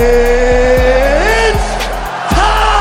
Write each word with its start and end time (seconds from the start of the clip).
It's 0.00 1.64
time! 2.30 2.80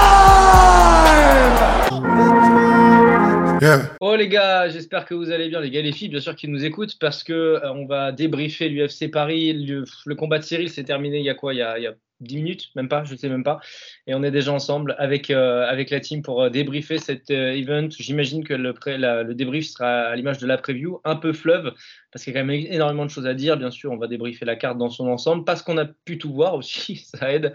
Yeah. 3.61 3.89
Oh 3.99 4.15
les 4.15 4.29
gars, 4.29 4.69
j'espère 4.69 5.05
que 5.05 5.13
vous 5.13 5.31
allez 5.31 5.49
bien, 5.49 5.59
les 5.59 5.69
gars 5.69 5.81
et 5.81 5.83
les 5.83 5.91
filles, 5.91 6.09
bien 6.09 6.21
sûr 6.21 6.35
qui 6.35 6.47
nous 6.47 6.63
écoutent, 6.63 6.97
parce 6.99 7.23
que 7.23 7.33
euh, 7.33 7.73
on 7.73 7.85
va 7.85 8.11
débriefer 8.13 8.69
l'UFC 8.69 9.11
Paris. 9.11 9.53
Le, 9.53 9.83
le 10.05 10.15
combat 10.15 10.39
de 10.39 10.43
Cyril 10.43 10.69
s'est 10.69 10.85
terminé 10.85 11.19
il 11.19 11.25
y 11.25 11.29
a 11.29 11.35
quoi? 11.35 11.53
Il 11.53 11.57
y 11.57 11.61
a, 11.61 11.77
il 11.77 11.83
y 11.83 11.87
a 11.87 11.93
10 12.21 12.35
minutes, 12.37 12.69
même 12.75 12.89
pas, 12.89 13.03
je 13.03 13.15
sais 13.15 13.29
même 13.29 13.43
pas. 13.43 13.59
Et 14.07 14.13
on 14.13 14.23
est 14.23 14.31
déjà 14.31 14.51
ensemble 14.51 14.95
avec, 14.97 15.29
euh, 15.31 15.65
avec 15.67 15.89
la 15.89 15.99
team 15.99 16.21
pour 16.21 16.41
euh, 16.43 16.49
débriefer 16.49 16.97
cet 16.97 17.31
euh, 17.31 17.51
event. 17.53 17.87
J'imagine 17.91 18.43
que 18.43 18.53
le, 18.53 18.73
pré- 18.73 18.97
le 18.97 19.33
débrief 19.33 19.65
sera 19.67 20.01
à 20.09 20.15
l'image 20.15 20.37
de 20.39 20.47
la 20.47 20.57
preview, 20.57 20.99
un 21.05 21.15
peu 21.15 21.33
fleuve, 21.33 21.73
parce 22.11 22.23
qu'il 22.23 22.33
y 22.33 22.37
a 22.37 22.41
quand 22.41 22.45
même 22.47 22.65
énormément 22.69 23.05
de 23.05 23.11
choses 23.11 23.27
à 23.27 23.33
dire. 23.33 23.57
Bien 23.57 23.71
sûr, 23.71 23.91
on 23.91 23.97
va 23.97 24.07
débriefer 24.07 24.45
la 24.45 24.55
carte 24.55 24.77
dans 24.77 24.89
son 24.89 25.07
ensemble, 25.07 25.45
parce 25.45 25.61
qu'on 25.63 25.77
a 25.77 25.85
pu 25.85 26.17
tout 26.17 26.33
voir 26.33 26.55
aussi, 26.55 26.95
ça 27.15 27.31
aide. 27.31 27.53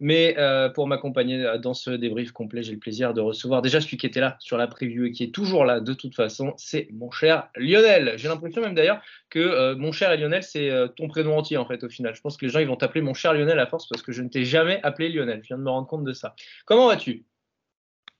Mais 0.00 0.34
euh, 0.38 0.68
pour 0.70 0.86
m'accompagner 0.86 1.44
euh, 1.44 1.58
dans 1.58 1.74
ce 1.74 1.90
débrief 1.90 2.32
complet, 2.32 2.62
j'ai 2.62 2.72
le 2.72 2.78
plaisir 2.78 3.14
de 3.14 3.20
recevoir 3.20 3.62
déjà 3.62 3.80
celui 3.80 3.98
qui 3.98 4.06
était 4.06 4.20
là 4.20 4.36
sur 4.40 4.56
la 4.56 4.66
preview 4.66 5.04
et 5.04 5.12
qui 5.12 5.24
est 5.24 5.34
toujours 5.34 5.64
là 5.64 5.80
de 5.80 5.92
toute 5.92 6.14
façon, 6.14 6.54
c'est 6.56 6.88
mon 6.90 7.10
cher 7.10 7.48
Lionel. 7.56 8.14
J'ai 8.16 8.28
l'impression 8.28 8.62
même 8.62 8.74
d'ailleurs 8.74 9.02
que 9.28 9.38
euh, 9.38 9.76
mon 9.76 9.92
cher 9.92 10.16
Lionel, 10.16 10.42
c'est 10.42 10.70
ton 10.96 11.06
prénom 11.08 11.36
entier 11.36 11.58
en 11.58 11.66
fait 11.66 11.84
au 11.84 11.88
final. 11.88 12.14
Je 12.14 12.20
pense 12.20 12.36
que 12.36 12.46
les 12.46 12.50
gens 12.50 12.60
ils 12.60 12.66
vont 12.66 12.76
t'appeler 12.76 13.02
mon 13.02 13.14
cher 13.14 13.34
Lionel 13.34 13.58
à 13.58 13.66
force 13.66 13.86
parce 13.88 14.02
que 14.02 14.12
je 14.12 14.22
ne 14.22 14.28
t'ai 14.28 14.44
jamais 14.44 14.80
appelé 14.82 15.10
Lionel. 15.10 15.40
Je 15.42 15.48
viens 15.48 15.58
de 15.58 15.62
me 15.62 15.70
rendre 15.70 15.86
compte 15.86 16.04
de 16.04 16.12
ça. 16.12 16.34
Comment 16.64 16.88
vas-tu? 16.88 17.24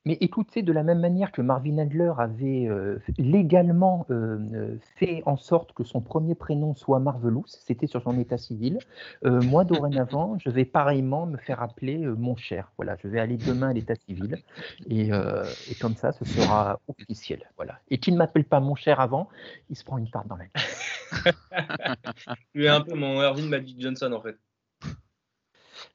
Mais 0.06 0.17
écoute, 0.20 0.48
c'est 0.53 0.62
de 0.62 0.73
la 0.73 0.83
même 0.83 1.01
manière 1.01 1.31
que 1.31 1.43
Marvin 1.43 1.77
Adler 1.79 2.12
avait 2.17 2.67
euh, 2.69 2.98
légalement 3.19 4.06
euh, 4.11 4.39
euh, 4.55 4.79
fait 4.97 5.23
en 5.27 5.37
sorte 5.37 5.73
que 5.73 5.84
son 5.84 6.01
premier 6.01 6.34
prénom 6.34 6.75
soit 6.75 7.01
Marvelous, 7.01 7.45
c'était 7.47 7.87
sur 7.87 8.03
son 8.03 8.19
état 8.19 8.39
civil. 8.39 8.78
euh, 9.27 9.43
moi, 9.43 9.65
dorénavant, 9.65 10.39
je 10.39 10.48
vais 10.48 10.65
pareillement 10.65 11.27
me 11.27 11.37
faire 11.37 11.62
appeler 11.62 11.98
mon 11.98 12.34
cher. 12.34 12.73
Voilà, 12.77 12.97
je 13.03 13.09
vais 13.09 13.21
aller 13.21 13.37
demain 13.37 13.71
à 13.71 13.73
l'état 13.75 13.95
civil 13.95 14.43
et, 14.89 15.09
et 15.11 15.75
comme 15.81 15.97
ça, 15.97 16.12
ce 16.12 16.25
sera 16.25 16.81
officiel. 16.89 17.51
Voilà. 17.56 17.78
Et 17.91 17.98
qui 17.98 18.11
ne 18.12 18.17
m'appelle 18.17 18.45
pas 18.45 18.61
mon 18.61 18.75
cher 18.75 19.01
avant, 19.01 19.28
il 19.69 19.77
se 19.77 19.84
prend 19.84 19.98
une 19.98 20.11
tarte 20.11 20.28
dans 20.28 20.37
la 20.37 20.45
gueule. 20.47 21.34
Tu 22.55 22.65
es 22.65 22.69
un 22.69 22.81
peu 22.81 22.95
mon 22.95 23.21
Irving 23.23 23.48
Magic 23.48 23.81
Johnson 23.81 24.12
en 24.12 24.21
fait. 24.21 24.37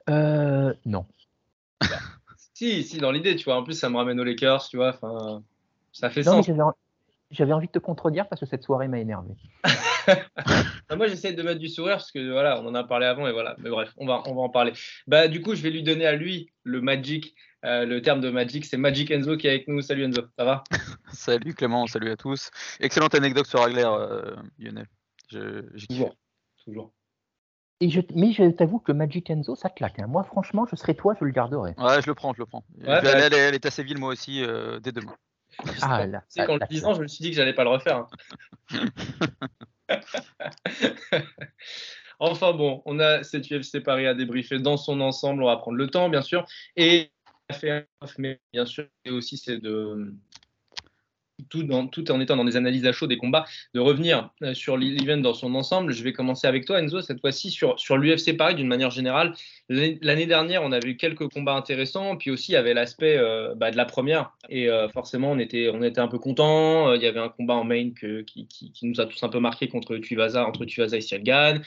Euh, 0.09 0.73
non. 0.86 1.06
Si, 2.56 2.84
si, 2.84 2.98
dans 3.00 3.11
l'idée, 3.11 3.36
tu 3.36 3.44
vois. 3.44 3.58
En 3.58 3.64
plus, 3.64 3.73
ça 3.78 3.89
me 3.89 3.98
ramène 3.98 4.17
aux 4.20 4.23
Lakers, 4.23 4.67
tu 4.70 4.78
vois. 4.78 4.95
Enfin, 5.02 5.44
ça 5.92 6.09
fait 6.09 6.22
Non, 6.23 6.31
sens. 6.38 6.45
j'avais 6.48 6.61
en- 6.61 6.73
j'avais 7.30 7.52
envie 7.52 7.67
de 7.67 7.72
te 7.73 7.80
contredire 7.80 8.30
parce 8.30 8.39
que 8.39 8.45
cette 8.45 8.64
soirée 8.64 8.88
m'a 8.88 8.98
énervé. 9.00 9.34
Moi, 10.95 11.08
j'essaie 11.08 11.33
de 11.33 11.44
mettre 11.44 11.59
du 11.59 11.67
sourire 11.67 11.98
parce 11.98 12.11
que 12.11 12.31
voilà, 12.31 12.61
on 12.61 12.67
en 12.67 12.76
a 12.76 12.83
parlé 12.86 13.06
avant 13.08 13.28
et 13.28 13.33
voilà. 13.33 13.56
Mais 13.59 13.70
bref, 13.70 13.92
on 13.98 14.06
va, 14.08 14.23
on 14.28 14.36
va 14.36 14.42
en 14.42 14.50
parler. 14.50 14.72
Bah, 15.08 15.28
du 15.28 15.42
coup, 15.42 15.53
je 15.53 15.61
vais 15.61 15.70
lui 15.70 15.83
donner 15.83 16.06
à 16.06 16.16
lui 16.16 16.50
le 16.64 16.80
Magic. 16.81 17.36
Euh, 17.66 17.86
le 17.86 18.02
terme 18.02 18.22
de 18.22 18.30
Magic, 18.30 18.64
c'est 18.64 18.78
Magic 18.78 19.09
Enzo 19.11 19.36
qui 19.38 19.48
est 19.48 19.50
avec 19.50 19.67
nous. 19.67 19.81
Salut 19.81 20.03
Enzo, 20.06 20.22
ça 20.38 20.45
va? 20.45 20.64
Salut 21.11 21.54
Clément, 21.55 21.88
salut 21.88 22.11
à 22.11 22.15
tous. 22.15 22.52
Excellente 22.80 23.15
anecdote 23.15 23.48
sur 23.48 23.61
Agler, 23.61 23.83
euh, 23.86 24.36
Lionel. 24.60 24.86
Je- 25.30 25.65
J'ai 25.73 25.88
kiffé. 25.88 26.04
Toujours. 26.04 26.15
Toujours. 26.64 26.92
Et 27.81 27.89
je, 27.89 27.99
mais 28.13 28.31
je 28.31 28.49
t'avoue 28.52 28.80
que 28.80 28.91
Magic 28.93 29.30
Enzo, 29.30 29.55
ça 29.55 29.69
claque. 29.69 29.99
hein. 29.99 30.08
Moi, 30.08 30.23
franchement, 30.23 30.65
je 30.69 30.75
serais 30.75 30.93
toi, 30.93 31.13
je 31.19 31.25
le 31.25 31.31
garderais. 31.31 31.75
Ouais, 31.77 32.02
je 32.02 32.08
le 32.08 32.13
prends, 32.15 32.33
je 32.33 32.39
le 32.39 32.45
prends. 32.45 32.63
bah, 32.69 32.97
aller 32.99 33.09
à 33.09 33.30
l'é- 33.30 33.39
à 33.41 33.52
l'état 33.52 33.69
civil 33.71 33.97
moi 33.97 34.09
aussi 34.13 34.43
euh, 34.43 34.80
dès 34.80 34.91
demain. 34.91 35.15
Ah 35.81 36.05
là, 36.08 36.21
Tu 36.30 36.39
sais, 36.41 36.45
qu'en 36.45 36.53
le 36.53 36.59
là, 36.59 36.67
disant, 36.67 36.93
je 36.93 37.02
me 37.02 37.08
suis 37.08 37.21
dit 37.23 37.30
que 37.31 37.35
j'allais 37.35 37.53
pas 37.53 37.64
le 37.64 37.69
refaire. 37.69 37.97
hein. 37.97 38.08
enfin 42.19 42.53
bon, 42.53 42.81
on 42.85 42.99
a 42.99 43.23
cette 43.23 43.49
UFC 43.49 43.81
Paris 43.83 44.08
à 44.08 44.14
débriefer 44.14 44.59
dans 44.59 44.77
son 44.77 45.02
ensemble. 45.02 45.43
On 45.43 45.47
va 45.47 45.58
prendre 45.58 45.77
le 45.77 45.87
temps, 45.87 46.09
bien 46.09 46.21
sûr. 46.21 46.45
Et 46.75 47.11
on 47.49 47.53
a 47.53 47.58
fait 47.58 47.71
un 47.71 47.83
off, 48.02 48.15
mais 48.17 48.39
bien 48.53 48.65
sûr, 48.65 48.85
et 49.05 49.11
aussi 49.11 49.37
c'est 49.37 49.58
de 49.59 50.14
tout, 51.49 51.71
en 51.71 52.19
étant 52.19 52.35
dans 52.35 52.45
des 52.45 52.55
analyses 52.55 52.85
à 52.85 52.91
chaud 52.91 53.07
des 53.07 53.17
combats, 53.17 53.45
de 53.73 53.79
revenir 53.79 54.29
euh, 54.41 54.53
sur 54.53 54.77
l'event 54.77 55.17
dans 55.17 55.33
son 55.33 55.53
ensemble. 55.55 55.93
Je 55.93 56.03
vais 56.03 56.13
commencer 56.13 56.47
avec 56.47 56.65
toi, 56.65 56.79
Enzo, 56.79 57.01
cette 57.01 57.21
fois-ci 57.21 57.51
sur, 57.51 57.79
sur 57.79 57.97
l'UFC 57.97 58.35
Paris 58.37 58.55
d'une 58.55 58.67
manière 58.67 58.91
générale. 58.91 59.33
L'année 59.69 60.25
dernière, 60.25 60.63
on 60.63 60.71
avait 60.71 60.89
eu 60.89 60.97
quelques 60.97 61.27
combats 61.29 61.55
intéressants, 61.55 62.15
puis 62.17 62.31
aussi 62.31 62.51
il 62.51 62.55
y 62.55 62.57
avait 62.57 62.73
l'aspect 62.73 63.17
euh, 63.17 63.53
bah, 63.55 63.71
de 63.71 63.77
la 63.77 63.85
première. 63.85 64.31
Et 64.49 64.69
euh, 64.69 64.87
forcément, 64.89 65.31
on 65.31 65.39
était, 65.39 65.69
un 65.97 66.07
peu 66.07 66.19
contents. 66.19 66.93
Il 66.93 67.01
y 67.01 67.07
avait 67.07 67.19
un 67.19 67.29
combat 67.29 67.55
en 67.55 67.63
main 67.63 67.91
que- 67.91 68.21
qui, 68.21 68.47
nous 68.83 68.99
a 69.02 69.05
tous 69.05 69.21
un 69.23 69.29
peu 69.29 69.39
marqué 69.39 69.67
contre 69.67 69.97
Tuivasa, 69.97 70.45
entre 70.45 70.65
Tuivasa 70.65 70.97
et 70.97 71.02
Sialgan. 71.02 71.59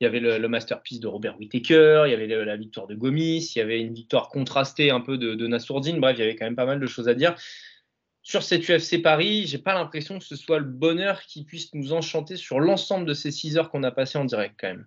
Il 0.00 0.04
y 0.04 0.06
avait 0.06 0.20
le, 0.20 0.48
masterpiece 0.48 0.98
de 0.98 1.06
Robert 1.06 1.38
Whittaker, 1.38 2.02
il 2.06 2.10
y 2.10 2.14
avait 2.14 2.26
la 2.26 2.56
victoire 2.56 2.88
de 2.88 2.96
Gomis, 2.96 3.52
il 3.54 3.58
y 3.58 3.62
avait 3.62 3.80
une 3.80 3.94
victoire 3.94 4.28
contrastée 4.28 4.90
un 4.90 5.00
peu 5.00 5.18
de, 5.18 5.34
de 5.34 5.46
Nassourdine. 5.46 6.00
Bref, 6.00 6.16
il 6.18 6.20
y 6.20 6.24
avait 6.24 6.34
quand 6.34 6.46
même 6.46 6.56
pas 6.56 6.66
mal 6.66 6.80
de 6.80 6.86
choses 6.86 7.08
à 7.08 7.14
dire. 7.14 7.36
Sur 8.24 8.42
cette 8.42 8.66
UFC 8.68 9.00
Paris, 9.02 9.46
j'ai 9.46 9.58
pas 9.58 9.74
l'impression 9.74 10.18
que 10.18 10.24
ce 10.24 10.34
soit 10.34 10.58
le 10.58 10.64
bonheur 10.64 11.20
qui 11.22 11.44
puisse 11.44 11.72
nous 11.74 11.92
enchanter 11.92 12.36
sur 12.36 12.58
l'ensemble 12.58 13.04
de 13.06 13.14
ces 13.14 13.30
6 13.30 13.56
heures 13.58 13.70
qu'on 13.70 13.82
a 13.84 13.90
passées 13.92 14.18
en 14.18 14.24
direct 14.24 14.56
quand 14.58 14.68
même. 14.68 14.86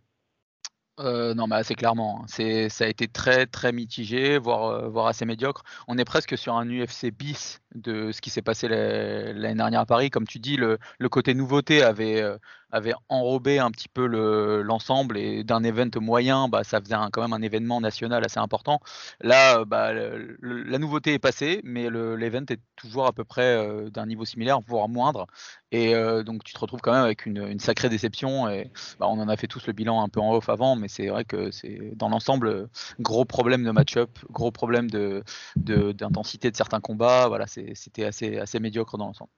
Euh, 1.00 1.36
non, 1.36 1.46
mais 1.46 1.58
assez 1.58 1.75
clairement. 1.75 2.25
C'est, 2.28 2.70
ça 2.70 2.86
a 2.86 2.88
été 2.88 3.08
très, 3.08 3.46
très 3.46 3.72
mitigé, 3.72 4.40
voire, 4.40 4.66
euh, 4.72 4.90
voire 4.90 5.06
assez 5.06 5.25
médiocre. 5.25 5.62
On 5.88 6.00
est 6.00 6.06
presque 6.06 6.36
sur 6.36 6.56
un 6.56 6.68
UFC 6.68 7.12
bis 7.12 7.62
de 7.75 8.12
ce 8.12 8.20
qui 8.20 8.31
s'est 8.31 8.42
passé 8.42 8.68
la- 8.68 9.31
l'année 9.34 9.54
dernière 9.58 9.81
à 9.81 9.86
Paris. 9.86 10.09
Comme 10.09 10.25
tu 10.25 10.40
dis, 10.40 10.58
le, 10.58 10.80
le 10.98 11.09
côté 11.09 11.36
nouveauté 11.36 11.84
avait, 11.84 12.19
euh, 12.24 12.40
avait 12.72 12.94
enrobé 13.09 13.59
un 13.59 13.72
petit 13.72 13.88
peu 13.88 14.07
le- 14.07 14.61
l'ensemble 14.61 15.17
et 15.17 15.44
d'un 15.44 15.63
event 15.63 15.89
moyen, 16.01 16.50
bah, 16.50 16.63
ça 16.63 16.81
faisait 16.81 16.95
quand 17.11 17.22
même 17.22 17.33
un 17.33 17.41
événement 17.41 17.79
national 17.81 18.23
assez 18.25 18.39
important. 18.39 18.79
Là, 19.22 19.59
euh, 19.59 19.66
bah, 19.66 19.94
la 19.94 20.77
nouveauté 20.77 21.13
est 21.13 21.19
passée, 21.19 21.61
mais 21.63 21.89
le- 21.89 22.16
l'event 22.16 22.44
est 22.50 22.59
toujours 22.75 23.06
à 23.07 23.13
peu 23.13 23.23
près 23.23 23.56
euh, 23.56 23.89
d'un 23.89 24.06
niveau 24.06 24.25
similaire, 24.25 24.59
voire 24.61 24.89
moindre. 24.89 25.27
Et 25.72 25.95
euh, 25.95 26.23
donc, 26.23 26.44
tu 26.44 26.53
te 26.53 26.59
retrouves 26.59 26.81
quand 26.81 26.91
même 26.94 27.03
avec 27.03 27.25
une, 27.25 27.59
sacrée 27.59 27.89
déception. 27.89 28.50
Et 28.50 28.72
bah, 29.00 29.07
on 29.09 29.19
en 29.19 29.29
a 29.29 29.38
fait 29.38 29.47
tous 29.47 29.66
le 29.67 29.73
bilan 29.73 30.01
un 30.01 30.09
peu 30.09 30.19
en 30.19 30.33
off 30.33 30.50
avant, 30.50 30.75
mais 30.75 30.88
c'est 30.88 31.07
vrai 31.07 31.25
que 31.25 31.51
c'est 31.51 31.95
dans 31.95 32.09
l'ensemble 32.09 32.69
gros 33.00 33.25
problème 33.25 33.63
de 33.63 33.72
match-up, 33.72 34.19
gros 34.29 34.51
problème 34.51 34.89
de 34.89 35.23
de- 35.56 35.91
d'intensité 35.91 36.51
de, 36.51 36.56
certains 36.57 36.79
combats. 36.81 37.27
Voilà, 37.27 37.45
c'était 37.47 38.06
assez 38.06 38.38
assez 38.38 38.59
médiocre 38.59 38.97
dans 38.97 39.07
l'ensemble. 39.07 39.31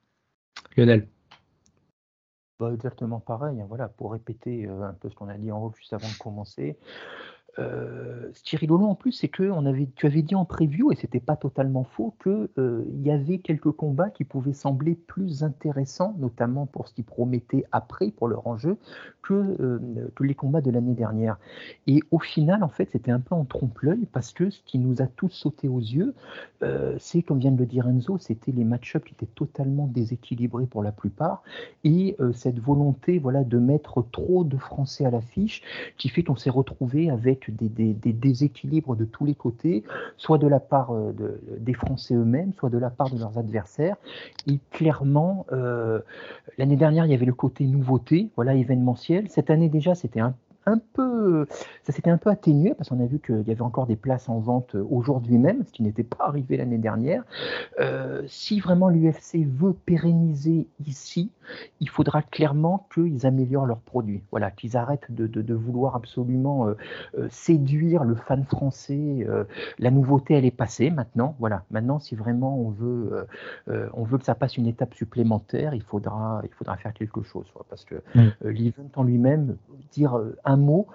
Lionel. 0.75 1.07
Exactement 2.62 3.22
pareil. 3.22 3.62
hein, 3.62 3.66
voilà, 3.70 3.88
pour 3.88 4.12
répéter 4.12 4.66
euh, 4.68 4.81
un 4.84 4.94
peu 4.94 5.09
ce 5.09 5.16
qu'on 5.16 5.30
a 5.30 5.38
dit 5.38 5.50
en 5.52 5.64
haut 5.64 5.74
juste 5.78 5.94
avant 5.94 6.09
de 6.09 6.18
commencer. 6.18 6.78
Euh, 7.58 8.30
ce 8.34 8.44
qui 8.44 8.56
est 8.56 8.60
rigolo 8.60 8.86
en 8.86 8.96
plus, 8.96 9.12
c'est 9.12 9.28
que 9.28 9.52
tu 9.96 10.06
avais 10.06 10.22
dit 10.22 10.36
en 10.36 10.46
preview, 10.46 10.92
et 10.92 10.96
c'était 10.96 11.20
pas 11.20 11.36
totalement 11.36 11.84
faux, 11.84 12.14
que 12.20 12.50
euh, 12.58 12.84
y 13.02 13.12
avait 13.12 13.40
quelques 13.40 13.72
combats 13.72 14.10
qui 14.10 14.24
pouvaient 14.24 14.54
sembler 14.54 14.96
plus 14.96 15.44
intéressants, 15.44 16.16
notamment 16.20 16.66
pour 16.66 16.88
ce 16.88 16.94
qui 16.94 17.04
promettait 17.04 17.66
après 17.72 18.12
pour 18.12 18.28
leur 18.28 18.48
enjeu, 18.48 18.78
que, 19.22 19.34
euh, 19.34 19.80
que 20.16 20.24
les 20.24 20.36
combats 20.36 20.62
de 20.62 20.72
l'année 20.72 20.94
dernière. 20.94 21.38
Et 21.88 22.02
au 22.12 22.19
final, 22.19 22.63
en 22.63 22.69
fait, 22.69 22.90
c'était 22.92 23.12
un 23.12 23.19
peu 23.19 23.36
en 23.36 23.46
trompe-l'œil 23.46 24.07
parce 24.12 24.31
que 24.34 24.50
ce 24.50 24.62
qui 24.66 24.80
nous 24.80 25.02
a 25.02 25.07
tous 25.07 25.30
sauté 25.30 25.68
aux 25.68 25.80
yeux, 25.80 26.13
euh, 26.63 26.95
c'est, 27.00 27.22
comme 27.22 27.40
vient 27.40 27.52
de 27.52 27.60
le 27.60 27.66
dire 27.66 27.88
Enzo, 27.88 28.18
c'était 28.18 28.52
les 28.52 28.63
match-ups 28.63 29.06
qui 29.06 29.13
étaient 29.13 29.31
totalement 29.34 29.88
déséquilibrés 29.88 30.66
pour 30.66 30.84
la 30.84 30.92
plupart, 30.92 31.44
et 31.84 32.16
euh, 32.19 32.34
cette 32.34 32.60
volonté, 32.60 33.19
voilà, 33.19 33.44
de 33.44 33.57
mettre 33.57 34.06
trop 34.12 34.44
de 34.44 34.57
Français 34.57 35.06
à 35.06 35.12
l'affiche, 35.12 35.62
qui 35.98 36.10
fait 36.10 36.24
qu'on 36.24 36.36
s'est 36.36 36.50
retrouvé 36.50 37.10
avec 37.10 37.38
des, 37.50 37.94
déséquilibres 37.94 38.95
de 38.95 39.06
tous 39.06 39.25
les 39.25 39.36
côtés, 39.36 39.83
soit 40.18 40.38
de 40.38 40.47
la 40.47 40.59
part 40.59 40.91
euh, 40.91 41.13
de- 41.13 41.39
des 41.59 41.74
Français 41.74 42.15
eux-mêmes, 42.15 42.53
soit 42.53 42.69
de 42.69 42.77
la 42.77 42.89
part 42.89 43.09
de 43.09 43.18
leurs 43.18 43.38
adversaires. 43.38 43.95
Et 44.47 44.59
clairement, 44.71 45.45
euh, 45.51 46.00
l'année 46.57 46.75
dernière, 46.75 47.06
il 47.06 47.12
y 47.12 47.15
avait 47.15 47.25
le 47.25 47.33
côté 47.33 47.65
nouveauté, 47.65 48.30
voilà, 48.36 48.56
événementiel. 48.56 49.30
Cette 49.30 49.50
année 49.50 49.69
déjà, 49.69 49.95
c'était 49.95 50.19
un 50.19 50.33
un 50.65 50.79
peu, 50.94 51.47
ça 51.83 51.94
s'était 51.94 52.09
un 52.09 52.17
peu 52.17 52.29
atténué 52.29 52.73
parce 52.73 52.89
qu'on 52.89 53.01
a 53.01 53.06
vu 53.06 53.19
qu'il 53.19 53.47
y 53.47 53.51
avait 53.51 53.61
encore 53.61 53.88
des 53.88 53.95
places 53.95 54.29
en 54.29 54.39
vente 54.39 54.75
aujourd'hui 54.75 55.38
même, 55.38 55.63
ce 55.65 55.71
qui 55.71 55.83
n'était 55.83 56.03
pas 56.03 56.25
arrivé 56.25 56.57
l'année 56.57 56.77
dernière. 56.77 57.23
Euh, 57.79 58.23
si 58.27 58.59
vraiment 58.59 58.89
l'UFC 58.89 59.45
veut 59.45 59.73
pérenniser 59.73 60.67
ici, 60.85 61.31
il 61.79 61.89
faudra 61.89 62.21
clairement 62.21 62.88
qu'ils 62.94 63.25
améliorent 63.25 63.65
leurs 63.65 63.79
produits. 63.79 64.21
Voilà, 64.31 64.51
qu'ils 64.51 64.77
arrêtent 64.77 65.11
de, 65.11 65.53
vouloir 65.53 65.95
absolument 65.95 66.67
euh, 66.67 66.73
euh, 67.17 67.27
séduire 67.31 68.03
le 68.03 68.15
fan 68.15 68.45
français. 68.45 69.25
la 69.79 69.91
nouveauté, 69.91 70.35
elle 70.35 70.45
est 70.45 70.51
passée 70.51 70.89
maintenant. 70.89 71.35
Voilà, 71.39 71.63
maintenant, 71.71 72.00
si 72.00 72.15
vraiment 72.15 72.57
on 72.59 72.69
veut, 72.69 73.27
on 73.67 74.03
veut 74.03 74.17
que 74.17 74.25
ça 74.25 74.35
passe 74.35 74.57
une 74.57 74.67
étape 74.67 74.94
supplémentaire, 74.94 75.73
il 75.73 75.81
faudra, 75.81 76.41
il 76.44 76.53
faudra 76.53 76.77
faire 76.77 76.94
quelque 76.94 77.21
chose. 77.23 77.45
Parce 77.69 77.85
que 77.85 77.95
mm. 78.15 78.50
l'event 78.50 78.89
en 78.95 79.03
lui-même, 79.03 79.57
dire 79.91 80.19
un 80.45 80.58
mot, 80.59 80.88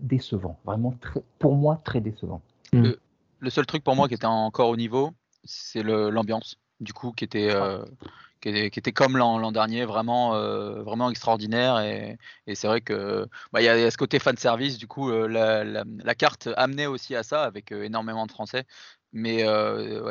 décevant. 0.00 0.58
Vraiment, 0.64 0.94
très, 1.00 1.22
pour 1.38 1.54
moi, 1.56 1.80
très 1.84 2.00
décevant. 2.00 2.40
Mm. 2.72 2.90
Le, 3.40 3.50
seul 3.50 3.66
truc 3.66 3.82
pour 3.82 3.96
moi 3.96 4.08
qui 4.08 4.14
était 4.14 4.26
encore 4.26 4.68
au 4.68 4.76
niveau, 4.76 5.10
c'est 5.44 5.82
l'ambiance, 5.82 6.56
du 6.80 6.92
coup, 6.92 7.12
qui 7.12 7.24
était, 7.24 7.50
qui, 8.40 8.48
était, 8.48 8.92
comme 8.92 9.16
l'an 9.16 9.52
dernier, 9.52 9.84
vraiment, 9.84 10.34
euh, 10.34 10.82
vraiment 10.82 11.10
extraordinaire. 11.10 11.78
Et, 11.80 12.18
c'est 12.54 12.66
vrai 12.66 12.80
que 12.80 13.26
bah, 13.52 13.60
il 13.60 13.64
y, 13.64 13.68
a 13.68 13.90
ce 13.90 13.96
côté 13.96 14.18
fan 14.18 14.36
service. 14.36 14.78
Du 14.78 14.86
coup, 14.86 15.10
euh, 15.10 15.28
la, 15.28 16.14
carte 16.14 16.48
amenait 16.56 16.86
aussi 16.86 17.14
à 17.14 17.22
ça, 17.22 17.42
avec 17.44 17.72
euh, 17.72 17.82
énormément 17.82 18.26
de 18.26 18.32
Français. 18.32 18.64
Mais 19.12 19.44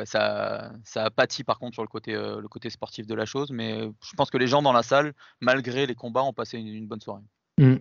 ça, 0.04 0.72
ça 0.84 1.04
a 1.04 1.10
pâti 1.10 1.42
par 1.42 1.58
contre 1.58 1.72
sur 1.72 1.82
le 1.82 1.88
côté, 1.88 2.12
le 2.12 2.46
côté 2.48 2.68
sportif 2.68 3.06
de 3.06 3.14
la 3.14 3.24
chose. 3.24 3.50
Mais 3.50 3.90
je 4.02 4.14
pense 4.14 4.30
que 4.30 4.36
les 4.36 4.46
gens 4.46 4.60
dans 4.60 4.74
la 4.74 4.82
salle, 4.82 5.14
malgré 5.40 5.86
les 5.86 5.94
combats, 5.94 6.22
ont 6.22 6.34
passé 6.34 6.58
une, 6.58 6.86
bonne 6.86 7.00
soirée. 7.00 7.22
Mmh. 7.56 7.76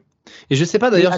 Et 0.50 0.56
je 0.56 0.66
sais 0.66 0.80
pas 0.80 0.92
d'ailleurs. 0.92 1.18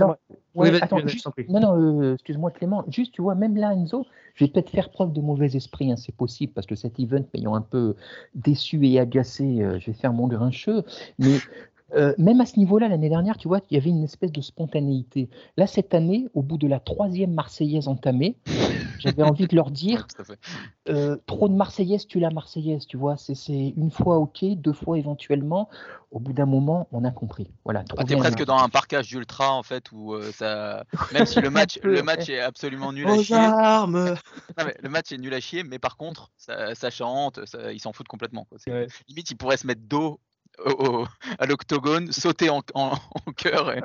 non, 1.50 1.60
non, 1.60 2.14
excuse-moi 2.14 2.52
Clément. 2.52 2.84
Juste, 2.90 3.14
tu 3.14 3.22
vois, 3.22 3.36
même 3.36 3.56
là, 3.56 3.74
Enzo, 3.74 4.06
je 4.36 4.46
vais 4.46 4.52
peut-être 4.52 4.70
faire 4.70 4.90
preuve 4.90 5.14
de 5.14 5.22
mauvais 5.22 5.56
esprit, 5.56 5.92
hein, 5.92 5.96
c'est 5.98 6.16
possible, 6.16 6.54
parce 6.54 6.68
que 6.68 6.76
cet 6.76 7.00
event 7.00 7.24
m'ayant 7.34 7.56
un 7.56 7.62
peu 7.62 7.96
déçu 8.36 8.86
et 8.88 9.00
agacé, 9.00 9.62
euh, 9.62 9.80
je 9.80 9.88
vais 9.88 9.98
faire 9.98 10.14
mon 10.14 10.28
grincheux. 10.28 10.84
Mais 11.20 11.38
euh, 11.96 12.14
même 12.18 12.42
à 12.42 12.46
ce 12.46 12.58
niveau-là, 12.58 12.88
l'année 12.88 13.10
dernière, 13.10 13.38
tu 13.38 13.48
vois, 13.48 13.60
il 13.70 13.76
y 13.76 13.78
avait 13.78 13.90
une 13.90 14.04
espèce 14.04 14.32
de 14.32 14.42
spontanéité. 14.42 15.30
Là, 15.58 15.68
cette 15.68 15.94
année, 15.94 16.28
au 16.34 16.42
bout 16.42 16.58
de 16.58 16.68
la 16.68 16.80
troisième 16.80 17.34
Marseillaise 17.34 17.88
entamée, 17.88 18.38
j'avais 19.00 19.24
envie 19.24 19.48
de 19.48 19.56
leur 19.56 19.72
dire 19.72 20.08
euh, 20.90 21.18
trop 21.26 21.50
de 21.50 21.54
Marseillaise, 21.54 22.08
tu 22.08 22.20
la 22.20 22.30
Marseillaise, 22.30 22.86
tu 22.88 22.98
vois. 22.98 23.18
C'est 23.18 23.74
une 23.76 23.92
fois 23.92 24.18
OK, 24.18 24.44
deux 24.44 24.74
fois 24.74 24.98
éventuellement. 24.98 25.70
Au 26.12 26.20
bout 26.20 26.34
d'un 26.34 26.46
moment, 26.46 26.90
on 26.92 27.06
a 27.06 27.12
compris. 27.12 27.50
Voilà. 27.64 27.86
Ah, 27.98 28.04
tu 28.04 28.14
es 28.14 28.18
presque 28.18 28.44
dans 28.44 28.58
un 28.58 28.68
parcage 28.68 29.08
d'ultra, 29.08 29.54
en 29.54 29.64
fait, 29.64 29.92
où 29.94 30.14
euh, 30.14 30.32
ça. 30.34 30.84
Même 31.14 31.26
si 31.26 31.40
le 31.40 31.50
match, 31.50 31.80
le 31.84 32.04
match 32.04 32.30
est 32.30 32.42
absolument 32.42 32.92
nul 32.92 33.08
à 33.08 33.18
chier. 33.24 33.36
Armes 33.36 34.16
le 34.84 34.90
match 34.90 35.12
est 35.12 35.18
nul 35.18 35.34
à 35.34 35.40
chier, 35.40 35.64
mais 35.64 35.80
par 35.80 35.96
contre, 35.96 36.30
ça, 36.38 36.90
chante, 36.90 37.40
ils 37.72 37.80
s'en 37.80 37.94
foutent 37.94 38.10
complètement. 38.10 38.48
Limite, 39.08 39.32
ils 39.32 39.36
pourraient 39.36 39.58
se 39.58 39.68
mettre 39.68 39.82
dos 39.88 40.20
à 41.40 41.46
l'octogone, 41.46 42.12
sauter 42.12 42.50
en, 42.50 42.62
en, 42.74 42.98
cœur. 43.36 43.76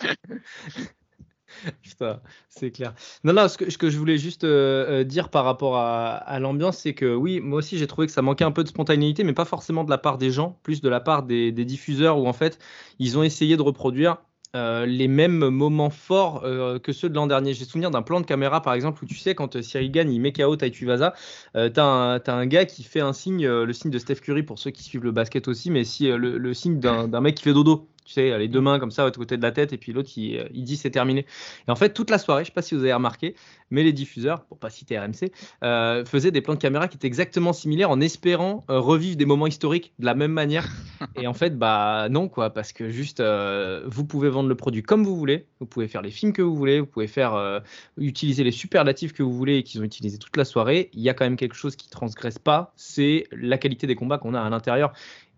Putain, 1.82 2.20
c'est 2.48 2.70
clair. 2.70 2.94
Non, 3.22 3.32
non, 3.32 3.48
ce 3.48 3.56
que, 3.56 3.70
ce 3.70 3.78
que 3.78 3.88
je 3.88 3.98
voulais 3.98 4.18
juste 4.18 4.44
euh, 4.44 5.02
euh, 5.02 5.04
dire 5.04 5.28
par 5.28 5.44
rapport 5.44 5.76
à, 5.76 6.38
l'ambiance, 6.40 6.78
c'est 6.78 6.94
que 6.94 7.14
oui, 7.14 7.40
moi 7.40 7.58
aussi 7.58 7.78
j'ai 7.78 7.86
trouvé 7.86 8.06
que 8.06 8.12
ça 8.12 8.22
manquait 8.22 8.44
un 8.44 8.50
peu 8.50 8.64
de 8.64 8.68
spontanéité, 8.68 9.24
mais 9.24 9.32
pas 9.32 9.44
forcément 9.44 9.84
de 9.84 9.90
la 9.90 9.98
part 9.98 10.18
des 10.18 10.30
gens, 10.30 10.58
plus 10.62 10.80
de 10.80 10.88
la 10.88 11.00
part 11.00 11.22
des, 11.22 11.52
des 11.52 11.64
diffuseurs 11.64 12.18
où 12.18 12.26
en 12.26 12.32
fait 12.32 12.58
ils 12.98 13.18
ont 13.18 13.22
essayé 13.22 13.56
de 13.56 13.62
reproduire 13.62 14.18
euh, 14.54 14.86
les 14.86 15.08
mêmes 15.08 15.48
moments 15.48 15.90
forts 15.90 16.42
euh, 16.44 16.78
que 16.78 16.92
ceux 16.92 17.08
de 17.08 17.14
l'an 17.14 17.26
dernier. 17.26 17.54
J'ai 17.54 17.64
souvenir 17.64 17.90
d'un 17.90 18.02
plan 18.02 18.20
de 18.20 18.26
caméra, 18.26 18.62
par 18.62 18.74
exemple, 18.74 19.02
où 19.02 19.06
tu 19.06 19.16
sais, 19.16 19.34
quand 19.34 19.56
euh, 19.56 19.62
Cyril 19.62 19.90
gagne, 19.90 20.12
il 20.12 20.20
met 20.20 20.32
KO 20.32 20.56
Taituvaza, 20.56 21.14
euh, 21.56 21.70
tu 21.70 21.80
as, 21.80 22.34
un 22.34 22.46
gars 22.46 22.64
qui 22.64 22.82
fait 22.82 23.00
un 23.00 23.12
signe, 23.12 23.46
le 23.46 23.72
signe 23.72 23.90
de 23.90 23.98
Steph 23.98 24.16
Curry 24.16 24.42
pour 24.42 24.58
ceux 24.58 24.70
qui 24.70 24.82
suivent 24.82 25.04
le 25.04 25.12
basket 25.12 25.48
aussi, 25.48 25.70
mais 25.70 25.84
si 25.84 26.08
le 26.08 26.54
signe 26.54 26.78
d'un 26.78 27.20
mec 27.20 27.36
qui 27.36 27.44
fait 27.44 27.52
dodo 27.52 27.88
tu 28.04 28.12
sais, 28.12 28.38
les 28.38 28.48
deux 28.48 28.60
mains 28.60 28.78
comme 28.78 28.90
ça 28.90 29.04
à 29.04 29.10
côté 29.10 29.36
de 29.36 29.42
la 29.42 29.50
tête, 29.50 29.72
et 29.72 29.78
puis 29.78 29.92
l'autre, 29.92 30.10
il, 30.16 30.36
euh, 30.36 30.48
il, 30.52 30.64
dit 30.64 30.76
c'est 30.76 30.90
terminé. 30.90 31.24
Et 31.66 31.70
en 31.70 31.76
fait, 31.76 31.94
toute 31.94 32.10
la 32.10 32.18
soirée, 32.18 32.42
je 32.42 32.50
ne 32.50 32.52
sais 32.52 32.54
pas 32.54 32.62
si 32.62 32.74
vous 32.74 32.82
avez 32.82 32.92
remarqué, 32.92 33.34
mais 33.70 33.82
les 33.82 33.92
diffuseurs, 33.92 34.44
pour 34.44 34.58
pas 34.58 34.68
citer 34.68 34.98
RMC, 34.98 35.32
euh, 35.62 36.04
faisaient 36.04 36.30
des 36.30 36.42
plans 36.42 36.54
de 36.54 36.58
caméra 36.58 36.86
qui 36.86 36.96
étaient 36.96 37.06
exactement 37.06 37.52
similaires 37.52 37.90
en 37.90 38.00
espérant 38.00 38.64
euh, 38.68 38.78
revivre 38.78 39.16
des 39.16 39.24
moments 39.24 39.46
historiques 39.46 39.94
de 39.98 40.04
la 40.04 40.14
même 40.14 40.32
manière. 40.32 40.68
Et 41.16 41.26
en 41.26 41.32
fait, 41.32 41.58
bah 41.58 42.08
non, 42.10 42.28
quoi, 42.28 42.50
parce 42.50 42.72
que 42.72 42.90
juste, 42.90 43.22
vous 43.22 44.04
pouvez 44.04 44.28
vendre 44.28 44.48
le 44.48 44.54
produit 44.54 44.82
comme 44.82 45.04
vous 45.04 45.16
voulez, 45.16 45.46
vous 45.60 45.66
pouvez 45.66 45.88
faire 45.88 46.02
les 46.02 46.10
films 46.10 46.32
que 46.32 46.42
vous 46.42 46.54
voulez, 46.54 46.80
vous 46.80 46.86
pouvez 46.86 47.06
faire 47.06 47.62
utiliser 47.96 48.44
les 48.44 48.50
superlatifs 48.50 49.12
que 49.12 49.22
vous 49.22 49.32
voulez 49.32 49.56
et 49.56 49.62
qu'ils 49.62 49.80
ont 49.80 49.84
utilisé 49.84 50.18
toute 50.18 50.36
la 50.36 50.44
soirée. 50.44 50.90
Il 50.92 51.00
y 51.00 51.08
a 51.08 51.14
quand 51.14 51.24
même 51.24 51.36
quelque 51.36 51.54
chose 51.54 51.76
qui 51.76 51.88
transgresse 51.88 52.38
pas, 52.38 52.72
c'est 52.76 53.26
la 53.32 53.58
qualité 53.58 53.86
des 53.86 53.94
combats 53.94 54.18
qu'on 54.18 54.34
a 54.34 54.40
à 54.40 54.50
l'intérieur 54.50 54.92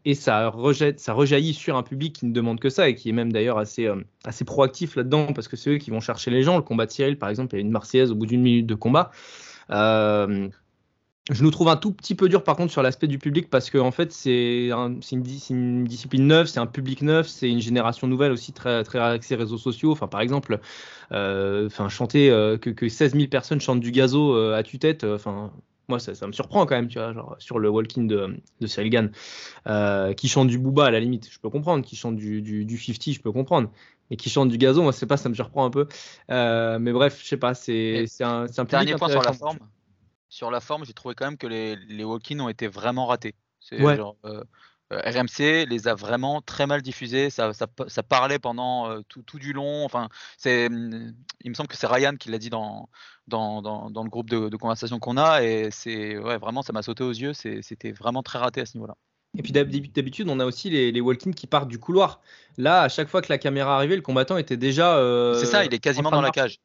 et 0.07 0.15
ça, 0.15 0.51
rejaillit 0.51 1.53
sur 1.53 1.77
un 1.77 1.83
public 1.83 2.15
qui 2.15 2.27
ne 2.27 2.33
demande 2.33 2.61
que 2.61 2.71
ça 2.71 2.89
et 2.89 2.95
qui 2.95 3.09
est 3.09 3.13
même 3.13 3.33
d'ailleurs 3.33 3.59
assez, 3.59 3.87
euh, 3.87 3.97
assez 4.25 4.45
proactif 4.45 4.95
là-dedans 4.95 5.33
parce 5.33 5.49
que 5.49 5.57
c'est 5.57 5.71
eux 5.71 5.79
qui 5.79 5.91
vont 5.91 5.99
chercher 5.99 6.31
les 6.31 6.45
gens. 6.45 6.55
Le 6.57 6.63
combat 6.63 6.87
de 6.87 6.93
Cyril, 6.93 7.19
par 7.19 7.29
exemple, 7.29 7.57
il 7.57 7.59
y 7.59 7.61
a 7.61 7.63
une 7.63 7.73
Marseillaise 7.73 8.13
au 8.13 8.15
bout 8.15 8.27
d'une 8.27 8.41
minute 8.41 8.67
de 8.67 8.77
combat. 8.77 9.11
Euh, 9.71 10.49
je 11.33 11.43
nous 11.43 11.51
trouve 11.51 11.67
un 11.67 11.77
tout 11.77 11.91
petit 11.91 12.15
peu 12.15 12.29
dur 12.29 12.45
par 12.45 12.55
contre 12.55 12.71
sur 12.71 12.85
l'aspect 12.85 13.09
du 13.09 13.19
public 13.19 13.51
parce 13.51 13.69
que 13.69 13.79
en 13.79 13.91
fait 13.91 14.13
c'est 14.13 14.69
une, 14.69 15.01
une, 15.51 15.85
discipline 15.85 16.25
neuve, 16.25 16.47
c'est 16.47 16.61
un 16.61 16.67
public 16.67 17.03
neuf, 17.03 17.27
c'est 17.27 17.51
une 17.51 17.61
génération 17.61 18.07
nouvelle 18.07 18.31
aussi 18.31 18.53
très 18.53 18.85
très 18.85 19.01
axée 19.01 19.35
réseaux 19.35 19.59
sociaux. 19.59 19.91
Enfin 19.91 20.07
par 20.07 20.21
exemple, 20.21 20.61
euh, 21.11 21.67
enfin 21.67 21.89
chanter 21.89 22.29
que, 22.63 22.71
que 22.71 22.89
16 22.89 23.15
000 23.15 23.27
personnes 23.27 23.61
chantent 23.61 23.81
du 23.81 23.91
gazo 23.91 24.37
à 24.37 24.63
tue-tête, 24.63 25.03
enfin 25.03 25.51
moi 25.89 25.99
ça, 25.99 26.27
me 26.27 26.33
surprend 26.33 26.67
quand 26.67 26.75
même, 26.75 26.89
tu 26.89 26.99
vois, 26.99 27.13
genre 27.13 27.37
sur 27.39 27.59
le 27.59 27.69
walking 27.69 28.09
de, 28.09 28.37
de 28.61 28.67
Cyril 28.67 29.11
euh, 29.67 30.13
qui 30.15 30.29
chante 30.29 30.49
du 30.49 30.59
booba 30.59 30.87
à 30.87 30.91
la 30.91 31.01
limite, 31.01 31.31
je 31.31 31.39
peux 31.39 31.51
comprendre, 31.51 31.85
qui 31.85 31.97
chante 31.97 32.17
du, 32.17 32.43
du, 32.43 32.79
50, 32.79 33.15
je 33.15 33.21
peux 33.21 33.33
comprendre, 33.33 33.71
mais 34.11 34.17
qui 34.17 34.31
chante 34.31 34.49
du 34.49 34.59
gazon, 34.59 34.83
moi 34.83 34.93
c'est 34.93 35.07
pas, 35.07 35.17
ça 35.17 35.29
me 35.29 35.35
surprend 35.35 35.65
un 35.65 35.71
peu. 35.71 35.87
Euh, 36.31 36.79
mais 36.79 36.93
bref, 36.93 37.21
je 37.23 37.29
sais 37.29 37.37
pas, 37.37 37.55
c'est 37.55 38.07
un, 38.21 38.47
un 38.57 38.65
Dernier 38.65 38.97
point 38.97 39.09
sur 39.09 39.23
la 39.23 39.33
forme. 39.33 39.59
Sur 40.29 40.51
la 40.51 40.61
forme, 40.61 40.85
j'ai 40.85 40.93
trouvé 40.93 41.15
quand 41.15 41.27
même 41.27 41.39
que 41.39 41.47
les, 41.47 41.77
les 41.77 42.05
walk-ins 42.05 42.41
ont 42.41 42.49
été 42.49 42.67
vraiment 42.67 43.07
ratés. 43.07 43.35
C'est 43.61 43.79
genre, 43.97 44.17
euh, 44.25 44.41
euh, 44.41 44.45
RMC 44.91 45.67
les 45.69 45.89
a 45.89 45.95
vraiment 45.95 46.41
très 46.41 46.67
mal 46.67 46.83
diffusés. 46.83 47.31
Ça, 47.31 47.53
ça, 47.53 48.03
parlait 48.03 48.39
pendant 48.39 48.91
euh, 48.91 49.01
tout, 49.09 49.23
tout, 49.23 49.39
du 49.39 49.53
long. 49.53 49.85
Enfin, 49.85 50.09
c'est, 50.39 50.69
mm, 50.69 51.15
il 51.43 51.51
me 51.51 51.55
semble 51.55 51.69
que 51.69 51.77
c'est 51.77 51.87
Ryan 51.87 52.15
qui 52.17 52.31
l'a 52.31 52.39
dit 52.39 52.51
dans, 52.51 52.89
dans, 53.27 53.63
dans, 53.63 54.05
le 54.05 54.11
groupe 54.11 54.31
de, 54.31 54.55
conversation 54.57 54.99
qu'on 54.99 55.17
a. 55.17 55.43
Et 55.43 55.71
c'est 55.71 56.19
ouais, 56.19 56.39
vraiment, 56.39 56.63
ça 56.63 56.73
m'a 56.73 56.83
sauté 56.83 57.05
aux 57.05 57.13
yeux. 57.13 57.33
c'était 57.33 57.93
vraiment 57.93 58.23
très 58.23 58.39
raté 58.39 58.61
à 58.61 58.67
ce 58.67 58.77
niveau-là. 58.77 58.97
Et 59.39 59.43
puis 59.43 59.53
d'habitude, 59.53 60.29
on 60.29 60.41
a 60.41 60.47
aussi 60.47 60.71
les, 60.71 60.93
les 60.93 61.01
walk 61.01 61.19
qui 61.35 61.47
partent 61.47 61.69
du 61.69 61.79
couloir. 61.79 62.21
Là, 62.57 62.83
à 62.83 62.89
chaque 62.89 63.09
fois 63.09 63.21
que 63.21 63.31
la 63.31 63.39
caméra 63.39 63.77
arrivait, 63.77 63.97
le 63.97 64.03
combattant 64.03 64.39
était 64.39 64.57
déjà. 64.57 64.97
Euh, 64.97 65.35
c'est 65.35 65.47
ça, 65.47 65.65
il 65.65 65.75
est 65.75 65.79
quasiment 65.79 66.11
dans 66.11 66.23
la 66.23 66.31
cage. 66.31 66.59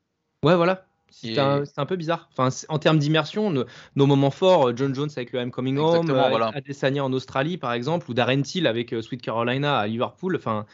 Ouais, 0.44 0.56
voilà. 0.56 0.86
C'est 1.12 1.38
un, 1.38 1.86
peu 1.86 1.96
bizarre. 1.96 2.30
Enfin, 2.32 2.50
en 2.70 2.80
termes 2.80 2.98
d'immersion, 2.98 3.52
nos, 3.52 3.66
moments 3.96 4.32
forts, 4.32 4.70
euh, 4.70 4.74
John 4.76 4.96
Jones 4.96 5.10
avec 5.16 5.32
le 5.34 5.42
I'm 5.42 5.52
Coming 5.52 5.78
Home, 5.78 6.10
euh, 6.10 6.30
voilà. 6.30 6.52
Adesanya 6.56 7.04
en 7.04 7.14
Australie 7.14 7.58
par 7.58 7.74
exemple, 7.74 8.10
ou 8.10 8.14
Darren 8.14 8.42
Till 8.42 8.66
avec 8.66 8.94
euh, 8.94 9.02
Sweet 9.02 9.22
Carolina 9.22 9.78
à 9.78 9.88
Liverpool. 9.88 10.36
Enfin, 10.36 10.66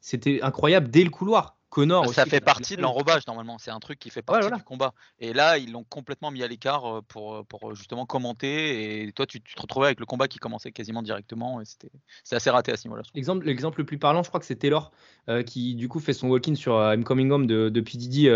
c'était 0.00 0.40
incroyable 0.42 0.88
dès 0.88 1.04
le 1.04 1.10
couloir. 1.10 1.57
Connor 1.70 2.12
ça 2.14 2.24
fait 2.24 2.40
partie 2.40 2.76
de 2.76 2.82
l'enrobage 2.82 3.26
normalement, 3.26 3.58
c'est 3.58 3.70
un 3.70 3.78
truc 3.78 3.98
qui 3.98 4.10
fait 4.10 4.22
partie 4.22 4.50
du 4.50 4.62
combat. 4.62 4.94
Et 5.20 5.32
là, 5.32 5.58
ils 5.58 5.70
l'ont 5.70 5.84
complètement 5.84 6.30
mis 6.30 6.42
à 6.42 6.48
l'écart 6.48 6.86
euh, 6.86 7.00
pour, 7.06 7.36
euh, 7.36 7.42
pour 7.42 7.74
justement 7.74 8.06
commenter. 8.06 9.02
Et 9.06 9.12
toi, 9.12 9.26
tu, 9.26 9.40
te 9.40 9.60
retrouvais 9.60 9.86
avec 9.86 10.00
le 10.00 10.06
combat 10.06 10.28
qui 10.28 10.38
commençait 10.38 10.72
quasiment 10.72 11.02
directement. 11.02 11.60
Et 11.60 11.64
c'était 11.64 11.90
c'est 12.24 12.36
assez 12.36 12.50
raté 12.50 12.72
à 12.72 12.76
ce 12.76 12.86
niveau-là. 12.86 13.02
L'exemple, 13.14 13.46
l'exemple 13.46 13.80
le 13.80 13.86
plus 13.86 13.98
parlant, 13.98 14.22
je 14.22 14.28
crois 14.28 14.40
que 14.40 14.46
c'est 14.46 14.56
Taylor 14.56 14.90
euh, 15.28 15.42
qui 15.42 15.74
du 15.74 15.88
coup 15.88 16.00
fait 16.00 16.12
son 16.12 16.28
walk-in 16.28 16.54
sur 16.54 16.74
I'm 16.74 17.04
Coming 17.04 17.30
Home 17.30 17.46
de, 17.46 17.68
de 17.68 17.80
PDD 17.80 18.28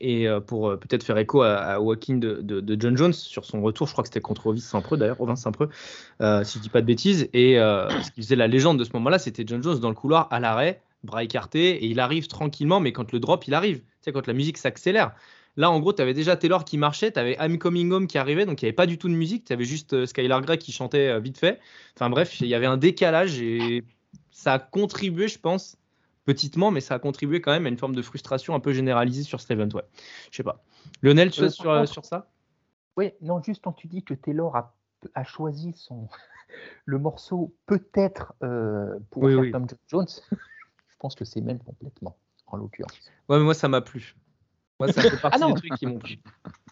et 0.00 0.26
pour 0.46 0.78
peut-être 0.78 1.04
faire 1.04 1.18
écho 1.18 1.42
à, 1.42 1.80
walk-in 1.80 2.16
de, 2.16 2.40
de, 2.40 2.80
John 2.80 2.96
Jones 2.96 3.12
sur 3.12 3.44
son 3.44 3.62
retour. 3.62 3.86
Je 3.86 3.92
crois 3.92 4.02
que 4.02 4.08
c'était 4.08 4.20
contre 4.20 4.48
Ovis 4.48 4.64
Saint-Preux 4.64 4.96
d'ailleurs, 4.96 5.20
Ovin 5.20 5.36
Saint-Preux, 5.36 5.70
si 6.20 6.58
je 6.58 6.62
dis 6.62 6.68
pas 6.68 6.80
de 6.80 6.86
bêtises. 6.86 7.28
Et 7.32 7.54
ce 7.54 8.10
qui 8.10 8.22
faisait 8.22 8.36
la 8.36 8.48
légende 8.48 8.78
de 8.78 8.84
ce 8.84 8.90
moment-là, 8.94 9.18
c'était 9.18 9.44
John 9.46 9.62
Jones 9.62 9.78
dans 9.78 9.88
le 9.88 9.94
couloir 9.94 10.28
à 10.30 10.40
l'arrêt 10.40 10.82
bras 11.04 11.24
écartés, 11.24 11.84
et 11.84 11.86
il 11.86 12.00
arrive 12.00 12.26
tranquillement, 12.26 12.80
mais 12.80 12.92
quand 12.92 13.12
le 13.12 13.20
drop, 13.20 13.46
il 13.46 13.54
arrive. 13.54 13.78
Tu 13.78 13.86
sais, 14.02 14.12
quand 14.12 14.26
la 14.26 14.32
musique 14.32 14.58
s'accélère. 14.58 15.14
Là, 15.56 15.70
en 15.70 15.80
gros, 15.80 15.92
tu 15.92 16.00
avais 16.00 16.14
déjà 16.14 16.36
Taylor 16.36 16.64
qui 16.64 16.78
marchait, 16.78 17.12
tu 17.12 17.18
avais 17.18 17.36
I'm 17.38 17.58
Coming 17.58 17.92
Home 17.92 18.06
qui 18.06 18.16
arrivait, 18.16 18.46
donc 18.46 18.62
il 18.62 18.64
n'y 18.64 18.68
avait 18.68 18.74
pas 18.74 18.86
du 18.86 18.96
tout 18.96 19.08
de 19.08 19.14
musique, 19.14 19.44
tu 19.44 19.52
avais 19.52 19.64
juste 19.64 19.92
euh, 19.92 20.06
Skylar 20.06 20.40
Grey 20.40 20.56
qui 20.56 20.72
chantait 20.72 21.08
euh, 21.08 21.20
vite 21.20 21.36
fait. 21.36 21.60
Enfin 21.94 22.08
bref, 22.08 22.40
il 22.40 22.46
y 22.46 22.54
avait 22.54 22.66
un 22.66 22.78
décalage 22.78 23.40
et 23.40 23.84
ça 24.30 24.54
a 24.54 24.58
contribué, 24.58 25.28
je 25.28 25.38
pense, 25.38 25.76
petitement, 26.24 26.70
mais 26.70 26.80
ça 26.80 26.94
a 26.94 26.98
contribué 26.98 27.42
quand 27.42 27.52
même 27.52 27.66
à 27.66 27.68
une 27.68 27.76
forme 27.76 27.94
de 27.94 28.00
frustration 28.00 28.54
un 28.54 28.60
peu 28.60 28.72
généralisée 28.72 29.24
sur 29.24 29.40
cet 29.40 29.50
event. 29.50 29.68
Ouais. 29.74 29.84
Je 30.30 30.38
sais 30.38 30.42
pas. 30.42 30.64
Lionel, 31.02 31.30
tu 31.30 31.40
sais 31.40 31.50
sur, 31.50 31.70
euh, 31.70 31.84
sur 31.84 32.06
ça? 32.06 32.30
Oui, 32.96 33.12
non, 33.20 33.42
juste 33.42 33.62
quand 33.62 33.72
tu 33.72 33.88
dis 33.88 34.02
que 34.02 34.14
Taylor 34.14 34.56
a, 34.56 34.74
a 35.14 35.24
choisi 35.24 35.74
son 35.76 36.08
le 36.86 36.98
morceau 36.98 37.54
peut-être 37.66 38.32
pour 39.10 39.28
faire 39.28 39.52
comme 39.52 39.66
Jones, 39.86 40.06
pense 41.02 41.14
que 41.14 41.24
c'est 41.26 41.40
même 41.42 41.58
complètement. 41.58 42.16
en 42.46 42.56
l'occurrence. 42.56 42.92
Ouais, 43.28 43.38
mais 43.38 43.44
moi, 43.44 43.54
ça 43.54 43.68
m'a 43.68 43.80
plu. 43.80 44.14
Moi, 44.78 44.92
ça 44.92 45.02
fait 45.02 45.10
partie 45.22 45.36
Ah 45.36 45.38
non. 45.38 45.54
des 45.54 45.60
trucs 45.60 45.74
qui 45.78 45.86
m'ont 45.86 45.98
plu. 45.98 46.18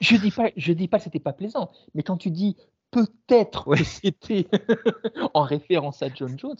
Je 0.01 0.17
dis 0.17 0.31
pas, 0.31 0.51
je 0.57 0.73
dis 0.73 0.89
pas 0.89 0.99
que 0.99 1.05
c'était 1.05 1.21
pas 1.21 1.33
plaisant, 1.33 1.71
mais 1.95 2.03
quand 2.03 2.17
tu 2.19 2.31
dis 2.31 2.57
peut-être 2.91 3.67
Ouais. 3.69 3.79
que 3.79 3.85
c'était 3.85 4.47
en 5.35 5.43
référence 5.43 6.03
à 6.03 6.09
John 6.13 6.37
Jones, 6.39 6.57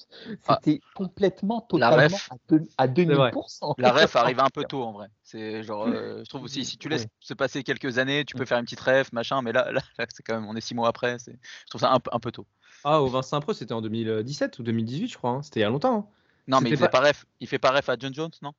Ah. 0.47 0.59
c'était 0.63 0.81
complètement, 0.95 1.67
La 1.75 1.91
totalement 1.91 2.17
ref. 2.17 2.29
à, 2.31 2.37
deux- 2.49 2.69
à 2.79 2.87
2000%. 2.89 3.75
La 3.79 3.93
ref 3.93 4.15
arrive 4.17 4.41
un 4.41 4.49
peu 4.49 4.65
tôt 4.69 4.83
en 4.85 4.93
vrai. 4.93 5.09
C'est 5.23 5.63
genre, 5.65 5.87
euh, 5.89 6.23
je 6.25 6.29
trouve 6.29 6.45
aussi, 6.45 6.65
si 6.65 6.79
tu 6.79 6.89
laisses 6.89 7.03
Ouais. 7.03 7.09
se 7.21 7.35
passer 7.35 7.63
quelques 7.63 7.99
années, 7.99 8.25
tu 8.25 8.37
peux 8.37 8.45
faire 8.47 8.59
une 8.59 8.65
petite 8.65 8.81
ref, 8.81 9.13
machin, 9.13 9.43
mais 9.43 9.53
là, 9.53 9.71
là, 9.73 9.81
là, 9.99 10.07
c'est 10.09 10.23
quand 10.23 10.35
même, 10.41 10.49
on 10.49 10.55
est 10.57 10.61
six 10.61 10.75
mois 10.75 10.89
après. 10.89 11.19
c'est- 11.19 11.39
Je 11.65 11.67
trouve 11.71 11.81
ça 11.81 11.93
un, 11.93 12.01
peu- 12.01 12.11
un 12.13 12.21
peu 12.21 12.31
tôt. 12.33 12.47
Ah, 12.85 13.03
au 13.03 13.09
Vincent 13.09 13.39
Pro, 13.41 13.53
c'était 13.53 13.75
en 13.75 13.83
2017 13.83 14.59
ou 14.61 14.63
2018, 14.63 15.09
je 15.09 15.19
crois. 15.19 15.31
hein. 15.33 15.43
C'était 15.43 15.61
il 15.61 15.63
y 15.65 15.67
a 15.67 15.69
longtemps. 15.71 15.97
hein. 15.99 16.07
Non, 16.51 16.61
mais 16.61 16.71
il 16.71 16.77
fait 16.77 16.89
pas 16.89 17.01
ref. 17.01 17.25
Il 17.41 17.47
fait 17.47 17.59
pas 17.59 17.71
ref 17.71 17.89
à 17.89 17.97
John 17.99 18.13
Jones, 18.13 18.31
non? 18.43 18.53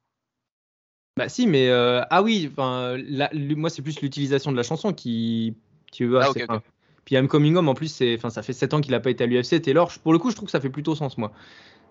Bah 1.18 1.28
si, 1.28 1.46
mais 1.46 1.68
euh, 1.70 2.02
ah 2.10 2.22
oui, 2.24 2.50
enfin, 2.52 2.96
moi 3.58 3.70
c'est 3.70 3.82
plus 3.82 4.00
l'utilisation 4.02 4.52
de 4.52 4.58
la 4.58 4.64
chanson 4.64 4.94
qui, 4.94 5.56
tu 5.92 6.08
vois. 6.08 6.24
Ah, 6.24 6.30
ok, 6.30 6.34
c'est- 6.38 6.44
ok. 6.44 6.50
enfin, 6.50 6.64
Puis 7.04 7.16
I'm 7.16 7.28
Coming 7.28 7.56
Home, 7.58 7.68
en 7.68 7.74
plus, 7.74 7.90
c'est, 7.90 8.16
enfin, 8.16 8.30
ça 8.30 8.44
fait 8.44 8.54
7 8.54 8.74
ans 8.74 8.80
qu'il 8.80 8.94
a 8.94 9.00
pas 9.02 9.10
été 9.10 9.24
à 9.24 9.28
l'UFC. 9.28 9.62
Taylor, 9.62 9.92
pour 10.04 10.14
le 10.14 10.20
coup, 10.20 10.30
je 10.32 10.36
trouve 10.36 10.46
que 10.48 10.52
ça 10.52 10.62
fait 10.62 10.70
plutôt 10.70 10.96
sens, 10.96 11.18
moi. 11.18 11.32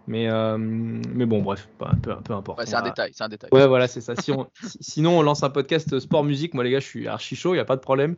Mais, 0.07 0.31
euh, 0.31 0.57
mais 0.57 1.27
bon, 1.27 1.43
bref, 1.43 1.69
pas- 1.79 1.93
peu, 2.03 2.17
peu 2.23 2.33
importe. 2.33 2.61
Ouais, 2.61 2.67
C'est 2.67 2.77
un 2.77 2.81
va- 2.81 2.89
détail, 2.89 3.11
c'est 3.13 3.25
un 3.25 3.29
détail. 3.29 3.51
Ouais, 3.53 3.67
voilà, 3.67 3.87
c'est 3.89 4.01
ça. 4.01 4.17
Si 4.17 4.33
on- 4.33 4.49
si- 4.63 4.79
sinon, 4.81 5.19
on 5.19 5.23
lance 5.23 5.43
un 5.43 5.51
podcast 5.51 5.99
sport 5.99 6.25
musique. 6.25 6.55
Moi, 6.55 6.65
les 6.65 6.71
gars, 6.71 6.81
je 6.81 6.87
suis 6.87 7.07
archi 7.07 7.37
chaud, 7.37 7.53
il 7.53 7.59
n'y 7.59 7.61
a 7.61 7.65
pas 7.67 7.77
de 7.77 7.83
problème. 7.83 8.17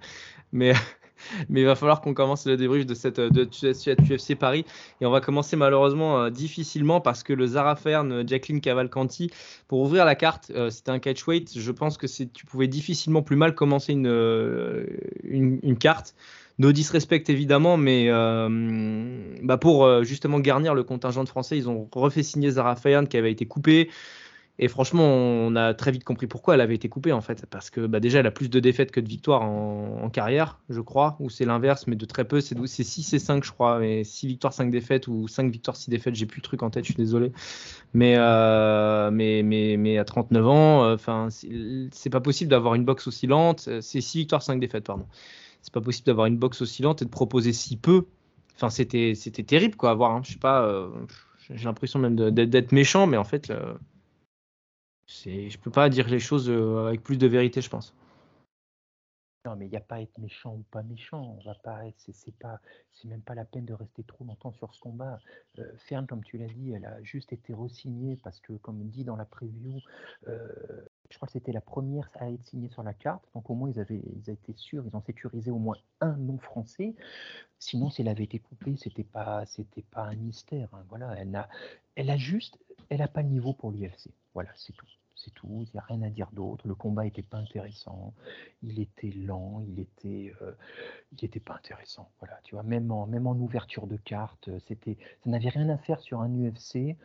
Mais, 0.53 0.73
mais 1.49 1.61
il 1.61 1.67
va 1.67 1.75
falloir 1.75 2.01
qu'on 2.01 2.15
commence 2.15 2.47
le 2.47 2.57
débrief 2.57 2.87
de 2.87 2.95
cette 2.95 3.21
de, 3.21 3.45
UFC 3.45 4.35
Paris. 4.35 4.65
Et 5.01 5.07
on 5.07 5.11
va 5.11 5.21
commencer 5.21 5.57
malheureusement 5.57 6.23
euh, 6.23 6.31
difficilement 6.31 7.01
parce 7.01 7.23
que 7.23 7.33
le 7.33 7.47
Zara 7.47 7.77
Fern, 7.77 8.27
Jacqueline 8.29 8.61
Cavalcanti, 8.61 9.31
pour 9.69 9.81
ouvrir 9.81 10.05
la 10.05 10.15
carte, 10.15 10.53
euh, 10.55 10.71
c'était 10.71 10.91
un 10.91 10.99
catchweight. 10.99 11.59
Je 11.59 11.73
pense 11.73 11.97
que 11.97 12.07
tu 12.07 12.47
pouvais 12.47 12.69
difficilement 12.69 13.23
plus 13.23 13.37
mal 13.37 13.55
commencer 13.55 13.93
une, 13.93 14.09
euh, 14.09 14.87
une, 15.25 15.77
carte. 15.79 16.15
No 16.59 16.71
disrespect 16.71 17.25
évidemment, 17.29 17.79
mais 17.79 18.09
bah 19.43 19.57
pour 19.57 20.05
justement 20.05 20.39
garnir 20.39 20.75
le 20.75 20.85
contingent 20.85 21.25
de 21.25 21.29
français, 21.29 21.57
ils 21.57 21.69
ont 21.69 21.89
refait 21.93 22.23
signer 22.23 22.51
Zara 22.51 22.77
Fern 22.77 23.09
qui 23.09 23.17
avait 23.17 23.33
été 23.33 23.47
coupée. 23.47 23.89
Et 24.59 24.69
franchement, 24.69 25.05
on 25.05 25.57
a 25.57 25.73
très 25.73 25.91
vite 25.91 26.05
compris 26.05 26.27
pourquoi 26.27 26.55
elle 26.55 26.61
avait 26.61 26.75
été 26.75 26.89
coupée 26.89 27.13
en 27.13 27.23
fait. 27.23 27.47
Parce 27.47 27.71
que 27.71 27.87
bah, 27.87 28.01
déjà, 28.01 28.21
elle 28.21 28.27
a 28.27 28.31
plus 28.31 28.51
de 28.51 28.61
défaites 28.61 28.93
que 28.93 29.01
de 29.01 29.09
victoires 29.09 29.43
en, 29.43 30.11
carrière, 30.11 30.61
je 30.69 30.81
crois. 30.81 31.17
Ou 31.21 31.31
c'est 31.31 31.47
l'inverse, 31.47 31.87
mais 31.87 31.97
de 31.97 32.05
très 32.05 32.25
peu. 32.27 32.41
C'est 32.41 32.55
6 32.67 33.15
et 33.15 33.19
5, 33.19 33.45
je 33.45 33.51
crois. 33.51 33.79
Mais 33.79 34.05
6 34.05 34.27
victoires, 34.27 34.53
5 34.53 34.71
défaites. 34.71 35.09
Ou 35.09 35.27
5 35.27 35.51
victoires, 35.51 35.77
6 35.77 35.91
défaites. 35.91 36.15
J'ai 36.15 36.27
plus 36.27 36.41
le 36.41 36.43
truc 36.43 36.63
en 36.63 36.71
tête, 36.71 36.85
je 36.85 36.93
suis 36.93 36.97
désolé. 36.97 37.33
Mais, 37.95 38.15
euh, 38.19 39.11
mais, 39.11 39.43
mais, 39.43 39.77
mais 39.79 39.97
à 39.97 40.05
39 40.05 40.47
ans, 40.47 40.85
euh, 40.85 41.29
c'est 41.91 42.11
pas 42.11 42.21
possible 42.21 42.51
d'avoir 42.51 42.75
une 42.75 42.85
boxe 42.85 43.07
aussi 43.07 43.27
lente. 43.27 43.69
C'est 43.81 44.01
6 44.03 44.19
victoires, 44.19 44.43
5 44.43 44.61
défaites, 44.61 44.85
pardon. 44.85 45.07
C'est 45.63 45.73
pas 45.73 45.81
possible 45.81 46.07
d'avoir 46.07 46.27
une 46.27 46.37
boxe 46.37 46.61
aussi 46.61 46.83
lente 46.83 47.01
et 47.01 47.05
de 47.07 47.11
proposer 47.11 47.55
si 47.55 47.79
peu. 47.79 48.05
Enfin, 48.57 48.69
c'était 48.69 49.15
terrible 49.15 49.77
quoi 49.77 49.91
à 49.91 49.95
voir. 49.95 50.11
Hein. 50.13 50.21
Je 50.25 50.33
sais 50.33 50.39
pas. 50.39 50.63
euh, 50.63 50.89
J'ai 51.51 51.65
l'impression 51.65 51.99
même 51.99 52.17
d'être 52.17 52.73
méchant, 52.73 53.07
mais 53.07 53.17
en 53.17 53.25
fait. 53.25 53.51
C'est, 55.07 55.51
je 55.51 55.59
peux 55.59 55.71
pas 55.71 55.89
dire 55.89 56.09
les 56.09 56.21
choses 56.21 56.49
euh, 56.49 56.87
avec 56.87 57.03
plus 57.03 57.19
de 57.19 57.27
vérité, 57.27 57.61
je 57.61 57.71
pense. 57.71 57.95
Non, 59.45 59.57
mais 59.57 59.67
il 59.67 59.71
n'y 59.71 59.77
a 59.77 59.81
pas 59.81 59.97
à 59.97 60.01
être 60.01 60.17
méchant 60.19 60.55
ou 60.55 60.65
pas 60.71 60.85
méchant. 60.85 61.37
On 61.37 61.45
va 61.45 61.57
pas 61.57 61.85
être, 61.87 61.99
c'est, 61.99 62.33
même 63.05 63.23
pas 63.23 63.35
la 63.35 63.45
peine 63.45 63.65
de 63.65 63.75
rester 63.75 64.05
trop 64.05 64.25
longtemps 64.25 64.53
sur 64.53 64.73
ce 64.73 64.79
combat. 64.79 65.19
Euh, 65.59 65.65
Fern, 65.79 66.07
comme 66.07 66.23
tu 66.23 66.39
l'as 66.39 66.47
dit, 66.47 66.73
elle 66.73 66.85
a 66.85 67.03
juste 67.03 67.33
été 67.33 67.53
re-signée 67.53 68.17
parce 68.23 68.39
que, 68.39 68.53
comme 68.53 68.89
dit 68.89 69.03
dans 69.03 69.17
la 69.17 69.25
preview, 69.25 69.81
euh, 70.29 70.47
je 71.11 71.17
crois 71.17 71.27
que 71.27 71.33
c'était 71.33 71.51
la 71.51 71.61
première 71.61 72.09
à 72.15 72.31
être 72.31 72.45
signée 72.45 72.69
sur 72.69 72.85
la 72.85 72.95
carte. 72.95 73.25
Donc 73.35 73.51
au 73.51 73.55
moins 73.55 73.69
ils 73.69 73.81
avaient, 73.81 74.01
ils 74.29 74.55
sûrs, 74.57 74.85
ils 74.87 74.97
ont 74.97 75.03
sécurisé 75.03 75.51
au 75.51 75.59
moins 75.59 75.77
un 76.01 76.17
nom 76.17 76.39
français. 76.39 76.95
Sinon, 77.59 77.91
si 77.91 78.03
elle 78.03 78.09
avait 78.09 78.25
été 78.25 78.39
coupée, 78.39 78.77
c'était 78.77 79.03
pas, 79.03 79.45
c'était 79.47 79.83
pas 79.83 80.05
un 80.05 80.15
mystère. 80.15 80.69
hein. 80.73 80.85
Voilà, 80.89 81.15
elle 81.19 81.35
a, 81.35 81.49
elle 81.97 82.11
a 82.11 82.17
juste, 82.17 82.59
elle 82.91 83.03
a 83.03 83.09
pas 83.09 83.23
le 83.23 83.29
niveau 83.29 83.53
pour 83.55 83.73
l'UFC. 83.73 84.11
Voilà, 84.35 84.51
c'est 84.57 84.73
tout. 84.73 84.87
C'est 85.15 85.33
tout, 85.35 85.65
il 85.67 85.71
n'y 85.73 85.79
a 85.79 85.85
rien 85.85 86.03
à 86.03 86.09
dire 86.09 86.29
d'autre. 86.33 86.67
Le 86.67 86.75
combat 86.75 87.05
n'était 87.05 87.23
pas 87.23 87.37
intéressant, 87.37 88.13
il 88.63 88.81
était 88.81 89.11
lent, 89.11 89.63
il 89.69 89.79
était, 89.79 90.35
euh, 90.43 90.53
il 91.21 91.41
pas 91.41 91.55
intéressant. 91.55 92.11
Voilà, 92.19 92.41
tu 92.43 92.57
vois, 92.57 92.65
même 92.65 92.91
en, 92.91 93.07
même 93.07 93.29
en 93.29 93.37
ouverture 93.37 93.87
de 93.87 93.97
carte, 93.97 94.49
euh, 94.49 94.59
c'était, 94.67 94.97
ça 95.23 95.31
n'avait 95.31 95.51
rien 95.51 95.69
à 95.69 95.79
faire 95.79 96.01
sur 96.01 96.23
un 96.23 96.31
UFC, 96.31 96.97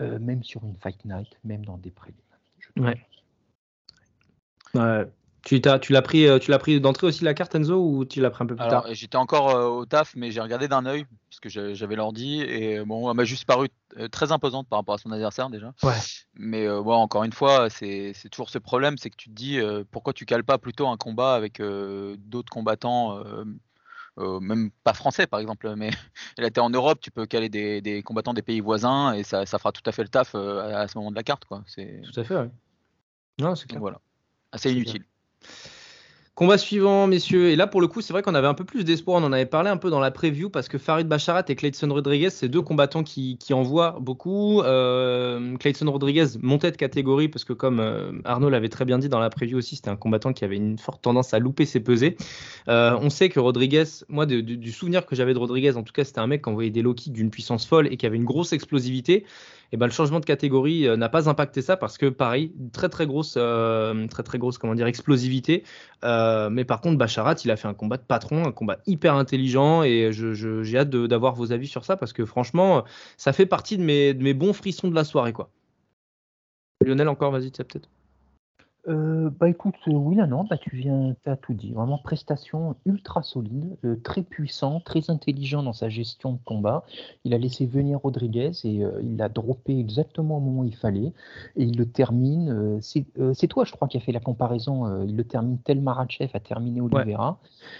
euh, 0.00 0.18
même 0.18 0.42
sur 0.42 0.64
une 0.64 0.74
Fight 0.76 1.04
Night, 1.04 1.38
même 1.44 1.64
dans 1.64 1.78
des 1.78 1.92
prélims. 1.92 2.16
Ouais. 2.76 3.06
Ouais. 4.74 5.06
Tu, 5.44 5.60
t'as- 5.60 5.78
tu 5.78 5.92
l'as 5.92 6.02
pris, 6.02 6.26
euh, 6.26 6.38
tu 6.38 6.50
l'as 6.50 6.58
pris 6.58 6.80
d'entrée 6.80 7.06
aussi 7.06 7.22
la 7.22 7.34
carte 7.34 7.54
Enzo 7.54 7.78
ou 7.78 8.04
tu 8.06 8.20
l'as 8.20 8.30
pris 8.30 8.44
un 8.44 8.46
peu 8.46 8.54
plus 8.54 8.62
Alors, 8.64 8.84
tard? 8.84 8.94
j'étais 8.94 9.16
encore 9.16 9.50
euh, 9.50 9.68
au 9.68 9.84
taf, 9.84 10.14
mais 10.16 10.30
j'ai 10.30 10.40
regardé 10.40 10.68
d'un 10.68 10.86
œil, 10.86 11.06
parce 11.28 11.40
que 11.40 11.48
j'avais 11.74 11.96
l'ordi, 11.96 12.40
et 12.40 12.78
euh, 12.78 12.84
bon, 12.84 13.10
elle 13.10 13.16
m'a 13.16 13.24
juste 13.24 13.44
paru 13.44 13.68
très 14.10 14.32
imposante 14.32 14.68
par 14.68 14.78
rapport 14.78 14.94
à 14.94 14.98
son 14.98 15.10
adversaire 15.12 15.50
déjà. 15.50 15.72
Ouais. 15.82 15.92
Mais 16.34 16.66
euh, 16.66 16.80
bon, 16.82 16.94
encore 16.94 17.24
une 17.24 17.32
fois, 17.32 17.68
c'est 17.68 18.14
toujours 18.30 18.48
ce 18.48 18.58
problème, 18.58 18.96
c'est 18.96 19.10
que 19.10 19.16
tu 19.16 19.28
te 19.28 19.34
dis, 19.34 19.58
euh, 19.60 19.84
pourquoi 19.90 20.14
tu 20.14 20.24
cales 20.24 20.44
pas 20.44 20.56
plutôt 20.56 20.88
un 20.88 20.96
combat 20.96 21.34
avec 21.34 21.60
d'autres 21.60 22.50
combattants, 22.50 23.22
même 24.16 24.70
pas 24.82 24.94
français 24.94 25.26
par 25.26 25.40
exemple, 25.40 25.74
mais 25.76 25.90
elle 26.38 26.46
était 26.46 26.60
en 26.60 26.70
Europe, 26.70 27.00
tu 27.02 27.10
peux 27.10 27.26
caler 27.26 27.50
des, 27.50 27.82
des 27.82 28.02
combattants 28.02 28.32
des 28.32 28.42
pays 28.42 28.60
voisins, 28.60 29.12
et 29.12 29.24
ça, 29.24 29.44
ça 29.44 29.58
fera 29.58 29.72
tout 29.72 29.82
à 29.84 29.92
fait 29.92 30.02
le 30.04 30.08
taf 30.08 30.34
à, 30.34 30.80
à 30.80 30.88
ce 30.88 30.96
moment 30.96 31.10
de 31.10 31.16
la 31.16 31.22
carte, 31.22 31.44
quoi. 31.44 31.64
Tout 31.76 32.20
à 32.20 32.24
fait, 32.24 32.36
ouais. 32.36 32.50
Non, 33.40 33.54
c'est 33.54 33.76
voilà, 33.76 34.00
assez 34.52 34.70
C'est 34.70 34.74
inutile. 34.76 35.04
Combat 36.34 36.58
suivant, 36.58 37.06
messieurs. 37.06 37.50
Et 37.50 37.56
là, 37.56 37.68
pour 37.68 37.80
le 37.80 37.86
coup, 37.86 38.00
c'est 38.00 38.12
vrai 38.12 38.22
qu'on 38.22 38.34
avait 38.34 38.48
un 38.48 38.54
peu 38.54 38.64
plus 38.64 38.82
d'espoir. 38.82 39.22
On 39.22 39.24
en 39.24 39.32
avait 39.32 39.46
parlé 39.46 39.70
un 39.70 39.76
peu 39.76 39.88
dans 39.88 40.00
la 40.00 40.10
preview 40.10 40.50
parce 40.50 40.66
que 40.66 40.78
Farid 40.78 41.06
Bacharat 41.06 41.44
et 41.46 41.54
Clayton 41.54 41.92
Rodriguez, 41.92 42.30
c'est 42.30 42.48
deux 42.48 42.60
combattants 42.60 43.04
qui, 43.04 43.38
envoient 43.52 43.98
beaucoup. 44.00 44.60
Euh, 44.62 45.56
Clayton 45.58 45.88
Rodriguez 45.88 46.26
montait 46.42 46.72
de 46.72 46.76
catégorie 46.76 47.28
parce 47.28 47.44
que, 47.44 47.52
comme 47.52 47.78
euh, 47.78 48.10
Arnaud 48.24 48.50
l'avait 48.50 48.68
très 48.68 48.84
bien 48.84 48.98
dit 48.98 49.08
dans 49.08 49.20
la 49.20 49.30
preview 49.30 49.58
aussi, 49.58 49.76
c'était 49.76 49.90
un 49.90 49.96
combattant 49.96 50.32
qui 50.32 50.44
avait 50.44 50.56
une 50.56 50.76
forte 50.76 51.02
tendance 51.02 51.32
à 51.34 51.38
louper 51.38 51.66
ses 51.66 51.78
pesées. 51.78 52.16
Euh, 52.66 52.98
on 53.00 53.10
sait 53.10 53.28
que 53.28 53.38
Rodriguez, 53.38 53.84
moi, 54.08 54.26
du 54.26 54.72
souvenir 54.72 55.06
que 55.06 55.14
j'avais 55.14 55.34
de 55.34 55.38
Rodriguez, 55.38 55.76
en 55.76 55.84
tout 55.84 55.92
cas, 55.92 56.02
c'était 56.02 56.18
un 56.18 56.26
mec 56.26 56.42
qui 56.42 56.48
envoyait 56.48 56.70
des 56.70 56.82
low 56.82 56.94
kicks 56.94 57.12
d'une 57.12 57.30
puissance 57.30 57.64
folle 57.64 57.86
et 57.92 57.96
qui 57.96 58.06
avait 58.06 58.16
une 58.16 58.24
grosse 58.24 58.52
explosivité. 58.52 59.24
Et 59.72 59.76
ben, 59.76 59.86
le 59.86 59.92
changement 59.92 60.20
de 60.20 60.24
catégorie 60.24 60.86
euh, 60.86 60.96
n'a 60.96 61.08
pas 61.08 61.28
impacté 61.28 61.62
ça 61.62 61.76
parce 61.76 61.98
que, 61.98 62.06
pareil, 62.06 62.52
très 62.72 62.88
très 62.88 63.06
grosse, 63.06 63.34
euh, 63.36 64.06
très 64.08 64.22
très 64.22 64.38
grosse, 64.38 64.58
comment 64.58 64.74
dire, 64.74 64.86
explosivité. 64.86 65.64
Euh, 66.04 66.50
mais 66.50 66.64
par 66.64 66.80
contre, 66.80 66.98
Bacharat, 66.98 67.36
il 67.44 67.50
a 67.50 67.56
fait 67.56 67.68
un 67.68 67.74
combat 67.74 67.96
de 67.96 68.02
patron, 68.02 68.46
un 68.46 68.52
combat 68.52 68.78
hyper 68.86 69.14
intelligent, 69.14 69.82
et 69.82 70.10
j'ai 70.12 70.78
hâte 70.78 70.90
d'avoir 70.90 71.34
vos 71.34 71.52
avis 71.52 71.66
sur 71.68 71.84
ça 71.84 71.96
parce 71.96 72.12
que 72.12 72.24
franchement, 72.24 72.84
ça 73.16 73.32
fait 73.32 73.46
partie 73.46 73.78
de 73.78 73.82
mes, 73.82 74.14
de 74.14 74.22
mes 74.22 74.34
bons 74.34 74.52
frissons 74.52 74.88
de 74.88 74.94
la 74.94 75.04
soirée, 75.04 75.32
quoi. 75.32 75.50
Lionel, 76.84 77.08
encore, 77.08 77.30
vas-y, 77.32 77.50
tu 77.50 77.56
sais 77.58 77.64
peut-être. 77.64 77.88
Euh, 78.86 79.30
bah 79.30 79.48
écoute, 79.48 79.76
euh, 79.88 79.92
oui, 79.92 80.16
là, 80.16 80.26
non, 80.26 80.44
bah 80.44 80.58
tu 80.58 80.76
viens, 80.76 81.14
t'as 81.24 81.36
tout 81.36 81.54
dit. 81.54 81.72
Vraiment 81.72 81.96
prestation 81.96 82.76
ultra 82.84 83.22
solide, 83.22 83.76
euh, 83.84 83.96
très 83.96 84.22
puissant, 84.22 84.80
très 84.80 85.08
intelligent 85.10 85.62
dans 85.62 85.72
sa 85.72 85.88
gestion 85.88 86.32
de 86.32 86.38
combat. 86.44 86.84
Il 87.24 87.32
a 87.32 87.38
laissé 87.38 87.64
venir 87.64 88.00
Rodriguez 88.00 88.50
et 88.64 88.84
euh, 88.84 89.00
il 89.02 89.16
l'a 89.16 89.30
droppé 89.30 89.78
exactement 89.78 90.36
au 90.36 90.40
moment 90.40 90.60
où 90.60 90.64
il 90.64 90.76
fallait. 90.76 91.12
Et 91.56 91.64
il 91.64 91.78
le 91.78 91.86
termine. 91.86 92.50
euh, 92.50 92.78
c'est 92.82 93.06
euh, 93.18 93.32
toi, 93.48 93.64
je 93.64 93.72
crois, 93.72 93.88
qui 93.88 93.96
a 93.96 94.00
fait 94.00 94.12
la 94.12 94.20
comparaison. 94.20 94.86
euh, 94.86 95.04
il 95.06 95.16
le 95.16 95.24
termine 95.24 95.58
tel 95.58 95.80
Marachev 95.80 96.30
a 96.34 96.40
terminé 96.40 96.80
Oliveira. 96.80 97.38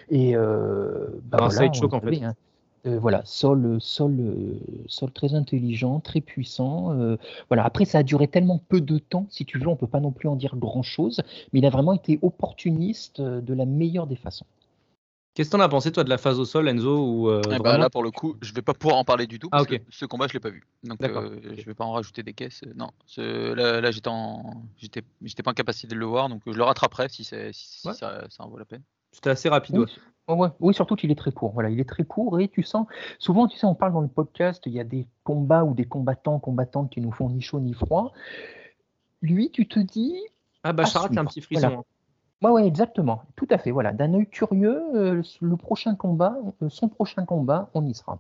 Et 0.09 0.35
euh, 0.37 1.09
bah 1.25 1.39
voilà, 1.39 1.51
side 1.65 1.75
choke, 1.75 1.93
on 1.93 1.97
en 1.97 2.01
savait, 2.01 2.17
fait. 2.17 2.25
hein. 2.25 2.35
Euh, 2.87 2.99
voilà, 2.99 3.23
sol, 3.25 3.79
sol, 3.81 4.17
euh, 4.21 4.59
sol 4.89 5.11
très 5.11 5.35
intelligent, 5.35 6.01
très 6.01 6.21
puissant. 6.21 6.93
euh, 6.93 7.17
voilà. 7.49 7.65
Après, 7.65 7.87
ça 7.87 7.99
a 7.99 8.03
duré 8.03 8.29
tellement 8.29 8.59
peu 8.69 8.83
de 8.83 8.99
temps, 8.99 9.27
si 9.31 9.47
tu 9.47 9.59
veux, 9.59 9.69
on 9.69 9.77
peut 9.77 9.87
pas 9.87 10.01
non 10.01 10.11
plus 10.13 10.29
en 10.29 10.37
dire 10.37 10.57
grand-chose, 10.57 11.23
mais 11.53 11.61
il 11.61 11.67
a 11.67 11.71
vraiment 11.71 11.95
été 11.95 12.19
opportuniste 12.21 13.21
euh, 13.21 13.41
de 13.41 13.55
la 13.55 13.65
meilleure 13.65 14.07
des 14.07 14.17
façons. 14.17 14.45
Qu'est-ce 15.33 15.49
que 15.51 15.57
t'en 15.57 15.63
as 15.63 15.69
pensé, 15.69 15.91
toi, 15.91 16.05
de 16.05 16.11
la 16.11 16.19
phase 16.19 16.39
au 16.39 16.45
sol, 16.45 16.69
Enzo 16.69 16.97
ou, 17.09 17.29
euh, 17.29 17.43
Eh 17.51 17.59
ben, 17.59 17.77
là, 17.79 17.91
pour 17.91 18.05
le 18.05 18.13
coup, 18.13 18.37
je 18.41 18.53
vais 18.53 18.63
pas 18.63 18.75
pouvoir 18.75 18.99
en 18.99 19.05
parler 19.05 19.27
du 19.27 19.39
tout. 19.41 19.49
Ah, 19.51 19.57
Parce 19.65 19.69
ok. 19.69 19.79
que 19.79 19.85
ce 19.91 20.05
combat, 20.05 20.29
je 20.29 20.35
l'ai 20.35 20.39
pas 20.41 20.51
vu. 20.51 20.63
Donc, 20.85 21.01
D'accord. 21.01 21.23
euh, 21.23 21.41
je 21.57 21.63
vais 21.65 21.75
pas 21.75 21.85
en 21.85 21.93
rajouter 21.93 22.23
des 22.23 22.35
caisses. 22.35 22.61
Non, 22.77 22.91
ce- 23.07 23.53
là, 23.55 23.81
là, 23.81 23.91
j'étais 23.91 24.09
en, 24.09 24.63
j'étais, 24.77 25.03
j'étais 25.23 25.43
pas 25.43 25.51
en 25.51 25.55
capacité 25.55 25.89
de 25.89 25.99
le 25.99 26.07
voir, 26.07 26.29
donc 26.29 26.43
euh, 26.47 26.53
je 26.53 26.57
le 26.59 26.63
rattraperai 26.63 27.09
si, 27.09 27.25
c'est, 27.25 27.53
si, 27.53 27.81
si 27.81 27.89
Ouais. 27.89 27.95
ça, 27.95 28.27
ça 28.29 28.45
en 28.45 28.49
vaut 28.49 28.59
la 28.59 28.65
peine. 28.65 28.83
C'était 29.11 29.31
assez 29.31 29.49
rapide. 29.49 29.77
Oui, 29.79 29.85
ouais. 29.87 29.91
Oh 30.27 30.35
ouais. 30.37 30.49
Oui, 30.61 30.73
surtout 30.75 30.97
qu'il 30.97 31.11
est 31.11 31.15
très 31.19 31.33
court. 31.33 31.53
Voilà, 31.53 31.69
il 31.71 31.79
est 31.81 31.89
très 31.89 32.05
court 32.05 32.41
et 32.41 32.49
tu 32.49 32.63
sens. 32.63 32.87
Souvent, 33.19 33.47
tu 33.47 33.59
sais, 33.59 33.67
on 33.67 33.75
parle 33.75 33.93
dans 33.93 34.01
le 34.01 34.09
podcast, 34.09 34.63
il 34.67 34.73
y 34.73 34.81
a 34.81 34.85
des 34.85 35.07
combats 35.23 35.65
ou 35.65 35.75
des 35.75 35.85
combattants, 35.85 36.39
combattantes 36.39 36.91
qui 36.91 37.01
nous 37.01 37.13
font 37.13 37.29
ni 37.29 37.41
chaud 37.43 37.61
ni 37.61 37.75
froid. 37.75 38.13
Lui, 39.23 39.51
tu 39.51 39.67
te 39.69 39.79
dis, 39.79 40.17
Ah, 40.63 40.73
Bacharat, 40.73 41.09
c'est 41.13 41.19
un 41.19 41.23
suivre. 41.23 41.29
petit 41.31 41.41
frisson. 41.43 41.61
Voilà. 41.69 41.83
hein. 42.43 42.51
Ouais, 42.53 42.67
exactement. 42.67 43.23
Tout 43.37 43.47
à 43.51 43.59
fait. 43.59 43.71
Voilà, 43.71 43.93
d'un 43.93 44.13
œil 44.15 44.27
curieux, 44.27 44.83
euh, 44.95 45.23
le 45.41 45.57
prochain 45.57 45.95
combat, 45.95 46.37
euh, 46.63 46.69
son 46.69 46.89
prochain 46.89 47.25
combat, 47.25 47.71
on 47.75 47.85
y 47.87 47.95
sera. 47.95 48.19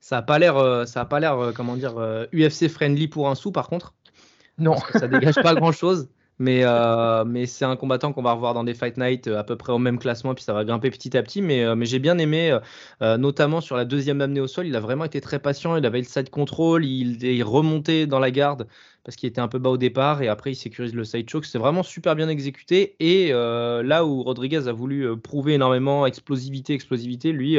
Ça 0.00 0.18
a 0.18 0.22
pas 0.22 0.38
l'air, 0.38 0.56
euh, 0.56 0.84
ça 0.86 1.02
a 1.02 1.04
pas 1.04 1.18
l'air, 1.20 1.52
comment 1.54 1.76
dire, 1.76 1.94
UFC 2.32 2.68
friendly 2.68 3.08
pour 3.08 3.28
un 3.28 3.34
sou, 3.34 3.52
par 3.52 3.68
contre. 3.68 3.94
Non. 4.58 4.72
Parce 4.72 4.86
que 4.90 4.98
ça 4.98 5.08
dégage 5.08 5.36
pas 5.36 5.54
grand 5.54 5.72
chose. 5.72 6.08
Mais, 6.38 6.64
euh, 6.64 7.24
mais 7.24 7.46
c'est 7.46 7.64
un 7.64 7.76
combattant 7.76 8.12
qu'on 8.12 8.22
va 8.22 8.32
revoir 8.32 8.54
dans 8.54 8.64
des 8.64 8.74
Fight 8.74 8.96
Night 8.96 9.28
euh, 9.28 9.38
à 9.38 9.44
peu 9.44 9.56
près 9.56 9.72
au 9.72 9.78
même 9.78 9.98
classement, 9.98 10.34
puis 10.34 10.42
ça 10.42 10.52
va 10.52 10.64
grimper 10.64 10.90
petit 10.90 11.16
à 11.16 11.22
petit. 11.22 11.42
Mais, 11.42 11.64
euh, 11.64 11.76
j'ai 11.84 11.98
bien 11.98 12.18
aimé, 12.18 12.58
notamment 13.00 13.60
sur 13.60 13.76
la 13.76 13.84
deuxième 13.84 14.20
amenée 14.20 14.40
au 14.40 14.46
sol, 14.46 14.66
il 14.66 14.74
a 14.76 14.80
vraiment 14.80 15.04
été 15.04 15.20
très 15.20 15.38
patient. 15.38 15.76
Il 15.76 15.86
avait 15.86 15.98
le 15.98 16.04
side 16.04 16.30
control, 16.30 16.84
il 16.84 17.24
est 17.24 17.42
remonté 17.42 18.06
dans 18.06 18.18
la 18.18 18.30
garde 18.30 18.66
parce 19.04 19.16
qu'il 19.16 19.28
était 19.28 19.40
un 19.40 19.48
peu 19.48 19.58
bas 19.58 19.70
au 19.70 19.76
départ 19.76 20.22
et 20.22 20.28
après 20.28 20.52
il 20.52 20.56
sécurise 20.56 20.94
le 20.94 21.04
side 21.04 21.28
choke. 21.28 21.44
C'est 21.44 21.58
vraiment 21.58 21.82
super 21.82 22.16
bien 22.16 22.28
exécuté. 22.28 22.96
Et 23.00 23.30
là 23.30 24.04
où 24.04 24.22
Rodriguez 24.22 24.66
a 24.66 24.72
voulu 24.72 25.16
prouver 25.18 25.54
énormément 25.54 26.06
explosivité, 26.06 26.72
explosivité, 26.74 27.32
lui 27.32 27.58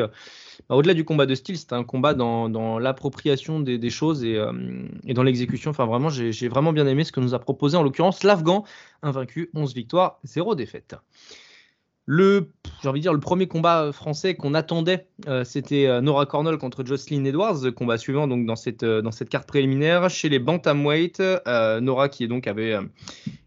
bah, 0.70 0.76
au-delà 0.76 0.94
du 0.94 1.06
combat 1.06 1.26
de 1.26 1.36
style, 1.36 1.58
c'était 1.58 1.76
un 1.76 1.84
combat 1.84 2.14
dans, 2.14 2.80
l'appropriation 2.80 3.60
des, 3.60 3.90
choses 3.90 4.24
euh, 4.24 4.52
et, 5.06 5.14
dans 5.14 5.24
l'exécution. 5.24 5.72
Enfin, 5.72 5.86
vraiment, 5.86 6.10
j'ai 6.10 6.48
vraiment 6.48 6.74
bien 6.74 6.88
aimé 6.88 7.04
ce 7.04 7.12
que 7.12 7.20
nous 7.20 7.34
a 7.34 7.40
proposé 7.40 7.78
en 7.78 7.84
l'occurrence 7.84 8.24
l'Afghan, 8.24 8.64
invaincu, 9.02 9.50
11 9.54 9.74
victoires, 9.74 10.20
0 10.24 10.56
défaites. 10.56 10.96
Le, 12.08 12.52
j'ai 12.84 12.90
envie 12.90 13.00
de 13.00 13.04
dire, 13.04 13.14
le 13.14 13.20
premier 13.20 13.48
combat 13.48 13.92
français 13.92 14.36
qu'on 14.36 14.54
attendait, 14.54 15.08
euh, 15.28 15.44
c'était 15.44 15.88
euh, 15.88 16.02
Nora 16.02 16.28
Cornell 16.28 16.58
contre 16.58 16.86
Jocelyn 16.86 17.26
Edwards, 17.26 17.72
combat 17.76 17.98
suivant 17.98 18.28
donc 18.28 18.46
dans 18.46 18.56
cette, 18.56 18.86
dans 18.86 19.12
cette 19.12 19.30
carte 19.30 19.48
préliminaire 19.48 20.10
chez 20.10 20.30
les 20.30 20.40
bantamweight. 20.40 21.22
Nora 21.82 22.10
qui 22.10 22.24
est 22.24 22.28
donc 22.28 22.46
avait 22.48 22.78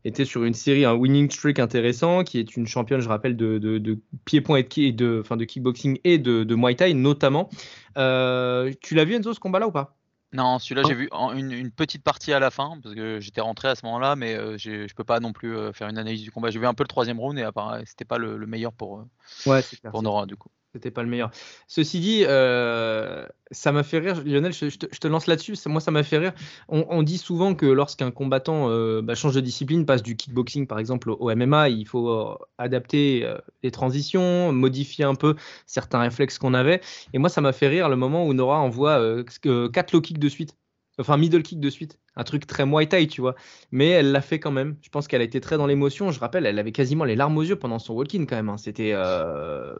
était 0.08 0.24
sur 0.24 0.44
une 0.44 0.54
série, 0.54 0.84
un 0.84 0.94
winning 0.94 1.30
streak 1.30 1.58
intéressant, 1.58 2.24
qui 2.24 2.38
est 2.38 2.56
une 2.56 2.66
championne, 2.66 3.00
je 3.00 3.08
rappelle, 3.08 3.36
de, 3.36 3.58
de, 3.58 3.98
pied-point 4.24 4.62
et 4.76 4.92
de, 4.92 5.20
enfin, 5.20 5.36
de 5.36 5.44
kickboxing 5.44 5.98
et 6.04 6.18
de, 6.18 6.44
de 6.44 6.54
Muay 6.54 6.74
Thai 6.74 6.94
notamment. 6.94 7.48
Euh, 7.96 8.72
tu 8.80 8.94
l'as 8.94 9.04
vu 9.04 9.14
Enzo 9.14 9.32
ce 9.32 9.40
combat-là 9.40 9.68
ou 9.68 9.72
pas? 9.72 9.97
Non, 10.32 10.58
celui-là, 10.58 10.82
j'ai 10.86 10.94
vu 10.94 11.08
une, 11.36 11.70
petite 11.70 12.02
partie 12.02 12.32
à 12.32 12.38
la 12.38 12.50
fin, 12.50 12.78
parce 12.82 12.94
que 12.94 13.18
j'étais 13.18 13.40
rentré 13.40 13.68
à 13.68 13.74
ce 13.74 13.86
moment-là, 13.86 14.14
mais 14.14 14.34
euh, 14.34 14.58
je 14.58 14.92
peux 14.94 15.04
pas 15.04 15.20
non 15.20 15.32
plus 15.32 15.56
euh, 15.56 15.72
faire 15.72 15.88
une 15.88 15.96
analyse 15.96 16.22
du 16.22 16.30
combat. 16.30 16.50
J'ai 16.50 16.58
vu 16.58 16.66
un 16.66 16.74
peu 16.74 16.84
le 16.84 16.88
troisième 16.88 17.18
round 17.18 17.38
et 17.38 17.46
c'était 17.86 18.04
pas 18.04 18.18
le, 18.18 18.36
meilleur 18.46 18.72
pour, 18.72 19.06
ouais, 19.46 19.62
pour 19.90 20.02
Nora, 20.02 20.26
du 20.26 20.36
coup. 20.36 20.50
C'était 20.74 20.90
pas 20.90 21.02
le 21.02 21.08
meilleur. 21.08 21.30
Ceci 21.66 21.98
dit, 21.98 22.24
euh, 22.26 23.26
ça 23.50 23.72
m'a 23.72 23.82
fait 23.82 24.00
rire. 24.00 24.22
Lionel, 24.22 24.52
je, 24.52 24.68
te, 24.68 25.08
lance 25.08 25.26
là-dessus. 25.26 25.54
Moi, 25.66 25.80
ça 25.80 25.90
m'a 25.90 26.02
fait 26.02 26.18
rire. 26.18 26.34
On, 26.68 27.02
dit 27.02 27.16
souvent 27.16 27.54
que 27.54 27.64
lorsqu'un 27.64 28.10
combattant 28.10 28.68
euh, 28.68 29.00
bah, 29.00 29.14
change 29.14 29.34
de 29.34 29.40
discipline, 29.40 29.86
passe 29.86 30.02
du 30.02 30.14
kickboxing 30.14 30.66
par 30.66 30.78
exemple 30.78 31.10
au, 31.10 31.34
MMA, 31.34 31.70
il 31.70 31.86
faut 31.86 32.10
euh, 32.10 32.36
adapter 32.58 33.26
les 33.62 33.70
transitions, 33.70 34.52
modifier 34.52 35.06
un 35.06 35.14
peu 35.14 35.36
certains 35.64 36.00
réflexes 36.00 36.38
qu'on 36.38 36.52
avait. 36.52 36.82
Et 37.14 37.18
moi, 37.18 37.30
ça 37.30 37.40
m'a 37.40 37.52
fait 37.52 37.68
rire 37.68 37.88
le 37.88 37.96
moment 37.96 38.26
où 38.26 38.34
Nora 38.34 38.58
envoie 38.58 39.24
4 39.42 39.92
low 39.92 40.00
kicks 40.02 40.18
de 40.18 40.28
suite 40.28 40.54
enfin 40.98 41.16
middle 41.16 41.42
kick 41.42 41.60
de 41.60 41.70
suite, 41.70 41.98
un 42.16 42.24
truc 42.24 42.46
très 42.46 42.66
Muay 42.66 42.86
Thai, 42.86 43.06
tu 43.06 43.20
vois. 43.20 43.34
Mais 43.70 43.88
elle 43.88 44.12
l'a 44.12 44.20
fait 44.20 44.40
quand 44.40 44.50
même. 44.50 44.76
Je 44.82 44.88
pense 44.88 45.08
qu'elle 45.08 45.20
a 45.20 45.24
été 45.24 45.40
très 45.40 45.56
dans 45.56 45.66
l'émotion. 45.66 46.10
Je 46.10 46.20
rappelle, 46.20 46.46
elle 46.46 46.58
avait 46.58 46.72
quasiment 46.72 47.04
les 47.04 47.16
larmes 47.16 47.36
aux 47.38 47.42
yeux 47.42 47.56
pendant 47.56 47.78
son 47.78 47.94
walk-in 47.94 48.26
quand 48.26 48.36
même. 48.36 48.48
Hein. 48.48 48.56
C'était, 48.56 48.92
euh, 48.94 49.74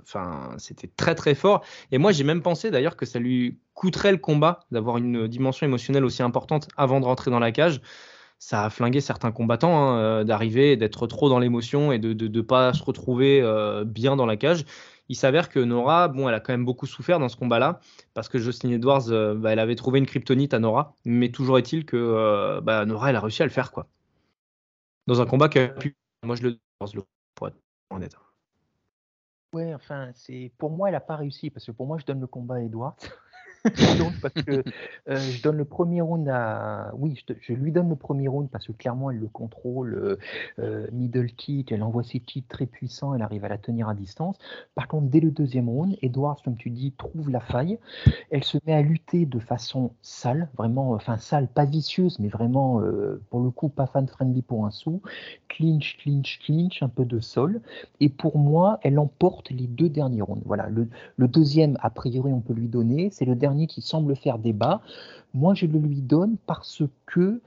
c'était 0.59 0.89
très 0.97 1.15
très 1.15 1.35
fort. 1.35 1.65
Et 1.93 1.99
moi, 1.99 2.13
j'ai 2.13 2.25
même 2.25 2.43
pensé 2.43 2.71
d'ailleurs 2.71 2.97
que 2.97 3.07
ça 3.07 3.19
lui 3.19 3.59
coûterait 3.75 4.13
le 4.13 4.19
combat 4.19 4.61
d'avoir 4.71 4.99
une 4.99 5.29
dimension 5.29 5.67
émotionnelle 5.67 6.05
aussi 6.05 6.23
importante 6.23 6.69
avant 6.77 7.01
de 7.01 7.05
rentrer 7.05 7.31
dans 7.31 7.41
la 7.41 7.53
cage. 7.53 7.81
Ça 8.41 8.65
a 8.65 8.71
flingué 8.71 9.01
certains 9.01 9.33
combattants 9.33 9.77
hein, 9.77 9.99
euh, 9.99 10.25
d'arriver, 10.25 10.77
d'être 10.77 11.09
trop 11.09 11.29
dans 11.29 11.41
l'émotion 11.41 11.91
et 11.91 11.99
de 11.99 12.29
ne 12.29 12.41
pas 12.41 12.73
se 12.73 12.85
retrouver 12.85 13.41
euh, 13.43 13.85
bien 13.85 14.15
dans 14.15 14.27
la 14.27 14.37
cage. 14.37 14.65
Il 15.09 15.17
s'avère 15.17 15.49
que 15.49 15.59
Nora, 15.59 16.09
bon, 16.09 16.29
elle 16.29 16.35
a 16.35 16.41
quand 16.41 16.53
même 16.53 16.65
beaucoup 16.65 16.87
souffert 16.87 17.19
dans 17.19 17.29
ce 17.29 17.37
combat-là, 17.37 17.81
parce 18.15 18.29
que 18.29 18.39
Jocelyn 18.39 18.73
Edwards, 18.73 19.11
euh, 19.11 19.35
bah, 19.35 19.53
elle 19.53 19.59
avait 19.59 19.75
trouvé 19.75 19.99
une 19.99 20.07
kryptonite 20.07 20.53
à 20.53 20.59
Nora, 20.59 20.95
mais 21.05 21.31
toujours 21.31 21.59
est-il 21.59 21.87
que 21.87 21.97
euh, 21.97 22.61
bah, 22.61 22.85
Nora, 22.85 23.11
elle 23.11 23.17
a 23.17 23.21
réussi 23.21 23.43
à 23.43 23.47
le 23.47 23.51
faire, 23.51 23.73
quoi. 23.73 23.87
Dans 25.07 25.21
un 25.23 25.27
combat 25.27 25.49
qui 25.49 25.59
a 25.59 25.69
pu. 25.69 25.97
Moi, 26.23 26.37
je 26.37 26.43
le 26.43 26.59
pour 27.35 27.49
être 27.49 27.57
honnête. 27.91 28.15
Ouais, 29.55 29.75
enfin, 29.75 30.11
c'est 30.15 30.53
pour 30.59 30.71
moi, 30.71 30.89
elle 30.89 30.93
n'a 30.93 31.01
pas 31.01 31.17
réussi, 31.17 31.49
parce 31.49 31.65
que 31.65 31.73
pour 31.73 31.87
moi, 31.87 31.97
je 31.99 32.05
donne 32.05 32.21
le 32.21 32.27
combat 32.27 32.57
à 32.57 32.61
Edwards. 32.61 32.97
Parce 34.23 34.45
que 34.45 34.63
euh, 35.09 35.17
je 35.17 35.43
donne 35.43 35.57
le 35.57 35.65
premier 35.65 36.01
round 36.01 36.29
à. 36.29 36.91
Oui, 36.95 37.23
je, 37.41 37.53
lui 37.53 37.73
donne 37.73 37.89
le 37.89 37.97
premier 37.97 38.29
round 38.29 38.49
parce 38.51 38.67
que 38.67 38.73
clairement, 38.73 39.11
elle 39.11 39.19
le 39.19 39.29
contrôle. 39.29 39.95
Euh, 39.95 40.19
euh, 40.59 40.87
middle 40.93 41.31
kick, 41.33 41.73
elle 41.73 41.83
envoie 41.83 42.03
ses 42.03 42.21
kicks 42.21 42.49
très 42.49 42.67
puissants, 42.67 43.15
elle 43.15 43.23
arrive 43.23 43.45
à 43.45 43.49
la 43.49 43.59
tenir 43.59 43.89
à 43.89 43.95
distance. 43.95 44.37
Par 44.75 44.89
contre, 44.89 45.07
dès 45.09 45.21
le 45.21 45.31
deuxième 45.31 45.69
round, 45.69 45.97
Edwards, 46.03 46.41
comme 46.45 46.57
tu 46.57 46.71
dis, 46.71 46.93
trouve 46.93 47.31
la 47.31 47.41
faille. 47.41 47.79
Elle 48.31 48.45
se 48.45 48.59
met 48.67 48.73
à 48.73 48.83
lutter 48.83 49.27
de 49.27 49.39
façon 49.39 49.93
sale, 50.03 50.49
vraiment, 50.57 50.93
enfin 50.93 51.19
sale, 51.19 51.49
pas 51.49 51.65
vicieuse, 51.65 52.19
mais 52.19 52.29
vraiment, 52.29 52.83
pour 53.31 53.41
le 53.41 53.51
coup, 53.51 53.69
pas 53.69 53.87
fan-friendly 53.87 54.43
pour 54.43 54.67
un 54.67 54.71
sou. 54.71 55.03
Clinch, 55.49 55.99
clinch, 55.99 56.41
clinch, 56.45 56.83
un 56.83 56.89
peu 56.89 57.05
de 57.05 57.21
sol. 57.21 57.61
Et 58.01 58.09
pour 58.09 58.39
moi, 58.39 58.79
elle 58.83 58.99
emporte 58.99 59.51
les 59.51 59.67
deux 59.67 59.89
derniers 59.89 60.23
rounds. 60.23 60.43
Voilà, 60.45 60.69
le, 60.69 60.89
le 61.17 61.29
deuxième, 61.29 61.77
a 61.81 61.91
priori, 61.91 62.33
on 62.33 62.41
peut 62.41 62.53
lui 62.53 62.69
donner. 62.69 63.11
C'est 63.11 63.25
le 63.25 63.35
dernier 63.35 63.58
qui 63.67 63.83
semble 63.83 64.17
faire 64.17 64.39
débat. 64.39 64.81
Moi, 65.35 65.55
je 65.55 65.67
le 65.67 65.79
lui 65.79 66.01
donne 66.01 66.37
parce 66.47 66.83
que, 67.07 67.41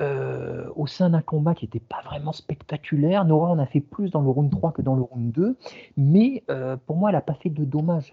euh, 0.00 0.68
au 0.76 0.86
sein 0.86 1.10
d'un 1.10 1.22
combat 1.22 1.54
qui 1.54 1.64
n'était 1.64 1.80
pas 1.80 2.02
vraiment 2.04 2.32
spectaculaire, 2.32 3.24
Nora 3.24 3.50
en 3.50 3.58
a 3.58 3.66
fait 3.66 3.80
plus 3.80 4.10
dans 4.10 4.20
le 4.20 4.28
round 4.28 4.50
3 4.50 4.72
que 4.72 4.82
dans 4.82 4.94
le 4.94 5.02
round 5.02 5.32
2, 5.32 5.56
mais 5.96 6.42
euh, 6.50 6.76
pour 6.86 6.96
moi, 6.96 7.10
elle 7.10 7.16
n'a 7.16 7.22
pas 7.22 7.34
fait 7.34 7.48
de 7.48 7.64
dommages. 7.64 8.12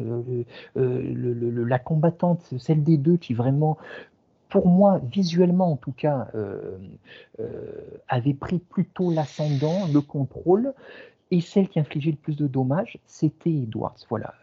Euh, 0.78 1.66
la 1.68 1.80
combattante, 1.80 2.42
celle 2.58 2.84
des 2.84 2.98
deux 2.98 3.18
qui 3.18 3.34
vraiment 3.34 3.78
pour 4.48 4.68
moi, 4.68 5.00
visuellement 5.12 5.72
en 5.72 5.76
tout 5.76 5.92
cas, 5.92 6.28
avait 8.08 8.34
pris 8.34 8.58
plutôt 8.58 9.12
l'ascendant, 9.12 9.86
le 9.94 10.02
contrôle, 10.02 10.74
et 11.30 11.40
celle 11.40 11.70
qui 11.70 11.80
infligeait 11.80 12.10
le 12.10 12.18
plus 12.18 12.36
de 12.36 12.48
dommages, 12.48 12.98
c'était 13.06 13.52
Edwards. 13.52 13.98
Voilà 14.10 14.34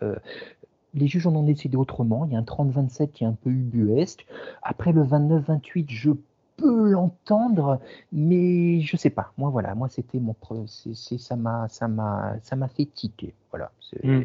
les 0.96 1.06
juges 1.06 1.26
en 1.26 1.36
ont 1.36 1.42
décidé 1.42 1.76
autrement. 1.76 2.24
Il 2.26 2.32
y 2.32 2.36
a 2.36 2.38
un 2.38 2.42
30-27 2.42 3.10
qui 3.10 3.24
est 3.24 3.26
un 3.26 3.36
peu 3.40 3.50
ubuesque. 3.50 4.26
Après 4.62 4.92
le 4.92 5.04
29-28, 5.04 5.84
je 5.88 6.10
peux 6.56 6.88
l'entendre, 6.88 7.80
mais 8.12 8.80
je 8.80 8.96
sais 8.96 9.10
pas. 9.10 9.32
Moi, 9.36 9.50
voilà, 9.50 9.74
moi, 9.74 9.88
c'était 9.88 10.18
mon. 10.18 10.34
C'est, 10.66 11.18
ça 11.18 11.36
m'a, 11.36 11.68
ça 11.68 11.86
m'a, 11.86 12.36
ça 12.42 12.56
m'a 12.56 12.68
fait 12.68 12.86
tiquer. 12.86 13.34
Voilà. 13.50 13.70
Hmm. 14.02 14.22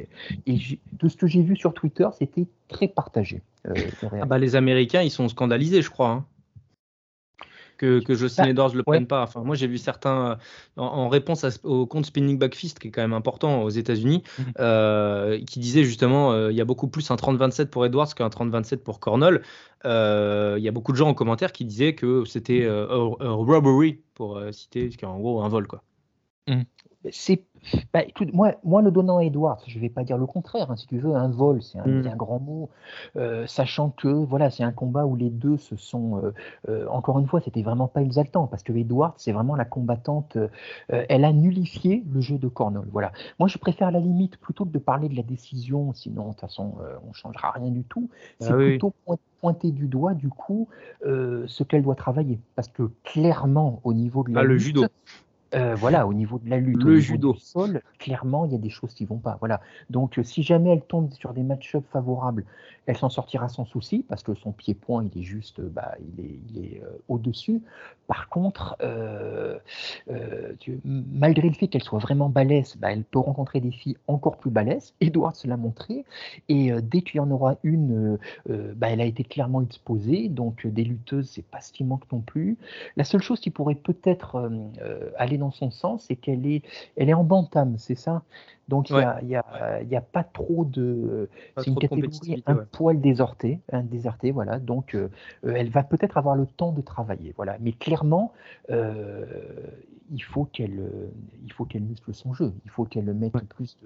Et 0.47 0.57
de 0.93 1.07
ce 1.07 1.17
que 1.17 1.27
j'ai 1.27 1.41
vu 1.41 1.55
sur 1.55 1.73
Twitter, 1.73 2.07
c'était 2.17 2.47
très 2.67 2.88
partagé. 2.88 3.41
Euh, 3.67 3.73
ah 4.21 4.25
bah, 4.25 4.39
les 4.39 4.55
Américains, 4.55 5.01
ils 5.01 5.12
sont 5.12 5.27
scandalisés, 5.27 5.81
je 5.81 5.89
crois. 5.89 6.10
Hein 6.10 6.25
que, 7.82 8.00
que 8.00 8.13
Justin 8.13 8.44
bah, 8.44 8.50
Edwards 8.50 8.72
ne 8.72 8.78
le 8.78 8.84
prenne 8.84 9.08
pas. 9.08 9.24
Enfin, 9.24 9.41
moi, 9.44 9.56
j'ai 9.56 9.65
vu 9.65 9.80
certains, 9.80 10.38
euh, 10.78 10.82
en, 10.82 11.10
réponse 11.10 11.46
au 11.63 11.88
compte 11.88 12.06
Spinning 12.06 12.38
Back 12.38 12.54
Fist, 12.54 12.78
qui 12.78 12.89
est 12.89 12.91
quand 12.91 13.02
même 13.02 13.13
important 13.13 13.63
aux 13.63 13.70
États-Unis, 13.70 14.22
mhm. 14.38 14.46
euh, 14.60 15.39
qui 15.46 15.60
disait 15.60 15.84
justement 15.84 16.32
euh, 16.32 16.52
il 16.52 16.58
y 16.58 16.62
a 16.62 16.65
beaucoup 16.65 16.88
plus 16.88 17.10
un 17.10 17.15
30-27 17.15 17.67
pour 17.67 17.86
Edwards 17.86 18.13
qu'un 18.13 18.28
30-27 18.28 18.78
pour 18.78 19.00
Cornell. 19.00 19.41
Il 19.84 20.63
y 20.63 20.67
a 20.67 20.72
beaucoup 20.72 20.91
de 20.91 20.98
gens 20.98 21.10
en 21.10 21.15
commentaire 21.15 21.52
qui 21.52 21.65
disaient 21.65 21.96
que 21.96 22.24
c'était 22.26 22.67
un 22.67 23.34
robbery, 23.34 24.00
pour 24.13 24.39
citer, 24.52 24.91
ce 24.91 24.98
qui 24.98 25.06
est 25.06 25.08
en 25.08 25.20
gros 25.20 25.41
un 25.41 25.50
vol. 25.50 25.67
quoi. 25.67 25.84
C'est 27.10 27.46
bah, 27.93 28.04
écoute, 28.04 28.34
moi, 28.34 28.56
moi, 28.63 28.82
le 28.82 28.91
donnant 28.91 29.17
à 29.17 29.24
Edwards, 29.24 29.62
je 29.67 29.76
ne 29.76 29.82
vais 29.82 29.89
pas 29.89 30.04
dire 30.04 30.17
le 30.17 30.26
contraire. 30.26 30.71
Hein, 30.71 30.76
si 30.76 30.88
tu 30.88 30.97
veux, 30.97 31.15
un 31.15 31.30
vol, 31.30 31.62
c'est 31.62 31.80
un, 31.80 31.86
mm. 31.86 32.15
grand 32.15 32.39
mot, 32.39 32.69
euh, 33.15 33.45
sachant 33.47 33.89
que 33.91 34.08
voilà, 34.08 34.50
c'est 34.50 34.63
un 34.63 34.71
combat 34.71 35.06
où 35.06 35.15
les 35.15 35.30
deux 35.30 35.58
se 35.58 35.76
sont. 35.76 36.17
Euh, 36.17 36.34
euh, 36.69 36.88
encore 36.89 37.19
une 37.19 37.28
fois, 37.28 37.39
c'était 37.39 37.62
vraiment 37.62 37.88
pas 37.88 38.02
exaltant 38.02 38.47
parce 38.47 38.63
que 38.63 38.74
Edwards, 38.74 39.13
c'est 39.17 39.32
vraiment 39.32 39.56
la 39.56 39.65
combattante. 39.65 40.38
elle 40.89 41.26
a 41.26 41.34
nullifié 41.34 42.04
le 42.12 42.21
jeu 42.21 42.38
de 42.38 42.47
Cornell. 42.47 42.84
Voilà. 42.91 43.12
Moi, 43.39 43.47
je 43.47 43.58
préfère 43.58 43.88
à 43.88 43.91
la 43.91 44.00
limite 44.00 44.38
plutôt 44.38 44.65
que 44.65 44.71
de 44.71 44.80
parler 44.80 45.10
de 45.10 45.15
la 45.15 45.24
décision, 45.24 45.93
sinon 45.93 46.26
de 46.26 46.30
toute 46.32 46.41
façon, 46.41 46.76
on 47.08 47.13
changera 47.13 47.52
rien 47.52 47.69
du 47.69 47.84
tout. 47.84 48.10
Ah 48.41 48.45
c'est 48.45 48.54
plutôt 48.54 48.93
pointer 49.39 49.71
du 49.71 49.88
doigt 49.88 50.13
du 50.13 50.30
coup 50.30 50.67
ce 51.04 51.63
qu'elle 51.63 51.84
doit 51.84 51.95
travailler 51.95 52.39
parce 52.56 52.67
que 52.67 52.91
clairement 53.04 53.82
au 53.84 53.93
niveau 53.93 54.24
de 54.24 54.34
la 54.34 54.41
ah, 54.41 54.43
le 54.43 54.58
judo 54.58 54.86
euh, 55.53 55.75
voilà, 55.75 56.07
au 56.07 56.13
niveau 56.13 56.39
de 56.39 56.49
la 56.49 56.57
lutte, 56.57 56.83
le 56.83 56.99
judo. 56.99 57.35
sol, 57.37 57.81
clairement, 57.99 58.45
il 58.45 58.53
y 58.53 58.55
a 58.55 58.57
des 58.57 58.69
choses 58.69 58.93
qui 58.93 59.05
vont 59.05 59.17
pas. 59.17 59.37
Voilà. 59.39 59.61
Donc, 59.89 60.17
euh, 60.17 60.23
si 60.23 60.43
jamais 60.43 60.69
elle 60.71 60.81
tombe 60.81 61.11
sur 61.11 61.33
des 61.33 61.43
match-ups 61.43 61.85
favorables, 61.91 62.45
elle 62.85 62.97
s'en 62.97 63.09
sortira 63.09 63.47
sans 63.47 63.65
souci 63.65 64.05
parce 64.07 64.23
que 64.23 64.33
son 64.33 64.53
pied-point, 64.53 65.07
il 65.13 65.21
est 65.21 65.23
juste, 65.23 65.59
euh, 65.59 65.69
bah, 65.69 65.95
il 65.99 66.25
est, 66.25 66.39
il 66.49 66.65
est 66.65 66.83
au-dessus. 67.09 67.61
Par 68.07 68.27
contre, 68.27 68.75
malgré 70.83 71.47
le 71.47 71.53
fait 71.53 71.67
qu'elle 71.67 71.83
soit 71.83 71.99
vraiment 71.99 72.29
balèze, 72.29 72.75
bah, 72.77 72.91
elle 72.91 73.03
peut 73.03 73.19
rencontrer 73.19 73.59
des 73.59 73.71
filles 73.71 73.97
encore 74.07 74.37
plus 74.37 74.51
balèzes. 74.51 74.93
Edward 74.99 75.35
se 75.35 75.47
l'a 75.47 75.57
montré. 75.57 76.03
Et 76.49 76.71
dès 76.81 77.01
qu'il 77.01 77.17
y 77.17 77.19
en 77.19 77.31
aura 77.31 77.55
une, 77.63 78.17
bah, 78.49 78.89
elle 78.89 78.99
a 78.99 79.05
été 79.05 79.23
clairement 79.23 79.61
exposée. 79.61 80.27
Donc, 80.27 80.67
des 80.67 80.83
lutteuses, 80.83 81.29
c'est 81.29 81.45
pas 81.45 81.61
ce 81.61 81.71
qui 81.71 81.85
manque 81.85 82.11
non 82.11 82.19
plus. 82.19 82.57
La 82.97 83.05
seule 83.05 83.21
chose 83.21 83.39
qui 83.39 83.49
pourrait 83.49 83.75
peut-être 83.75 84.51
aller 85.17 85.37
dans 85.41 85.51
son 85.51 85.71
sens, 85.71 86.06
c'est 86.08 86.15
qu'elle 86.17 86.47
est, 86.47 86.63
elle 86.97 87.10
est 87.10 87.13
en 87.15 87.25
bantam, 87.25 87.77
c'est 87.80 87.95
ça? 87.95 88.23
Donc 88.71 88.89
il 88.89 88.95
n'y 88.95 89.36
a, 89.36 89.84
y 89.84 89.95
a, 89.97 90.01
pas 90.01 90.23
trop 90.23 90.63
de. 90.63 91.29
C'est 91.57 91.67
une 91.67 91.75
catégorie 91.75 92.41
un 92.45 92.55
poil 92.55 93.01
désertée, 93.01 93.60
un 93.69 93.84
déserté, 93.84 94.31
voilà. 94.31 94.60
Donc 94.60 94.95
elle 95.43 95.69
va 95.69 95.84
peut-être 95.84 96.17
avoir 96.17 96.38
le 96.38 96.45
temps 96.45 96.71
de 96.71 96.79
travailler, 96.79 97.34
voilà. 97.36 97.57
Mais 97.60 97.73
clairement, 97.73 98.31
il 98.69 100.23
faut 100.23 100.45
qu'elle 100.45 100.89
il 101.43 101.51
faut 101.51 101.65
qu'elle 101.65 101.84
muscle 101.84 102.13
son 102.13 102.34
jeu, 102.34 102.53
il 102.63 102.71
faut 102.71 102.86
qu'elle 102.86 103.13
mette 103.13 103.43
plus 103.49 103.77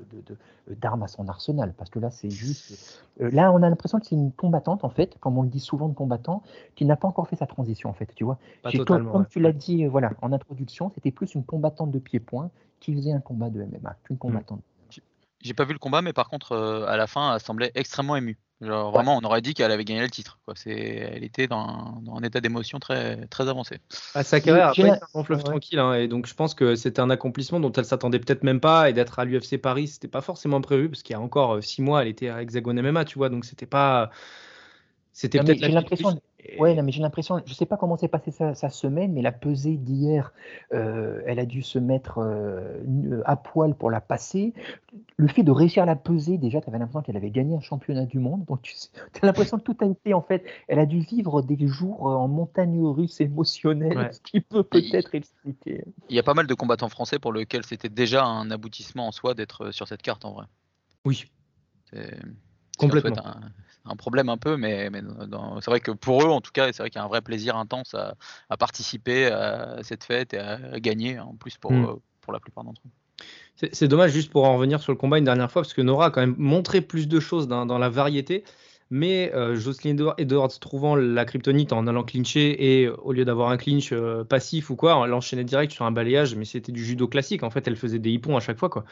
d'armes 0.70 1.02
à 1.02 1.08
son 1.08 1.28
arsenal, 1.30 1.74
parce 1.76 1.90
que 1.90 1.98
là 1.98 2.12
c'est 2.12 2.30
juste. 2.30 3.02
là 3.20 3.52
on 3.52 3.64
a 3.64 3.70
l'impression 3.70 4.00
que 4.00 4.06
c'est 4.06 4.16
une 4.16 4.32
combattante 4.34 4.84
en 4.84 4.90
fait, 4.90 5.18
comme 5.20 5.36
on 5.40 5.42
le 5.42 5.50
dit 5.50 5.60
souvent 5.60 5.90
de 5.90 5.96
combattant, 5.96 6.44
qui 6.76 6.86
n'a 6.86 6.96
pas 6.96 7.08
encore 7.08 7.28
fait 7.28 7.38
sa 7.38 7.48
transition 7.48 7.90
en 7.90 7.94
fait, 7.94 8.14
tu 8.14 8.24
vois. 8.24 8.38
comme, 8.86 9.26
tu 9.32 9.40
l'as 9.40 9.52
dit, 9.52 9.88
voilà, 9.88 10.12
en 10.22 10.32
introduction, 10.32 10.92
c'était 10.94 11.12
plus 11.12 11.34
une 11.34 11.44
combattante 11.44 11.90
de 11.90 11.98
pied-point 11.98 12.52
qui 12.80 12.94
faisait 12.94 13.14
un 13.14 13.20
combat 13.20 13.50
de 13.50 13.64
MMA 13.64 13.96
qu'une 14.04 14.18
mmh. 14.18 14.60
J'ai 15.42 15.54
pas 15.54 15.66
vu 15.66 15.74
le 15.74 15.80
combat, 15.80 16.02
mais 16.02 16.14
par 16.14 16.30
contre, 16.30 16.54
euh, 16.54 16.86
à 16.88 16.98
la 16.98 17.08
fin, 17.08 17.36
elle 17.36 17.42
semblait 17.42 17.72
extrêmement 17.76 18.16
émue. 18.16 18.38
Genre, 18.62 18.92
vraiment, 18.92 19.18
on 19.18 19.26
aurait 19.26 19.42
dit 19.42 19.54
qu'elle 19.54 19.72
avait 19.72 19.84
gagné 19.84 20.02
le 20.02 20.10
titre. 20.10 20.40
Quoi. 20.46 20.54
Elle 20.66 21.24
était 21.26 21.48
dans 21.48 21.60
un, 21.60 22.02
dans 22.02 22.16
un 22.16 22.24
état 22.24 22.40
d'émotion 22.40 22.80
très, 22.80 23.28
très 23.28 23.50
avancé. 23.50 23.80
Ah, 24.14 24.24
sa 24.24 24.40
carrière 24.40 24.70
a 24.70 24.74
pas 24.74 24.88
été 24.88 25.06
un 25.14 25.24
fleuve 25.24 25.44
tranquille. 25.44 25.78
Hein, 25.78 25.94
et 25.96 26.08
donc, 26.08 26.26
je 26.26 26.34
pense 26.34 26.56
que 26.56 26.76
c'était 26.76 27.02
un 27.02 27.10
accomplissement 27.10 27.60
dont 27.60 27.72
elle 27.74 27.84
s'attendait 27.84 28.20
peut-être 28.20 28.44
même 28.44 28.62
pas. 28.62 28.90
Et 28.90 28.94
d'être 28.94 29.20
à 29.20 29.26
l'UFC 29.26 29.58
Paris, 29.62 29.90
c'était 29.90 30.08
pas 30.08 30.22
forcément 30.22 30.62
prévu. 30.62 30.90
Parce 30.90 31.04
qu'il 31.04 31.14
y 31.14 31.18
a 31.18 31.22
encore 31.22 31.56
euh, 31.56 31.62
six 31.62 31.82
mois, 31.82 32.02
elle 32.02 32.08
était 32.08 32.30
à 32.30 32.42
Hexagon 32.42 32.74
MMA, 32.74 33.04
tu 33.04 33.18
vois. 33.18 33.28
Donc, 33.28 33.44
c'était 33.44 33.66
pas. 33.66 34.10
C'était 35.12 35.40
peut-être 35.40 35.68
l'impression. 35.68 36.22
Ouais, 36.60 36.82
mais 36.82 36.92
j'ai 36.92 37.02
l'impression, 37.02 37.40
je 37.46 37.52
ne 37.52 37.56
sais 37.56 37.66
pas 37.66 37.78
comment 37.78 37.98
s'est 37.98 38.08
passée 38.08 38.32
sa, 38.32 38.70
semaine, 38.70 39.14
mais 39.14 39.22
la 39.22 39.32
pesée 39.32 39.78
d'hier, 39.78 40.34
euh, 40.74 41.22
elle 41.26 41.40
a 41.40 41.46
dû 41.46 41.62
se 41.62 41.80
mettre 41.80 42.20
euh, 42.20 43.22
à 43.26 43.36
poil 43.36 43.76
pour 43.76 43.90
la 43.90 44.02
passer. 44.02 44.54
Le 45.18 45.28
fait 45.28 45.44
de 45.44 45.52
réussir 45.52 45.84
à 45.84 45.86
la 45.86 45.96
peser, 45.96 46.38
déjà, 46.38 46.62
tu 46.62 46.70
avais 46.70 46.78
l'impression 46.78 47.02
qu'elle 47.02 47.18
avait 47.18 47.32
gagné 47.32 47.56
un 47.56 47.62
championnat 47.62 48.06
du 48.06 48.20
monde. 48.20 48.46
Donc, 48.46 48.62
tu 48.62 48.74
as 49.22 49.26
l'impression 49.26 49.58
que 49.58 49.64
tout 49.64 49.78
a 49.82 49.86
été, 49.86 50.14
en 50.14 50.22
fait, 50.22 50.44
elle 50.68 50.80
a 50.80 50.86
dû 50.86 51.00
vivre 51.00 51.42
des 51.42 51.68
jours 51.68 52.06
en 52.06 52.28
montagne 52.28 52.82
russe 52.84 53.22
émotionnelle, 53.22 54.10
ce 54.12 54.20
qui 54.20 54.42
peut 54.42 54.64
peut-être 54.64 55.16
expliquer. 55.16 55.84
Il 56.10 56.16
y 56.16 56.20
a 56.20 56.24
pas 56.24 56.34
mal 56.34 56.48
de 56.48 56.54
combattants 56.54 56.90
français 56.90 57.20
pour 57.20 57.34
lesquels 57.34 57.66
c'était 57.66 57.90
déjà 57.90 58.26
un 58.26 58.52
aboutissement 58.52 59.08
en 59.08 59.12
soi 59.12 59.34
d'être 59.34 59.72
sur 59.72 59.88
cette 59.88 60.02
carte, 60.02 60.26
en 60.26 60.34
vrai. 60.34 60.46
Oui. 61.06 61.26
Complètement 62.78 63.26
un 63.26 63.40
problème 63.96 64.30
un 64.30 64.38
peu, 64.38 64.58
mais, 64.58 64.90
mais 64.90 65.02
c'est 65.62 65.70
vrai 65.70 65.80
que 65.80 65.92
pour 65.92 66.24
eux, 66.24 66.30
en 66.30 66.42
tout 66.42 66.52
cas, 66.52 66.72
c'est 66.74 66.82
vrai 66.82 66.90
qu'il 66.90 67.00
y 67.00 67.02
a 67.02 67.06
un 67.06 67.10
vrai 67.10 67.22
plaisir 67.22 67.56
intense 67.56 67.96
à, 67.96 68.58
participer 68.58 69.28
à 69.28 69.84
cette 69.84 70.04
fête 70.04 70.34
et 70.34 70.40
à, 70.40 70.80
gagner, 70.80 71.20
en 71.20 71.36
plus 71.36 71.58
pour, 71.58 71.72
mm. 71.72 71.86
euh, 71.86 71.94
pour 72.22 72.34
la 72.34 72.40
plupart 72.40 72.64
d'entre 72.64 72.82
eux. 72.86 72.90
C'est 73.72 73.88
dommage, 73.88 74.12
juste 74.12 74.32
pour 74.32 74.44
en 74.44 74.56
revenir 74.56 74.82
sur 74.82 74.92
le 74.92 74.98
combat 74.98 75.18
une 75.18 75.24
dernière 75.24 75.50
fois, 75.50 75.62
parce 75.62 75.74
que 75.74 75.82
Nora 75.82 76.08
a 76.08 76.12
quand 76.12 76.20
même 76.20 76.36
montré 76.38 76.82
plus 76.82 77.08
de 77.08 77.20
choses 77.22 77.48
dans, 77.48 77.66
dans 77.66 77.78
la 77.78 77.88
variété. 77.88 78.44
Mais 78.92 79.34
euh, 79.34 79.56
Jocelyn 79.56 79.96
Edwards 80.20 80.60
trouvant 80.60 80.96
la 80.96 81.26
kryptonite 81.26 81.74
en 81.74 81.88
allant 81.88 82.04
clincher 82.04 82.82
et 82.82 82.88
au 82.88 83.14
lieu 83.14 83.26
d'avoir 83.26 83.50
un 83.50 83.58
clinch 83.58 83.92
euh, 83.92 84.24
passif 84.24 84.70
ou 84.70 84.76
quoi, 84.76 85.02
elle 85.04 85.14
enchaînait 85.14 85.44
direct 85.44 85.74
sur 85.74 85.86
un 85.86 85.92
balayage, 85.92 86.36
mais 86.36 86.46
c'était 86.46 86.72
du 86.72 86.86
judo 86.86 87.08
classique. 87.08 87.42
En 87.42 87.50
fait, 87.50 87.68
elle 87.68 87.78
faisait 87.78 87.98
des 87.98 88.12
hippons 88.12 88.38
à 88.38 88.40
chaque 88.40 88.60
fois. 88.60 88.70
quoi. 88.70 88.86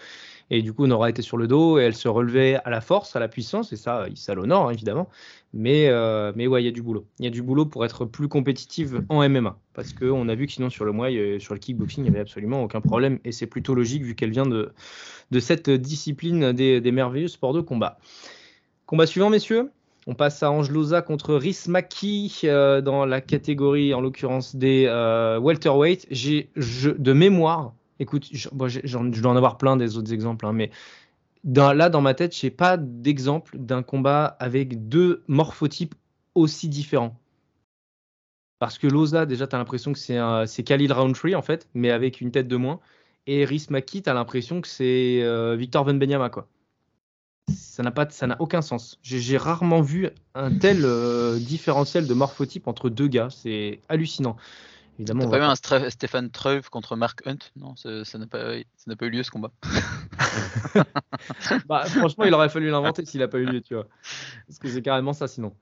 Et 0.49 0.63
du 0.63 0.73
coup, 0.73 0.87
Nora 0.87 1.11
était 1.11 1.21
sur 1.21 1.37
le 1.37 1.47
dos 1.47 1.77
et 1.77 1.83
elle 1.83 1.95
se 1.95 2.07
relevait 2.07 2.55
à 2.65 2.71
la 2.71 2.81
force, 2.81 3.15
à 3.15 3.19
la 3.19 3.27
puissance, 3.27 3.71
et 3.71 3.75
ça, 3.75 4.07
ça 4.15 4.33
l'honore 4.33 4.69
hein, 4.69 4.73
évidemment. 4.73 5.09
Mais, 5.53 5.89
euh, 5.89 6.33
mais 6.35 6.47
ouais, 6.47 6.63
il 6.63 6.65
y 6.65 6.69
a 6.69 6.71
du 6.71 6.81
boulot. 6.81 7.05
Il 7.19 7.25
y 7.25 7.27
a 7.27 7.31
du 7.31 7.43
boulot 7.43 7.67
pour 7.67 7.85
être 7.85 8.05
plus 8.05 8.27
compétitive 8.27 9.05
en 9.09 9.27
MMA. 9.29 9.59
Parce 9.75 9.93
qu'on 9.93 10.27
a 10.27 10.33
vu 10.33 10.47
que 10.47 10.53
sinon, 10.53 10.71
sur 10.71 10.85
le 10.85 10.91
Muay, 10.91 11.39
sur 11.39 11.53
le 11.53 11.59
kickboxing, 11.59 12.03
il 12.03 12.09
n'y 12.09 12.09
avait 12.09 12.21
absolument 12.21 12.63
aucun 12.63 12.81
problème. 12.81 13.19
Et 13.25 13.31
c'est 13.31 13.45
plutôt 13.47 13.75
logique 13.75 14.01
vu 14.01 14.15
qu'elle 14.15 14.31
vient 14.31 14.47
de, 14.47 14.71
de 15.29 15.39
cette 15.39 15.69
discipline 15.69 16.51
des 16.51 16.91
merveilleux 16.91 17.27
sports 17.27 17.53
de 17.53 17.61
combat. 17.61 17.99
Combat 18.87 19.05
suivant, 19.05 19.29
messieurs 19.29 19.69
on 20.07 20.15
passe 20.15 20.43
à 20.43 20.51
Angelosa 20.51 21.01
contre 21.01 21.35
Rhys 21.35 21.65
Maki 21.67 22.41
euh, 22.43 22.81
dans 22.81 23.05
la 23.05 23.21
catégorie, 23.21 23.93
en 23.93 24.01
l'occurrence 24.01 24.55
des 24.55 24.85
euh, 24.87 25.39
welterweight. 25.39 26.07
J'ai 26.11 26.49
de 26.55 27.13
mémoire, 27.13 27.73
écoute, 27.99 28.27
je, 28.31 28.49
dois 28.51 29.31
en 29.31 29.35
avoir 29.35 29.57
plein 29.57 29.77
des 29.77 29.97
autres 29.97 30.13
exemples, 30.13 30.45
hein, 30.45 30.53
mais 30.53 30.71
là, 31.45 31.89
dans 31.89 32.01
ma 32.01 32.13
tête, 32.13 32.35
je 32.37 32.45
n'ai 32.45 32.51
pas 32.51 32.77
d'exemple 32.77 33.57
d'un 33.57 33.83
combat 33.83 34.25
avec 34.39 34.89
deux 34.89 35.23
morphotypes 35.27 35.95
aussi 36.35 36.67
différents. 36.67 37.17
Parce 38.59 38.77
que 38.77 38.87
Loza, 38.87 39.25
déjà, 39.25 39.45
tu 39.47 39.55
as 39.55 39.59
l'impression 39.59 39.93
que 39.93 39.99
c'est 39.99 40.63
Khalil 40.63 40.93
Roundtree, 40.93 41.35
en 41.35 41.41
fait, 41.41 41.67
mais 41.73 41.91
avec 41.91 42.21
une 42.21 42.31
tête 42.31 42.47
de 42.47 42.55
moins. 42.55 42.79
Et 43.27 43.45
Rhys 43.45 43.67
Maki, 43.69 44.03
tu 44.03 44.09
as 44.09 44.13
l'impression 44.13 44.61
que 44.61 44.67
c'est 44.67 45.21
euh, 45.21 45.55
Victor 45.55 45.83
Van 45.83 45.93
Benyama, 45.93 46.29
quoi 46.29 46.47
ça 47.47 47.83
n'a 47.83 47.91
pas, 47.91 48.09
ça 48.09 48.27
n'a 48.27 48.35
aucun 48.39 48.61
sens. 48.61 48.99
J'ai 49.01 49.37
rarement 49.37 49.81
vu 49.81 50.09
un 50.35 50.57
tel 50.57 50.85
euh, 50.85 51.39
différentiel 51.39 52.07
de 52.07 52.13
morphotype 52.13 52.67
entre 52.67 52.89
deux 52.89 53.07
gars. 53.07 53.29
C'est 53.29 53.81
hallucinant. 53.89 54.37
Évidemment. 54.99 55.23
T'as 55.23 55.29
pas 55.29 55.39
eu 55.39 55.81
un 55.81 55.89
Stéphane 55.89 56.29
Treuve 56.29 56.69
contre 56.69 56.95
Mark 56.95 57.25
Hunt? 57.25 57.39
Non, 57.55 57.75
ça 57.75 58.17
n'a 58.17 58.27
pas, 58.27 58.55
pas 58.97 59.05
eu 59.05 59.09
lieu 59.09 59.23
ce 59.23 59.31
combat. 59.31 59.51
bah, 61.67 61.85
franchement, 61.85 62.25
il 62.25 62.33
aurait 62.33 62.49
fallu 62.49 62.69
l'inventer 62.69 63.03
s'il 63.05 63.21
n'a 63.21 63.27
pas 63.27 63.39
eu 63.39 63.45
lieu, 63.45 63.61
tu 63.61 63.73
vois. 63.73 63.87
Parce 64.47 64.59
que 64.59 64.69
c'est 64.69 64.83
carrément 64.83 65.13
ça 65.13 65.27
sinon. 65.27 65.55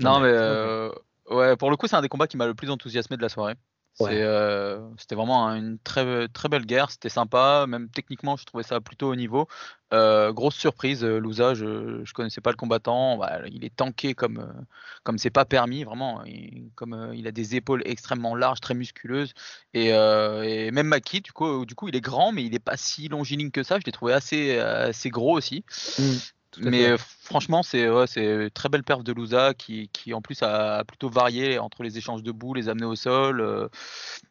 Non, 0.00 0.20
mais 0.20 0.30
euh, 0.30 0.90
ouais, 1.30 1.56
pour 1.56 1.70
le 1.70 1.76
coup, 1.76 1.88
c'est 1.88 1.96
un 1.96 2.02
des 2.02 2.08
combats 2.08 2.28
qui 2.28 2.36
m'a 2.36 2.46
le 2.46 2.54
plus 2.54 2.70
enthousiasmé 2.70 3.16
de 3.16 3.22
la 3.22 3.28
soirée. 3.28 3.54
Euh, 4.02 4.80
c'était 4.98 5.14
vraiment 5.14 5.48
une 5.48 5.78
très, 5.78 6.28
très 6.28 6.48
belle 6.48 6.66
guerre, 6.66 6.90
c'était 6.90 7.08
sympa, 7.08 7.66
même 7.66 7.88
techniquement 7.88 8.36
je 8.36 8.44
trouvais 8.44 8.62
ça 8.62 8.80
plutôt 8.80 9.10
haut 9.10 9.16
niveau. 9.16 9.48
Euh, 9.94 10.32
grosse 10.32 10.56
surprise, 10.56 11.04
euh, 11.04 11.18
Louza, 11.18 11.54
je 11.54 11.64
ne 12.00 12.12
connaissais 12.12 12.40
pas 12.40 12.50
le 12.50 12.56
combattant, 12.56 13.16
bah, 13.16 13.40
il 13.46 13.64
est 13.64 13.74
tanké 13.74 14.14
comme 14.14 14.52
comme 15.04 15.18
c'est 15.18 15.30
pas 15.30 15.44
permis, 15.44 15.84
vraiment, 15.84 16.22
comme 16.74 17.12
il 17.14 17.26
a 17.26 17.32
des 17.32 17.56
épaules 17.56 17.82
extrêmement 17.86 18.34
larges, 18.34 18.60
très 18.60 18.74
musculeuses, 18.74 19.32
et, 19.72 19.92
même 20.72 20.88
Maki, 20.88 21.20
du 21.20 21.32
coup, 21.32 21.64
du 21.64 21.74
coup 21.74 21.88
il 21.88 21.96
est 21.96 22.00
grand, 22.00 22.32
mais 22.32 22.44
il 22.44 22.50
n'est 22.50 22.58
pas 22.58 22.76
si 22.76 23.08
longiligne 23.08 23.50
que 23.50 23.62
ça, 23.62 23.78
je 23.78 23.84
l'ai 23.86 23.92
trouvé 23.92 24.12
assez, 24.12 24.58
assez 24.58 25.08
gros 25.08 25.36
aussi. 25.36 25.64
Mmh. 25.98 26.02
Mais 26.58 26.86
euh, 26.86 26.96
franchement, 26.98 27.62
c'est 27.62 27.88
ouais, 27.88 28.06
c'est 28.06 28.50
très 28.54 28.68
belle 28.68 28.82
perf 28.82 29.02
de 29.02 29.12
Louza 29.12 29.54
qui, 29.54 29.90
qui, 29.92 30.14
en 30.14 30.22
plus 30.22 30.42
a 30.42 30.84
plutôt 30.84 31.08
varié 31.08 31.58
entre 31.58 31.82
les 31.82 31.98
échanges 31.98 32.22
de 32.22 32.32
boules, 32.32 32.56
les 32.58 32.68
amener 32.68 32.86
au 32.86 32.96
sol. 32.96 33.40
Euh, 33.40 33.68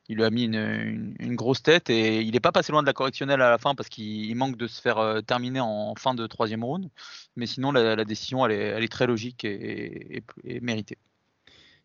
il 0.10 0.18
lui 0.18 0.24
a 0.24 0.30
mis 0.30 0.46
une, 0.46 1.16
une, 1.20 1.36
grosse 1.36 1.62
tête 1.62 1.90
et 1.90 2.22
il 2.22 2.32
n'est 2.32 2.40
pas 2.40 2.52
passé 2.52 2.72
loin 2.72 2.82
de 2.82 2.88
la 2.88 2.94
correctionnelle 2.94 3.42
à 3.42 3.50
la 3.50 3.58
fin 3.58 3.76
parce 3.76 3.90
qu'il 3.90 4.36
manque 4.36 4.58
de 4.58 4.68
se 4.68 4.82
faire 4.82 4.98
euh, 4.98 5.22
terminer 5.22 5.60
en 5.60 5.94
fin 5.98 6.16
de 6.16 6.26
troisième 6.28 6.64
round. 6.64 6.90
Mais 7.36 7.46
sinon, 7.46 7.72
la, 7.72 8.04
décision, 8.06 8.46
elle 8.46 8.52
est, 8.54 8.66
elle 8.70 8.84
est, 8.84 8.92
très 8.92 9.08
logique 9.08 9.44
et, 9.44 10.24
et, 10.44 10.60
méritée. 10.62 10.98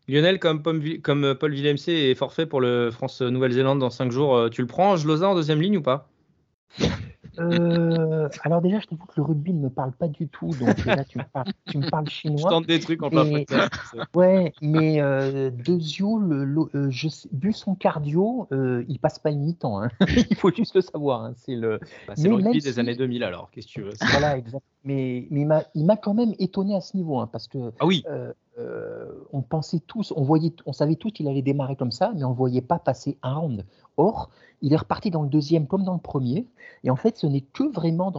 Lionel, 0.07 0.39
comme, 0.39 0.61
comme 1.01 1.35
Paul 1.35 1.53
Villemc 1.53 1.87
est 1.87 2.15
forfait 2.15 2.45
pour 2.45 2.61
le 2.61 2.89
France-Nouvelle-Zélande 2.91 3.79
dans 3.79 3.89
5 3.89 4.11
jours, 4.11 4.49
tu 4.49 4.61
le 4.61 4.67
prends, 4.67 4.95
Loza 4.95 5.29
en 5.29 5.35
deuxième 5.35 5.61
ligne 5.61 5.77
ou 5.77 5.81
pas? 5.81 6.09
Euh, 7.39 8.29
alors 8.43 8.61
déjà, 8.61 8.79
je 8.79 8.87
t'avoue 8.87 9.05
que 9.05 9.13
le 9.17 9.23
rugby 9.23 9.53
ne 9.53 9.61
me 9.61 9.69
parle 9.69 9.91
pas 9.91 10.07
du 10.07 10.27
tout, 10.27 10.49
donc 10.59 10.85
là 10.85 11.03
tu 11.05 11.17
me 11.17 11.23
parles, 11.23 11.51
tu 11.69 11.77
me 11.77 11.89
parles 11.89 12.09
chinois. 12.09 12.37
Je 12.37 12.47
tente 12.47 12.67
des 12.67 12.79
trucs 12.79 13.01
en 13.03 13.09
plein 13.09 13.25
Ouais, 14.15 14.53
mais 14.61 15.01
euh, 15.01 15.49
Dezio, 15.49 16.19
le, 16.19 16.57
euh, 16.75 16.89
je 16.89 17.07
vu 17.31 17.53
son 17.53 17.75
cardio, 17.75 18.47
euh, 18.51 18.83
il 18.87 18.99
passe 18.99 19.19
pas 19.19 19.31
une 19.31 19.43
mi-temps. 19.43 19.81
Hein. 19.81 19.89
il 20.29 20.35
faut 20.35 20.51
juste 20.51 20.75
le 20.75 20.81
savoir. 20.81 21.23
Hein. 21.23 21.33
C'est 21.37 21.55
le. 21.55 21.79
Bah, 22.07 22.13
c'est 22.15 22.27
le 22.27 22.35
rugby 22.35 22.59
des 22.59 22.79
années 22.79 22.95
2000 22.95 23.23
alors. 23.23 23.49
Qu'est-ce 23.51 23.67
que 23.67 23.71
tu 23.71 23.81
veux? 23.81 23.93
Voilà, 24.11 24.37
exact. 24.37 24.63
Mais, 24.83 25.27
mais 25.29 25.47
il 25.75 25.85
m'a 25.85 25.97
quand 25.97 26.13
même 26.13 26.33
étonné 26.39 26.75
à 26.75 26.81
ce 26.81 26.97
niveau, 26.97 27.19
hein, 27.19 27.29
parce 27.31 27.47
que. 27.47 27.71
Ah 27.79 27.85
oui. 27.85 28.03
Euh, 28.59 29.07
on 29.31 29.41
pensait 29.41 29.79
tous, 29.79 30.11
on 30.15 30.23
voyait, 30.23 30.53
on 30.65 30.73
savait 30.73 30.95
tous 30.95 31.11
qu'il 31.11 31.27
allait 31.29 31.41
démarrer 31.41 31.77
comme 31.77 31.91
ça, 31.91 32.11
mais 32.13 32.25
on 32.25 32.31
ne 32.31 32.35
voyait 32.35 32.61
pas 32.61 32.79
passer 32.79 33.17
un 33.23 33.35
round. 33.35 33.65
Or, 33.97 34.29
il 34.61 34.73
est 34.73 34.77
reparti 34.77 35.11
dans 35.11 35.23
le 35.23 35.29
deuxième 35.29 35.67
comme 35.67 35.83
dans 35.83 35.93
le 35.93 35.99
premier. 35.99 36.47
Et 36.83 36.89
en 36.89 36.95
fait, 36.95 37.17
ce 37.17 37.27
n'est 37.27 37.41
que 37.41 37.63
vraiment 37.63 38.11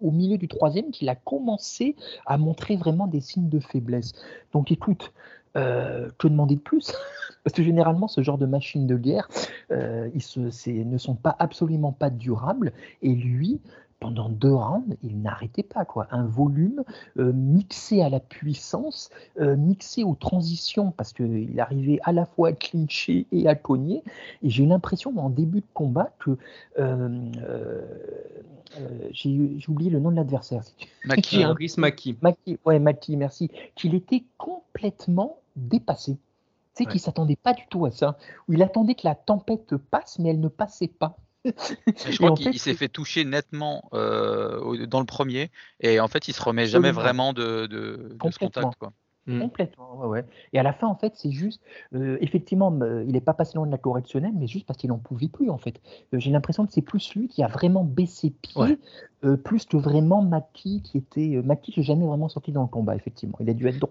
au 0.00 0.10
milieu 0.10 0.38
du 0.38 0.48
troisième 0.48 0.90
qu'il 0.90 1.08
a 1.08 1.14
commencé 1.14 1.96
à 2.26 2.36
montrer 2.38 2.76
vraiment 2.76 3.06
des 3.06 3.20
signes 3.20 3.48
de 3.48 3.60
faiblesse. 3.60 4.12
Donc 4.52 4.70
écoute, 4.70 5.12
euh, 5.56 6.10
que 6.18 6.28
demander 6.28 6.56
de 6.56 6.60
plus? 6.60 6.92
Parce 7.44 7.54
que 7.54 7.62
généralement, 7.62 8.08
ce 8.08 8.22
genre 8.22 8.38
de 8.38 8.46
machines 8.46 8.86
de 8.86 8.96
guerre, 8.96 9.28
euh, 9.70 10.08
ne 10.36 10.98
sont 10.98 11.14
pas 11.14 11.36
absolument 11.38 11.92
pas 11.92 12.10
durables. 12.10 12.72
Et 13.02 13.14
lui, 13.14 13.60
pendant 14.04 14.28
deux 14.28 14.52
rounds, 14.52 14.98
il 15.02 15.22
n'arrêtait 15.22 15.62
pas. 15.62 15.86
quoi. 15.86 16.06
Un 16.10 16.26
volume 16.26 16.84
euh, 17.16 17.32
mixé 17.32 18.02
à 18.02 18.10
la 18.10 18.20
puissance, 18.20 19.08
euh, 19.40 19.56
mixé 19.56 20.04
aux 20.04 20.14
transitions, 20.14 20.90
parce 20.90 21.14
qu'il 21.14 21.58
arrivait 21.58 22.00
à 22.02 22.12
la 22.12 22.26
fois 22.26 22.48
à 22.48 22.52
clincher 22.52 23.26
et 23.32 23.48
à 23.48 23.54
cogner. 23.54 24.02
Et 24.42 24.50
j'ai 24.50 24.64
eu 24.64 24.66
l'impression, 24.66 25.18
en 25.18 25.30
début 25.30 25.60
de 25.60 25.66
combat, 25.72 26.12
que. 26.18 26.36
Euh, 26.78 27.30
j'ai 29.12 29.58
oublié 29.68 29.90
le 29.90 30.00
nom 30.00 30.10
de 30.10 30.16
l'adversaire. 30.16 30.62
Maki, 31.06 31.42
Chris 31.54 31.74
Maki. 31.78 32.18
Maki, 32.20 32.58
ouais, 32.66 32.78
Maki, 32.78 33.16
merci. 33.16 33.50
Qu'il 33.74 33.94
était 33.94 34.24
complètement 34.36 35.38
dépassé. 35.56 36.12
Tu 36.12 36.18
sais, 36.74 36.84
qu'il 36.84 36.96
ne 36.96 37.00
s'attendait 37.00 37.36
pas 37.36 37.54
du 37.54 37.62
tout 37.70 37.86
à 37.86 37.90
ça. 37.90 38.18
Il 38.50 38.62
attendait 38.62 38.96
que 38.96 39.06
la 39.06 39.14
tempête 39.14 39.76
passe, 39.76 40.18
mais 40.18 40.30
elle 40.30 40.40
ne 40.40 40.48
passait 40.48 40.88
pas. 40.88 41.16
Je 41.44 42.16
crois 42.16 42.32
qu'il 42.32 42.58
s'est 42.58 42.74
fait 42.74 42.88
toucher 42.88 43.24
nettement 43.24 43.88
euh, 43.92 44.86
dans 44.86 45.00
le 45.00 45.06
premier, 45.06 45.50
et 45.80 46.00
en 46.00 46.08
fait, 46.08 46.28
il 46.28 46.34
se 46.34 46.42
remet 46.42 46.66
jamais 46.66 46.92
vraiment 46.92 47.32
de, 47.32 47.66
de, 47.66 48.18
de 48.22 48.30
ce 48.30 48.38
contact. 48.38 48.76
Quoi. 48.78 48.92
Mmh. 49.26 49.40
Complètement, 49.40 49.98
ouais, 50.00 50.06
ouais. 50.06 50.24
Et 50.52 50.58
à 50.58 50.62
la 50.62 50.74
fin, 50.74 50.86
en 50.86 50.94
fait, 50.94 51.14
c'est 51.16 51.30
juste, 51.30 51.62
euh, 51.94 52.18
effectivement, 52.20 52.70
il 53.06 53.12
n'est 53.12 53.22
pas 53.22 53.32
passé 53.32 53.54
loin 53.54 53.66
de 53.66 53.70
la 53.70 53.78
correctionnelle, 53.78 54.34
mais 54.34 54.46
juste 54.46 54.66
parce 54.66 54.78
qu'il 54.78 54.90
n'en 54.90 54.98
pouvait 54.98 55.28
plus, 55.28 55.48
en 55.48 55.56
fait. 55.56 55.80
Euh, 56.12 56.18
j'ai 56.18 56.30
l'impression 56.30 56.66
que 56.66 56.72
c'est 56.72 56.82
plus 56.82 57.14
lui 57.14 57.28
qui 57.28 57.42
a 57.42 57.46
vraiment 57.46 57.84
baissé 57.84 58.30
pied, 58.30 58.78
euh, 59.24 59.36
plus 59.38 59.64
que 59.64 59.78
vraiment 59.78 60.20
Maki 60.20 60.82
qui 60.82 60.98
était. 60.98 61.40
Maki, 61.42 61.72
n'est 61.76 61.82
jamais 61.82 62.06
vraiment 62.06 62.28
sorti 62.28 62.52
dans 62.52 62.62
le 62.62 62.68
combat, 62.68 62.96
effectivement. 62.96 63.38
Il 63.40 63.48
a 63.48 63.54
dû 63.54 63.66
être 63.66 63.88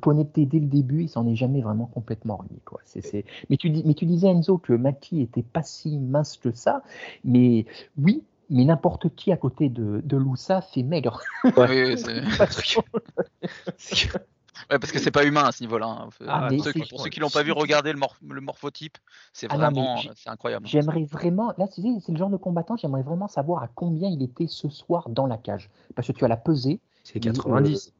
connecté 0.00 0.44
dès 0.44 0.58
le 0.58 0.66
début, 0.66 1.02
il 1.02 1.08
s'en 1.08 1.26
est 1.26 1.36
jamais 1.36 1.60
vraiment 1.60 1.86
complètement 1.86 2.36
remis, 2.36 2.60
quoi. 2.64 2.80
C'est, 2.84 3.24
Mais, 3.50 3.56
tu 3.56 3.70
dis, 3.70 3.82
mais 3.86 3.94
tu 3.94 4.06
disais, 4.06 4.28
Enzo, 4.28 4.58
que 4.58 4.72
Maki 4.72 5.22
était 5.22 5.42
pas 5.42 5.62
si 5.62 5.98
mince 5.98 6.36
que 6.36 6.50
ça, 6.50 6.82
mais 7.22 7.64
oui, 7.96 8.24
mais 8.50 8.64
n'importe 8.64 9.14
qui 9.14 9.30
à 9.30 9.36
côté 9.36 9.68
de, 9.68 10.02
de 10.04 10.16
Loussa 10.16 10.62
fait 10.62 10.82
maigre. 10.82 11.20
Oui, 11.44 11.96
c'est. 11.96 12.22
Ouais, 14.70 14.78
parce 14.78 14.92
que 14.92 14.98
c'est 14.98 15.10
pas 15.10 15.24
humain 15.24 15.44
à 15.44 15.52
ce 15.52 15.62
niveau-là. 15.62 15.86
Hein. 15.86 16.08
Ah, 16.26 16.48
pour, 16.48 16.64
ceux, 17.00 17.10
qui 17.10 17.20
l'ont 17.20 17.30
pas 17.30 17.42
vu, 17.42 17.52
regardez 17.52 17.92
le, 17.92 18.00
le 18.28 18.40
morphotype. 18.40 18.98
C'est 19.32 19.46
ah 19.50 19.56
vraiment, 19.56 19.98
c'est 20.16 20.30
incroyable. 20.30 20.66
J'aimerais 20.66 21.04
vraiment, 21.04 21.52
là, 21.58 21.66
c'est 21.70 21.82
le 21.82 22.16
genre 22.16 22.30
de 22.30 22.36
combattant, 22.36 22.76
j'aimerais 22.76 23.02
vraiment 23.02 23.28
savoir 23.28 23.62
à 23.62 23.68
combien 23.68 24.08
il 24.08 24.22
était 24.22 24.46
ce 24.46 24.68
soir 24.68 25.08
dans 25.08 25.26
la 25.26 25.36
cage. 25.36 25.70
Parce 25.94 26.08
que 26.08 26.12
tu 26.12 26.24
as 26.24 26.28
la 26.28 26.36
pesée. 26.36 26.80
C'est 27.02 27.20
90. 27.20 27.88
Euh, 27.88 27.90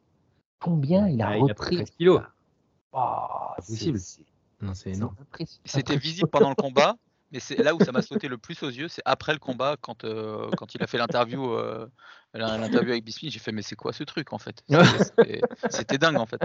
combien 0.61 1.09
il 1.09 1.21
a 1.23 1.29
ah, 1.29 1.37
repris 1.37 1.77
il 1.77 1.81
a 1.81 1.85
13 1.85 1.91
kilos. 1.91 2.23
Oh, 2.93 3.01
possible. 3.57 3.99
Non, 4.61 4.75
c'est 4.75 4.93
énorme. 4.93 5.17
C'était 5.65 5.97
visible 5.97 6.29
pendant 6.29 6.51
le 6.51 6.55
combat, 6.55 6.97
mais 7.35 7.41
c'est 7.41 7.61
là 7.61 7.75
où 7.75 7.81
ça 7.81 7.91
m'a 7.91 8.01
sauté 8.01 8.29
le 8.29 8.39
plus 8.39 8.63
aux 8.63 8.69
yeux, 8.69 8.87
c'est 8.87 9.03
après 9.05 9.33
le 9.33 9.41
combat, 9.41 9.77
quand, 9.81 10.05
euh, 10.05 10.49
quand 10.57 10.77
il 10.77 10.83
a 10.85 10.87
fait 10.87 10.99
l'interview 10.99 11.53
euh, 11.53 11.85
l'interview 12.33 12.93
avec 12.93 13.05
Bisping, 13.05 13.29
j'ai 13.29 13.41
fait 13.41 13.51
mais 13.51 13.63
c'est 13.63 13.75
quoi 13.75 13.93
ce 13.93 14.05
truc 14.05 14.33
en 14.33 14.39
fait? 14.39 14.63
C'était 15.69 15.99
dingue 15.99 16.17
en 16.17 16.27
fait. 16.27 16.41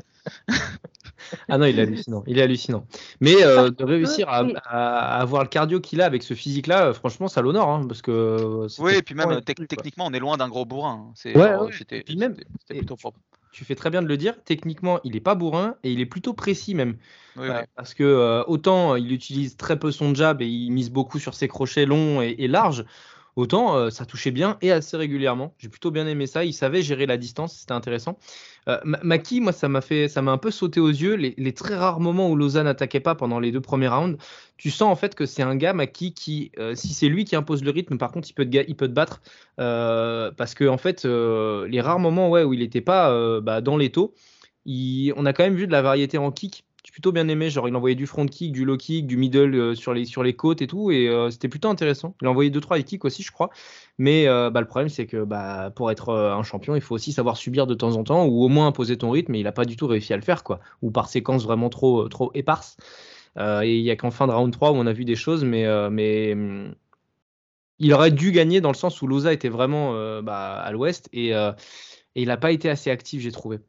ah 1.48 1.60
non, 1.60 1.68
il 1.68 1.78
est 1.78 1.84
hallucinant. 1.84 2.24
Il 2.26 2.40
est 2.40 2.42
hallucinant. 2.42 2.88
Mais 3.22 3.44
euh, 3.44 3.70
de 3.70 3.84
réussir 3.84 4.30
à, 4.30 5.20
avoir 5.20 5.44
le 5.44 5.50
cardio 5.50 5.80
qu'il 5.80 6.02
a 6.02 6.06
avec 6.06 6.24
ce 6.24 6.34
physique-là, 6.34 6.94
franchement, 6.94 7.28
ça 7.28 7.42
l'honore. 7.42 7.70
Hein, 7.70 7.86
parce 7.88 8.02
que 8.02 8.68
oui, 8.80 8.96
et 8.96 9.04
puis 9.04 9.14
même 9.14 9.42
techniquement, 9.42 10.08
on 10.08 10.14
est 10.14 10.20
loin 10.20 10.38
d'un 10.38 10.50
gros 10.50 10.66
bourrin. 10.66 11.12
C'est 11.14 11.38
ouais, 11.38 11.56
C'était 11.72 12.04
plutôt 12.04 12.96
propre 12.96 13.20
tu 13.52 13.66
fais 13.66 13.76
très 13.76 13.90
bien 13.90 14.02
de 14.02 14.08
le 14.08 14.18
dire, 14.18 14.36
techniquement, 14.44 15.00
il 15.04 15.14
n'est 15.14 15.20
pas 15.20 15.36
bourrin 15.36 15.76
et 15.84 15.92
il 15.92 16.00
est 16.00 16.06
plutôt 16.06 16.34
précis 16.34 16.76
même. 16.76 16.98
Parce 17.76 17.94
que 17.94 18.04
euh, 18.04 18.44
autant 18.48 18.98
il 18.98 19.14
utilise 19.14 19.56
très 19.56 19.80
peu 19.80 19.92
son 19.92 20.14
jab 20.14 20.42
et 20.42 20.48
il 20.48 20.72
mise 20.72 20.92
beaucoup 20.92 21.20
sur 21.20 21.34
ses 21.34 21.48
crochets 21.48 21.86
longs 21.86 22.22
et, 22.22 22.48
larges, 22.48 22.84
autant 23.40 23.76
euh, 23.76 23.90
ça 23.90 24.06
touchait 24.06 24.32
bien 24.32 24.58
et 24.62 24.72
assez 24.72 24.98
régulièrement. 24.98 25.54
J'ai 25.58 25.70
plutôt 25.70 25.92
bien 25.92 26.06
aimé 26.08 26.28
ça. 26.28 26.44
Il 26.46 26.54
savait 26.54 26.82
gérer 26.82 27.06
la 27.06 27.18
distance, 27.18 27.58
c'était 27.58 27.74
intéressant. 27.74 28.20
Euh, 28.68 28.78
Maki, 28.84 29.42
moi, 29.42 29.52
ça 29.52 29.70
m'a 29.70 29.82
fait, 29.82 30.08
ça 30.08 30.22
m'a 30.22 30.32
un 30.32 30.38
peu 30.38 30.52
sauté 30.52 30.80
aux 30.80 30.90
yeux. 30.90 31.16
Les, 31.16 31.54
très 31.54 31.76
rares 31.76 32.00
moments 32.00 32.30
où 32.30 32.36
Lausanne 32.36 32.66
n'attaquait 32.66 33.00
pas 33.00 33.16
pendant 33.16 33.40
les 33.40 33.52
deux 33.52 33.62
premiers 33.62 33.88
rounds, 33.88 34.18
tu 34.58 34.70
sens 34.70 34.92
en 34.92 34.96
fait 34.96 35.16
que 35.16 35.26
c'est 35.26 35.42
un 35.42 35.56
gars 35.56 35.74
Maki 35.74 36.14
qui, 36.14 36.52
si 36.76 36.94
c'est 36.94 37.08
lui 37.08 37.26
qui 37.26 37.36
impose 37.36 37.64
le 37.64 37.72
rythme, 37.72 37.98
par 37.98 38.12
contre, 38.12 38.30
il 38.30 38.34
peut 38.34 38.46
te, 38.46 38.88
battre 38.88 39.22
parce 39.56 40.54
que 40.54 40.68
en 40.68 40.78
fait, 40.78 41.06
les 41.06 41.82
rares 41.82 42.00
moments 42.00 42.30
où 42.30 42.54
il 42.54 42.60
n'était 42.60 42.82
pas 42.82 43.40
bah, 43.42 43.62
dans 43.62 43.78
les 43.78 43.90
taux, 43.90 44.14
on 44.68 45.26
a 45.26 45.34
quand 45.34 45.44
même 45.44 45.56
vu 45.56 45.66
de 45.66 45.72
la 45.72 45.82
variété 45.82 46.18
en 46.18 46.32
kick 46.32 46.66
j'ai 46.90 46.94
plutôt 46.94 47.12
bien 47.12 47.28
aimé. 47.28 47.52
Genre, 47.52 47.68
il 47.68 47.76
envoyait 47.76 47.96
du 47.96 48.08
front 48.08 48.26
kick, 48.26 48.52
du 48.52 48.66
low 48.66 48.76
kick, 48.76 49.06
du 49.06 49.16
middle 49.16 49.54
euh, 49.54 49.76
sur, 49.76 49.94
les, 49.94 50.06
sur 50.06 50.24
les 50.24 50.36
côtes 50.36 50.64
et 50.64 50.68
tout. 50.68 50.90
Et 50.90 51.08
euh, 51.08 51.30
c'était 51.30 51.48
plutôt 51.48 51.70
intéressant. 51.70 52.16
Il 52.20 52.28
a 52.28 52.32
envoyé 52.32 52.50
2-3 52.50 52.82
kicks 52.84 53.06
aussi, 53.06 53.22
je 53.22 53.32
crois. 53.32 53.52
Mais 54.00 54.28
euh, 54.28 54.50
bah, 54.50 54.60
le 54.60 54.66
problème, 54.66 54.90
c'est 54.90 55.06
que 55.06 55.24
bah, 55.24 55.72
pour 55.76 55.92
être 55.92 56.12
un 56.12 56.42
champion, 56.42 56.76
il 56.76 56.82
faut 56.82 56.96
aussi 56.96 57.12
savoir 57.12 57.38
subir 57.38 57.68
de 57.68 57.76
temps 57.76 57.96
en 57.96 58.04
temps 58.04 58.26
ou 58.26 58.44
au 58.44 58.48
moins 58.48 58.66
imposer 58.66 58.98
ton 58.98 59.12
rythme. 59.12 59.36
Et 59.36 59.40
il 59.40 59.44
n'a 59.44 59.52
pas 59.52 59.66
du 59.66 59.76
tout 59.78 59.86
réussi 59.86 60.14
à 60.14 60.16
le 60.16 60.24
faire, 60.24 60.44
quoi. 60.44 60.62
Ou 60.82 60.90
par 60.90 61.10
séquences 61.10 61.44
vraiment 61.44 61.70
trop, 61.70 62.10
trop 62.10 62.32
éparses. 62.34 62.78
et 63.38 63.78
il 63.78 63.84
n'y 63.84 63.92
a 63.92 63.96
qu'en 63.96 64.10
fin 64.10 64.26
de 64.26 64.32
round 64.34 64.52
3 64.52 64.72
où 64.72 64.76
on 64.76 64.88
a 64.88 64.94
vu 64.94 65.06
des 65.06 65.16
choses, 65.16 65.44
mais. 65.44 65.66
mais 65.92 66.34
hum, 66.34 66.74
il 67.82 67.94
aurait 67.94 68.12
dû 68.12 68.34
gagner 68.34 68.60
dans 68.60 68.72
le 68.72 68.76
sens 68.76 69.02
où 69.02 69.08
Loza 69.08 69.32
était 69.32 69.48
vraiment 69.48 70.22
bah, 70.22 70.56
à 70.56 70.72
l'ouest 70.72 71.08
et, 71.14 71.30
et 71.30 71.54
il 72.16 72.28
n'a 72.28 72.36
pas 72.36 72.52
été 72.52 72.70
assez 72.70 72.90
actif, 72.90 73.22
j'ai 73.22 73.32
trouvé. 73.32 73.60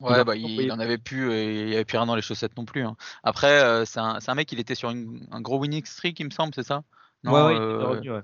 Ouais, 0.00 0.24
bah, 0.24 0.36
il, 0.36 0.70
en 0.70 0.78
avait 0.78 0.98
plus, 0.98 1.32
et 1.32 1.68
il 1.68 1.74
avait 1.74 1.84
plus 1.84 1.98
rien 1.98 2.06
dans 2.06 2.14
les 2.14 2.22
chaussettes 2.22 2.56
non 2.56 2.64
plus. 2.64 2.84
Hein. 2.84 2.96
Après, 3.24 3.60
euh, 3.62 3.84
c'est 3.84 3.98
un, 3.98 4.18
un, 4.24 4.34
mec, 4.34 4.52
il 4.52 4.60
était 4.60 4.76
sur 4.76 4.88
un 4.90 5.40
gros 5.40 5.58
winning 5.58 5.84
streak, 5.84 6.20
il 6.20 6.26
me 6.26 6.30
semble, 6.30 6.54
c'est 6.54 6.62
ça? 6.62 6.84
Non, 7.24 7.32
ouais, 7.32 7.56
euh. 7.58 8.22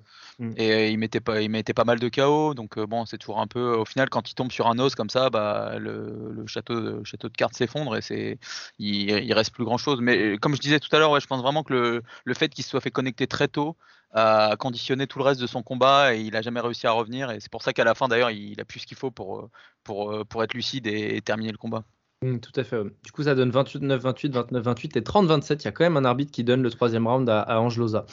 Et 0.57 0.73
euh, 0.73 0.87
il 0.89 0.99
mettait 0.99 1.21
pas, 1.21 1.41
il 1.41 1.51
mettait 1.51 1.75
pas 1.75 1.85
mal 1.85 1.99
de 1.99 2.09
chaos, 2.09 2.55
donc 2.55 2.79
bon, 2.79 3.07
c'est 3.07 3.19
toujours 3.19 3.41
un 3.41 3.49
peu. 3.49 3.75
Au 3.75 3.85
final, 3.85 4.09
quand 4.09 4.31
il 4.31 4.35
tombe 4.35 4.53
sur 4.53 4.69
un 4.69 4.79
os 4.79 4.95
comme 4.95 5.11
ça, 5.11 5.31
bah, 5.31 5.79
le, 5.79 6.31
le 6.33 6.47
château, 6.47 6.81
de, 6.81 7.05
château 7.05 7.29
de 7.29 7.37
cartes 7.37 7.55
s'effondre 7.55 7.97
et 7.97 8.03
c'est, 8.03 8.39
il, 8.79 9.11
il, 9.11 9.33
reste 9.33 9.53
plus 9.53 9.65
grand 9.65 9.79
chose. 9.79 10.01
Mais 10.01 10.39
comme 10.39 10.55
je 10.55 10.61
disais 10.61 10.79
tout 10.79 10.95
à 10.95 10.99
l'heure, 11.01 11.11
ouais, 11.11 11.21
je 11.21 11.27
pense 11.27 11.43
vraiment 11.43 11.65
que 11.65 11.73
le, 11.73 12.03
le 12.25 12.35
fait 12.35 12.49
qu'il 12.49 12.63
se 12.63 12.71
soit 12.71 12.81
fait 12.81 12.93
connecter 12.93 13.27
très 13.27 13.49
tôt, 13.49 13.77
a 14.15 14.57
conditionné 14.57 15.07
tout 15.07 15.19
le 15.19 15.25
reste 15.25 15.41
de 15.41 15.47
son 15.47 15.63
combat 15.63 16.15
et 16.15 16.21
il 16.21 16.37
a 16.37 16.43
jamais 16.43 16.61
réussi 16.61 16.87
à 16.87 16.93
revenir. 16.93 17.31
Et 17.31 17.41
c'est 17.41 17.51
pour 17.51 17.63
ça 17.63 17.73
qu'à 17.73 17.85
la 17.85 17.95
fin, 17.95 18.09
d'ailleurs, 18.09 18.31
il 18.31 18.61
a 18.61 18.65
plus 18.65 18.81
ce 18.81 18.87
qu'il 18.87 18.97
faut 18.97 19.11
pour, 19.11 19.41
euh, 19.41 19.51
pour, 19.83 20.13
euh, 20.13 20.25
pour 20.25 20.43
être 20.45 20.55
lucide 20.55 20.87
et, 20.87 21.21
terminer 21.21 21.51
le 21.51 21.59
combat. 21.59 21.85
Mmh, 22.25 22.39
tout 22.39 22.59
à 22.59 22.65
fait. 22.65 22.83
Du 23.05 23.13
coup, 23.13 23.23
ça 23.25 23.35
donne 23.35 23.51
29-28, 23.51 24.33
29-28 24.51 24.99
et 24.99 25.03
30-27. 25.03 25.61
Il 25.61 25.65
y 25.65 25.69
a 25.69 25.73
quand 25.73 25.85
même 25.85 25.99
un 25.99 26.07
arbitre 26.07 26.33
qui 26.33 26.43
donne 26.43 26.63
le 26.63 26.71
troisième 26.71 27.07
round 27.07 27.29
à, 27.29 27.41
à 27.41 27.59
Ange 27.59 27.77
Loza, 27.77 28.07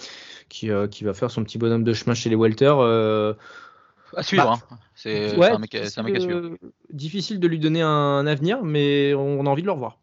qui, 0.49 0.69
euh, 0.69 0.87
qui, 0.87 1.05
va 1.05 1.13
faire 1.13 1.31
son 1.31 1.43
petit 1.45 1.57
bonhomme 1.57 1.85
de 1.85 1.93
chemin 1.93 2.13
chez 2.13 2.29
les 2.29 2.35
welter. 2.35 2.65
à 4.15 4.23
suivre. 4.23 4.43
Bah, 4.43 4.59
hein. 4.69 4.77
C'est 4.95 5.41
un, 5.41 5.57
mec 5.59 5.75
à 5.75 5.89
suivre. 6.19 6.57
Difficile 6.91 7.39
de 7.39 7.47
lui 7.47 7.57
donner 7.57 7.81
un 7.81 8.27
avenir, 8.27 8.63
mais 8.63 9.13
on 9.13 9.45
a 9.45 9.49
envie 9.49 9.61
de 9.61 9.67
le 9.67 9.73
revoir. 9.73 9.97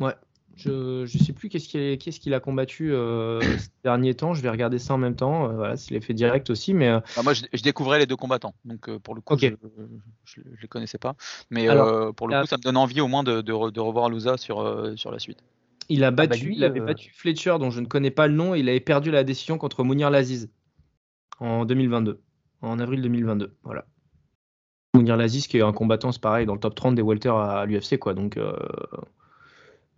Ouais. 0.00 0.14
Je 0.56 1.02
ne 1.02 1.06
sais 1.06 1.32
plus 1.32 1.48
qu'est-ce 1.48 1.68
qu'il 1.68 1.98
qu 1.98 2.34
a 2.34 2.40
combattu 2.40 2.92
euh, 2.92 3.40
ces 3.58 3.68
derniers 3.84 4.14
temps. 4.14 4.34
Je 4.34 4.42
vais 4.42 4.50
regarder 4.50 4.78
ça 4.78 4.94
en 4.94 4.98
même 4.98 5.16
temps. 5.16 5.48
Euh, 5.48 5.54
voilà, 5.54 5.76
s'il 5.76 5.96
est 5.96 6.00
fait 6.00 6.14
direct 6.14 6.50
aussi. 6.50 6.74
Mais, 6.74 6.88
euh, 6.88 7.00
bah, 7.16 7.22
moi, 7.22 7.32
je, 7.34 7.62
découvrais 7.62 7.98
les 7.98 8.06
deux 8.06 8.16
combattants. 8.16 8.54
Donc, 8.64 8.90
pour 8.98 9.14
le 9.14 9.20
coup, 9.20 9.36
je 9.38 9.46
ne 9.46 10.56
les 10.60 10.68
connaissais 10.68 10.98
pas. 10.98 11.14
Mais 11.50 11.66
pour 12.16 12.28
le 12.28 12.40
coup, 12.40 12.46
ça 12.46 12.56
me 12.56 12.62
donne 12.62 12.76
envie 12.76 13.00
au 13.00 13.08
moins 13.08 13.22
de, 13.22 13.40
de, 13.40 13.80
revoir 13.80 14.08
Louza 14.08 14.36
sur, 14.36 14.92
sur 14.96 15.10
la 15.10 15.18
suite. 15.18 15.38
Il, 15.88 16.04
a 16.04 16.08
ah 16.08 16.10
bah 16.10 16.26
battu, 16.26 16.52
il 16.54 16.64
avait 16.64 16.80
battu 16.80 17.12
Fletcher, 17.12 17.56
dont 17.58 17.70
je 17.70 17.80
ne 17.80 17.86
connais 17.86 18.12
pas 18.12 18.28
le 18.28 18.34
nom. 18.34 18.54
Et 18.54 18.60
il 18.60 18.68
avait 18.68 18.80
perdu 18.80 19.10
la 19.10 19.24
décision 19.24 19.58
contre 19.58 19.82
Mounir 19.84 20.10
Laziz 20.10 20.48
en 21.40 21.64
2022. 21.64 22.20
En 22.60 22.78
avril 22.78 23.02
2022. 23.02 23.52
Voilà. 23.64 23.84
Mounir 24.94 25.16
Laziz, 25.16 25.48
qui 25.48 25.58
est 25.58 25.62
un 25.62 25.72
combattant, 25.72 26.12
c'est 26.12 26.20
pareil, 26.20 26.46
dans 26.46 26.54
le 26.54 26.60
top 26.60 26.74
30 26.74 26.94
des 26.94 27.02
welter 27.02 27.30
à, 27.30 27.64
l'UFC. 27.66 27.98
quoi. 27.98 28.14
Donc 28.14 28.38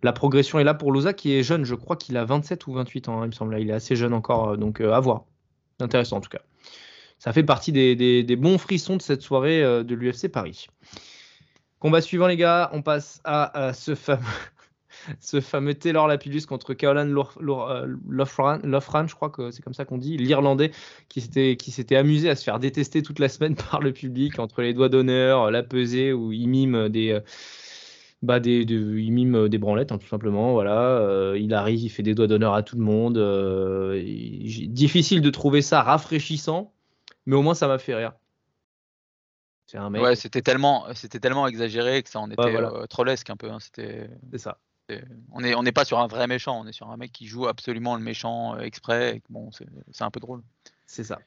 la 0.05 0.13
progression 0.13 0.59
est 0.59 0.63
là 0.63 0.75
pour 0.75 0.91
Loza 0.91 1.13
qui 1.13 1.33
est 1.33 1.41
jeune. 1.41 1.65
Je 1.65 1.73
crois 1.73 1.95
qu'il 1.95 2.15
a 2.15 2.23
27 2.23 2.67
ou 2.67 2.73
28 2.73 3.09
ans, 3.09 3.21
hein, 3.21 3.25
il 3.25 3.29
me 3.29 3.31
semble. 3.31 3.59
Il 3.59 3.69
est 3.71 3.73
assez 3.73 3.95
jeune 3.95 4.13
encore, 4.13 4.49
euh, 4.49 4.55
donc 4.55 4.79
euh, 4.79 4.93
à 4.93 4.99
voir. 4.99 5.25
Intéressant 5.79 6.17
en 6.17 6.21
tout 6.21 6.29
cas. 6.29 6.41
Ça 7.17 7.33
fait 7.33 7.43
partie 7.43 7.71
des, 7.71 8.35
bons 8.35 8.59
frissons 8.59 8.97
de 8.97 9.01
cette 9.01 9.23
soirée 9.23 9.63
euh, 9.63 9.83
de 9.83 9.95
l'UFC 9.95 10.27
Paris. 10.27 10.67
Combat 11.79 12.01
suivant, 12.01 12.27
les 12.27 12.37
gars. 12.37 12.69
On 12.71 12.83
passe 12.83 13.19
à, 13.23 13.73
ce 13.73 13.95
fameux. 13.95 14.21
ce 15.19 15.41
fameux 15.41 15.73
Taylor 15.73 16.07
Lapillus 16.07 16.45
contre 16.47 16.75
Caroline 16.75 17.11
Lofran, 17.39 19.07
je 19.07 19.15
crois 19.15 19.29
que 19.31 19.49
c'est 19.49 19.63
comme 19.63 19.73
ça 19.73 19.85
qu'on 19.85 19.97
dit, 19.97 20.17
l'Irlandais 20.17 20.71
qui 21.09 21.19
s'était 21.19 21.57
qui 21.57 21.71
s'était 21.71 21.95
amusé 21.95 22.29
à 22.29 22.35
se 22.35 22.43
faire 22.43 22.59
détester 22.59 23.01
toute 23.01 23.19
la 23.19 23.27
semaine 23.27 23.55
par 23.71 23.81
le 23.81 23.91
public 23.91 24.37
entre 24.37 24.61
les 24.61 24.73
doigts 24.73 24.89
d'honneur, 24.89 25.51
la 25.51 25.63
pesée 25.63 26.13
où 26.13 26.31
il 26.31 26.47
mime 26.47 26.89
des 26.89 27.19
bah 28.25 28.39
des, 28.39 28.61
il 28.61 29.11
mime 29.11 29.35
euh, 29.35 29.49
des 29.49 29.57
branlettes, 29.57 29.91
hein, 29.91 29.97
tout 29.97 30.07
simplement. 30.07 30.53
Voilà, 30.53 30.79
euh, 30.79 31.37
il 31.39 31.53
arrive, 31.53 31.81
il 31.81 31.89
fait 31.89 32.03
des 32.03 32.13
doigts 32.13 32.27
d'honneur 32.27 32.53
à 32.53 32.63
tout 32.63 32.75
le 32.75 32.83
monde. 32.83 33.17
Euh, 33.17 34.01
difficile 34.67 35.21
de 35.21 35.29
trouver 35.29 35.61
ça 35.61 35.81
rafraîchissant, 35.81 36.73
mais 37.25 37.35
au 37.35 37.41
moins 37.41 37.53
ça 37.53 37.67
m'a 37.67 37.77
fait 37.77 37.95
rire. 37.95 38.13
C'est 39.67 39.77
un 39.77 39.89
mec. 39.89 40.01
Ouais, 40.01 40.15
c'était 40.15 40.41
tellement, 40.41 40.85
c'était 40.93 41.19
tellement 41.19 41.47
exagéré 41.47 42.03
que 42.03 42.09
ça 42.09 42.19
en 42.19 42.29
était 42.29 42.87
trollesque 42.89 43.29
un 43.29 43.37
peu. 43.37 43.49
Hein, 43.49 43.59
c'était. 43.59 44.09
C'est 44.31 44.39
ça. 44.39 44.57
On 45.31 45.41
n'est 45.41 45.55
on 45.55 45.63
pas 45.63 45.85
sur 45.85 45.97
un 45.97 46.05
vrai 46.05 46.27
méchant, 46.27 46.61
on 46.61 46.67
est 46.67 46.71
sur 46.71 46.91
un 46.91 46.97
mec 46.97 47.11
qui 47.11 47.25
joue 47.25 47.47
absolument 47.47 47.95
le 47.95 48.03
méchant 48.03 48.57
exprès. 48.59 49.21
bon, 49.29 49.49
c'est 49.51 50.03
un 50.03 50.11
peu 50.11 50.19
drôle. 50.19 50.41
C'est 50.87 51.03
ça. 51.03 51.19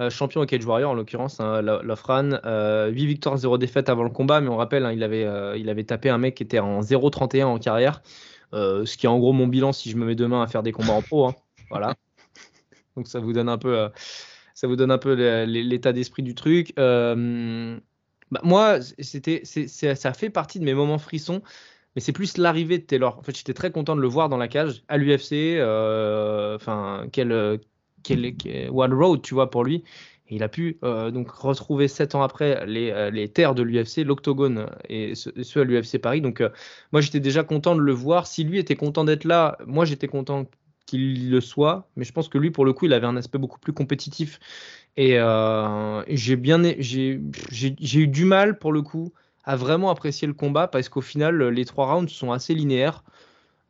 Euh, 0.00 0.10
champion 0.10 0.40
au 0.40 0.46
Cage 0.46 0.64
Warrior, 0.64 0.90
en 0.90 0.94
l'occurrence, 0.94 1.38
hein, 1.40 1.60
Lofran. 1.60 2.30
8 2.30 2.40
euh, 2.44 2.90
victoires, 2.94 3.36
0 3.36 3.58
défaites 3.58 3.88
avant 3.88 4.04
le 4.04 4.10
combat, 4.10 4.40
mais 4.40 4.48
on 4.48 4.56
rappelle, 4.56 4.86
hein, 4.86 4.92
il, 4.92 5.02
avait, 5.02 5.24
euh, 5.24 5.56
il 5.56 5.68
avait 5.68 5.84
tapé 5.84 6.08
un 6.08 6.18
mec 6.18 6.34
qui 6.34 6.42
était 6.42 6.58
en 6.58 6.80
0-31 6.80 7.44
en 7.44 7.58
carrière. 7.58 8.02
ce 8.52 8.96
qui 8.96 9.06
est 9.06 9.08
en 9.08 9.18
gros 9.18 9.32
mon 9.32 9.46
bilan 9.46 9.72
si 9.72 9.90
je 9.90 9.96
me 9.96 10.06
mets 10.06 10.14
demain 10.14 10.42
à 10.42 10.46
faire 10.46 10.62
des 10.62 10.72
combats 10.72 10.94
en 10.94 11.02
pro. 11.02 11.26
Hein. 11.26 11.34
Voilà. 11.70 11.94
Donc 12.96 13.08
ça 13.08 13.18
vous 13.18 13.32
donne 13.32 13.48
un 13.48 13.56
peu, 13.56 13.88
ça 14.52 14.66
vous 14.66 14.76
donne 14.76 14.90
un 14.90 14.98
peu 14.98 15.14
l'état 15.44 15.94
d'esprit 15.94 16.22
du 16.22 16.34
truc. 16.34 16.74
Bah, 16.76 18.40
moi, 18.42 18.78
c'était, 18.98 19.42
ça 19.44 20.12
fait 20.12 20.30
partie 20.30 20.58
de 20.58 20.64
mes 20.64 20.74
moments 20.74 20.98
frissons 20.98 21.42
mais 21.94 22.00
c'est 22.00 22.12
plus 22.12 22.38
l'arrivée 22.38 22.78
de 22.78 22.84
Taylor. 22.84 23.18
En 23.18 23.22
fait, 23.22 23.36
j'étais 23.36 23.52
très 23.52 23.70
content 23.70 23.94
de 23.94 24.00
le 24.00 24.08
voir 24.08 24.30
dans 24.30 24.38
la 24.38 24.48
cage 24.48 24.82
à 24.88 24.96
l'UFC. 24.96 25.60
Enfin, 26.56 27.06
quel, 27.12 27.60
one 28.70 28.94
road, 28.94 29.22
tu 29.22 29.34
vois, 29.34 29.50
pour 29.50 29.64
lui. 29.64 29.84
il 30.30 30.42
a 30.42 30.48
pu 30.48 30.78
donc 30.82 31.30
retrouver 31.30 31.88
sept 31.88 32.14
ans 32.14 32.22
après 32.22 32.64
les, 32.66 33.10
les 33.10 33.28
terres 33.28 33.54
de 33.54 33.62
l'UFC, 33.62 33.98
l'octogone 34.04 34.66
et 34.88 35.14
ceux 35.14 35.60
à 35.60 35.64
l'UFC 35.64 35.98
Paris. 35.98 36.20
Donc 36.20 36.42
moi 36.92 37.00
j'étais 37.00 37.20
déjà 37.20 37.44
content 37.44 37.74
de 37.74 37.80
le 37.80 37.92
voir. 37.92 38.26
Si 38.26 38.44
lui 38.44 38.58
était 38.58 38.76
content 38.76 39.04
d'être 39.04 39.24
là, 39.24 39.58
moi 39.66 39.84
j'étais 39.84 40.08
content 40.08 40.46
qu'il 40.86 41.30
le 41.30 41.40
soit. 41.40 41.88
Mais 41.96 42.04
je 42.04 42.12
pense 42.12 42.28
que 42.28 42.38
lui 42.38 42.50
pour 42.50 42.64
le 42.64 42.72
coup 42.72 42.86
il 42.86 42.92
avait 42.92 43.06
un 43.06 43.16
aspect 43.16 43.38
beaucoup 43.38 43.58
plus 43.58 43.72
compétitif. 43.72 44.38
Et, 44.96 45.16
j'ai 46.08 46.36
bien 46.36 46.62
j'ai 46.78 47.98
eu 47.98 48.08
du 48.08 48.24
mal 48.24 48.58
pour 48.58 48.72
le 48.72 48.82
coup 48.82 49.12
à 49.44 49.56
vraiment 49.56 49.90
apprécier 49.90 50.28
le 50.28 50.34
combat 50.34 50.68
parce 50.68 50.88
qu'au 50.88 51.00
final 51.00 51.42
les 51.48 51.64
trois 51.64 51.92
rounds 51.92 52.12
sont 52.12 52.32
assez 52.32 52.54
linéaires. 52.54 53.02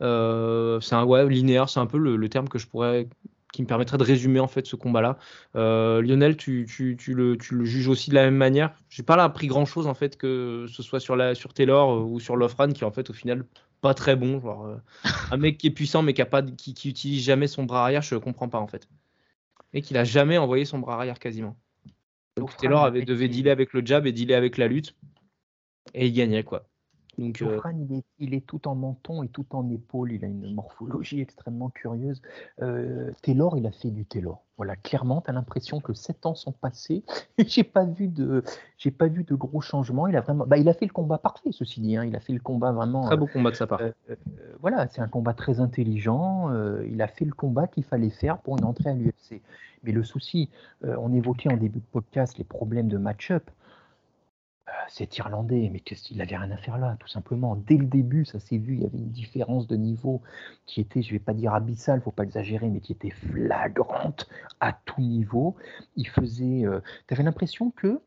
c'est 0.01 0.95
un 0.95 1.05
ouais 1.05 1.29
linéaire, 1.29 1.69
c'est 1.69 1.81
un 1.81 1.87
peu 1.87 1.99
le, 1.99 2.29
terme 2.29 2.49
que 2.49 2.59
je 2.59 2.67
pourrais 2.67 3.09
qui 3.53 3.63
me 3.63 3.67
permettrait 3.67 3.99
de 3.99 4.03
résumer 4.03 4.41
en 4.41 4.49
fait 4.49 4.67
ce 4.67 4.77
combat-là. 4.77 5.19
Euh, 5.57 6.01
Lionel, 6.03 6.37
tu, 6.37 6.67
tu, 6.69 6.97
tu, 6.99 7.15
le, 7.15 7.37
tu, 7.37 7.55
le, 7.55 7.65
juges 7.65 7.89
aussi 7.89 8.11
de 8.11 8.15
la 8.15 8.25
même 8.25 8.37
manière. 8.37 8.75
J'ai 8.89 9.03
pas 9.03 9.17
là 9.17 9.25
appris 9.25 9.47
grand-chose 9.47 9.87
en 9.87 9.95
fait 9.95 10.17
que 10.17 10.67
ce 10.69 10.83
soit 10.83 11.01
sur 11.01 11.15
la 11.15 11.35
sur 11.35 11.53
Taylor 11.53 11.93
euh, 11.93 12.01
ou 12.01 12.19
sur 12.19 12.37
Lofran 12.37 12.69
qui 12.69 12.83
est 12.83 12.87
en 12.87 12.91
fait 12.91 13.11
au 13.11 13.13
final 13.13 13.45
pas 13.83 13.95
très 13.95 14.17
bon. 14.17 14.41
Genre, 14.41 14.67
euh, 14.67 14.77
un 15.31 15.37
mec 15.37 15.59
qui 15.59 15.67
est 15.67 15.71
puissant 15.71 16.03
mais 16.03 16.15
qui 16.15 16.23
a 16.23 16.27
pas 16.27 16.43
qui, 16.43 16.73
qui, 16.75 16.89
utilise 16.89 17.23
jamais 17.23 17.47
son 17.47 17.65
bras 17.65 17.83
arrière, 17.83 18.03
je 18.03 18.17
comprends 18.17 18.49
pas 18.49 18.59
en 18.59 18.67
fait. 18.67 18.89
Et 19.75 19.83
qu'il 19.83 19.97
a 19.99 20.05
jamais 20.05 20.39
envoyé 20.39 20.65
son 20.65 20.79
bras 20.79 20.97
arrière 20.97 21.19
quasiment. 21.19 21.57
Donc 22.39 22.57
Taylor 22.57 22.85
avait, 22.85 23.03
devait 23.03 23.29
dealer 23.29 23.51
avec 23.51 23.75
le 23.75 23.85
jab 23.85 24.07
et 24.07 24.13
dealer 24.13 24.35
avec 24.35 24.57
la 24.57 24.67
lutte 24.67 24.97
et 25.93 26.07
il 26.07 26.13
gagnait 26.13 26.43
quoi. 26.43 26.67
Donc, 27.19 27.43
euh, 27.43 27.61
il, 27.79 27.99
est, 27.99 28.05
il, 28.19 28.35
est, 28.35 28.47
tout 28.47 28.67
en 28.67 28.75
menton 28.75 29.23
et 29.23 29.29
tout 29.29 29.45
en 29.51 29.69
épaule. 29.69 30.13
Il 30.13 30.25
a 30.25 30.29
une 30.29 30.55
morphologie 30.55 31.21
extrêmement 31.21 31.69
curieuse. 31.69 32.23
Euh, 32.63 33.11
Taylor, 33.23 33.59
il 33.59 33.67
a 33.67 33.71
fait 33.71 33.91
du 33.91 34.07
Taylor. 34.07 34.43
Voilà, 34.57 34.77
clairement, 34.77 35.21
tu 35.21 35.29
as 35.29 35.35
l'impression 35.35 35.81
que 35.81 35.93
sept 35.93 36.25
ans 36.25 36.35
sont 36.35 36.53
passés. 36.53 37.05
j'ai 37.47 37.65
pas 37.65 37.85
vu 37.85 38.09
de, 38.09 38.43
j'ai 38.79 38.91
pas 38.91 39.09
vu 39.09 39.25
de 39.25 39.35
gros 39.35 39.61
changements. 39.61 40.07
Il 40.07 40.17
a 40.17 40.23
vraiment, 40.23 40.47
bah, 40.47 40.57
il 40.57 40.69
a 40.71 40.73
fait 40.73 40.87
le 40.87 40.93
combat 40.93 41.19
parfait, 41.19 41.51
ceci 41.53 41.83
dit. 41.83 41.97
Hein. 41.97 42.05
Il 42.07 42.17
a 42.17 42.21
fait 42.21 42.33
le 42.33 42.41
combat 42.41 42.73
vraiment. 42.73 43.03
Très 43.03 43.17
beau 43.19 43.27
combat 43.27 43.51
de 43.51 43.57
sa 43.57 43.67
part. 43.67 43.83
Euh, 43.83 43.93
voilà, 44.61 44.89
c'est 44.89 45.03
un 45.03 45.09
combat 45.09 45.35
très 45.35 45.61
intelligent. 45.61 46.51
il 46.89 47.03
a 47.03 47.09
fait 47.09 47.27
le 47.27 47.35
combat 47.35 47.67
qu'il 47.67 47.85
fallait 47.85 48.11
faire 48.11 48.39
pour 48.39 48.57
une 48.57 48.65
entrée 48.65 48.91
à 48.91 48.95
l'UFC. 48.95 49.43
Mais 49.85 49.93
le 49.93 50.05
souci, 50.05 50.49
on 50.83 51.13
évoquait 51.13 51.53
en 51.53 51.57
début 51.57 51.81
de 51.81 51.85
podcast 51.91 52.39
les 52.39 52.45
problèmes 52.45 52.89
de 52.89 52.99
match-up. 52.99 53.51
Euh, 54.73 54.85
c'est 54.89 55.19
Irlandais, 55.19 55.69
mais 55.73 55.81
qu'est-ce 55.81 56.03
qu'il 56.03 56.17
n'avait 56.17 56.37
rien 56.37 56.51
à 56.51 56.57
faire 56.57 56.79
là, 56.79 56.97
tout 56.99 57.09
simplement. 57.09 57.57
Dès 57.57 57.77
le 57.77 57.87
début, 57.87 58.25
ça 58.25 58.41
s'est 58.41 58.57
vu, 58.57 58.75
il 58.75 58.83
y 58.83 58.87
avait 58.87 58.99
une 58.99 59.11
différence 59.11 59.67
de 59.67 59.77
niveau 59.77 60.23
qui 60.67 60.81
était, 60.81 61.03
je 61.03 61.09
ne 61.09 61.13
vais 61.15 61.19
pas 61.19 61.35
dire 61.35 61.55
abyssale, 61.55 62.01
faut 62.01 62.11
pas 62.11 62.23
exagérer, 62.23 62.69
mais 62.69 62.81
qui 62.81 62.93
était 62.93 63.11
flagrante 63.11 64.29
à 64.61 64.73
tout 64.73 65.01
niveau. 65.01 65.57
Il 65.97 66.09
faisait, 66.09 66.65
euh, 66.65 66.81
tu 67.07 67.15
avais 67.15 67.23
l'impression 67.23 67.71
que 67.71 68.01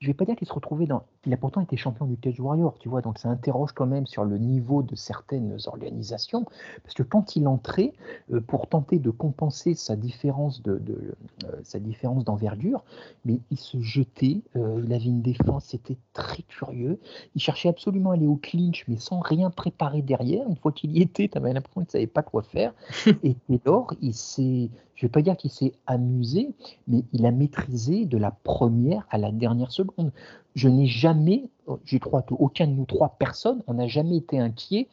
je 0.00 0.06
vais 0.06 0.14
pas 0.14 0.24
dire 0.24 0.36
qu'il 0.36 0.46
se 0.46 0.52
retrouvait 0.52 0.86
dans. 0.86 1.02
Il 1.26 1.32
a 1.32 1.36
pourtant 1.36 1.60
été 1.60 1.76
champion 1.76 2.06
du 2.06 2.16
Cage 2.16 2.38
Warrior, 2.38 2.78
tu 2.78 2.88
vois, 2.88 3.02
donc 3.02 3.18
ça 3.18 3.28
interroge 3.28 3.72
quand 3.72 3.86
même 3.86 4.06
sur 4.06 4.24
le 4.24 4.38
niveau 4.38 4.82
de 4.82 4.94
certaines 4.94 5.56
organisations, 5.66 6.44
parce 6.82 6.94
que 6.94 7.02
quand 7.02 7.34
il 7.34 7.48
entrait, 7.48 7.92
euh, 8.32 8.40
pour 8.40 8.68
tenter 8.68 9.00
de 9.00 9.10
compenser 9.10 9.74
sa 9.74 9.96
différence 9.96 10.62
de, 10.62 10.80
euh, 11.44 11.50
sa 11.64 11.80
différence 11.80 12.24
d'envergure, 12.24 12.84
mais 13.24 13.40
il 13.50 13.58
se 13.58 13.80
jetait, 13.80 14.42
euh, 14.56 14.82
il 14.84 14.92
avait 14.92 15.04
une 15.04 15.22
défense, 15.22 15.64
c'était 15.66 15.98
très 16.12 16.42
curieux. 16.42 17.00
Il 17.34 17.40
cherchait 17.40 17.68
absolument 17.68 18.12
à 18.12 18.14
aller 18.14 18.26
au 18.26 18.36
clinch, 18.36 18.84
mais 18.86 18.96
sans 18.96 19.18
rien 19.18 19.50
préparer 19.50 20.02
derrière. 20.02 20.48
Une 20.48 20.56
fois 20.56 20.70
qu'il 20.70 20.96
y 20.96 21.02
était, 21.02 21.28
tu 21.28 21.36
avais 21.36 21.52
l'impression 21.52 21.80
qu'il 21.80 21.88
ne 21.88 21.92
savait 21.92 22.06
pas 22.06 22.22
quoi 22.22 22.42
faire. 22.42 22.72
Et 23.24 23.34
Taylor, 23.48 23.92
il 24.00 24.14
s'est 24.14 24.70
je 24.98 25.04
ne 25.04 25.08
vais 25.08 25.12
pas 25.12 25.22
dire 25.22 25.36
qu'il 25.36 25.52
s'est 25.52 25.74
amusé, 25.86 26.50
mais 26.88 27.04
il 27.12 27.24
a 27.24 27.30
maîtrisé 27.30 28.04
de 28.04 28.18
la 28.18 28.32
première 28.32 29.06
à 29.10 29.18
la 29.18 29.30
dernière 29.30 29.70
seconde. 29.70 30.10
Je 30.56 30.68
n'ai 30.68 30.86
jamais, 30.86 31.50
je 31.84 31.98
crois 31.98 32.22
qu'aucun 32.22 32.66
de 32.66 32.72
nous 32.72 32.84
trois 32.84 33.10
personnes, 33.10 33.62
on 33.68 33.74
n'a 33.74 33.86
jamais 33.86 34.16
été 34.16 34.40
inquiet 34.40 34.88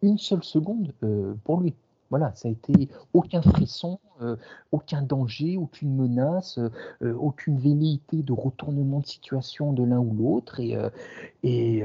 une 0.00 0.16
seule 0.16 0.42
seconde 0.42 0.94
euh, 1.02 1.34
pour 1.44 1.60
lui. 1.60 1.74
Voilà, 2.10 2.32
ça 2.34 2.48
a 2.48 2.50
été 2.50 2.88
aucun 3.14 3.40
frisson, 3.40 4.00
euh, 4.20 4.36
aucun 4.72 5.00
danger, 5.00 5.56
aucune 5.56 5.94
menace, 5.94 6.58
euh, 6.58 7.14
aucune 7.14 7.58
velléité 7.58 8.22
de 8.22 8.32
retournement 8.32 8.98
de 8.98 9.06
situation 9.06 9.72
de 9.72 9.84
l'un 9.84 10.00
ou 10.00 10.14
l'autre. 10.14 10.58
Et, 10.58 11.84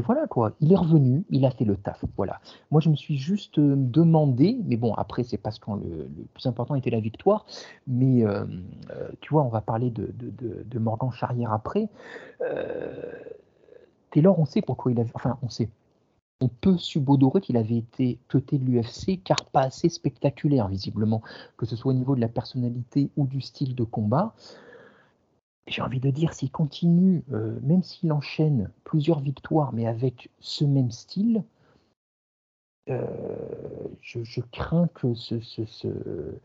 voilà 0.00 0.26
quoi, 0.26 0.52
il 0.60 0.72
est 0.72 0.76
revenu, 0.76 1.24
il 1.30 1.44
a 1.44 1.50
fait 1.52 1.64
le 1.64 1.76
taf. 1.76 2.04
Voilà. 2.16 2.40
Moi, 2.72 2.80
je 2.80 2.90
me 2.90 2.96
suis 2.96 3.16
juste 3.16 3.60
demandé, 3.60 4.58
mais 4.66 4.76
bon, 4.76 4.94
après, 4.94 5.22
c'est 5.22 5.38
parce 5.38 5.60
que 5.60 5.70
le, 5.70 6.08
plus 6.34 6.46
important 6.46 6.74
était 6.74 6.90
la 6.90 7.00
victoire. 7.00 7.46
Mais 7.86 8.24
tu 9.20 9.32
vois, 9.32 9.44
on 9.44 9.48
va 9.48 9.60
parler 9.60 9.90
de 9.90 10.78
Morgan 10.78 11.12
Charrière 11.12 11.52
après. 11.52 11.88
Taylor, 14.10 14.38
on 14.38 14.44
sait 14.44 14.62
pourquoi 14.62 14.92
il 14.92 15.00
a. 15.00 15.04
Enfin, 15.14 15.38
on 15.42 15.48
sait 15.48 15.68
on 16.40 16.48
peut 16.48 16.76
subodorer 16.76 17.40
qu'il 17.40 17.56
avait 17.56 17.78
été 17.78 18.18
cuté 18.28 18.58
de 18.58 18.64
l'UFC 18.64 19.22
car 19.24 19.44
pas 19.46 19.62
assez 19.62 19.88
spectaculaire 19.88 20.68
visiblement, 20.68 21.22
que 21.56 21.66
ce 21.66 21.76
soit 21.76 21.92
au 21.92 21.94
niveau 21.94 22.14
de 22.14 22.20
la 22.20 22.28
personnalité 22.28 23.10
ou 23.16 23.26
du 23.26 23.40
style 23.40 23.74
de 23.74 23.84
combat. 23.84 24.34
J'ai 25.66 25.82
envie 25.82 25.98
de 25.98 26.10
dire, 26.10 26.32
s'il 26.32 26.50
continue, 26.50 27.24
euh, 27.32 27.58
même 27.62 27.82
s'il 27.82 28.12
enchaîne 28.12 28.70
plusieurs 28.84 29.20
victoires, 29.20 29.72
mais 29.72 29.86
avec 29.86 30.30
ce 30.38 30.64
même 30.64 30.92
style, 30.92 31.42
euh, 32.88 33.04
je, 34.00 34.40
crains 34.52 34.88
que 34.94 35.14
ce, 35.14 35.34
euh, 35.86 36.40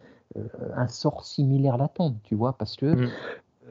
un 0.74 0.88
sort 0.88 1.24
similaire 1.24 1.78
l'attende, 1.78 2.18
tu 2.24 2.34
vois, 2.34 2.58
parce 2.58 2.76
que 2.76 2.88
mm. 2.88 3.12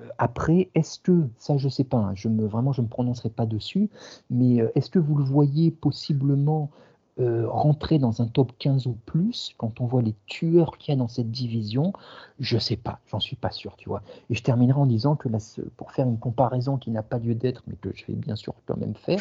Euh, 0.01 0.09
après, 0.19 0.71
est-ce 0.75 0.99
que, 0.99 1.29
ça 1.39 1.57
je 1.57 1.67
ne 1.67 1.71
sais 1.71 1.85
pas, 1.85 1.99
hein, 1.99 2.13
je 2.15 2.29
me, 2.29 2.47
vraiment 2.47 2.73
je 2.73 2.81
ne 2.81 2.87
me 2.87 2.91
prononcerai 2.91 3.31
pas 3.31 3.47
dessus, 3.47 3.91
mais 4.31 4.61
euh, 4.61 4.71
est-ce 4.75 4.91
que 4.91 4.99
vous 4.99 5.17
le 5.17 5.25
voyez 5.25 5.71
possiblement 5.71 6.71
euh, 7.19 7.47
rentrer 7.49 7.99
dans 7.99 8.23
un 8.23 8.27
top 8.27 8.53
15 8.59 8.87
ou 8.87 8.97
plus 9.05 9.55
quand 9.59 9.81
on 9.81 9.87
voit 9.87 10.01
les 10.01 10.15
tueurs 10.27 10.79
qu'il 10.79 10.93
y 10.93 10.97
a 10.97 10.99
dans 10.99 11.09
cette 11.09 11.31
division? 11.31 11.93
Je 12.39 12.57
ne 12.57 12.61
sais 12.61 12.77
pas, 12.77 13.01
j'en 13.11 13.21
suis 13.21 13.37
pas 13.37 13.51
sûr, 13.51 13.77
tu 13.77 13.89
vois. 13.89 14.03
Et 14.31 14.35
je 14.35 14.43
terminerai 14.43 14.81
en 14.81 14.87
disant 14.87 15.17
que 15.17 15.29
là, 15.29 15.39
pour 15.77 15.93
faire 15.93 16.07
une 16.09 16.19
comparaison 16.19 16.77
qui 16.79 16.91
n'a 16.91 17.03
pas 17.03 17.19
lieu 17.19 17.35
d'être, 17.35 17.63
mais 17.67 17.77
que 17.77 17.91
je 17.95 18.07
vais 18.07 18.15
bien 18.15 18.37
sûr 18.37 18.55
quand 18.67 18.77
même 18.77 18.95
faire, 18.95 19.21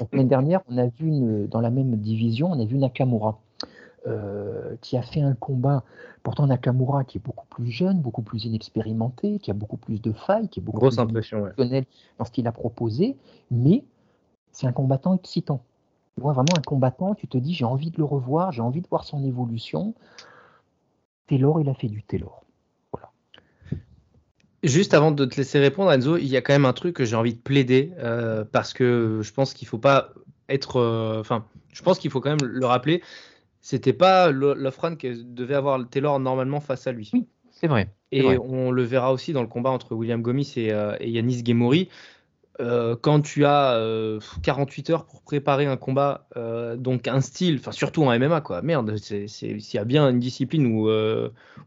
la 0.00 0.06
semaine 0.06 0.28
dernière, 0.28 0.60
on 0.68 0.76
a 0.78 0.86
vu 0.86 1.08
une, 1.08 1.46
dans 1.46 1.60
la 1.60 1.70
même 1.70 1.96
division, 1.96 2.50
on 2.50 2.60
a 2.60 2.64
vu 2.64 2.76
Nakamura. 2.76 3.38
Euh, 4.06 4.76
qui 4.80 4.96
a 4.96 5.02
fait 5.02 5.20
un 5.20 5.34
combat, 5.34 5.82
pourtant 6.22 6.46
Nakamura 6.46 7.02
qui 7.02 7.18
est 7.18 7.20
beaucoup 7.20 7.46
plus 7.46 7.70
jeune, 7.70 8.00
beaucoup 8.00 8.22
plus 8.22 8.44
inexpérimenté, 8.44 9.40
qui 9.40 9.50
a 9.50 9.54
beaucoup 9.54 9.76
plus 9.76 10.00
de 10.00 10.12
failles, 10.12 10.48
qui 10.48 10.60
est 10.60 10.62
beaucoup 10.62 10.86
plus 10.86 10.98
impression, 11.00 11.48
dans 12.18 12.24
ce 12.24 12.30
qu'il 12.30 12.46
a 12.46 12.52
proposé, 12.52 13.16
mais 13.50 13.82
c'est 14.52 14.68
un 14.68 14.72
combattant 14.72 15.14
excitant. 15.16 15.64
Tu 16.14 16.22
vois, 16.22 16.32
vraiment 16.32 16.56
un 16.56 16.62
combattant, 16.62 17.16
tu 17.16 17.26
te 17.26 17.36
dis 17.38 17.54
j'ai 17.54 17.64
envie 17.64 17.90
de 17.90 17.98
le 17.98 18.04
revoir, 18.04 18.52
j'ai 18.52 18.62
envie 18.62 18.80
de 18.80 18.88
voir 18.88 19.04
son 19.04 19.24
évolution. 19.24 19.94
Taylor, 21.26 21.60
il 21.60 21.68
a 21.68 21.74
fait 21.74 21.88
du 21.88 22.02
Taylor. 22.04 22.44
Juste 24.62 24.94
avant 24.94 25.10
de 25.10 25.24
te 25.24 25.36
laisser 25.36 25.58
répondre, 25.58 25.92
Enzo, 25.92 26.16
il 26.16 26.26
y 26.26 26.36
a 26.36 26.40
quand 26.40 26.52
même 26.52 26.66
un 26.66 26.72
truc 26.72 26.96
que 26.96 27.04
j'ai 27.04 27.16
envie 27.16 27.34
de 27.34 27.40
plaider 27.40 27.92
euh, 27.98 28.44
parce 28.44 28.72
que 28.72 29.20
je 29.22 29.32
pense 29.32 29.54
qu'il 29.54 29.68
faut 29.68 29.78
pas 29.78 30.10
être. 30.48 30.76
Euh, 30.76 31.20
enfin, 31.20 31.44
je 31.72 31.82
pense 31.82 31.98
qu'il 31.98 32.10
faut 32.10 32.20
quand 32.20 32.30
même 32.30 32.48
le 32.48 32.66
rappeler 32.66 33.02
c'était 33.60 33.92
pas 33.92 34.30
Lofran 34.30 34.96
qui 34.96 35.24
devait 35.24 35.54
avoir 35.54 35.88
Taylor 35.88 36.20
normalement 36.20 36.60
face 36.60 36.86
à 36.86 36.92
lui. 36.92 37.10
Oui, 37.12 37.26
c'est 37.50 37.66
vrai. 37.66 37.92
Et 38.10 38.38
on 38.38 38.70
le 38.70 38.82
verra 38.82 39.12
aussi 39.12 39.32
dans 39.32 39.42
le 39.42 39.48
combat 39.48 39.70
entre 39.70 39.94
William 39.94 40.22
Gomis 40.22 40.54
et, 40.56 40.72
euh, 40.72 40.96
et 41.00 41.10
Yanis 41.10 41.42
Gemori. 41.44 41.88
Euh, 42.60 42.96
quand 43.00 43.20
tu 43.20 43.44
as 43.44 43.80
48 44.42 44.90
euh, 44.90 44.92
heures 44.92 45.04
pour 45.04 45.22
préparer 45.22 45.66
un 45.66 45.76
combat, 45.76 46.26
euh, 46.36 46.76
donc 46.76 47.06
un 47.06 47.20
style, 47.20 47.58
enfin 47.60 47.70
surtout 47.70 48.02
en 48.04 48.18
MMA, 48.18 48.40
quoi. 48.40 48.62
Merde, 48.62 48.96
s'il 48.96 49.74
y 49.74 49.78
a 49.78 49.84
bien 49.84 50.08
une 50.08 50.18
discipline 50.18 50.66
où, 50.66 50.88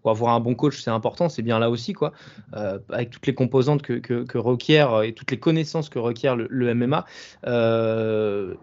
avoir 0.03 0.33
un 0.33 0.39
bon 0.39 0.55
coach 0.55 0.81
c'est 0.81 0.89
important, 0.89 1.29
c'est 1.29 1.41
bien 1.41 1.59
là 1.59 1.69
aussi, 1.69 1.93
quoi. 1.93 2.11
avec 2.53 3.09
toutes 3.09 3.25
les 3.27 3.33
composantes 3.33 3.81
que, 3.81 4.37
requiert 4.37 5.03
et 5.03 5.13
toutes 5.13 5.31
les 5.31 5.39
connaissances 5.39 5.89
que 5.89 5.99
requiert 5.99 6.35
le, 6.35 6.73
MMA. 6.73 7.05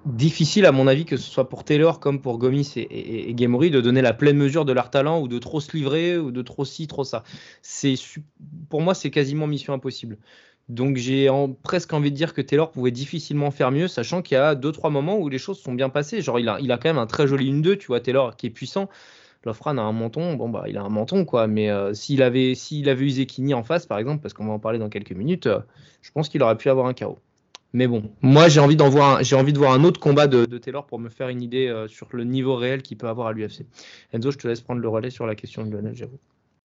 difficile, 0.04 0.66
à 0.66 0.72
mon 0.72 0.86
avis, 0.86 1.04
que 1.04 1.16
ce 1.16 1.30
soit 1.30 1.48
pour 1.48 1.64
Taylor 1.64 2.00
comme 2.00 2.20
pour 2.20 2.38
Gomis 2.38 2.72
et, 2.76 3.30
et, 3.30 3.34
de 3.34 3.80
donner 3.80 4.02
la 4.02 4.12
pleine 4.12 4.36
mesure 4.36 4.64
de 4.64 4.72
leur 4.72 4.90
talent 4.90 5.20
ou 5.20 5.28
de 5.28 5.38
trop 5.38 5.60
se 5.60 5.76
livrer 5.76 6.18
ou 6.18 6.30
de 6.30 6.42
trop 6.42 6.64
ci, 6.64 6.86
trop 6.86 7.04
ça. 7.04 7.22
Pour 8.68 8.82
moi, 8.82 8.94
c'est 8.94 9.10
quasiment 9.10 9.46
mission 9.46 9.72
impossible. 9.72 10.18
Donc 10.68 10.96
j'ai 10.96 11.30
presque 11.62 11.92
envie 11.92 12.10
de 12.10 12.16
dire 12.16 12.34
que 12.34 12.42
Taylor 12.42 12.70
pouvait 12.70 12.90
difficilement 12.90 13.50
faire 13.50 13.70
mieux, 13.70 13.88
sachant 13.88 14.20
qu'il 14.20 14.34
y 14.34 14.38
a 14.38 14.54
deux 14.54 14.72
trois 14.72 14.90
moments 14.90 15.18
où 15.18 15.28
les 15.28 15.38
choses 15.38 15.58
sont 15.58 15.72
bien 15.72 15.88
passées. 15.88 16.20
Genre 16.20 16.38
il 16.38 16.48
a, 16.48 16.60
il 16.60 16.70
a 16.72 16.76
quand 16.76 16.90
même 16.90 16.98
un 16.98 17.06
très 17.06 17.26
joli 17.26 17.50
1-2, 17.50 17.78
tu 17.78 17.86
vois, 17.86 18.00
Taylor 18.00 18.36
qui 18.36 18.46
est 18.46 18.50
puissant. 18.50 18.88
Lofran 19.44 19.78
a 19.78 19.82
un 19.82 19.92
menton, 19.92 20.34
bon 20.34 20.48
bah 20.48 20.64
il 20.68 20.76
a 20.76 20.82
un 20.82 20.88
menton 20.88 21.24
quoi, 21.24 21.46
mais 21.46 21.70
euh, 21.70 21.94
s'il 21.94 22.22
avait 22.22 22.54
avait 22.86 23.04
usé 23.04 23.26
Kini 23.26 23.54
en 23.54 23.62
face 23.62 23.86
par 23.86 23.98
exemple, 23.98 24.20
parce 24.20 24.34
qu'on 24.34 24.46
va 24.46 24.52
en 24.52 24.58
parler 24.58 24.78
dans 24.78 24.88
quelques 24.88 25.12
minutes, 25.12 25.46
euh, 25.46 25.60
je 26.02 26.10
pense 26.10 26.28
qu'il 26.28 26.42
aurait 26.42 26.56
pu 26.56 26.68
avoir 26.68 26.86
un 26.86 26.92
chaos. 26.92 27.18
Mais 27.72 27.86
bon, 27.86 28.10
moi 28.20 28.48
j'ai 28.48 28.60
envie 28.60 28.76
envie 28.80 29.52
de 29.52 29.58
voir 29.58 29.72
un 29.72 29.84
autre 29.84 30.00
combat 30.00 30.26
de, 30.26 30.44
Taylor 30.58 30.86
pour 30.86 30.98
me 30.98 31.08
faire 31.08 31.28
une 31.28 31.42
idée 31.42 31.68
euh, 31.68 31.86
sur 31.86 32.08
le 32.12 32.24
niveau 32.24 32.56
réel 32.56 32.82
qu'il 32.82 32.96
peut 32.96 33.08
avoir 33.08 33.28
à 33.28 33.32
l'UFC. 33.32 33.64
Enzo, 34.12 34.30
je 34.30 34.38
te 34.38 34.48
laisse 34.48 34.60
prendre 34.60 34.80
le 34.80 34.88
relais 34.88 35.10
sur 35.10 35.26
la 35.26 35.34
question 35.34 35.64
de 35.64 35.70
Lionel, 35.70 35.94
j'avoue. 35.94 36.18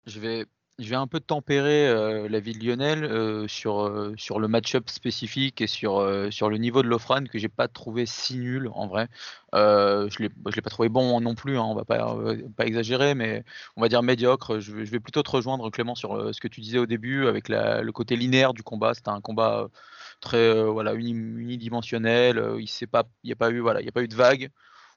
Je 0.07 0.21
vais, 0.21 0.45
je 0.83 0.91
vais 0.91 0.97
un 0.97 1.07
peu 1.07 1.21
tempérer 1.21 1.89
euh, 1.89 2.29
la 2.29 2.41
vie 2.41 2.53
de 2.53 2.65
Lionel 2.65 3.05
euh, 3.05 3.47
sur, 3.49 3.81
euh, 3.81 4.15
sur 4.17 4.41
le 4.41 4.49
match-up 4.49 4.91
spécifique 4.91 5.61
et 5.61 5.67
sur, 5.67 6.07
sur 6.31 6.51
le 6.51 6.59
niveau 6.59 6.83
de 6.83 6.89
l'Ofran 6.89 7.25
que 7.25 7.39
j'ai 7.39 7.49
pas 7.49 7.69
trouvé 7.69 8.07
si 8.07 8.37
nul 8.37 8.69
en 8.75 8.87
vrai. 8.87 9.09
je 9.53 10.23
ne 10.23 10.29
l'ai 10.51 10.63
pas 10.63 10.71
trouvé 10.71 10.89
bon 10.89 11.21
non 11.21 11.35
plus, 11.35 11.59
hein, 11.59 11.65
on 11.65 11.75
va 11.75 11.85
pas, 11.85 12.17
pas 12.57 12.67
exagérer, 12.67 13.15
mais 13.15 13.45
on 13.77 13.81
va 13.81 13.89
dire 13.89 14.03
médiocre. 14.03 14.61
Je, 14.61 14.73
vais 14.73 15.01
plutôt 15.01 15.23
te 15.23 15.31
rejoindre 15.31 15.71
Clément 15.71 15.95
sur 15.95 16.35
ce 16.35 16.41
que 16.41 16.49
tu 16.49 16.61
disais 16.61 16.79
au 16.79 16.87
début 16.87 17.27
avec 17.27 17.49
le 17.49 17.91
côté 17.91 18.17
linéaire 18.17 18.55
du 18.55 18.63
combat. 18.63 18.95
C'était 18.95 19.11
un 19.11 19.21
combat 19.21 19.69
très 20.21 20.63
voilà, 20.65 20.95
unidimensionnel. 20.95 22.43
il 22.59 22.69
n'y 23.25 23.33
a, 23.33 23.37
pas 23.37 23.51
eu, 23.51 23.61
voilà, 23.61 23.81
a 23.81 23.93
pas 23.93 24.03
eu 24.03 24.09
de 24.09 24.15
vague 24.15 24.51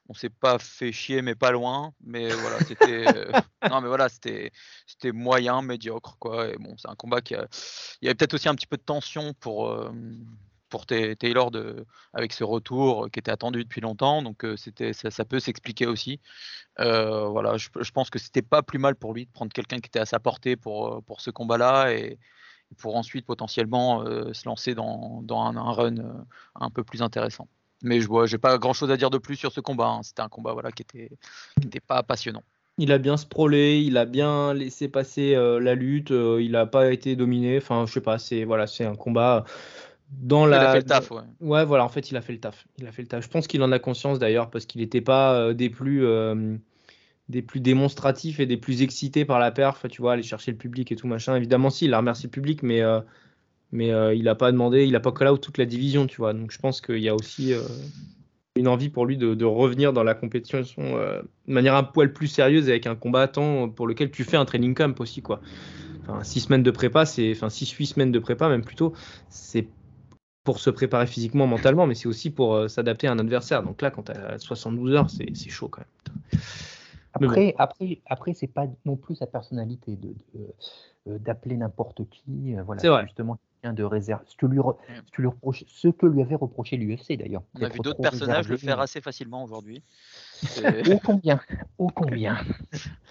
on 0.08 0.14
s'est 0.14 0.30
pas 0.30 0.58
fait 0.58 0.92
chier 0.92 1.22
mais 1.22 1.34
pas 1.34 1.50
loin 1.50 1.92
mais 2.04 2.28
voilà 2.28 2.58
c'était 2.60 3.04
non 3.70 3.80
mais 3.80 3.88
voilà 3.88 4.08
c'était 4.08 4.52
c'était 4.86 5.12
moyen 5.12 5.62
médiocre 5.62 6.16
quoi 6.18 6.48
et 6.48 6.56
bon 6.56 6.76
c'est 6.78 6.88
un 6.88 6.94
combat 6.94 7.20
qui 7.20 7.34
a 7.34 7.46
il 8.00 8.06
y 8.06 8.08
avait 8.08 8.14
peut-être 8.14 8.34
aussi 8.34 8.48
un 8.48 8.54
petit 8.54 8.66
peu 8.66 8.76
de 8.76 8.82
tension 8.82 9.34
pour 9.34 9.90
pour 10.68 10.86
Taylor 10.86 11.50
de 11.50 11.86
avec 12.12 12.32
ce 12.32 12.44
retour 12.44 13.08
qui 13.12 13.20
était 13.20 13.30
attendu 13.30 13.62
depuis 13.64 13.80
longtemps 13.80 14.22
donc 14.22 14.44
c'était 14.56 14.92
ça, 14.92 15.24
peut 15.24 15.40
s'expliquer 15.40 15.86
aussi. 15.86 16.20
Voilà 16.78 17.56
je, 17.56 17.90
pense 17.92 18.10
que 18.10 18.18
c'était 18.18 18.42
pas 18.42 18.62
plus 18.62 18.78
mal 18.78 18.96
pour 18.96 19.14
lui 19.14 19.26
de 19.26 19.30
prendre 19.32 19.52
quelqu'un 19.52 19.78
qui 19.78 19.88
était 19.88 20.00
à 20.00 20.06
sa 20.06 20.18
portée 20.20 20.56
pour 20.56 21.02
pour 21.04 21.20
ce 21.20 21.30
combat 21.30 21.58
là 21.58 21.92
et, 21.92 22.18
pour 22.78 22.96
ensuite 22.96 23.26
potentiellement 23.26 24.04
se 24.32 24.48
lancer 24.48 24.74
dans, 24.74 25.22
dans 25.22 25.40
un, 25.40 25.56
un, 25.56 25.72
run 25.72 26.26
un 26.56 26.70
peu 26.70 26.82
plus 26.82 27.00
intéressant 27.00 27.48
mais 27.86 28.00
je 28.00 28.08
vois, 28.08 28.26
j'ai 28.26 28.36
pas 28.36 28.58
grand 28.58 28.72
chose 28.72 28.90
à 28.90 28.96
dire 28.96 29.10
de 29.10 29.18
plus 29.18 29.36
sur 29.36 29.52
ce 29.52 29.60
combat. 29.60 29.86
Hein. 29.86 30.00
C'était 30.02 30.22
un 30.22 30.28
combat 30.28 30.52
voilà, 30.52 30.72
qui 30.72 30.82
était, 30.82 31.10
qui 31.60 31.80
pas 31.80 32.02
passionnant. 32.02 32.42
Il 32.78 32.92
a 32.92 32.98
bien 32.98 33.16
sprawlé, 33.16 33.80
il 33.80 33.96
a 33.96 34.04
bien 34.04 34.52
laissé 34.52 34.88
passer 34.88 35.34
euh, 35.34 35.60
la 35.60 35.74
lutte, 35.74 36.10
euh, 36.10 36.42
il 36.42 36.52
n'a 36.52 36.66
pas 36.66 36.92
été 36.92 37.16
dominé. 37.16 37.56
Enfin, 37.56 37.86
je 37.86 37.92
sais 37.92 38.00
pas, 38.02 38.18
c'est 38.18 38.44
voilà, 38.44 38.66
c'est 38.66 38.84
un 38.84 38.96
combat 38.96 39.44
dans 40.10 40.44
la. 40.44 40.56
Il 40.56 40.66
a 40.66 40.72
fait 40.72 40.78
le 40.78 40.84
taf, 40.84 41.10
ouais. 41.10 41.22
Ouais, 41.40 41.64
voilà, 41.64 41.84
en 41.84 41.88
fait, 41.88 42.10
il 42.10 42.16
a 42.16 42.20
fait 42.20 42.34
le 42.34 42.40
taf. 42.40 42.66
Il 42.78 42.86
a 42.86 42.92
fait 42.92 43.02
le 43.02 43.08
taf. 43.08 43.24
Je 43.24 43.30
pense 43.30 43.46
qu'il 43.46 43.62
en 43.62 43.72
a 43.72 43.78
conscience 43.78 44.18
d'ailleurs 44.18 44.50
parce 44.50 44.66
qu'il 44.66 44.80
n'était 44.82 45.00
pas 45.00 45.34
euh, 45.34 45.54
des 45.54 45.70
plus 45.70 46.04
des 47.28 47.42
plus 47.42 47.60
démonstratifs 47.60 48.40
et 48.40 48.46
des 48.46 48.56
plus 48.56 48.82
excités 48.82 49.24
par 49.24 49.38
la 49.38 49.52
perf. 49.52 49.86
Tu 49.88 50.02
vois, 50.02 50.12
aller 50.12 50.22
chercher 50.22 50.50
le 50.50 50.58
public 50.58 50.92
et 50.92 50.96
tout 50.96 51.06
machin. 51.06 51.36
Évidemment, 51.36 51.70
si, 51.70 51.86
il 51.86 51.94
a 51.94 51.98
remercié 51.98 52.26
le 52.26 52.32
public, 52.32 52.62
mais 52.62 52.82
mais 53.72 53.92
euh, 53.92 54.14
il 54.14 54.24
n'a 54.24 54.34
pas 54.34 54.52
demandé, 54.52 54.84
il 54.84 54.92
n'a 54.92 55.00
pas 55.00 55.12
call 55.12 55.28
out 55.28 55.40
toute 55.40 55.58
la 55.58 55.66
division, 55.66 56.06
tu 56.06 56.18
vois. 56.18 56.32
Donc 56.32 56.50
je 56.50 56.58
pense 56.58 56.80
qu'il 56.80 56.98
y 56.98 57.08
a 57.08 57.14
aussi 57.14 57.52
euh, 57.52 57.60
une 58.54 58.68
envie 58.68 58.88
pour 58.88 59.06
lui 59.06 59.16
de, 59.16 59.44
revenir 59.44 59.92
dans 59.92 60.04
la 60.04 60.14
compétition 60.14 60.62
euh, 60.78 61.22
de 61.46 61.52
manière 61.52 61.74
un 61.74 61.82
poil 61.82 62.12
plus 62.12 62.28
sérieuse 62.28 62.68
avec 62.68 62.86
un 62.86 62.94
combattant 62.94 63.68
pour 63.68 63.86
lequel 63.86 64.10
tu 64.10 64.24
fais 64.24 64.36
un 64.36 64.44
training 64.44 64.74
camp 64.74 64.98
aussi, 65.00 65.22
quoi. 65.22 65.40
Enfin, 66.02 66.22
six 66.22 66.40
semaines 66.40 66.62
de 66.62 66.70
prépa, 66.70 67.04
c'est, 67.04 67.32
enfin 67.32 67.50
six, 67.50 67.70
huit 67.72 67.86
semaines 67.86 68.12
de 68.12 68.18
prépa 68.20 68.48
même 68.48 68.64
plutôt, 68.64 68.92
c'est 69.28 69.66
pour 70.44 70.60
se 70.60 70.70
préparer 70.70 71.08
physiquement, 71.08 71.48
mentalement, 71.48 71.88
mais 71.88 71.96
c'est 71.96 72.06
aussi 72.06 72.30
pour 72.30 72.70
s'adapter 72.70 73.08
à 73.08 73.12
un 73.12 73.18
adversaire. 73.18 73.64
Donc 73.64 73.82
là, 73.82 73.90
quand 73.90 74.04
tu 74.04 74.12
as 74.12 74.38
72 74.38 74.94
heures, 74.94 75.10
c'est, 75.10 75.34
chaud 75.50 75.68
quand 75.68 75.80
même. 75.80 76.40
Après, 77.14 77.54
après, 77.58 77.98
après, 78.06 78.34
c'est 78.34 78.46
pas 78.46 78.66
non 78.84 78.94
plus 78.94 79.16
sa 79.16 79.26
personnalité 79.26 79.96
de, 79.96 81.18
d'appeler 81.18 81.56
n'importe 81.56 82.08
qui. 82.08 82.54
voilà, 82.64 82.80
c'est 82.80 82.88
vrai. 82.88 83.02
justement 83.06 83.40
de 83.72 83.84
réserve. 83.84 84.22
Ce 84.26 84.36
que 84.36 84.46
lui, 84.46 84.58
ce 84.58 85.20
lui, 85.20 85.28
reproche, 85.28 85.64
ce 85.68 85.88
que 85.88 86.06
lui 86.06 86.22
avait 86.22 86.34
reproché 86.34 86.76
l'UFC 86.76 87.16
d'ailleurs. 87.18 87.42
On 87.54 87.62
a 87.62 87.68
vu 87.68 87.78
d'autres 87.80 88.00
personnages 88.00 88.48
le 88.48 88.56
faire 88.56 88.80
assez 88.80 89.00
facilement 89.00 89.44
aujourd'hui. 89.44 89.82
Ô 90.90 90.98
combien 91.04 91.40
Ô 91.78 91.88
combien 91.88 92.36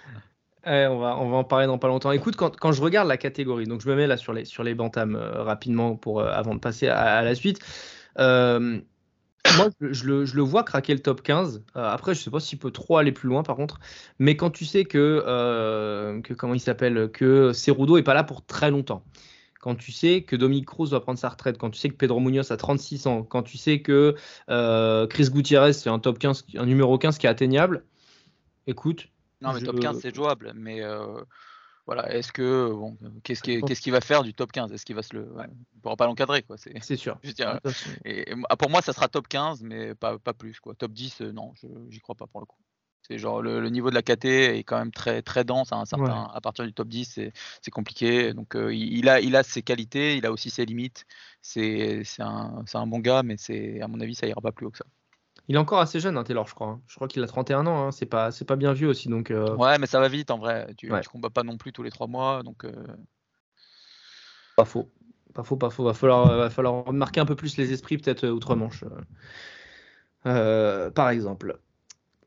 on, 0.65 0.97
va, 0.97 1.17
on 1.17 1.29
va 1.29 1.37
en 1.37 1.43
parler 1.43 1.67
dans 1.67 1.77
pas 1.77 1.87
longtemps. 1.87 2.11
Écoute, 2.11 2.35
quand, 2.35 2.55
quand, 2.55 2.71
je 2.71 2.81
regarde 2.81 3.07
la 3.07 3.17
catégorie, 3.17 3.65
donc 3.65 3.81
je 3.81 3.89
me 3.89 3.95
mets 3.95 4.07
là 4.07 4.17
sur 4.17 4.33
les, 4.33 4.45
sur 4.45 4.63
les 4.63 4.73
bantams 4.73 5.15
euh, 5.15 5.43
rapidement 5.43 5.95
pour, 5.95 6.19
euh, 6.19 6.29
avant 6.31 6.55
de 6.55 6.59
passer 6.59 6.87
à, 6.87 7.21
la 7.21 7.35
suite. 7.35 7.59
Euh, 8.19 8.79
moi, 9.57 9.69
je, 9.79 10.05
le, 10.05 10.25
je, 10.25 10.35
le, 10.35 10.41
vois 10.41 10.63
craquer 10.63 10.93
le 10.93 11.01
top 11.01 11.21
15. 11.21 11.63
après, 11.75 12.15
je 12.15 12.21
sais 12.21 12.31
pas 12.31 12.39
s'il 12.39 12.57
peut 12.57 12.71
trop 12.71 12.97
aller 12.97 13.11
plus 13.11 13.29
loin, 13.29 13.43
par 13.43 13.55
contre. 13.55 13.79
Mais 14.17 14.35
quand 14.35 14.49
tu 14.49 14.65
sais 14.65 14.85
que, 14.85 16.21
que 16.23 16.33
comment 16.33 16.55
il 16.55 16.59
s'appelle, 16.59 17.09
que 17.11 17.53
Cerudo 17.53 17.97
est 17.97 18.03
pas 18.03 18.15
là 18.15 18.23
pour 18.23 18.45
très 18.45 18.71
longtemps 18.71 19.03
quand 19.65 19.73
tu 19.73 19.91
sais 19.91 20.21
que 20.21 20.35
Dominique 20.35 20.67
Cruz 20.67 20.91
va 20.91 20.99
prendre 20.99 21.17
sa 21.17 21.27
retraite, 21.27 21.57
quand 21.57 21.71
tu 21.71 21.79
sais 21.79 21.89
que 21.89 21.95
Pedro 21.95 22.19
Munoz 22.19 22.51
a 22.51 22.55
36 22.55 23.07
ans, 23.07 23.23
quand 23.23 23.41
tu 23.41 23.57
sais 23.57 23.81
que 23.81 24.13
euh, 24.51 25.07
Chris 25.07 25.27
Gutiérrez 25.31 25.73
c'est 25.73 25.89
un 25.89 25.97
top 25.97 26.19
15, 26.19 26.45
un 26.55 26.67
numéro 26.67 26.99
15 26.99 27.17
qui 27.17 27.25
est 27.25 27.29
atteignable, 27.29 27.83
écoute. 28.67 29.07
Non, 29.41 29.53
mais 29.53 29.61
top 29.61 29.79
15 29.79 30.01
c'est 30.01 30.13
jouable, 30.13 30.53
mais 30.53 30.83
euh, 30.83 31.19
voilà, 31.87 32.13
est-ce 32.13 32.31
que 32.31 32.71
bon, 32.71 32.95
qu'est-ce 33.23 33.41
qu'il 33.41 33.63
qu 33.63 33.89
va 33.89 34.01
faire 34.01 34.21
du 34.21 34.35
top 34.35 34.51
15 34.51 34.71
Est-ce 34.71 34.85
qu'il 34.85 34.95
va 34.95 35.01
se 35.01 35.15
le, 35.15 35.27
il 35.73 35.81
pourra 35.81 35.95
pas 35.95 36.05
l'encadrer 36.05 36.43
quoi 36.43 36.57
C'est 36.57 36.95
sûr. 36.95 37.17
et, 38.05 38.35
pour 38.59 38.69
moi 38.69 38.83
ça 38.83 38.93
sera 38.93 39.07
top 39.07 39.27
15, 39.27 39.63
mais 39.63 39.95
pas, 39.95 40.19
pas 40.19 40.33
plus 40.33 40.59
quoi. 40.59 40.75
Top 40.75 40.91
10, 40.91 41.21
euh, 41.21 41.31
non, 41.31 41.53
j'y 41.89 42.01
crois 42.01 42.13
pas 42.13 42.27
pour 42.27 42.39
le 42.39 42.45
coup. 42.45 42.59
C'est 43.07 43.19
genre 43.19 43.41
le, 43.41 43.69
niveau 43.69 43.89
de 43.91 43.95
la 43.95 44.01
KT 44.01 44.25
est 44.25 44.63
quand 44.63 44.79
même 44.79 44.91
très 44.91 45.21
très 45.21 45.43
dense 45.43 45.71
à 45.71 45.75
un 45.75 45.85
certain, 45.85 46.27
à 46.33 46.41
partir 46.41 46.65
du 46.65 46.73
top 46.73 46.87
10 46.87 47.19
c'est 47.61 47.71
compliqué. 47.71 48.33
Donc 48.33 48.55
euh, 48.55 48.73
il, 48.73 49.07
a 49.09 49.19
il 49.19 49.35
a 49.35 49.43
ses 49.43 49.61
qualités 49.61 50.17
il 50.17 50.25
a 50.25 50.31
aussi 50.31 50.49
ses 50.49 50.65
limites. 50.65 51.05
C'est 51.41 52.03
un, 52.19 52.63
un, 52.73 52.87
bon 52.87 52.99
gars 52.99 53.21
mais 53.21 53.35
c'est 53.37 53.79
à 53.81 53.87
mon 53.87 53.99
avis 53.99 54.15
ça 54.15 54.25
ira 54.25 54.41
pas 54.41 54.51
plus 54.51 54.65
haut 54.65 54.71
que 54.71 54.79
ça. 54.79 54.85
Il 55.47 55.55
est 55.55 55.59
encore 55.59 55.79
assez 55.79 55.99
jeune 55.99 56.17
hein, 56.17 56.23
Taylor 56.23 56.47
je 56.47 56.55
crois 56.55 56.67
hein. 56.67 56.81
je 56.87 56.95
crois 56.95 57.07
qu'il 57.07 57.21
a 57.21 57.27
31 57.27 57.67
ans 57.67 57.87
hein. 57.87 57.91
c'est 57.91 58.07
pas 58.07 58.31
c'est 58.31 58.45
pas 58.45 58.55
bien 58.55 58.73
vieux 58.73 58.87
aussi 58.87 59.09
donc 59.09 59.29
euh 59.29 59.55
ouais 59.55 59.77
mais 59.77 59.85
ça 59.85 59.99
va 59.99 60.07
vite 60.07 60.31
en 60.31 60.39
vrai. 60.39 60.73
Tu, 60.75 60.89
ne 60.89 60.99
combats 61.01 61.29
pas 61.29 61.43
non 61.43 61.57
plus 61.57 61.73
tous 61.73 61.83
les 61.83 61.91
trois 61.91 62.07
mois 62.07 62.41
donc 62.41 62.65
euh 62.65 62.71
pas 64.55 64.65
faux. 64.65 64.89
Pas 65.35 65.43
faux 65.43 65.57
pas 65.57 65.69
faux. 65.69 65.83
Va 65.83 65.93
falloir 65.93 66.25
va 66.25 66.49
falloir 66.49 66.91
marquer 66.91 67.19
un 67.19 67.25
peu 67.25 67.35
plus 67.35 67.57
les 67.57 67.71
esprits 67.71 67.99
peut-être 67.99 68.27
outre-Manche 68.27 68.83
par 70.23 71.09
exemple 71.09 71.59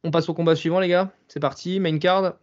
on 0.08 0.10
passe 0.10 0.30
au 0.30 0.34
combat 0.34 0.56
suivant, 0.56 0.80
les 0.80 0.88
gars. 0.88 1.12
C'est 1.28 1.38
parti, 1.38 1.80
main 1.80 1.98
card. 1.98 2.34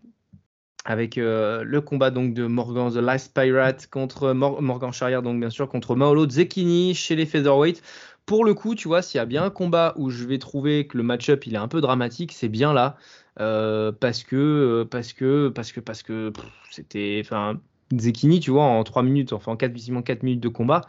Avec 0.87 1.17
euh, 1.17 1.63
le 1.63 1.81
combat 1.81 2.11
donc 2.11 2.35
de 2.35 2.45
Morgan 2.45 2.91
The 2.91 2.97
Last 2.97 3.33
Pirate 3.33 3.87
contre 3.87 4.33
Morgan 4.33 4.93
Charrière, 4.93 5.23
donc 5.23 5.39
bien 5.39 5.49
sûr, 5.49 5.67
contre 5.67 5.95
Maolo 5.95 6.29
Zekini 6.29 6.93
chez 6.93 7.15
les 7.15 7.25
featherweight. 7.25 7.81
Pour 8.27 8.45
le 8.45 8.53
coup, 8.53 8.75
tu 8.75 8.87
vois, 8.87 9.01
s'il 9.01 9.17
y 9.17 9.21
a 9.21 9.25
bien 9.25 9.45
un 9.45 9.49
combat 9.49 9.95
où 9.97 10.11
je 10.11 10.25
vais 10.25 10.37
trouver 10.37 10.85
que 10.85 10.95
le 10.95 11.01
match-up 11.01 11.47
il 11.47 11.55
est 11.55 11.57
un 11.57 11.67
peu 11.67 11.81
dramatique, 11.81 12.33
c'est 12.33 12.49
bien 12.49 12.71
là. 12.71 12.97
Euh, 13.39 13.91
parce 13.91 14.23
que, 14.23 14.35
euh, 14.35 14.85
parce 14.85 15.11
que, 15.11 15.49
parce 15.49 15.71
que, 15.71 15.79
parce 15.79 16.03
que 16.03 16.31
c'était. 16.69 17.19
Enfin, 17.25 17.59
Zekini, 17.97 18.39
tu 18.39 18.51
vois, 18.51 18.65
en 18.65 18.83
3 18.83 19.01
minutes, 19.01 19.33
enfin 19.33 19.53
en 19.53 19.57
4, 19.57 20.03
4 20.03 20.21
minutes 20.21 20.39
de 20.39 20.49
combat, 20.49 20.81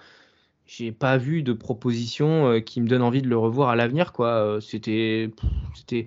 j'ai 0.66 0.92
pas 0.92 1.16
vu 1.16 1.42
de 1.42 1.54
proposition 1.54 2.60
qui 2.60 2.82
me 2.82 2.86
donne 2.86 3.02
envie 3.02 3.22
de 3.22 3.28
le 3.28 3.38
revoir 3.38 3.70
à 3.70 3.76
l'avenir, 3.76 4.12
quoi. 4.12 4.58
C'était. 4.60 5.30
C'était 5.74 6.06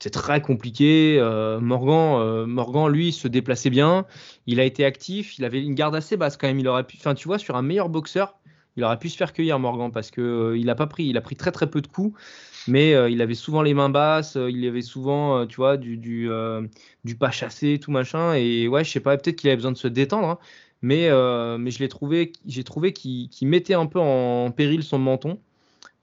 c'était 0.00 0.18
très 0.18 0.40
compliqué. 0.40 1.18
Euh, 1.20 1.60
Morgan, 1.60 2.18
euh, 2.20 2.46
Morgan, 2.46 2.88
lui, 2.88 3.12
se 3.12 3.28
déplaçait 3.28 3.68
bien. 3.68 4.06
Il 4.46 4.58
a 4.58 4.64
été 4.64 4.84
actif. 4.86 5.38
Il 5.38 5.44
avait 5.44 5.62
une 5.62 5.74
garde 5.74 5.94
assez 5.94 6.16
basse 6.16 6.38
quand 6.38 6.46
même. 6.46 6.58
Il 6.58 6.66
aurait 6.68 6.84
pu, 6.84 6.96
enfin, 6.98 7.14
tu 7.14 7.28
vois, 7.28 7.38
sur 7.38 7.54
un 7.54 7.62
meilleur 7.62 7.90
boxeur, 7.90 8.38
il 8.76 8.84
aurait 8.84 8.98
pu 8.98 9.10
se 9.10 9.16
faire 9.18 9.34
cueillir 9.34 9.58
Morgan 9.58 9.92
parce 9.92 10.10
que 10.10 10.22
euh, 10.22 10.58
il 10.58 10.70
a 10.70 10.74
pris, 10.74 11.12
très 11.36 11.52
peu 11.68 11.82
de 11.82 11.86
coups, 11.86 12.18
mais 12.66 12.92
il 13.12 13.20
avait 13.20 13.34
souvent 13.34 13.60
les 13.60 13.74
mains 13.74 13.90
basses. 13.90 14.38
il 14.48 14.66
avait 14.66 14.80
souvent, 14.80 15.46
tu 15.46 15.56
vois, 15.56 15.76
du 15.76 16.30
pas 17.18 17.30
chassé, 17.30 17.78
tout 17.78 17.90
machin. 17.90 18.32
Et 18.34 18.68
ouais, 18.68 18.84
je 18.84 18.90
sais 18.90 19.00
pas, 19.00 19.18
peut-être 19.18 19.36
qu'il 19.36 19.50
avait 19.50 19.56
besoin 19.56 19.72
de 19.72 19.78
se 19.78 19.88
détendre. 19.88 20.28
Hein. 20.28 20.38
mais 20.80 21.10
mais 21.58 21.70
je 21.70 21.78
l'ai 21.78 21.88
trouvé, 21.88 22.32
j'ai 22.46 22.64
trouvé 22.64 22.94
qu'il 22.94 23.28
mettait 23.42 23.74
un 23.74 23.86
peu 23.86 23.98
en 23.98 24.50
péril 24.50 24.82
son 24.82 24.98
menton. 24.98 25.38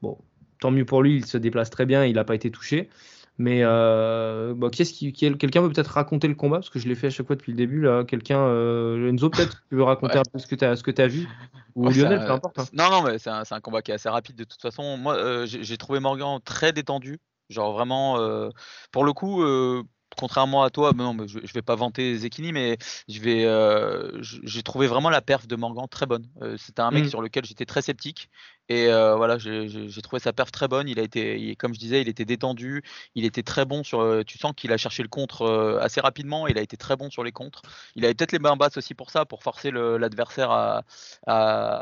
Bon, 0.04 0.20
tant 0.60 0.70
mieux 0.70 0.86
pour 0.86 1.02
lui. 1.02 1.16
Il 1.16 1.26
se 1.26 1.38
déplace 1.39 1.72
très 1.72 1.88
bien. 1.88 2.06
Il 2.06 2.14
n'a 2.14 2.24
pas 2.24 2.36
été 2.36 2.52
touché. 2.52 2.89
Mais 3.38 3.59
euh, 3.63 4.53
bah, 4.55 4.69
qu'est-ce 4.71 4.93
qui, 4.93 5.13
quelqu'un 5.13 5.61
veut 5.61 5.69
peut-être 5.69 5.91
raconter 5.91 6.27
le 6.27 6.35
combat? 6.35 6.57
Parce 6.57 6.69
que 6.69 6.79
je 6.79 6.88
l'ai 6.88 6.95
fait 6.95 7.07
à 7.07 7.09
chaque 7.11 7.27
fois 7.27 7.35
depuis 7.35 7.51
le 7.51 7.57
début 7.57 7.81
là. 7.81 8.03
Quelqu'un, 8.03 8.39
euh, 8.39 9.09
Enzo 9.09 9.29
peut-être, 9.29 9.63
tu 9.69 9.75
veux 9.75 9.83
raconter 9.83 10.17
un 10.17 10.23
peu 10.31 10.39
ce 10.39 10.47
que 10.47 10.55
tu 10.55 10.65
as, 10.65 10.75
ce 10.75 10.83
que 10.83 11.01
as 11.01 11.07
vu? 11.07 11.27
Ou 11.75 11.89
Lionel, 11.89 12.25
peu 12.25 12.31
importe. 12.31 12.57
Hein. 12.59 12.65
Non, 12.73 12.89
non, 12.89 13.03
mais 13.03 13.19
c'est 13.19 13.29
un, 13.29 13.43
un, 13.49 13.59
combat 13.59 13.83
qui 13.83 13.91
est 13.91 13.95
assez 13.95 14.09
rapide 14.09 14.35
de 14.35 14.43
toute 14.43 14.61
façon. 14.61 14.97
Moi, 14.97 15.15
euh, 15.15 15.45
j'ai 15.45 15.77
trouvé 15.77 15.99
Morgan 15.99 16.39
très 16.43 16.73
détendu, 16.73 17.19
genre 17.49 17.73
vraiment. 17.73 18.17
Euh, 18.19 18.49
pour 18.91 19.05
le 19.05 19.13
coup, 19.13 19.43
euh, 19.43 19.83
contrairement 20.17 20.63
à 20.63 20.69
toi, 20.69 20.91
non, 20.95 21.15
je, 21.27 21.39
je 21.43 21.53
vais 21.53 21.61
pas 21.61 21.75
vanter 21.75 22.17
Zekini, 22.17 22.51
mais 22.51 22.77
je 23.07 23.21
vais, 23.21 23.45
euh, 23.45 24.21
j'ai 24.21 24.63
trouvé 24.63 24.88
vraiment 24.88 25.09
la 25.09 25.21
perf 25.21 25.47
de 25.47 25.55
Morgan 25.55 25.88
très 25.89 26.05
bonne. 26.05 26.27
Euh, 26.41 26.57
c'était 26.57 26.81
un 26.81 26.91
mec 26.91 27.05
mmh. 27.05 27.09
sur 27.09 27.21
lequel 27.21 27.45
j'étais 27.45 27.65
très 27.65 27.81
sceptique 27.81 28.29
Et 28.70 28.88
euh, 28.88 29.15
voilà, 29.15 29.38
j'ai 29.38 30.01
trouvé 30.01 30.20
sa 30.20 30.34
perf 30.34 30.51
très 30.51 30.68
bonne. 30.68 30.89
Il 30.89 30.99
a 30.99 31.03
été, 31.03 31.55
comme 31.55 31.74
je 31.74 31.80
disais, 31.80 32.01
il 32.01 32.09
était 32.09 32.26
détendu. 32.26 32.84
Il 33.15 33.26
était 33.26 33.43
très 33.43 33.65
bon 33.65 33.84
sur. 33.84 34.01
Euh, 34.01 34.24
tu 34.24 34.38
sens 34.38 34.53
qu'il 34.55 34.72
a 34.74 34.78
cherché 34.78 35.03
le 35.03 35.09
contre 35.09 35.43
euh, 35.43 35.80
assez 35.82 36.01
rapidement. 36.01 36.47
Il 36.47 36.57
a 36.57 36.61
été 36.61 36.76
très 36.78 36.95
bon 36.97 37.09
sur 37.09 37.24
les 37.24 37.32
contres. 37.32 37.61
Il 37.95 38.03
avait 38.03 38.13
peut-être 38.13 38.34
les 38.34 38.39
mains 38.39 38.57
basses 38.57 38.78
aussi 38.78 38.93
pour 38.93 39.09
ça, 39.09 39.26
pour 39.26 39.43
forcer 39.43 39.72
l'adversaire 39.72 40.51
à, 40.51 40.84
à, 41.28 41.78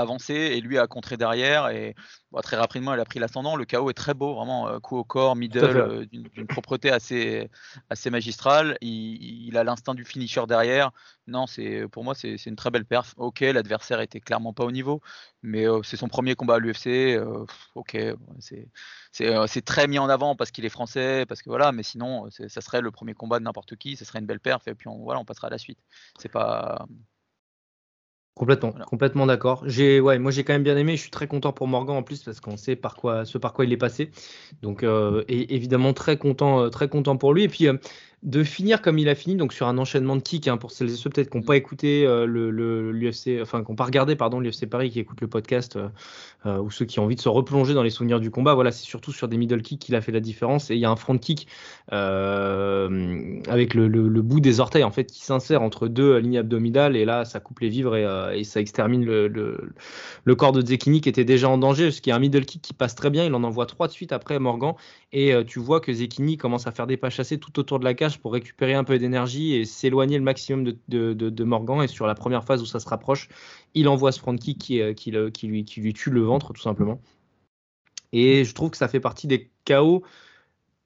avancer 0.00 0.34
et 0.34 0.60
lui 0.60 0.78
à 0.78 0.86
contrer 0.86 1.16
derrière. 1.16 1.68
Et 1.68 1.94
très 2.40 2.56
rapidement, 2.56 2.94
il 2.94 3.00
a 3.00 3.04
pris 3.04 3.18
l'ascendant. 3.18 3.56
Le 3.56 3.64
KO 3.66 3.90
est 3.90 3.94
très 3.94 4.14
beau, 4.14 4.34
vraiment 4.34 4.80
coup 4.80 4.96
au 4.96 5.04
corps, 5.04 5.36
middle, 5.36 6.06
d'une 6.06 6.46
propreté 6.46 6.90
assez, 6.90 7.50
assez 7.90 8.10
magistrale. 8.10 8.78
Il, 8.80 9.48
il 9.48 9.56
a 9.58 9.64
l'instinct 9.64 9.94
du 9.94 10.04
finisher 10.04 10.44
derrière. 10.46 10.92
Non, 11.26 11.46
c'est 11.46 11.86
pour 11.88 12.02
moi 12.04 12.14
c'est 12.14 12.46
une 12.46 12.56
très 12.56 12.70
belle 12.70 12.84
perf. 12.84 13.14
Ok, 13.16 13.40
l'adversaire 13.40 14.00
était 14.00 14.20
clairement 14.20 14.52
pas 14.52 14.64
au 14.64 14.72
niveau, 14.72 15.00
mais 15.42 15.66
c'est 15.82 15.96
son 15.96 16.08
premier 16.08 16.34
combat 16.34 16.54
à 16.54 16.58
l'UFC. 16.58 17.20
ok, 17.74 17.96
c'est 18.40 19.64
très 19.64 19.86
mis 19.86 19.98
en 19.98 20.08
avant 20.08 20.34
parce 20.34 20.50
qu'il 20.50 20.64
est 20.64 20.70
français, 20.70 21.26
parce 21.26 21.42
que 21.42 21.50
voilà, 21.50 21.72
mais 21.72 21.82
sinon 21.82 22.28
ça 22.30 22.60
serait 22.60 22.80
le 22.80 22.90
premier 22.90 23.14
combat 23.14 23.38
de 23.38 23.44
n'importe 23.44 23.76
qui, 23.76 23.96
ce 23.96 24.04
serait 24.04 24.18
une 24.18 24.26
belle 24.26 24.40
perf 24.40 24.66
et 24.68 24.74
puis 24.74 24.88
on, 24.88 24.98
voilà, 25.04 25.20
on 25.20 25.24
passera 25.24 25.48
à 25.48 25.50
la 25.50 25.58
suite. 25.58 25.78
C'est 26.18 26.30
pas 26.30 26.86
Complètement, 28.34 28.72
complètement 28.86 29.26
d'accord. 29.26 29.62
J'ai, 29.66 30.00
ouais, 30.00 30.18
moi 30.18 30.30
j'ai 30.30 30.42
quand 30.42 30.54
même 30.54 30.62
bien 30.62 30.76
aimé. 30.76 30.96
Je 30.96 31.02
suis 31.02 31.10
très 31.10 31.26
content 31.26 31.52
pour 31.52 31.68
Morgan 31.68 31.96
en 31.96 32.02
plus 32.02 32.22
parce 32.22 32.40
qu'on 32.40 32.56
sait 32.56 32.76
par 32.76 32.96
quoi, 32.96 33.26
ce 33.26 33.36
par 33.36 33.52
quoi 33.52 33.66
il 33.66 33.72
est 33.72 33.76
passé. 33.76 34.10
Donc, 34.62 34.82
et 34.84 35.54
évidemment 35.54 35.92
très 35.92 36.16
content, 36.16 36.70
très 36.70 36.88
content 36.88 37.18
pour 37.18 37.34
lui. 37.34 37.44
Et 37.44 37.48
puis, 37.48 37.66
de 38.22 38.44
finir 38.44 38.82
comme 38.82 38.98
il 38.98 39.08
a 39.08 39.16
fini, 39.16 39.34
donc 39.34 39.52
sur 39.52 39.66
un 39.66 39.78
enchaînement 39.78 40.14
de 40.14 40.20
kicks, 40.20 40.46
hein, 40.46 40.56
pour 40.56 40.70
celles 40.70 40.90
et 40.90 40.94
ceux 40.94 41.10
peut-être 41.10 41.28
qui 41.28 41.36
n'ont 41.36 41.42
pas 41.42 41.56
écouté 41.56 42.06
euh, 42.06 42.24
le, 42.24 42.92
l'UFC, 42.92 43.40
enfin 43.42 43.64
qui 43.64 43.70
n'ont 43.70 43.76
pas 43.76 43.84
regardé 43.84 44.14
pardon 44.14 44.38
l'UFC 44.38 44.66
Paris, 44.66 44.90
qui 44.90 45.00
écoutent 45.00 45.20
le 45.20 45.26
podcast, 45.26 45.74
euh, 45.74 45.88
euh, 46.46 46.58
ou 46.58 46.70
ceux 46.70 46.84
qui 46.84 47.00
ont 47.00 47.04
envie 47.04 47.16
de 47.16 47.20
se 47.20 47.28
replonger 47.28 47.74
dans 47.74 47.82
les 47.82 47.90
souvenirs 47.90 48.20
du 48.20 48.30
combat, 48.30 48.54
voilà, 48.54 48.70
c'est 48.70 48.84
surtout 48.84 49.10
sur 49.10 49.26
des 49.26 49.36
middle 49.36 49.60
kicks 49.60 49.80
qu'il 49.80 49.96
a 49.96 50.00
fait 50.00 50.12
la 50.12 50.20
différence. 50.20 50.70
Et 50.70 50.74
il 50.74 50.80
y 50.80 50.84
a 50.84 50.90
un 50.90 50.96
front 50.96 51.18
kick 51.18 51.48
avec 51.90 53.74
le, 53.74 54.22
bout 54.22 54.38
des 54.38 54.60
orteils 54.60 54.84
en 54.84 54.92
fait 54.92 55.06
qui 55.06 55.24
s'insère 55.24 55.62
entre 55.62 55.88
deux 55.88 56.16
lignes 56.18 56.38
abdominales, 56.38 56.96
et 56.96 57.04
là 57.04 57.24
ça 57.24 57.40
coupe 57.40 57.58
les 57.58 57.68
vivres 57.68 57.96
et, 57.96 58.44
ça 58.44 58.60
extermine 58.60 59.04
le, 59.04 60.34
corps 60.36 60.52
de 60.52 60.64
Zekini 60.64 61.00
qui 61.00 61.08
était 61.08 61.24
déjà 61.24 61.48
en 61.48 61.58
danger, 61.58 61.90
qu'il 61.90 62.08
y 62.08 62.12
a 62.12 62.16
un 62.16 62.20
middle 62.20 62.44
kick 62.44 62.62
qui 62.62 62.72
passe 62.72 62.94
très 62.94 63.10
bien, 63.10 63.24
il 63.24 63.34
en 63.34 63.42
envoie 63.42 63.66
trois 63.66 63.88
de 63.88 63.92
suite 63.92 64.12
après 64.12 64.38
Morgan, 64.38 64.74
et 65.12 65.34
tu 65.46 65.58
vois 65.58 65.80
que 65.80 65.92
Zekini 65.92 66.36
commence 66.36 66.68
à 66.68 66.70
faire 66.70 66.86
des 66.86 66.96
pas 66.96 67.10
chassés 67.10 67.38
tout 67.38 67.58
autour 67.58 67.80
de 67.80 67.84
la 67.84 67.94
cage 67.94 68.11
pour 68.18 68.32
récupérer 68.32 68.74
un 68.74 68.84
peu 68.84 68.98
d'énergie 68.98 69.54
et 69.54 69.64
s'éloigner 69.64 70.18
le 70.18 70.24
maximum 70.24 70.72
de, 70.88 71.44
Morgan. 71.44 71.82
Et 71.82 71.88
sur 71.88 72.06
la 72.06 72.14
première 72.14 72.44
phase 72.44 72.62
où 72.62 72.66
ça 72.66 72.80
se 72.80 72.88
rapproche, 72.88 73.28
il 73.74 73.88
envoie 73.88 74.12
ce 74.12 74.20
front 74.20 74.36
kick 74.36 74.58
qui, 74.58 74.80
qui, 74.94 75.14
qui, 75.32 75.46
lui, 75.46 75.64
qui 75.64 75.80
lui 75.80 75.92
tue 75.94 76.10
le 76.10 76.22
ventre, 76.22 76.52
tout 76.52 76.62
simplement. 76.62 77.00
Et 78.12 78.44
je 78.44 78.54
trouve 78.54 78.70
que 78.70 78.76
ça 78.76 78.88
fait 78.88 79.00
partie 79.00 79.26
des 79.26 79.50
chaos 79.64 80.02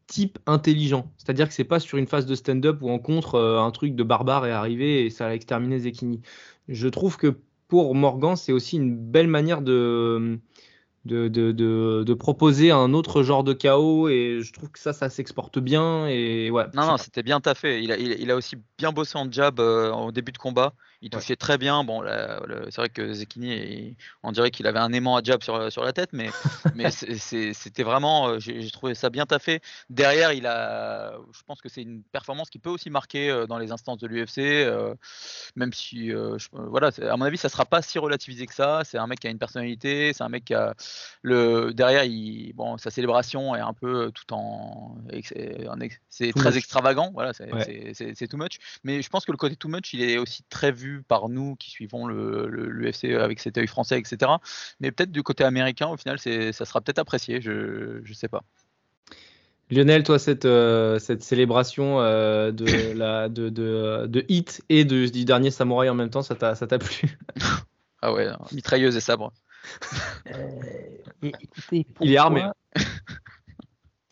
type 0.06 0.38
intelligent. 0.46 1.12
C'est-à-dire 1.16 1.48
que 1.48 1.54
c'est 1.54 1.64
pas 1.64 1.80
sur 1.80 1.98
une 1.98 2.06
phase 2.06 2.26
de 2.26 2.34
stand-up 2.34 2.78
où 2.80 2.90
on 2.90 2.98
contre 2.98 3.34
euh, 3.34 3.60
un 3.60 3.70
truc 3.70 3.94
de 3.94 4.02
barbare 4.02 4.46
est 4.46 4.52
arrivé 4.52 5.04
et 5.04 5.10
ça 5.10 5.26
a 5.26 5.34
exterminé 5.34 5.78
Zekini. 5.78 6.20
Je 6.68 6.88
trouve 6.88 7.16
que 7.16 7.38
pour 7.68 7.94
Morgan, 7.94 8.36
c'est 8.36 8.52
aussi 8.52 8.76
une 8.76 8.96
belle 8.96 9.26
manière 9.26 9.62
de 9.62 10.38
de, 11.06 11.28
de, 11.28 11.52
de, 11.52 12.14
proposer 12.14 12.70
un 12.70 12.92
autre 12.92 13.22
genre 13.22 13.44
de 13.44 13.52
chaos 13.52 14.08
et 14.08 14.40
je 14.42 14.52
trouve 14.52 14.70
que 14.70 14.78
ça, 14.78 14.92
ça 14.92 15.08
s'exporte 15.08 15.58
bien. 15.58 16.06
Et 16.08 16.50
ouais, 16.50 16.64
non, 16.74 16.86
non, 16.86 16.96
c'était 16.96 17.22
bien 17.22 17.40
taffé. 17.40 17.82
Il 17.82 17.92
a, 17.92 17.96
il, 17.96 18.30
a 18.30 18.36
aussi 18.36 18.56
bien 18.76 18.92
bossé 18.92 19.16
en 19.16 19.30
jab 19.30 19.60
euh, 19.60 19.92
au 19.92 20.12
début 20.12 20.32
de 20.32 20.38
combat. 20.38 20.74
Il 21.06 21.10
touchait 21.10 21.36
très 21.36 21.56
bien. 21.56 21.84
Bon, 21.84 22.02
c'est 22.02 22.76
vrai 22.76 22.88
que 22.88 23.12
Zekini, 23.12 23.96
on 24.24 24.32
dirait 24.32 24.50
qu'il 24.50 24.66
avait 24.66 24.80
un 24.80 24.92
aimant 24.92 25.16
à 25.16 25.22
jab 25.22 25.40
sur, 25.40 25.70
sur 25.70 25.84
la 25.84 25.92
tête, 25.92 26.10
mais, 26.12 26.30
mais 26.74 26.90
c'était 26.90 27.84
vraiment, 27.84 28.28
euh, 28.28 28.40
j'ai 28.40 28.68
trouvé 28.72 28.96
ça 28.96 29.08
bien 29.08 29.24
taffé. 29.24 29.60
Derrière, 29.88 30.32
il 30.32 30.48
a, 30.48 31.12
je 31.32 31.42
pense 31.46 31.62
que 31.62 31.68
c'est 31.68 31.82
une 31.82 32.02
performance 32.02 32.50
qui 32.50 32.58
peut 32.58 32.70
aussi 32.70 32.90
marquer 32.90 33.30
euh, 33.30 33.46
dans 33.46 33.56
les 33.56 33.70
instances 33.70 33.98
de 33.98 34.08
l'UFC, 34.08 34.38
euh, 34.38 34.96
même 35.54 35.72
si, 35.72 36.10
voilà, 36.52 36.90
à 37.08 37.16
mon 37.16 37.24
avis, 37.24 37.38
ça 37.38 37.48
sera 37.48 37.64
pas 37.64 37.82
si 37.82 38.00
relativisé 38.00 38.46
que 38.46 38.54
ça. 38.54 38.82
C'est 38.84 38.98
un 38.98 39.06
mec 39.06 39.20
qui 39.20 39.28
a 39.28 39.30
une 39.30 39.38
personnalité, 39.38 40.12
c'est 40.12 40.24
un 40.24 40.28
mec 40.28 40.44
qui 40.44 40.54
a 40.54 40.74
le 41.22 41.72
derrière, 41.72 42.02
il, 42.02 42.52
bon, 42.54 42.78
sa 42.78 42.90
célébration 42.90 43.54
est 43.54 43.60
un 43.60 43.74
peu 43.74 44.10
tout 44.12 44.34
en, 44.34 44.96
c'est 46.08 46.32
très 46.32 46.56
extravagant, 46.56 47.12
voilà, 47.14 47.32
c'est 47.32 48.26
too 48.28 48.36
much. 48.36 48.58
Mais 48.82 49.02
je 49.02 49.08
pense 49.08 49.24
que 49.24 49.30
le 49.30 49.38
côté 49.38 49.54
too 49.54 49.68
much, 49.68 49.94
il 49.94 50.02
est 50.02 50.18
aussi 50.18 50.42
très 50.50 50.72
vu 50.72 50.95
par 51.02 51.28
nous 51.28 51.56
qui 51.56 51.70
suivons 51.70 52.06
l'UFC 52.06 53.04
le, 53.04 53.22
avec 53.22 53.40
cet 53.40 53.58
œil 53.58 53.66
français, 53.66 53.98
etc. 53.98 54.32
Mais 54.80 54.92
peut-être 54.92 55.12
du 55.12 55.22
côté 55.22 55.44
américain, 55.44 55.88
au 55.88 55.96
final, 55.96 56.18
ça 56.18 56.64
sera 56.64 56.80
peut-être 56.80 56.98
apprécié, 56.98 57.40
je 57.40 58.00
ne 58.06 58.14
sais 58.14 58.28
pas. 58.28 58.42
Lionel, 59.70 60.04
toi, 60.04 60.18
cette, 60.18 60.44
euh, 60.44 60.98
cette 60.98 61.22
célébration 61.22 62.00
euh, 62.00 62.52
de, 62.52 62.92
la, 62.96 63.28
de, 63.28 63.48
de, 63.48 64.06
de, 64.06 64.24
Hit 64.28 64.62
et 64.68 64.84
de, 64.84 65.06
du 65.06 65.24
dernier 65.24 65.50
Samouraï 65.50 65.88
en 65.88 65.94
même 65.94 66.10
temps, 66.10 66.22
ça 66.22 66.34
t'a 66.34 66.78
plu? 66.78 67.18
Ah 68.02 68.12
ouais, 68.12 68.28
mitrailleuse 68.52 68.96
et 68.96 69.00
sabre. 69.00 69.32
Euh, 70.26 71.30
Il 71.72 72.12
est 72.12 72.16
armé. 72.16 72.44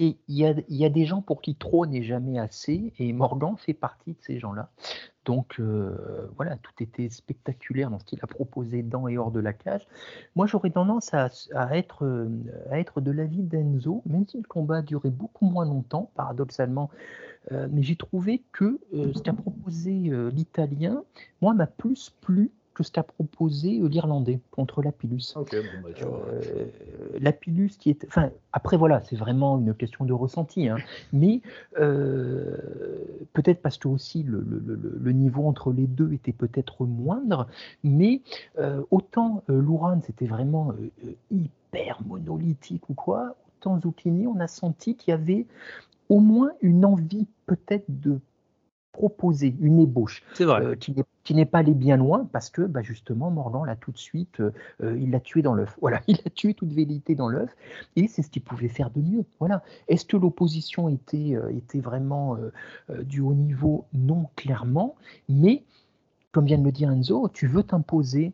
Et 0.00 0.16
il 0.26 0.36
y 0.36 0.44
a, 0.44 0.54
y 0.68 0.84
a, 0.84 0.88
des 0.88 1.06
gens 1.06 1.22
pour 1.22 1.40
qui 1.40 1.54
trop 1.54 1.86
n'est 1.86 2.02
jamais 2.02 2.38
assez, 2.38 2.92
et 2.98 3.12
Morgan 3.12 3.56
fait 3.56 3.74
partie 3.74 4.12
de 4.12 4.18
ces 4.20 4.40
gens-là. 4.40 4.70
Donc 5.24 5.58
euh, 5.58 6.28
voilà, 6.36 6.56
tout 6.56 6.72
était 6.80 7.08
spectaculaire 7.08 7.90
dans 7.90 7.98
ce 7.98 8.04
qu'il 8.04 8.18
a 8.22 8.26
proposé 8.26 8.82
dans 8.82 9.08
et 9.08 9.16
hors 9.16 9.30
de 9.30 9.40
la 9.40 9.52
cage. 9.52 9.86
Moi, 10.34 10.46
j'aurais 10.46 10.70
tendance 10.70 11.14
à, 11.14 11.30
être, 11.76 12.04
euh, 12.04 12.28
à 12.70 12.78
être 12.78 13.00
de 13.00 13.10
l'avis 13.10 13.42
d'Enzo, 13.42 14.02
même 14.06 14.26
si 14.26 14.36
le 14.36 14.42
combat 14.48 14.82
duré 14.82 15.10
beaucoup 15.10 15.46
moins 15.46 15.64
longtemps, 15.64 16.10
paradoxalement. 16.14 16.90
Euh, 17.52 17.68
mais 17.70 17.82
j'ai 17.82 17.96
trouvé 17.96 18.42
que 18.52 18.80
ce 18.92 19.20
qu'a 19.20 19.32
proposé 19.32 20.10
l'Italien, 20.32 21.04
moi, 21.40 21.54
m'a 21.54 21.66
plus 21.66 22.10
plu 22.20 22.50
que 22.74 22.82
ce 22.82 22.90
qu'a 22.90 23.02
proposé 23.02 23.80
euh, 23.80 23.88
l'Irlandais 23.88 24.40
contre 24.50 24.82
Lapillus. 24.82 25.32
Ok, 25.36 25.54
bon, 25.54 25.88
bah, 25.88 25.88
euh, 26.02 26.66
Lapillus 27.20 27.70
qui 27.78 27.90
est. 27.90 28.04
Enfin, 28.06 28.30
après, 28.52 28.76
voilà, 28.76 29.00
c'est 29.02 29.16
vraiment 29.16 29.58
une 29.58 29.74
question 29.74 30.04
de 30.04 30.12
ressenti. 30.12 30.68
Hein. 30.68 30.76
mais 31.12 31.40
euh, 31.78 32.56
peut-être 33.32 33.62
parce 33.62 33.78
que 33.78 33.88
aussi 33.88 34.22
le, 34.22 34.40
le, 34.40 35.12
niveau 35.12 35.46
entre 35.46 35.72
les 35.72 35.86
deux 35.86 36.12
était 36.12 36.32
peut-être 36.32 36.84
moindre. 36.84 37.46
Mais 37.82 38.22
autant 38.90 39.42
Louran, 39.48 40.00
c'était 40.04 40.26
vraiment 40.26 40.74
hyper 41.30 42.00
monolithique 42.06 42.88
ou 42.88 42.94
quoi, 42.94 43.36
autant 43.58 43.80
Zucchini, 43.80 44.26
on 44.26 44.40
a 44.40 44.48
senti 44.48 44.96
qu'il 44.96 45.12
y 45.12 45.14
avait 45.14 45.46
au 46.08 46.20
moins 46.20 46.50
une 46.60 46.84
envie 46.84 47.26
peut-être 47.46 47.84
de 47.88 48.20
proposer 48.94 49.56
une 49.60 49.80
ébauche 49.80 50.22
euh, 50.40 50.76
qui 50.76 51.34
n'est 51.34 51.44
pas 51.44 51.58
allé 51.58 51.74
bien 51.74 51.96
loin 51.96 52.28
parce 52.32 52.48
que 52.48 52.62
bah, 52.62 52.80
justement 52.80 53.28
Morgan 53.28 53.64
l'a 53.66 53.74
tout 53.74 53.90
de 53.90 53.98
suite, 53.98 54.38
euh, 54.38 54.52
euh, 54.82 54.96
il 54.96 55.10
l'a 55.10 55.18
tué 55.18 55.42
dans 55.42 55.52
l'œuf. 55.52 55.76
Voilà, 55.82 56.00
il 56.06 56.18
a 56.24 56.30
tué 56.30 56.54
toute 56.54 56.72
vérité 56.72 57.16
dans 57.16 57.28
l'œuf 57.28 57.54
et 57.96 58.06
c'est 58.06 58.22
ce 58.22 58.30
qu'il 58.30 58.42
pouvait 58.42 58.68
faire 58.68 58.90
de 58.90 59.00
mieux. 59.00 59.24
Voilà. 59.40 59.64
Est-ce 59.88 60.04
que 60.04 60.16
l'opposition 60.16 60.88
était, 60.88 61.36
était 61.50 61.80
vraiment 61.80 62.38
du 63.02 63.20
haut 63.20 63.34
niveau? 63.34 63.84
Non, 63.92 64.28
clairement, 64.36 64.94
mais 65.28 65.64
comme 66.32 66.46
vient 66.46 66.58
de 66.58 66.64
le 66.64 66.72
dire 66.72 66.90
Enzo, 66.90 67.28
tu 67.28 67.46
veux 67.46 67.62
t'imposer, 67.62 68.32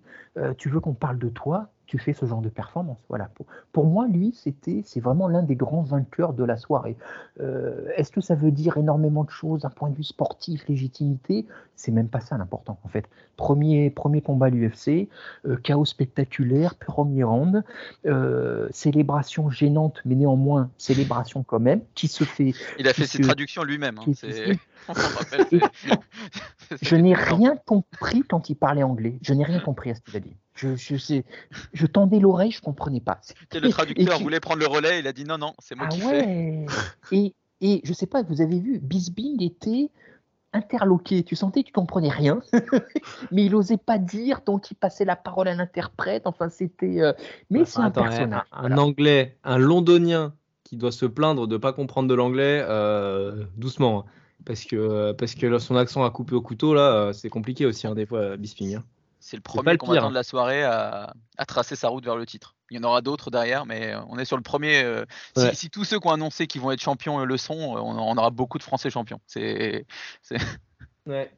tu 0.59 0.69
veux 0.69 0.81
qu'on 0.81 0.95
parle 0.95 1.19
de 1.19 1.29
toi, 1.29 1.71
tu 1.91 1.99
fais 1.99 2.13
ce 2.13 2.25
genre 2.25 2.41
de 2.41 2.49
performance. 2.49 3.01
Voilà. 3.09 3.31
Pour, 3.35 3.47
pour 3.73 3.85
moi, 3.85 4.07
lui, 4.07 4.33
c'était, 4.33 4.83
c'est 4.85 5.01
vraiment 5.01 5.27
l'un 5.27 5.43
des 5.43 5.57
grands 5.57 5.83
vainqueurs 5.83 6.35
de 6.35 6.45
la 6.45 6.57
soirée. 6.57 6.97
Euh, 7.41 7.89
est-ce 7.97 8.13
que 8.13 8.21
ça 8.21 8.37
veut 8.37 8.53
dire 8.53 8.77
énormément 8.77 9.25
de 9.25 9.31
choses 9.31 9.63
d'un 9.63 9.71
point 9.71 9.91
de 9.91 9.97
vue 9.97 10.05
sportif, 10.05 10.69
légitimité? 10.69 11.47
C'est 11.75 11.91
même 11.91 12.07
pas 12.07 12.21
ça 12.21 12.39
l'important, 12.39 12.79
en 12.85 12.89
fait. 12.89 13.07
Premier, 13.37 13.91
premier 13.91 14.21
combat 14.21 14.47
à 14.47 14.51
l'UFC, 14.51 15.09
euh, 15.47 15.57
chaos 15.57 15.85
spectaculaire, 15.85 16.77
premier 16.77 17.25
round, 17.25 17.65
euh, 18.07 18.69
célébration 18.71 19.51
gênante, 19.51 20.01
mais 20.05 20.15
néanmoins 20.15 20.71
célébration 20.79 21.43
quand 21.43 21.59
même, 21.59 21.81
qui 21.97 22.07
se 22.07 22.23
fait. 22.23 22.55
Il 22.79 22.87
a 22.87 22.93
fait 22.93 23.07
ses 23.07 23.19
traductions 23.19 23.65
lui-même. 23.65 23.99
Hein, 23.99 24.13
je 26.83 26.95
n'ai 26.95 27.15
rien 27.15 27.57
compris 27.67 28.23
quand 28.23 28.49
il 28.49 28.55
parlait 28.55 28.85
anglais. 28.85 29.19
Je 29.23 29.35
n'ai 29.35 29.43
rien 29.43 29.59
compris 29.59 29.91
à 29.91 29.97
ce 29.97 30.01
qu'il 30.03 30.17
a 30.17 30.21
dit. 30.21 30.37
Je, 30.61 30.77
je, 30.77 30.97
sais, 30.97 31.25
je 31.73 31.87
tendais 31.87 32.19
l'oreille, 32.19 32.51
je 32.51 32.61
comprenais 32.61 33.01
pas. 33.01 33.21
Le 33.55 33.71
traducteur 33.71 34.19
voulait 34.21 34.41
prendre 34.41 34.61
le 34.61 34.67
relais, 34.67 35.01
il 35.01 35.07
a 35.07 35.13
dit 35.13 35.25
non, 35.25 35.39
non, 35.39 35.55
c'est 35.59 35.75
moi 35.75 35.87
ah 35.91 35.95
qui 35.95 36.03
ouais. 36.03 36.67
fais. 37.09 37.17
Et, 37.17 37.35
et 37.63 37.81
je 37.83 37.93
sais 37.95 38.07
pas, 38.07 38.23
vous 38.23 38.43
avez 38.43 38.61
vu, 38.61 38.79
Bisbee, 38.79 39.37
était 39.41 39.91
interloqué. 40.53 41.23
Tu 41.23 41.35
sentais 41.35 41.63
qu'il 41.63 41.73
comprenait 41.73 42.11
rien, 42.11 42.43
mais 43.33 43.47
il 43.47 43.55
osait 43.55 43.79
pas 43.79 43.99
dire, 43.99 44.41
donc 44.45 44.71
il 44.71 44.75
passait 44.75 45.05
la 45.07 45.17
parole 45.17 45.49
à 45.49 45.55
l'interprète. 45.55 46.27
Enfin, 46.27 46.51
c'était. 46.51 47.01
Euh, 47.01 47.13
mais 47.49 47.65
c'est 47.65 47.81
un 47.81 47.91
personnage. 47.91 48.43
Un, 48.53 48.77
anglais, 48.77 49.39
un 49.45 49.59
londonien 49.59 50.35
qui 50.65 50.77
doit 50.77 50.93
se 50.93 51.07
plaindre 51.07 51.47
de 51.47 51.57
pas 51.57 51.73
comprendre 51.73 52.09
de 52.09 52.15
l'anglais, 52.15 52.65
euh, 52.69 53.45
doucement. 53.57 54.01
Hein. 54.01 54.11
parce 54.45 54.65
que, 54.65 55.13
parce 55.13 55.35
que 55.35 55.59
son 55.59 55.77
accent 55.77 56.05
a 56.05 56.11
coupé 56.11 56.35
au 56.35 56.43
couteau, 56.43 56.75
là, 56.75 56.93
euh, 56.93 57.13
c'est 57.13 57.31
compliqué 57.31 57.67
aussi, 57.67 57.87
hein, 57.87 57.95
des 57.95 58.07
fois, 58.07 58.37
Bisping. 58.37 58.77
Hein. 58.77 58.85
C'est 59.31 59.37
le 59.37 59.43
premier 59.43 59.71
le 59.73 59.79
combattant 59.79 60.01
pire. 60.03 60.09
de 60.11 60.15
la 60.15 60.23
soirée 60.25 60.65
à, 60.65 61.15
à 61.39 61.47
tracer 61.47 61.77
sa 61.77 61.89
route 61.89 62.05
vers 62.05 62.17
le 62.17 62.27
titre. 62.27 62.57
Il 62.71 62.77
y 62.77 62.81
en 62.81 62.85
aura 62.85 63.01
d'autres 63.01 63.31
derrière, 63.31 63.65
mais 63.65 63.93
euh, 63.95 64.01
on 64.09 64.19
est 64.19 64.25
sur 64.25 64.37
le 64.37 64.43
premier. 64.43 64.83
euh, 64.83 65.05
si, 65.37 65.45
Ouais. 65.45 65.55
si 65.55 65.71
tous 65.71 65.85
ceux 65.85 66.01
qui 66.01 66.09
ont 66.09 66.13
annoncé 66.13 66.47
qu'ils 66.49 66.61
vont 66.61 66.73
être 66.73 66.81
champions 66.81 67.21
euh, 67.21 67.25
le 67.25 67.37
sont, 67.37 67.55
on, 67.55 67.97
on 67.99 68.17
aura 68.17 68.31
beaucoup 68.31 68.59
de 68.59 68.63
Français 68.65 68.91
champions. 68.91 69.21
C'est 69.27 69.87
Ouais. 71.07 71.31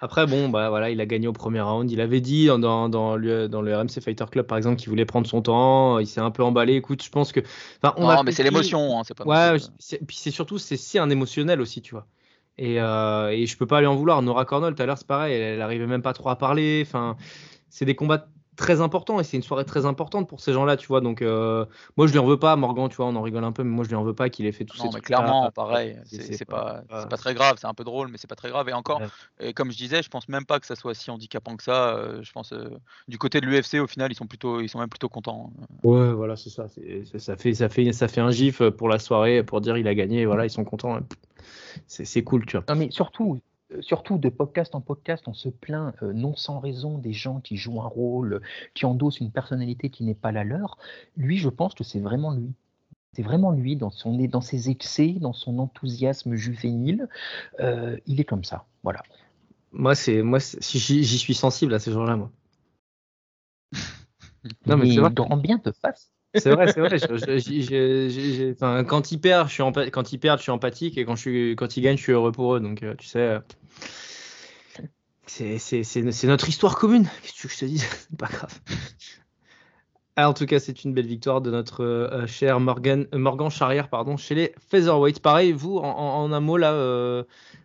Après, 0.00 0.26
bon, 0.26 0.50
bah 0.50 0.68
voilà, 0.68 0.90
il 0.90 1.00
a 1.00 1.06
gagné 1.06 1.26
au 1.26 1.32
premier 1.32 1.60
round. 1.62 1.90
Il 1.90 2.02
avait 2.02 2.20
dit 2.20 2.46
dans, 2.46 2.58
dans, 2.58 2.88
dans 2.90 3.16
le, 3.16 3.48
dans 3.48 3.62
le 3.62 3.74
RMC 3.76 4.00
Fighter 4.02 4.26
Club, 4.30 4.46
par 4.46 4.58
exemple, 4.58 4.76
qu'il 4.76 4.90
voulait 4.90 5.06
prendre 5.06 5.26
son 5.26 5.40
temps. 5.40 5.98
Il 5.98 6.06
s'est 6.06 6.20
un 6.20 6.30
peu 6.30 6.42
emballé. 6.42 6.74
Écoute, 6.74 7.02
je 7.02 7.08
pense 7.08 7.32
que. 7.32 7.40
enfin, 7.82 7.94
on 7.96 8.06
a 8.08 8.16
non, 8.16 8.22
mais 8.22 8.32
c'est 8.32 8.42
l'émotion, 8.42 9.00
hein, 9.00 9.02
Ouais, 9.24 9.56
puis 10.06 10.16
c'est 10.16 10.30
surtout, 10.30 10.58
c'est 10.58 10.76
si 10.76 10.98
un 10.98 11.08
émotionnel 11.08 11.62
aussi, 11.62 11.80
tu 11.80 11.94
vois. 11.94 12.06
Et, 12.58 12.80
euh, 12.80 13.28
et 13.30 13.46
je 13.46 13.56
peux 13.56 13.66
pas 13.66 13.80
lui 13.80 13.86
en 13.86 13.96
vouloir. 13.96 14.22
Nora 14.22 14.44
Cornell, 14.44 14.74
tout 14.74 14.82
à 14.82 14.86
l'heure, 14.86 14.98
c'est 14.98 15.06
pareil, 15.06 15.34
elle, 15.34 15.54
elle 15.54 15.62
arrivait 15.62 15.86
même 15.86 16.02
pas 16.02 16.12
trop 16.12 16.30
à 16.30 16.36
parler. 16.36 16.82
Enfin, 16.86 17.16
c'est 17.68 17.84
des 17.84 17.94
combats 17.94 18.28
très 18.56 18.80
importants 18.80 19.20
et 19.20 19.24
c'est 19.24 19.36
une 19.36 19.42
soirée 19.42 19.64
très 19.64 19.86
importante 19.86 20.28
pour 20.28 20.40
ces 20.40 20.52
gens-là, 20.52 20.76
tu 20.76 20.86
vois. 20.88 21.00
Donc, 21.00 21.22
euh, 21.22 21.64
moi, 21.96 22.06
je 22.06 22.12
lui 22.12 22.18
en 22.18 22.26
veux 22.26 22.38
pas, 22.38 22.56
Morgan, 22.56 22.88
tu 22.88 22.96
vois, 22.96 23.06
on 23.06 23.14
en 23.16 23.22
rigole 23.22 23.44
un 23.44 23.52
peu, 23.52 23.62
mais 23.62 23.70
moi, 23.70 23.84
je 23.84 23.88
lui 23.90 23.96
en 23.96 24.02
veux 24.02 24.14
pas 24.14 24.28
qu'il 24.30 24.46
ait 24.46 24.52
fait 24.52 24.64
tout 24.64 24.76
Non, 24.78 24.82
ces 24.84 24.88
mais 24.88 24.92
trucs-là. 25.00 25.18
clairement, 25.18 25.50
pareil, 25.52 25.98
C'est- 26.04 26.44
pas- 26.46 26.56
pas, 26.56 26.80
c'est 26.82 26.88
pas- 26.88 27.06
pas 27.06 27.16
très 27.16 27.34
grave, 27.34 27.56
c'est 27.60 27.66
un 27.66 27.74
peu 27.74 27.84
drôle, 27.84 28.08
mais 28.08 28.18
c'est 28.18 28.26
pas 28.26 28.34
très 28.34 28.48
grave. 28.50 28.68
Et 28.68 28.72
encore, 28.72 29.00
Ouais. 29.00 29.06
et 29.48 29.52
comme 29.52 29.70
je 29.70 29.76
disais, 29.76 30.02
je 30.02 30.08
pense 30.08 30.28
même 30.28 30.44
pas 30.46 30.58
que 30.60 30.66
ça 30.66 30.74
soit 30.74 30.94
si 30.94 31.10
handicapant 31.10 31.56
que 31.56 31.62
ça. 31.62 31.94
euh, 31.96 32.22
je 32.22 32.32
pense 32.32 32.52
euh, 32.52 32.70
du 33.08 33.18
côté 33.18 33.40
de 33.40 33.46
l'UFC, 33.46 33.78
au 33.80 33.86
final, 33.86 34.10
ils 34.10 34.14
sont 34.16 34.26
plutôt, 34.26 34.60
ils 34.60 34.68
sont 34.68 34.78
même 34.78 34.88
plutôt 34.88 35.08
contents. 35.08 35.52
Ouais, 35.82 36.12
voilà, 36.12 36.36
c'est 36.36 36.50
ça. 36.50 36.66
ça, 37.18 37.36
fait, 37.36 37.54
ça, 37.54 37.68
fait, 37.68 37.92
ça 37.92 38.08
fait 38.08 38.20
un 38.20 38.30
gif 38.30 38.62
pour 38.70 38.88
la 38.88 38.98
soirée 38.98 39.42
pour 39.42 39.60
dire 39.60 39.76
il 39.76 39.86
a 39.88 39.94
gagné. 39.94 40.22
et 40.22 40.26
Voilà, 40.26 40.44
ils 40.46 40.50
sont 40.50 40.64
contents. 40.64 40.98
C'est 41.86 42.04
c'est 42.04 42.24
cool, 42.24 42.46
tu 42.46 42.56
vois. 42.56 42.64
Non, 42.68 42.74
mais 42.74 42.90
surtout, 42.90 43.38
surtout 43.80 44.18
de 44.18 44.28
podcast 44.28 44.74
en 44.74 44.80
podcast, 44.80 45.24
on 45.26 45.34
se 45.34 45.48
plaint 45.48 45.94
euh, 46.02 46.12
non 46.12 46.36
sans 46.36 46.60
raison 46.60 46.98
des 46.98 47.12
gens 47.12 47.40
qui 47.40 47.56
jouent 47.56 47.80
un 47.82 47.86
rôle, 47.86 48.34
euh, 48.34 48.40
qui 48.74 48.86
endossent 48.86 49.20
une 49.20 49.30
personnalité 49.30 49.90
qui 49.90 50.04
n'est 50.04 50.14
pas 50.14 50.32
la 50.32 50.44
leur. 50.44 50.78
Lui, 51.16 51.38
je 51.38 51.48
pense 51.48 51.74
que 51.74 51.84
c'est 51.84 52.00
vraiment 52.00 52.32
lui. 52.32 52.52
C'est 53.12 53.22
vraiment 53.22 53.50
lui 53.50 53.76
dans, 53.76 53.90
son, 53.90 54.14
dans 54.28 54.42
ses 54.42 54.68
excès, 54.68 55.14
dans 55.14 55.32
son 55.32 55.58
enthousiasme 55.58 56.34
juvénile. 56.34 57.08
Euh, 57.60 57.96
il 58.06 58.20
est 58.20 58.24
comme 58.24 58.44
ça. 58.44 58.66
Voilà. 58.82 59.02
Moi, 59.72 59.94
c'est 59.94 60.22
moi, 60.22 60.38
j'y 60.38 61.04
j'y 61.04 61.18
suis 61.18 61.34
sensible 61.34 61.74
à 61.74 61.78
ces 61.78 61.92
gens-là, 61.92 62.16
moi. 62.16 62.30
Non, 64.66 64.76
mais 64.76 64.86
Mais 64.86 64.94
c'est 64.94 65.00
vrai. 65.00 65.10
grand 65.10 65.36
bien 65.36 65.58
te 65.58 65.72
fasse. 65.72 66.12
C'est 66.38 66.50
vrai, 66.52 66.68
c'est 66.68 66.80
vrai. 66.80 66.98
je- 66.98 68.08
je- 68.08 68.52
enfin, 68.52 68.84
quand 68.84 69.12
ils 69.12 69.20
perdent, 69.20 69.48
je 69.48 69.54
suis 69.54 69.62
empa- 69.62 69.90
quand 69.90 70.12
ils 70.12 70.18
perdent, 70.18 70.38
je 70.38 70.42
suis 70.44 70.52
empathique, 70.52 70.98
et 70.98 71.04
quand 71.04 71.16
je 71.16 71.20
suis, 71.20 71.56
quand 71.56 71.76
ils 71.76 71.82
gagnent, 71.82 71.96
je 71.96 72.02
suis 72.02 72.12
heureux 72.12 72.32
pour 72.32 72.54
eux. 72.56 72.60
Donc, 72.60 72.82
euh, 72.82 72.94
tu 72.96 73.06
sais, 73.06 73.18
euh, 73.18 73.40
c'est 75.26 76.26
notre 76.26 76.48
histoire 76.48 76.76
commune. 76.76 77.08
Qu'est-ce 77.22 77.32
que 77.32 77.36
tu 77.38 77.46
veux 77.46 77.48
que 77.48 77.54
je 77.54 77.60
te 77.60 77.64
dise? 77.64 77.84
C'est 78.08 78.16
pas 78.18 78.28
grave. 78.28 78.60
Ah, 80.18 80.30
en 80.30 80.32
tout 80.32 80.46
cas, 80.46 80.58
c'est 80.58 80.84
une 80.84 80.94
belle 80.94 81.06
victoire 81.06 81.42
de 81.42 81.50
notre 81.50 81.84
euh, 81.84 82.26
cher 82.26 82.58
Morgan, 82.58 83.06
Morgan 83.12 83.50
Charrière, 83.50 83.90
pardon, 83.90 84.16
chez 84.16 84.34
les 84.34 84.54
featherweight. 84.70 85.20
Pareil, 85.20 85.52
vous, 85.52 85.76
en, 85.76 86.32
un 86.32 86.40
mot 86.40 86.56
là, 86.56 86.72
euh, 86.72 87.22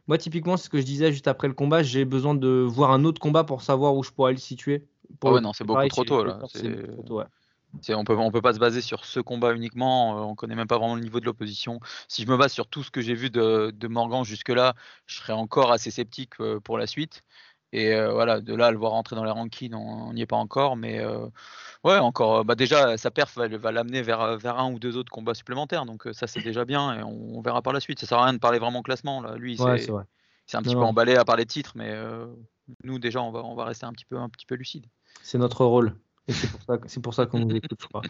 moi 0.08 0.18
typiquement, 0.18 0.58
c'est 0.58 0.66
ce 0.66 0.70
que 0.70 0.78
je 0.80 0.84
disais 0.86 1.14
juste 1.14 1.30
après 1.30 1.48
le 1.48 1.54
combat, 1.54 1.82
j'ai 1.82 2.04
besoin 2.04 2.36
de 2.36 2.50
voir 2.68 2.92
un 2.92 3.06
autre 3.06 3.22
combat 3.22 3.46
pour 3.46 3.62
savoir 3.62 3.96
où 3.96 4.04
je 4.04 4.12
pourrais 4.12 4.34
le 4.34 4.38
situer. 4.38 4.84
Pour 5.22 5.30
Ah 5.30 5.34
ouais, 5.36 5.42
non, 5.42 5.54
c'est 5.54 5.64
beaucoup 5.64 5.88
trop 5.88 6.04
tôt, 6.04 6.24
là. 6.26 6.40
C'est- 6.50 6.60
c'est 6.60 6.70
beaucoup 6.70 6.92
trop 6.92 7.04
tôt, 7.04 7.18
ouais. 7.20 7.26
On 7.90 8.04
peut 8.04 8.16
on 8.16 8.32
peut 8.32 8.42
pas 8.42 8.54
se 8.54 8.60
baser 8.60 8.82
sur 8.82 9.06
ce 9.06 9.20
combat 9.20 9.54
uniquement. 9.54 10.18
euh, 10.18 10.22
on 10.22 10.36
connaît 10.36 10.56
même 10.56 10.68
pas 10.68 10.78
vraiment 10.78 10.96
le 10.96 11.02
niveau 11.02 11.20
de 11.20 11.26
l'opposition. 11.26 11.80
Si 12.08 12.24
je 12.24 12.28
me 12.28 12.38
base 12.38 12.52
sur 12.52 12.68
tout 12.68 12.84
ce 12.84 12.92
que 12.92 13.02
j'ai 13.02 13.14
vu 13.14 13.30
de, 13.30 13.72
de 13.76 13.88
Morgan 13.88 14.24
jusque 14.24 14.50
là, 14.50 14.74
je 15.06 15.18
serais 15.18 15.34
encore 15.34 15.72
assez 15.72 15.92
sceptique 15.92 16.34
euh, 16.40 16.60
pour 16.60 16.78
la 16.78 16.88
suite. 16.88 17.24
Et 17.74 17.94
euh, 17.94 18.12
voilà, 18.12 18.42
de 18.42 18.54
là 18.54 18.68
à 18.68 18.72
le 18.72 18.78
voir 18.78 18.92
rentrer 18.92 19.16
dans 19.16 19.24
les 19.24 19.32
rankings, 19.32 19.74
on 19.74 20.12
n'y 20.14 20.22
est 20.22 20.26
pas 20.26 20.36
encore. 20.36 20.76
Mais 20.76 21.00
euh, 21.00 21.26
ouais, 21.86 21.98
encore. 21.98 22.44
Bah 22.44 22.56
déjà, 22.56 22.98
sa 22.98 23.12
perf 23.12 23.38
va, 23.38 23.48
va 23.48 23.72
l'amener 23.72 24.02
vers, 24.02 24.38
vers 24.38 24.60
un 24.60 24.72
ou 24.74 24.78
deux 24.78 24.98
autres 24.98 25.12
combats 25.12 25.34
supplémentaires. 25.34 25.86
Donc 25.86 26.08
ça, 26.12 26.28
c'est 26.28 26.42
déjà 26.42 26.66
bien. 26.66 27.00
Et 27.00 27.04
on, 27.04 27.38
on 27.38 27.42
verra 27.42 27.62
par 27.62 27.72
la 27.72 27.80
suite. 27.80 28.00
Ça 28.00 28.08
sert 28.08 28.18
à 28.18 28.26
rien 28.26 28.34
de 28.34 28.40
parler 28.40 28.60
vraiment 28.60 28.82
classement. 28.82 29.22
Là. 29.22 29.36
Lui, 29.38 29.58
Ouais, 29.62 29.78
c'est 30.48 30.58
un 30.58 30.62
petit 30.62 30.74
Non, 30.76 30.82
peu 30.82 30.86
emballé 30.88 31.16
à 31.16 31.24
parler 31.24 31.46
de 31.46 31.50
titres. 31.50 31.72
Mais 31.76 31.92
euh, 31.92 32.28
nous, 32.84 33.00
déjà, 33.00 33.22
on 33.22 33.32
va, 33.32 33.40
on 33.46 33.56
va 33.56 33.64
rester 33.64 33.86
un 33.86 33.94
petit 33.94 34.04
peu, 34.06 34.18
un 34.18 34.28
petit 34.28 34.46
peu 34.46 34.56
lucide. 34.56 34.86
C'est 35.24 35.38
notre 35.38 35.64
rôle. 35.64 35.96
C'est 36.32 36.52
pour 36.52 36.62
ça, 36.64 36.80
pour 37.02 37.14
ça 37.14 37.26
qu'on 37.26 37.40
nous 37.40 37.56
écoute, 37.56 37.74
je. 37.74 38.02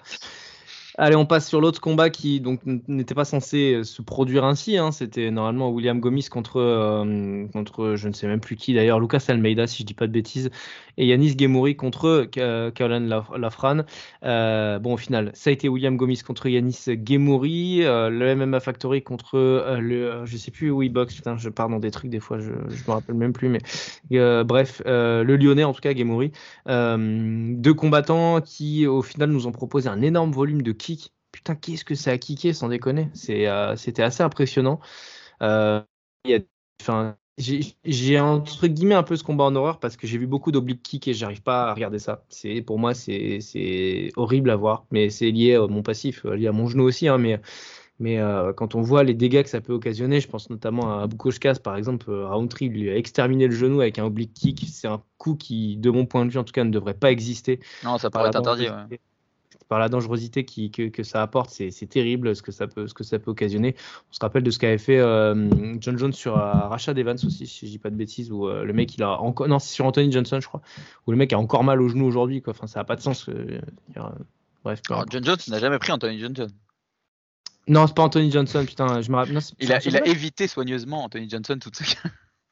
Allez, 0.97 1.15
on 1.15 1.25
passe 1.25 1.47
sur 1.47 1.61
l'autre 1.61 1.79
combat 1.79 2.09
qui 2.09 2.41
donc 2.41 2.59
n'était 2.65 3.15
pas 3.15 3.23
censé 3.25 3.75
euh, 3.75 3.83
se 3.83 4.01
produire 4.01 4.43
ainsi. 4.43 4.77
hein. 4.77 4.91
C'était 4.91 5.31
normalement 5.31 5.69
William 5.69 5.99
Gomis 5.99 6.27
contre, 6.29 6.57
euh, 6.59 7.45
contre 7.53 7.95
je 7.95 8.07
ne 8.07 8.13
sais 8.13 8.27
même 8.27 8.41
plus 8.41 8.55
qui 8.57 8.73
d'ailleurs, 8.73 8.99
Lucas 8.99 9.23
Almeida 9.29 9.67
si 9.67 9.83
je 9.83 9.87
dis 9.87 9.93
pas 9.93 10.07
de 10.07 10.11
bêtises, 10.11 10.49
et 10.97 11.05
Yanis 11.07 11.35
Gemouri 11.39 11.75
contre 11.75 12.27
Ka- 12.29 12.71
Caroline 12.71 13.07
Laf- 13.07 13.35
Lafrane. 13.37 13.85
Euh, 14.23 14.79
bon, 14.79 14.93
au 14.93 14.97
final, 14.97 15.31
ça 15.33 15.49
a 15.49 15.53
été 15.53 15.69
William 15.69 15.95
Gomis 15.95 16.21
contre 16.25 16.47
Yanis 16.47 16.85
Gemouri, 17.07 17.83
euh, 17.83 18.09
le 18.09 18.35
MMA 18.35 18.59
Factory 18.59 19.01
contre 19.01 19.35
euh, 19.37 19.79
le, 19.79 20.25
je 20.25 20.37
sais 20.37 20.51
plus 20.51 20.71
boxe. 20.89 21.15
Putain, 21.15 21.37
je 21.37 21.49
pars 21.49 21.69
dans 21.69 21.79
des 21.79 21.91
trucs 21.91 22.11
des 22.11 22.19
fois, 22.19 22.39
je, 22.39 22.51
je 22.69 22.83
me 22.87 22.91
rappelle 22.91 23.15
même 23.15 23.33
plus, 23.33 23.47
mais 23.49 23.61
euh, 24.13 24.43
bref, 24.43 24.81
euh, 24.85 25.23
le 25.23 25.37
Lyonnais 25.37 25.63
en 25.63 25.73
tout 25.73 25.81
cas, 25.81 25.95
Gemouri. 25.95 26.31
Euh, 26.67 27.53
deux 27.55 27.73
combattants 27.73 28.41
qui, 28.41 28.85
au 28.87 29.01
final, 29.01 29.29
nous 29.29 29.47
ont 29.47 29.51
proposé 29.51 29.87
un 29.89 30.01
énorme 30.01 30.31
volume 30.31 30.61
de 30.61 30.71
kicks. 30.81 31.11
Putain, 31.31 31.55
qu'est-ce 31.55 31.85
que 31.85 31.95
ça 31.95 32.11
a 32.11 32.17
kické, 32.17 32.53
sans 32.53 32.67
déconner. 32.67 33.09
C'est, 33.13 33.47
euh, 33.47 33.75
c'était 33.77 34.03
assez 34.03 34.21
impressionnant. 34.23 34.79
Euh, 35.41 35.81
j'ai, 37.37 38.19
entre 38.19 38.67
guillemets 38.67 38.95
un 38.95 39.03
peu 39.03 39.15
ce 39.15 39.23
combat 39.23 39.45
en 39.45 39.55
horreur 39.55 39.79
parce 39.79 39.97
que 39.97 40.05
j'ai 40.07 40.17
vu 40.17 40.27
beaucoup 40.27 40.51
d'oblique 40.51 40.83
kick 40.83 41.07
et 41.07 41.13
j'arrive 41.13 41.41
pas 41.41 41.69
à 41.69 41.73
regarder 41.73 41.99
ça. 41.99 42.23
C'est, 42.29 42.61
pour 42.61 42.79
moi, 42.79 42.93
c'est, 42.93 44.11
horrible 44.15 44.49
à 44.49 44.55
voir, 44.55 44.85
mais 44.91 45.09
c'est 45.09 45.31
lié 45.31 45.55
à 45.55 45.67
mon 45.67 45.81
passif, 45.83 46.25
euh, 46.25 46.35
lié 46.35 46.47
à 46.47 46.51
mon 46.51 46.67
genou 46.67 46.83
aussi. 46.83 47.07
hein, 47.07 47.17
mais 47.17 47.39
mais 47.99 48.17
euh, 48.19 48.51
quand 48.51 48.73
on 48.73 48.81
voit 48.81 49.03
les 49.03 49.13
dégâts 49.13 49.43
que 49.43 49.49
ça 49.49 49.61
peut 49.61 49.73
occasionner, 49.73 50.19
je 50.21 50.27
pense 50.27 50.49
notamment 50.49 50.99
à 50.99 51.05
Bukoskas 51.05 51.59
par 51.63 51.75
exemple, 51.77 52.11
Roundtree 52.11 52.69
lui 52.69 52.89
a 52.89 52.97
exterminé 52.97 53.47
le 53.47 53.53
genou 53.53 53.79
avec 53.79 53.99
un 53.99 54.05
oblique 54.05 54.33
kick. 54.33 54.65
C'est 54.67 54.87
un 54.87 55.03
coup 55.19 55.35
qui, 55.35 55.77
de 55.77 55.91
mon 55.91 56.07
point 56.07 56.25
de 56.25 56.31
vue 56.31 56.39
en 56.39 56.43
tout 56.43 56.53
cas, 56.53 56.63
ne 56.63 56.71
devrait 56.71 56.95
pas 56.95 57.11
exister. 57.11 57.59
Non, 57.83 57.99
ça 57.99 58.09
Par 58.09 58.23
pourrait 58.23 58.23
la 58.23 58.29
être 58.29 58.35
interdit. 58.39 58.69
ouais. 58.69 58.99
Par 59.71 59.79
la 59.79 59.87
dangerosité 59.87 60.43
qui, 60.43 60.69
que, 60.69 60.89
que 60.89 61.01
ça 61.01 61.21
apporte, 61.21 61.49
c'est 61.49 61.85
terrible 61.87 62.35
ce 62.35 62.41
que, 62.41 62.51
ça 62.51 62.67
peut, 62.67 62.87
ce 62.87 62.93
que 62.93 63.05
ça 63.05 63.19
peut 63.19 63.31
occasionner. 63.31 63.73
On 64.09 64.13
se 64.13 64.19
rappelle 64.19 64.43
de 64.43 64.51
ce 64.51 64.59
qu'avait 64.59 64.77
fait 64.77 64.99
euh, 64.99 65.47
John 65.79 65.97
Jones 65.97 66.11
sur 66.11 66.37
euh, 66.37 66.51
Rashad 66.51 66.97
Evans 66.97 67.15
aussi, 67.25 67.47
si 67.47 67.67
je 67.67 67.71
dis 67.71 67.77
pas 67.77 67.89
de 67.89 67.95
bêtises, 67.95 68.33
où 68.33 68.49
euh, 68.49 68.65
le 68.65 68.73
mec 68.73 68.93
il 68.95 69.01
a 69.01 69.21
encore. 69.21 69.47
Non, 69.47 69.59
c'est 69.59 69.73
sur 69.73 69.85
Anthony 69.85 70.11
Johnson, 70.11 70.39
je 70.41 70.47
crois, 70.47 70.61
où 71.07 71.11
le 71.11 71.17
mec 71.17 71.31
a 71.31 71.37
encore 71.37 71.63
mal 71.63 71.81
au 71.81 71.87
genou 71.87 72.05
aujourd'hui. 72.05 72.41
quoi. 72.41 72.51
Enfin, 72.51 72.67
ça 72.67 72.81
n'a 72.81 72.83
pas 72.83 72.97
de 72.97 73.01
sens. 73.01 73.29
euh, 73.29 73.61
bref. 74.65 74.81
Alors. 74.89 75.05
John 75.09 75.23
Jones 75.23 75.37
n'a 75.47 75.59
jamais 75.59 75.79
pris 75.79 75.93
Anthony 75.93 76.19
Johnson. 76.19 76.47
Non, 77.69 77.87
c'est 77.87 77.95
pas 77.95 78.03
Anthony 78.03 78.29
Johnson, 78.29 78.65
putain, 78.67 79.01
je 79.01 79.09
me 79.09 79.15
rappelle. 79.15 79.35
non, 79.35 79.39
Il 79.61 79.71
a, 79.71 79.79
il 79.85 79.95
a 79.95 80.05
évité 80.05 80.49
soigneusement 80.49 81.05
Anthony 81.05 81.29
Johnson 81.29 81.57
toute 81.61 81.77
sa 81.77 81.85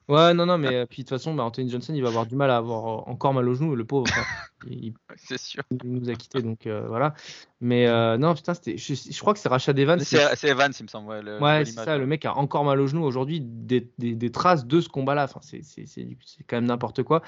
Ouais, 0.10 0.34
non, 0.34 0.46
non, 0.48 0.58
mais 0.58 0.74
euh, 0.76 0.86
puis 0.86 1.04
de 1.04 1.08
toute 1.08 1.18
façon, 1.18 1.34
bah, 1.36 1.44
Anthony 1.44 1.70
Johnson, 1.70 1.94
il 1.94 2.02
va 2.02 2.08
avoir 2.10 2.26
du 2.26 2.36
mal 2.36 2.50
à 2.50 2.58
avoir 2.58 2.88
euh, 2.88 3.12
encore 3.12 3.34
mal 3.34 3.48
au 3.48 3.54
genou, 3.54 3.76
le 3.76 3.86
pauvre. 3.86 4.06
enfin, 4.10 4.26
il, 4.68 4.94
c'est 5.16 5.38
sûr. 5.40 5.62
il 5.72 5.92
nous 5.92 6.10
a 6.10 6.16
quittés, 6.16 6.42
donc 6.42 6.66
euh, 6.66 6.88
voilà. 6.88 7.14
Mais 7.62 7.86
euh, 7.88 8.18
non, 8.18 8.34
putain, 8.34 8.54
c'était, 8.56 8.76
je, 8.78 8.94
je 8.96 9.20
crois 9.20 9.34
que 9.34 9.40
c'est 9.40 9.50
Rashad 9.50 9.78
Evans. 9.78 10.00
C'est 10.00 10.36
c'est 10.36 10.48
Evans, 10.50 10.72
il 10.80 10.84
me 10.84 10.88
semble. 10.88 11.10
Ouais, 11.10 11.22
le- 11.22 11.40
Ouais, 11.40 11.64
c'est 11.66 11.74
ça, 11.86 11.98
le 12.00 12.08
mec 12.08 12.26
a 12.26 12.36
encore 12.38 12.66
mal 12.66 12.80
au 12.82 12.88
genou 12.88 13.04
aujourd'hui, 13.04 13.40
des, 13.42 13.88
des- 14.00 14.16
des 14.16 14.32
traces 14.32 14.66
de 14.66 14.82
ce 14.82 14.90
combat-là. 14.90 15.26
Enfin, 15.26 15.40
c'est, 15.44 15.64
c'est, 15.64 15.86
c'est, 15.86 16.08
c'est 16.26 16.44
quand 16.48 16.58
même 16.58 16.66
n'importe 16.66 17.04
quoi. 17.04 17.22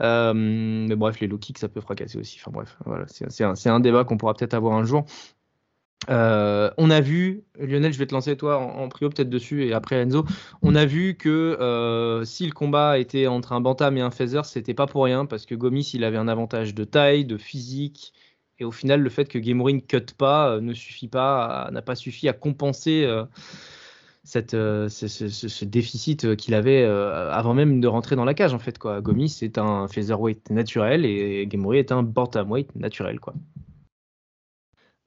Mais 0.00 0.96
bref, 0.96 1.20
les 1.20 1.26
low 1.28 1.38
kicks, 1.38 1.58
ça 1.58 1.68
peut 1.68 1.80
fracasser 1.80 2.18
aussi. 2.18 2.38
Enfin 2.40 2.50
bref, 2.52 2.76
voilà, 2.84 3.06
c'est, 3.08 3.30
c'est 3.30 3.44
un, 3.44 3.54
c'est 3.54 3.70
un 3.70 3.80
débat 3.80 4.04
qu'on 4.04 4.16
pourra 4.18 4.34
peut-être 4.34 4.54
avoir 4.54 4.76
un 4.76 4.84
jour. 4.84 5.04
Euh, 6.10 6.70
on 6.78 6.90
a 6.90 7.00
vu, 7.00 7.44
Lionel, 7.58 7.92
je 7.92 7.98
vais 7.98 8.06
te 8.06 8.14
lancer 8.14 8.36
toi 8.36 8.58
en, 8.58 8.84
en 8.84 8.88
peut-être 8.88 9.28
dessus 9.28 9.66
et 9.66 9.72
après 9.72 9.96
Enzo. 9.96 10.24
On 10.62 10.74
a 10.74 10.86
vu 10.86 11.16
que 11.16 11.28
euh, 11.28 12.24
si 12.24 12.46
le 12.46 12.52
combat 12.52 12.98
était 12.98 13.26
entre 13.26 13.52
un 13.52 13.60
bantam 13.60 13.96
et 13.96 14.00
un 14.00 14.10
feather, 14.10 14.44
c'était 14.44 14.74
pas 14.74 14.86
pour 14.86 15.04
rien 15.04 15.26
parce 15.26 15.44
que 15.44 15.54
Gomis 15.54 15.90
il 15.94 16.04
avait 16.04 16.16
un 16.16 16.28
avantage 16.28 16.74
de 16.74 16.84
taille, 16.84 17.24
de 17.24 17.36
physique 17.36 18.12
et 18.58 18.64
au 18.64 18.70
final 18.70 19.00
le 19.00 19.10
fait 19.10 19.26
que 19.26 19.42
Gemouri 19.42 19.74
ne 19.74 19.80
cut 19.80 20.14
pas 20.16 20.50
euh, 20.50 20.60
ne 20.60 20.72
suffit 20.72 21.08
pas, 21.08 21.68
n'a 21.72 21.82
pas 21.82 21.94
suffi 21.94 22.28
à 22.28 22.32
compenser 22.32 23.06
ce, 24.24 25.64
déficit 25.64 26.36
qu'il 26.36 26.54
avait 26.54 26.84
avant 26.84 27.54
même 27.54 27.80
de 27.80 27.88
rentrer 27.88 28.16
dans 28.16 28.24
la 28.24 28.34
cage 28.34 28.54
en 28.54 28.58
fait 28.58 28.78
quoi. 28.78 29.00
Gomis 29.00 29.38
est 29.42 29.58
un 29.58 29.88
featherweight 29.88 30.50
naturel 30.50 31.04
et 31.04 31.48
Gemouri 31.50 31.78
est 31.78 31.92
un 31.92 32.02
bantamweight 32.02 32.74
naturel 32.76 33.20
quoi. 33.20 33.34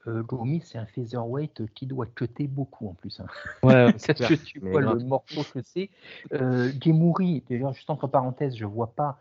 Euh, 0.07 0.23
c'est 0.63 0.79
un 0.79 0.85
featherweight 0.85 1.63
qui 1.73 1.85
doit 1.85 2.07
cutter 2.07 2.47
beaucoup 2.47 2.87
en 2.89 2.93
plus. 2.93 3.19
hein. 3.19 3.25
Ouais, 3.63 3.91
Parce 3.91 4.07
que 4.07 4.33
tu 4.33 4.59
vois 4.59 4.81
le 4.81 4.99
morceau 4.99 5.43
que 5.43 5.61
c'est. 5.61 5.89
Euh, 6.33 6.71
Gemouri, 6.83 7.43
déjà, 7.47 7.71
juste 7.71 7.89
entre 7.89 8.07
parenthèses, 8.07 8.55
je 8.55 8.65
vois 8.65 8.93
pas 8.95 9.19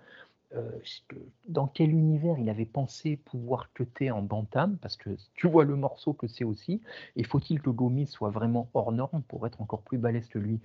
dans 1.49 1.67
quel 1.69 1.91
univers 1.91 2.39
il 2.39 2.49
avait 2.51 2.65
pensé 2.65 3.17
pouvoir 3.17 3.73
cutter 3.73 4.11
en 4.11 4.23
bantam, 4.23 4.79
parce 4.83 4.97
que 4.97 5.11
tu 5.35 5.49
vois 5.49 5.65
le 5.65 5.77
morceau 5.77 6.13
que 6.13 6.27
c'est 6.27 6.45
aussi, 6.45 6.81
et 7.15 7.23
faut-il 7.23 7.61
que 7.61 7.71
Gomis 7.71 8.07
soit 8.07 8.31
vraiment 8.31 8.69
hors 8.75 8.91
norme 8.91 9.23
pour 9.29 9.47
être 9.47 9.61
encore 9.61 9.83
plus 9.83 9.99
balèze 9.99 10.29
que 10.29 10.39
lui? 10.39 10.59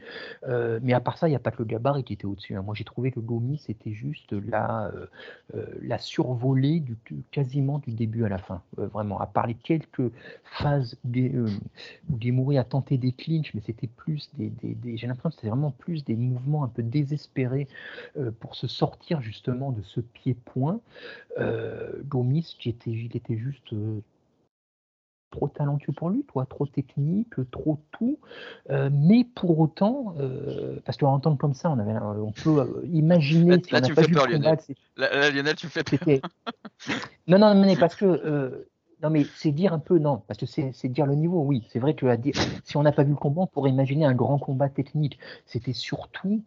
Euh, 0.48 0.80
Mais 0.82 0.94
à 0.94 1.00
part 1.00 1.18
ça, 1.18 1.28
il 1.28 1.32
n'y 1.32 1.36
a 1.36 1.40
pas 1.40 1.52
que 1.52 1.60
le 1.60 1.66
gabarit 1.66 2.04
qui 2.04 2.14
était 2.14 2.26
au-dessus. 2.26 2.56
Hein. 2.56 2.64
Moi, 2.64 2.74
j'ai 2.74 2.84
trouvé 2.84 3.12
que 3.12 3.20
Gomis 3.20 3.64
était 3.70 3.94
juste 3.94 4.32
la, 4.34 4.92
euh, 5.54 5.66
la 5.82 6.00
survolée 6.00 6.84
quasiment 7.32 7.80
du 7.80 7.92
début 7.92 8.26
à 8.26 8.30
la 8.30 8.40
fin, 8.40 8.64
vraiment. 8.78 9.20
À 9.20 9.28
part 9.28 9.46
les 9.46 9.54
quelques 9.56 10.12
phases 10.44 10.98
où 11.06 12.20
Gemouri 12.20 12.58
a 12.58 12.64
tenté 12.64 12.98
des 12.98 13.12
clinches, 13.12 13.54
mais 13.54 13.62
c'était 13.62 13.88
plus 13.88 14.32
des, 14.36 14.50
des 14.50 14.98
j'ai 14.98 15.08
l'impression 15.08 15.30
que 15.30 15.36
c'était 15.36 15.50
vraiment 15.50 15.72
plus 15.72 16.04
des 16.04 16.16
mouvements 16.16 16.64
un 16.64 16.70
peu 16.70 16.82
désespérés 16.82 17.68
pour 18.40 18.56
se 18.56 18.68
sortir 18.68 19.22
justement 19.22 19.75
de 19.76 19.82
ce 19.84 20.00
pied-point, 20.00 20.80
euh, 21.40 21.92
Gomis, 22.06 22.56
était, 22.66 22.92
il 22.92 23.16
était 23.16 23.38
juste 23.38 23.74
euh, 23.74 24.02
trop 25.32 25.48
talentueux 25.48 25.94
pour 25.94 26.10
lui, 26.10 26.24
toi, 26.24 26.46
trop 26.46 26.66
technique, 26.66 27.34
trop 27.52 27.80
tout. 27.92 28.20
Euh, 28.70 28.90
mais 28.92 29.26
pour 29.36 29.60
autant, 29.60 30.16
euh, 30.20 30.80
parce 30.86 30.98
qu'en 30.98 31.14
entendre 31.14 31.38
comme 31.38 31.54
ça, 31.54 31.70
on, 31.70 31.80
avait, 31.80 31.94
on 31.94 32.32
peut 32.32 32.84
imaginer. 32.92 33.58
Là, 33.72 33.82
tu 33.82 33.92
me 33.92 33.96
fais 33.96 34.08
peur, 34.08 34.28
Lionel. 34.28 34.58
Lionel, 34.98 35.56
tu 35.56 35.68
me 35.68 35.72
fais 35.72 35.84
peur. 35.84 36.20
non, 37.28 37.40
non, 37.40 37.56
mais 37.56 37.76
parce 37.76 37.96
que. 37.96 38.68
non, 39.04 39.10
mais 39.10 39.26
c'est 39.36 39.52
dire 39.52 39.74
un 39.74 39.80
peu, 39.80 40.00
non, 40.00 40.22
parce 40.28 40.40
que 40.40 40.46
c'est 40.46 40.88
dire 40.88 41.06
le 41.06 41.16
niveau, 41.16 41.42
oui. 41.42 41.68
C'est 41.70 41.80
vrai 41.80 41.94
que 41.94 42.06
à 42.06 42.18
dire, 42.18 42.34
si 42.64 42.78
on 42.78 42.84
n'a 42.84 42.92
pas 42.92 43.04
vu 43.04 43.12
le 43.12 43.18
combat, 43.18 43.42
on 43.42 43.48
pourrait 43.48 43.72
imaginer 43.72 44.06
un 44.06 44.16
grand 44.16 44.40
combat 44.40 44.70
technique. 44.70 45.20
C'était 45.46 45.74
surtout 45.74 46.44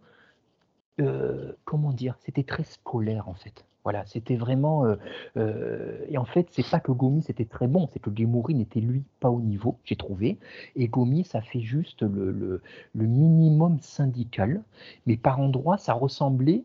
euh, 1.01 1.53
comment 1.65 1.93
dire, 1.93 2.17
c'était 2.25 2.45
très 2.45 2.65
scolaire 2.65 3.29
en 3.29 3.35
fait. 3.35 3.65
Voilà, 3.85 4.05
c'était 4.07 4.37
vraiment. 4.37 4.85
Euh, 4.85 4.97
euh, 5.37 6.05
et 6.09 6.19
en 6.19 6.25
fait, 6.25 6.49
c'est 6.51 6.69
pas 6.69 6.81
que 6.81 6.93
Gomis 6.93 7.25
était 7.29 7.47
très 7.47 7.69
bon, 7.69 7.89
c'est 7.93 8.01
que 8.01 8.11
Gemouri 8.15 8.55
n'était 8.55 8.81
lui 8.81 9.03
pas 9.21 9.31
au 9.31 9.41
niveau, 9.41 9.79
j'ai 9.85 9.97
trouvé. 9.97 10.39
Et 10.77 10.89
Gomis 10.89 11.27
a 11.33 11.41
fait 11.41 11.61
juste 11.61 12.03
le, 12.03 12.31
le, 12.31 12.63
le 12.95 13.07
minimum 13.07 13.79
syndical, 13.81 14.63
mais 15.07 15.17
par 15.17 15.41
endroits, 15.41 15.79
ça 15.79 15.95
ressemblait 15.95 16.65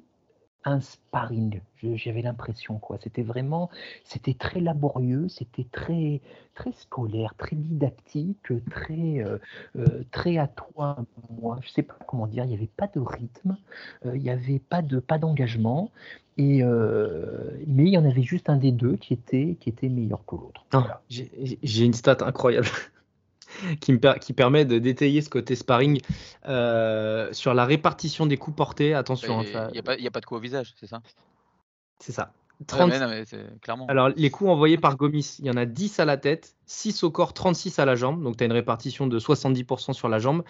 un 0.65 0.79
sparring. 0.81 1.61
J'avais 1.81 2.21
l'impression 2.21 2.77
quoi. 2.77 2.97
C'était 3.01 3.23
vraiment, 3.23 3.69
c'était 4.05 4.33
très 4.33 4.59
laborieux, 4.59 5.27
c'était 5.27 5.65
très 5.71 6.21
très 6.55 6.71
scolaire, 6.71 7.33
très 7.37 7.55
didactique, 7.55 8.53
très 8.69 9.19
euh, 9.19 9.37
euh, 9.75 10.03
très 10.11 10.37
à 10.37 10.47
toi 10.47 10.97
moi. 11.41 11.59
Je 11.61 11.69
sais 11.69 11.83
pas 11.83 11.97
comment 12.07 12.27
dire. 12.27 12.45
Il 12.45 12.49
n'y 12.49 12.55
avait 12.55 12.67
pas 12.67 12.87
de 12.87 12.99
rythme, 12.99 13.57
euh, 14.05 14.15
il 14.15 14.23
n'y 14.23 14.29
avait 14.29 14.59
pas 14.59 14.81
de 14.81 14.99
pas 14.99 15.17
d'engagement. 15.17 15.91
Et 16.37 16.63
mais 16.63 17.83
il 17.83 17.89
y 17.89 17.97
en 17.97 18.05
avait 18.05 18.23
juste 18.23 18.49
un 18.49 18.57
des 18.57 18.71
deux 18.71 18.95
qui 18.95 19.13
était 19.13 19.55
qui 19.59 19.69
était 19.69 19.87
meilleur 19.87 20.25
que 20.25 20.35
l'autre. 20.35 20.65
J'ai 21.09 21.85
une 21.85 21.93
stat 21.93 22.17
incroyable. 22.21 22.67
Qui, 23.79 23.93
me 23.93 24.19
qui 24.19 24.33
permet 24.33 24.65
de 24.65 24.79
détailler 24.79 25.21
ce 25.21 25.29
côté 25.29 25.55
sparring 25.55 25.99
euh, 26.47 27.31
sur 27.31 27.53
la 27.53 27.65
répartition 27.65 28.25
des 28.25 28.37
coups 28.37 28.55
portés. 28.55 28.93
Attention. 28.93 29.41
Il 29.41 29.49
n'y 29.71 29.79
a, 29.79 30.07
a, 30.07 30.11
pas 30.11 30.19
de 30.19 30.25
coup 30.25 30.35
au 30.35 30.39
visage, 30.39 30.73
c'est 30.79 30.87
ça? 30.87 31.01
C'est 31.99 32.11
ça. 32.11 32.33
clairement. 33.61 33.87
Alors, 33.87 34.09
les 34.09 34.29
coups 34.29 34.49
envoyés 34.49 34.77
par 34.77 34.95
Gomis, 34.95 35.37
il 35.39 35.45
y 35.45 35.49
en 35.49 35.57
a 35.57 35.65
10 35.65 35.99
à 35.99 36.05
la 36.05 36.17
tête, 36.17 36.55
6 36.65 37.03
au 37.03 37.11
corps, 37.11 37.33
36 37.33 37.79
à 37.79 37.85
la 37.85 37.95
jambe. 37.95 38.23
Donc, 38.23 38.37
tu 38.37 38.43
as 38.43 38.45
une 38.45 38.53
répartition 38.53 39.07
de 39.07 39.19
70% 39.19 39.93
sur 39.93 40.09
la 40.09 40.19
jambe. 40.19 40.43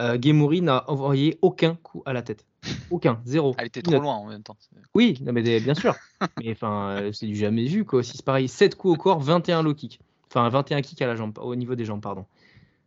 Euh, 0.00 0.18
n'a 0.62 0.90
envoyé 0.90 1.38
aucun 1.42 1.74
coup 1.74 2.02
à 2.06 2.12
la 2.12 2.22
tête. 2.22 2.46
Aucun, 2.90 3.20
zéro. 3.26 3.54
Elle 3.58 3.66
était 3.66 3.82
trop 3.82 4.00
loin 4.00 4.14
en 4.14 4.26
même 4.26 4.42
temps. 4.42 4.56
Oui, 4.94 5.18
mais 5.22 5.42
bien 5.42 5.74
sûr. 5.74 5.94
mais 6.38 6.52
enfin, 6.52 6.90
euh, 6.90 7.12
c'est 7.12 7.26
du 7.26 7.36
jamais 7.36 7.66
vu 7.66 7.84
quoi. 7.84 8.02
Si 8.02 8.16
c'est 8.16 8.24
pareil, 8.24 8.48
7 8.48 8.74
coups 8.76 8.94
au 8.94 8.96
corps, 8.96 9.20
21 9.20 9.62
low 9.62 9.74
kick. 9.74 10.00
Enfin, 10.34 10.48
21 10.48 10.80
kicks 10.80 11.02
à 11.02 11.06
la 11.06 11.14
jambe, 11.14 11.38
au 11.38 11.54
niveau 11.54 11.74
des 11.74 11.84
jambes, 11.84 12.00
pardon. 12.00 12.24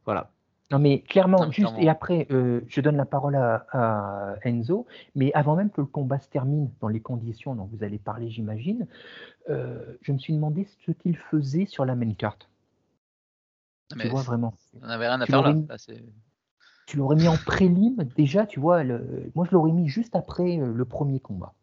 Voilà. 0.04 0.32
Non, 0.72 0.80
mais 0.80 1.02
clairement, 1.02 1.52
juste, 1.52 1.76
et 1.78 1.89
après, 1.89 2.26
euh, 2.32 2.62
je 2.68 2.82
donne 2.82 2.98
la 2.98 3.06
parole 3.06 3.36
à, 3.36 4.36
Enzo, 4.43 4.88
mais 5.14 5.32
avant 5.34 5.56
même 5.56 5.70
que 5.70 5.82
le 5.82 5.86
combat 5.86 6.20
se 6.20 6.28
termine 6.28 6.72
dans 6.82 6.88
les 6.88 7.00
conditions 7.00 7.54
dont 7.54 7.70
vous 7.72 7.84
allez 7.84 8.00
parler, 8.00 8.32
j'imagine, 8.32 8.88
euh, 9.50 9.96
je 10.02 10.12
me 10.12 10.18
suis 10.18 10.34
demandé 10.34 10.68
ce 10.88 10.91
qu'il 10.91 11.18
faisait 11.18 11.68
sur 11.68 11.86
la 11.86 11.93
main 11.93 12.14
carte. 12.14 12.50
tu 13.96 14.08
vois, 14.08 14.24
vraiment. 14.24 14.56
On 14.82 14.88
n'avait 14.88 15.08
rien 15.08 15.22
à 15.22 15.28
faire 15.28 15.43
là. 15.43 15.54
tu 16.88 16.98
l'aurais 16.98 17.16
mis 17.16 17.28
en 17.28 17.38
prélim, 17.38 17.98
déjà, 18.16 18.48
tu 18.48 18.60
vois, 18.60 18.84
moi 19.36 19.46
je 19.46 19.52
l'aurais 19.52 19.72
mis 19.72 19.88
juste 19.88 20.16
après 20.16 20.60
euh, 20.60 20.74
le 20.74 20.86
premier 20.86 21.20
combat. 21.20 21.54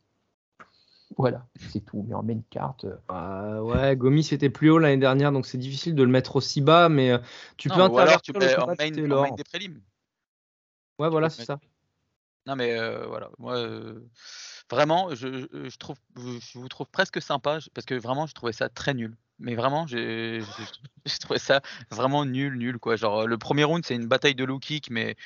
Voilà, 1.17 1.47
c'est 1.71 1.85
tout. 1.85 2.05
Mais 2.09 2.15
en 2.15 2.23
main 2.23 2.41
carte. 2.51 2.85
Euh, 2.85 2.97
bah, 3.09 3.63
ouais, 3.63 3.97
Gomis 3.97 4.29
était 4.33 4.51
plus 4.51 4.71
haut 4.71 4.79
l'année 4.79 4.97
dernière, 4.97 5.33
donc 5.33 5.47
c'est 5.47 5.59
difficile 5.59 5.95
de 5.95 6.03
le 6.03 6.11
mettre 6.11 6.37
aussi 6.37 6.61
bas, 6.61 6.89
mais 6.89 7.13
euh, 7.13 7.19
tu 7.57 7.69
peux 7.69 7.75
alors 7.75 8.23
tu 8.23 8.33
peux 8.33 8.47
en 8.59 8.67
main, 8.67 9.31
des 9.37 9.45
prélims. 9.45 9.81
Ouais, 10.99 11.09
voilà, 11.09 11.31
c'est 11.31 11.45
ça. 11.45 11.59
Non, 12.47 12.57
mais 12.57 12.77
euh, 12.77 13.07
voilà, 13.07 13.31
moi, 13.39 13.57
vraiment, 14.71 15.15
je, 15.15 15.47
je, 15.53 15.77
trouve, 15.77 15.97
je 16.17 16.59
vous 16.59 16.69
trouve 16.69 16.89
presque 16.89 17.23
sympa, 17.23 17.59
parce 17.75 17.85
que 17.87 17.95
vraiment, 17.95 18.27
je 18.27 18.35
trouvais 18.35 18.53
ça 18.53 18.69
très 18.69 18.95
nul. 18.95 19.17
Mais 19.39 19.55
vraiment, 19.55 19.87
j'ai 19.87 20.41
trouvé 21.21 21.39
ça 21.39 21.61
vraiment 21.91 22.25
nul, 22.25 22.57
nul, 22.57 22.79
quoi. 22.79 22.97
Genre, 22.97 23.27
le 23.27 23.39
premier 23.39 23.65
round, 23.65 23.85
c'est 23.85 23.95
une 23.95 24.07
bataille 24.07 24.35
de 24.35 24.45
low 24.45 24.59
kick, 24.59 24.91
mais 24.91 25.17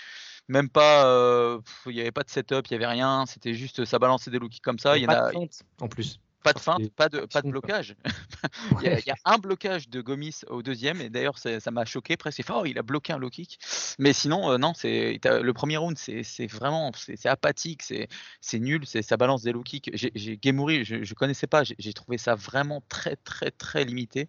même 0.48 0.68
pas, 0.68 1.06
euh, 1.06 1.60
il 1.86 1.92
n'y 1.92 2.00
avait 2.00 2.12
pas 2.12 2.22
de 2.22 2.30
setup, 2.30 2.66
il 2.70 2.72
n'y 2.72 2.76
avait 2.76 2.92
rien, 2.92 3.24
c'était 3.26 3.54
juste 3.54 3.84
ça 3.84 3.98
balançait 3.98 4.30
des 4.30 4.38
looks 4.38 4.60
comme 4.62 4.78
ça. 4.78 4.96
Il 4.96 5.02
y, 5.02 5.06
en 5.06 5.10
a 5.10 5.32
en 5.80 5.88
plus. 5.88 6.20
Pas 6.42 6.52
de 6.52 6.58
feinte, 6.60 6.88
pas 6.94 7.08
de, 7.08 7.20
pas 7.20 7.42
de 7.42 7.50
blocage. 7.50 7.96
il, 8.82 9.02
y 9.06 9.10
a, 9.10 9.16
un 9.24 9.38
blocage 9.38 9.88
de 9.88 10.00
Gomis 10.00 10.42
au 10.48 10.62
deuxième, 10.62 11.00
et 11.00 11.10
d'ailleurs 11.10 11.38
ça 11.38 11.70
m'a 11.70 11.84
choqué 11.84 12.16
presque. 12.16 12.42
Oh, 12.48 12.62
il 12.64 12.78
a 12.78 12.82
bloqué 12.82 13.12
un 13.12 13.18
low 13.18 13.30
kick. 13.30 13.58
Mais 13.98 14.12
sinon, 14.12 14.52
euh, 14.52 14.58
non, 14.58 14.72
c'est 14.74 15.18
le 15.24 15.52
premier 15.52 15.76
round, 15.76 15.98
c'est 15.98 16.46
vraiment 16.46 16.92
c'est 16.94 17.26
apathique, 17.26 17.82
c'est 17.82 18.58
nul, 18.58 18.86
ça 18.86 19.16
balance 19.16 19.42
des 19.42 19.52
low 19.52 19.62
kicks. 19.62 19.90
J'ai 19.94 20.38
Gemouri, 20.42 20.84
je, 20.84 21.02
je 21.02 21.14
connaissais 21.14 21.46
pas, 21.46 21.62
j'ai 21.64 21.92
trouvé 21.92 22.18
ça 22.18 22.34
vraiment 22.34 22.82
très 22.88 23.16
très 23.16 23.50
très 23.50 23.84
limité. 23.84 24.28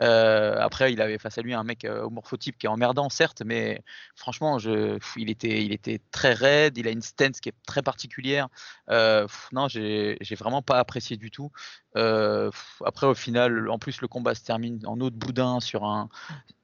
Euh, 0.00 0.56
après, 0.58 0.92
il 0.92 1.00
avait 1.00 1.18
face 1.18 1.38
à 1.38 1.42
lui 1.42 1.54
un 1.54 1.64
mec 1.64 1.84
euh, 1.84 2.02
au 2.02 2.10
morphotype 2.10 2.58
qui 2.58 2.66
est 2.66 2.68
emmerdant, 2.68 3.08
certes, 3.08 3.42
mais 3.44 3.82
franchement, 4.16 4.58
je, 4.58 4.98
il, 5.16 5.30
était, 5.30 5.64
il 5.64 5.72
était 5.72 6.00
très 6.10 6.32
raide, 6.32 6.76
il 6.78 6.88
a 6.88 6.90
une 6.90 7.02
stance 7.02 7.40
qui 7.40 7.48
est 7.50 7.54
très 7.66 7.82
particulière. 7.82 8.48
Euh, 8.90 9.26
non, 9.52 9.68
j'ai 9.68 10.18
vraiment 10.36 10.62
pas 10.62 10.78
apprécié 10.78 11.16
du 11.16 11.30
tout. 11.30 11.50
Après, 11.94 13.06
au 13.06 13.14
final, 13.14 13.68
en 13.68 13.78
plus, 13.78 14.00
le 14.00 14.08
combat 14.08 14.34
se 14.34 14.44
termine 14.44 14.80
en 14.86 15.00
autre 15.00 15.16
boudin 15.16 15.60
sur 15.60 15.84
un, 15.84 16.08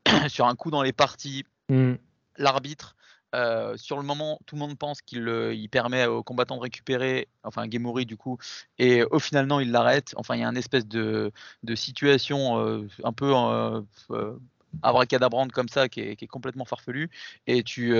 sur 0.28 0.46
un 0.46 0.54
coup 0.54 0.70
dans 0.70 0.82
les 0.82 0.92
parties. 0.92 1.44
Mmh. 1.68 1.94
L'arbitre 2.36 2.96
euh, 3.34 3.76
sur 3.76 3.96
le 3.96 4.02
moment, 4.02 4.40
tout 4.46 4.56
le 4.56 4.60
monde 4.60 4.76
pense 4.76 5.02
qu'il 5.02 5.28
euh, 5.28 5.54
permet 5.70 6.06
aux 6.06 6.22
combattants 6.22 6.56
de 6.56 6.62
récupérer, 6.62 7.28
enfin 7.44 7.64
Gemori 7.70 8.04
du 8.06 8.16
coup, 8.16 8.38
et 8.78 9.04
au 9.04 9.18
final 9.18 9.46
non, 9.46 9.60
il 9.60 9.70
l'arrête. 9.70 10.12
Enfin, 10.16 10.34
il 10.34 10.40
y 10.40 10.44
a 10.44 10.48
une 10.48 10.56
espèce 10.56 10.86
de, 10.86 11.32
situation 11.74 12.58
euh, 12.58 12.88
un 13.04 13.12
peu 13.12 13.32
abracadabrante 14.82 15.52
comme 15.52 15.68
ça 15.68 15.88
qui 15.88 16.00
est, 16.00 16.26
complètement 16.26 16.64
farfelu. 16.64 17.10
Et 17.46 17.62
tu, 17.62 17.94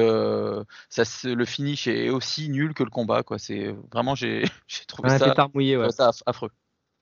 ça, 0.89 1.03
le 1.25 1.45
finish 1.45 1.87
est 1.87 2.11
aussi 2.11 2.49
nul 2.49 2.75
que 2.75 2.83
le 2.83 2.91
combat. 2.91 3.23
Quoi. 3.23 3.39
C'est 3.39 3.75
vraiment, 3.93 4.15
j'ai 4.15 4.45
trouvé 4.89 5.11
ça, 5.11 5.19
ça 5.93 6.13
affreux. 6.27 6.51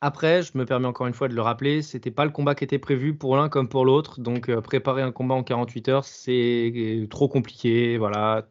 Après, 0.00 0.42
je 0.42 0.56
me 0.56 0.64
permets 0.64 0.86
encore 0.86 1.08
une 1.08 1.14
fois 1.14 1.26
de 1.26 1.34
le 1.34 1.42
rappeler, 1.42 1.82
c'était 1.82 2.12
pas 2.12 2.24
le 2.24 2.30
combat 2.30 2.54
qui 2.54 2.62
était 2.62 2.78
prévu 2.78 3.16
pour 3.16 3.36
l'un 3.36 3.48
comme 3.48 3.68
pour 3.68 3.84
l'autre. 3.84 4.20
Donc, 4.20 4.48
euh, 4.48 4.60
préparer 4.60 5.02
un 5.02 5.10
combat 5.10 5.34
en 5.34 5.42
48 5.42 5.88
heures, 5.88 6.04
c'est 6.04 6.72
euh, 6.74 7.06
trop 7.08 7.26
compliqué. 7.28 7.98
Voilà, 7.98 8.46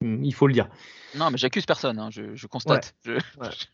hmm, 0.00 0.22
il 0.22 0.32
faut 0.32 0.46
le 0.46 0.52
dire. 0.52 0.68
Non, 1.16 1.30
mais 1.32 1.36
j'accuse 1.36 1.66
personne, 1.66 1.98
hein, 1.98 2.10
je, 2.10 2.46
constate. 2.46 2.94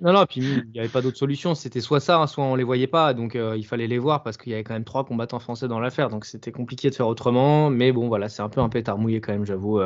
Non, 0.01 0.15
non, 0.15 0.25
puis 0.25 0.41
il 0.41 0.71
n'y 0.73 0.81
avait 0.81 0.89
pas 0.89 1.03
d'autre 1.03 1.19
solution. 1.19 1.55
C'était 1.55 1.83
soit 1.83 2.01
ça, 2.01 2.27
soit 2.27 2.45
on 2.45 2.55
les 2.55 2.65
voyait 2.65 2.87
pas. 2.87 3.13
Donc, 3.13 3.37
euh, 3.37 3.55
il 3.57 3.65
fallait 3.65 3.87
les 3.87 3.99
voir 3.99 4.23
parce 4.23 4.39
qu'il 4.39 4.53
y 4.53 4.55
avait 4.55 4.65
quand 4.65 4.75
même 4.75 4.85
trois 4.85 5.05
combattants 5.05 5.41
français 5.41 5.69
dans 5.69 5.81
l'affaire. 5.81 6.09
Donc, 6.09 6.25
c'était 6.25 6.53
compliqué 6.53 6.89
de 6.89 6.95
faire 6.95 7.07
autrement. 7.07 7.69
Mais 7.69 7.93
bon, 7.93 8.09
voilà, 8.09 8.31
c'est 8.31 8.43
un 8.43 8.49
peu 8.49 8.63
un 8.63 8.71
pétard 8.71 8.97
mouillé 8.97 9.21
quand 9.21 9.33
même, 9.33 9.45
j'avoue. 9.45 9.81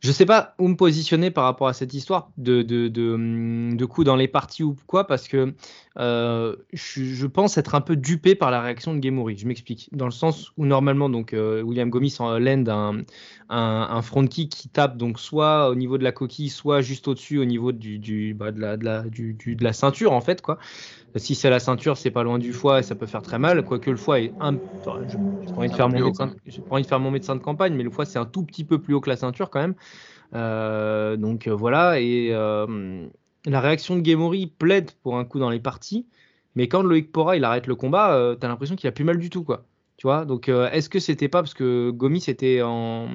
Je 0.00 0.12
sais 0.12 0.26
pas 0.26 0.54
où 0.58 0.68
me 0.68 0.76
positionner 0.76 1.30
par 1.30 1.44
rapport 1.44 1.68
à 1.68 1.72
cette 1.72 1.94
histoire 1.94 2.30
de, 2.36 2.62
de, 2.62 2.88
de, 2.88 3.14
hum, 3.14 3.76
de 3.76 3.84
coup 3.86 4.04
dans 4.04 4.16
les 4.16 4.28
parties 4.28 4.62
ou 4.62 4.76
quoi, 4.86 5.06
parce 5.06 5.26
que 5.26 5.54
euh, 5.98 6.56
je, 6.72 7.26
pense 7.26 7.56
être 7.56 7.74
un 7.74 7.80
peu 7.80 7.96
dupé 7.96 8.34
par 8.34 8.50
la 8.50 8.60
réaction 8.60 8.94
de 8.94 9.02
Gemouri. 9.02 9.36
Je 9.36 9.46
m'explique. 9.46 9.88
Dans 9.92 10.04
le 10.04 10.10
sens 10.10 10.52
où 10.56 10.66
normalement, 10.66 11.08
donc, 11.08 11.32
euh, 11.32 11.62
William 11.62 11.88
Gomis 11.88 12.16
en 12.18 12.38
lend 12.38 12.68
un, 12.68 13.04
un, 13.48 14.02
front 14.02 14.26
kick 14.26 14.50
qui 14.52 14.68
tape 14.68 14.98
donc 14.98 15.18
soit 15.18 15.70
au 15.70 15.74
niveau 15.74 15.96
de 15.96 16.04
la 16.04 16.12
coquille, 16.12 16.50
soit 16.50 16.82
juste 16.82 17.08
au-dessus 17.08 17.38
au 17.38 17.46
niveau 17.46 17.72
du, 17.72 17.98
du, 17.98 18.34
bah, 18.34 18.52
de, 18.52 18.60
la, 18.60 18.76
de, 18.76 18.84
la, 18.84 19.02
du, 19.02 19.34
de 19.34 19.64
la 19.64 19.72
ceinture, 19.72 20.12
en 20.12 20.20
fait. 20.20 20.42
quoi. 20.42 20.58
Si 21.16 21.34
c'est 21.34 21.48
la 21.48 21.60
ceinture, 21.60 21.96
c'est 21.96 22.10
pas 22.10 22.22
loin 22.22 22.38
du 22.38 22.52
foie 22.52 22.80
et 22.80 22.82
ça 22.82 22.94
peut 22.94 23.06
faire 23.06 23.22
très 23.22 23.38
mal. 23.38 23.64
Quoique 23.64 23.90
le 23.90 23.96
foie 23.96 24.20
est 24.20 24.32
un. 24.38 24.58
Je 24.84 25.16
n'ai 25.16 25.46
pas 25.46 25.56
envie 25.56 25.68
de 25.70 25.74
faire 25.74 25.88
mon 25.88 26.04
médecin, 26.04 26.28
pas 26.28 26.74
envie 26.74 26.82
de 26.82 26.86
faire 26.86 27.00
mon 27.00 27.10
médecin 27.10 27.34
de 27.36 27.40
campagne, 27.40 27.74
mais 27.74 27.84
le 27.84 27.90
foie 27.90 28.04
c'est 28.04 28.18
un 28.18 28.26
tout 28.26 28.42
petit 28.42 28.64
peu 28.64 28.78
plus 28.78 28.92
haut 28.92 29.00
que 29.00 29.08
la 29.08 29.16
ceinture 29.16 29.48
quand 29.48 29.60
même. 29.60 29.74
Euh, 30.34 31.16
donc 31.16 31.48
voilà 31.48 32.00
et 32.00 32.34
la 33.50 33.60
réaction 33.60 33.96
de 33.96 34.04
Gemori 34.04 34.46
plaide 34.46 34.90
pour 35.02 35.18
un 35.18 35.24
coup 35.24 35.38
dans 35.38 35.50
les 35.50 35.60
parties, 35.60 36.06
mais 36.56 36.68
quand 36.68 36.82
Loïc 36.82 37.12
Pora 37.12 37.36
il 37.36 37.44
arrête 37.44 37.66
le 37.66 37.76
combat, 37.76 38.14
euh, 38.14 38.34
t'as 38.34 38.48
l'impression 38.48 38.76
qu'il 38.76 38.88
a 38.88 38.92
plus 38.92 39.04
mal 39.04 39.18
du 39.18 39.30
tout, 39.30 39.44
quoi. 39.44 39.64
Tu 39.96 40.06
donc 40.26 40.48
euh, 40.48 40.70
est-ce 40.72 40.90
que 40.90 40.98
c'était 40.98 41.28
pas 41.28 41.42
parce 41.42 41.54
que 41.54 41.90
Gomis 41.90 42.24
était 42.28 42.60
en, 42.62 43.08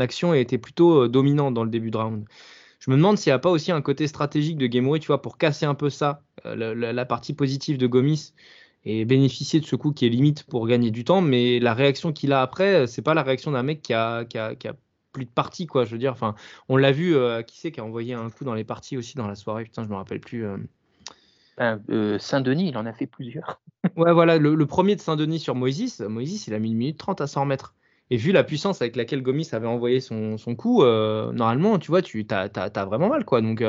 action 0.00 0.34
et 0.34 0.40
était 0.40 0.58
plutôt 0.58 1.04
euh, 1.04 1.08
dominant 1.08 1.52
dans 1.52 1.64
le 1.64 1.70
début 1.70 1.90
de 1.90 1.96
round? 1.96 2.24
Je 2.80 2.90
me 2.90 2.96
demande 2.96 3.18
s'il 3.18 3.30
n'y 3.30 3.34
a 3.34 3.38
pas 3.38 3.50
aussi 3.50 3.72
un 3.72 3.82
côté 3.82 4.06
stratégique 4.08 4.56
de 4.58 4.72
Gemori, 4.72 5.00
tu 5.00 5.08
vois, 5.08 5.22
pour 5.22 5.38
casser 5.38 5.66
un 5.66 5.74
peu 5.74 5.90
ça, 5.90 6.22
la, 6.44 7.04
partie 7.04 7.34
positive 7.34 7.78
de 7.78 7.86
Gomis 7.86 8.32
et 8.84 9.04
bénéficier 9.04 9.60
de 9.60 9.66
ce 9.66 9.76
coup 9.76 9.92
qui 9.92 10.06
est 10.06 10.08
limite 10.08 10.44
pour 10.44 10.66
gagner 10.66 10.90
du 10.90 11.04
temps, 11.04 11.20
mais 11.20 11.60
la 11.60 11.74
réaction 11.74 12.12
qu'il 12.12 12.32
a 12.32 12.40
après, 12.40 12.86
c'est 12.86 13.02
pas 13.02 13.12
la 13.14 13.22
réaction 13.22 13.52
d'un 13.52 13.62
mec 13.62 13.82
qui 13.82 13.92
a 13.92 14.24
plus 15.12 15.24
de 15.24 15.30
parties, 15.30 15.66
quoi. 15.66 15.84
Je 15.84 15.92
veux 15.92 15.98
dire, 15.98 16.12
enfin, 16.12 16.34
on 16.68 16.76
l'a 16.76 16.92
vu, 16.92 17.16
euh, 17.16 17.42
qui 17.42 17.58
c'est 17.58 17.72
qui 17.72 17.80
a 17.80 17.84
envoyé 17.84 18.14
un 18.14 18.30
coup 18.30 18.44
dans 18.44 18.54
les 18.54 18.64
parties 18.64 18.96
aussi 18.96 19.16
dans 19.16 19.26
la 19.26 19.34
soirée? 19.34 19.64
Putain, 19.64 19.84
je 19.84 19.88
me 19.88 19.94
rappelle 19.94 20.20
plus. 20.20 20.46
Euh. 20.46 20.56
Ben, 21.56 21.82
euh, 21.90 22.18
Saint-Denis, 22.18 22.68
il 22.68 22.78
en 22.78 22.86
a 22.86 22.92
fait 22.92 23.06
plusieurs. 23.06 23.60
ouais, 23.96 24.12
voilà, 24.12 24.38
le, 24.38 24.66
premier 24.66 24.96
de 24.96 25.00
Saint-Denis 25.00 25.40
sur 25.40 25.54
Moïse, 25.54 26.00
Moïse, 26.00 26.46
il 26.46 26.54
a 26.54 26.58
mis 26.58 26.70
une 26.70 26.76
minute 26.76 26.98
30 26.98 27.20
à 27.20 27.26
100 27.26 27.44
mètres. 27.46 27.74
Et 28.10 28.16
vu 28.16 28.32
la 28.32 28.44
puissance 28.44 28.82
avec 28.82 28.96
laquelle 28.96 29.22
Gomis 29.22 29.48
avait 29.52 29.66
envoyé 29.66 30.00
son, 30.00 30.36
son 30.36 30.56
coup, 30.56 30.82
normalement, 30.82 31.78
tu 31.78 31.88
vois, 31.90 32.02
tu 32.02 32.26
as, 32.30 32.50
as, 32.54 32.84
vraiment 32.84 33.08
mal, 33.08 33.24
quoi. 33.24 33.40
Donc, 33.40 33.62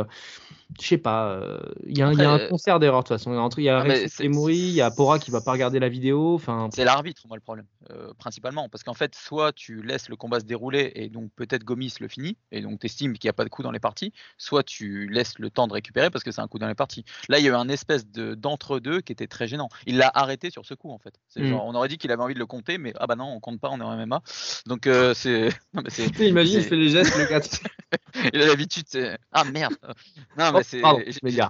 je 0.80 0.88
sais 0.88 0.98
pas, 0.98 1.32
euh, 1.32 1.60
il 1.86 1.98
y, 1.98 2.02
a 2.02 2.08
un 2.08 2.18
euh, 2.18 2.50
concert 2.50 2.80
d'erreurs 2.80 3.04
de 3.04 3.08
toute 3.08 3.18
façon. 3.18 3.32
Il 3.32 3.64
y 3.64 3.70
a 3.70 3.84
qui 3.84 4.24
est 4.24 4.26
il 4.26 4.72
y 4.72 4.82
a 4.82 4.92
Pora 4.92 5.20
qui 5.20 5.32
va 5.32 5.42
pas 5.42 5.52
regarder 5.52 5.80
la 5.80 5.90
vidéo. 5.90 6.36
Enfin, 6.36 6.70
c'est 6.74 6.86
l'arbitre, 6.86 7.24
moi, 7.28 7.36
le 7.36 7.42
problème, 7.42 7.66
euh, 7.92 8.14
principalement. 8.18 8.70
Parce 8.70 8.84
qu'en 8.84 8.94
fait, 8.94 9.16
soit 9.16 9.52
tu 9.52 9.82
laisses 9.82 10.08
le 10.08 10.16
combat 10.16 10.40
se 10.40 10.46
dérouler 10.46 10.92
et 10.96 11.10
donc 11.10 11.32
peut-être 11.36 11.64
Gomis 11.64 11.94
le 12.00 12.08
finit 12.08 12.38
et 12.52 12.62
donc 12.62 12.80
tu 12.80 12.86
estimes 12.86 13.18
qu'il 13.18 13.28
n'y 13.28 13.32
a 13.32 13.34
pas 13.34 13.44
de 13.44 13.50
coup 13.50 13.64
dans 13.64 13.72
les 13.72 13.80
parties, 13.80 14.14
soit 14.38 14.64
tu 14.64 15.08
laisses 15.08 15.40
le 15.40 15.50
temps 15.50 15.68
de 15.68 15.74
récupérer 15.74 16.10
parce 16.10 16.24
que 16.24 16.32
c'est 16.32 16.42
un 16.42 16.48
coup 16.48 16.60
dans 16.60 16.68
les 16.68 16.76
parties. 16.76 17.04
Là, 17.28 17.40
il 17.40 17.46
y 17.46 17.50
a 17.50 17.52
eu 17.52 17.56
un 17.56 17.70
espèce 17.70 18.06
d'entre-deux 18.08 19.02
qui 19.02 19.12
était 19.12 19.28
très 19.28 19.48
gênant. 19.48 19.70
Il 19.86 19.98
l'a 19.98 20.12
arrêté 20.14 20.50
sur 20.50 20.66
ce 20.66 20.74
coup, 20.74 20.92
en 20.92 21.00
fait. 21.00 21.20
Mm. 21.36 21.54
on 21.54 21.76
aurait 21.76 21.90
dit 21.90 21.98
qu'il 21.98 22.12
avait 22.12 22.24
envie 22.24 22.34
de 22.34 22.40
le 22.40 22.46
compter, 22.46 22.78
mais 22.78 22.94
ah 22.98 23.08
bah 23.08 23.16
non, 23.16 23.26
on 23.26 23.40
compte 23.40 23.60
pas, 23.60 23.70
on 23.70 23.80
est 23.80 23.84
en 23.84 23.98
MMA. 23.98 24.22
Donc 24.66 24.88
c'est. 25.14 25.50
Imagine, 26.20 26.60
il 26.60 26.64
fait 26.64 26.76
les 26.76 26.90
gestes, 26.90 27.18
le 27.18 27.26
gars. 27.26 27.42
il 28.34 28.42
a 28.42 28.48
l'habitude, 28.48 28.86
ah 29.32 29.44
merde. 29.44 29.76
Non, 30.38 30.52
mais 30.54 30.64
c'est. 30.64 30.82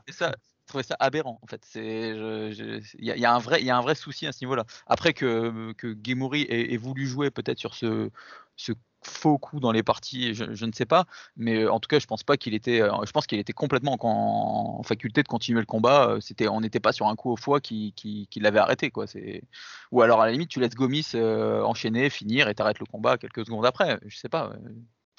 Ça, 0.09 0.33
trouvais 0.71 0.83
ça 0.83 0.95
aberrant 0.99 1.39
en 1.41 1.47
fait. 1.47 1.61
Il 1.75 2.85
y, 2.99 3.05
y, 3.05 3.25
a 3.25 3.33
un 3.33 3.39
vrai, 3.39 3.61
il 3.61 3.65
y 3.65 3.69
a 3.69 3.77
un 3.77 3.81
vrai 3.81 3.95
souci 3.95 4.25
à 4.25 4.31
ce 4.31 4.43
niveau-là. 4.43 4.65
Après 4.87 5.13
que 5.13 5.73
que 5.73 5.95
Gemori 6.03 6.45
ait, 6.49 6.77
voulu 6.77 7.05
jouer 7.05 7.29
peut-être 7.29 7.59
sur 7.59 7.75
ce, 7.75 8.09
ce 8.55 8.71
faux 9.03 9.37
coup 9.37 9.59
dans 9.59 9.71
les 9.71 9.83
parties, 9.83 10.33
je, 10.33 10.53
je, 10.53 10.65
ne 10.65 10.71
sais 10.71 10.85
pas, 10.85 11.05
mais 11.35 11.67
en 11.67 11.79
tout 11.79 11.87
cas, 11.87 11.99
je 11.99 12.05
pense 12.05 12.23
pas 12.23 12.37
qu'il 12.37 12.53
était, 12.53 12.81
euh, 12.81 12.91
je 13.05 13.11
pense 13.11 13.27
qu'il 13.27 13.39
était 13.39 13.53
complètement 13.53 13.97
en, 13.99 14.83
faculté 14.83 15.23
de 15.23 15.27
continuer 15.27 15.59
le 15.59 15.65
combat. 15.65 16.09
Euh, 16.09 16.19
c'était, 16.19 16.47
on 16.47 16.61
n'était 16.61 16.79
pas 16.79 16.91
sur 16.91 17.07
un 17.07 17.15
coup 17.15 17.31
au 17.31 17.35
foie 17.35 17.59
qui, 17.59 17.93
qui, 17.95 18.27
qui 18.29 18.39
l'avait 18.39 18.59
arrêté, 18.59 18.91
quoi. 18.91 19.07
C'est, 19.07 19.43
ou 19.91 20.01
alors 20.01 20.21
à 20.21 20.25
la 20.25 20.31
limite, 20.31 20.49
tu 20.49 20.59
laisses 20.59 20.75
Gomis 20.75 21.11
euh, 21.15 21.63
enchaîner, 21.63 22.09
finir 22.09 22.47
et 22.47 22.55
t'arrêtes 22.55 22.79
le 22.79 22.85
combat 22.85 23.17
quelques 23.17 23.45
secondes 23.45 23.65
après. 23.65 23.99
Je 24.05 24.17
sais 24.17 24.29
pas. 24.29 24.53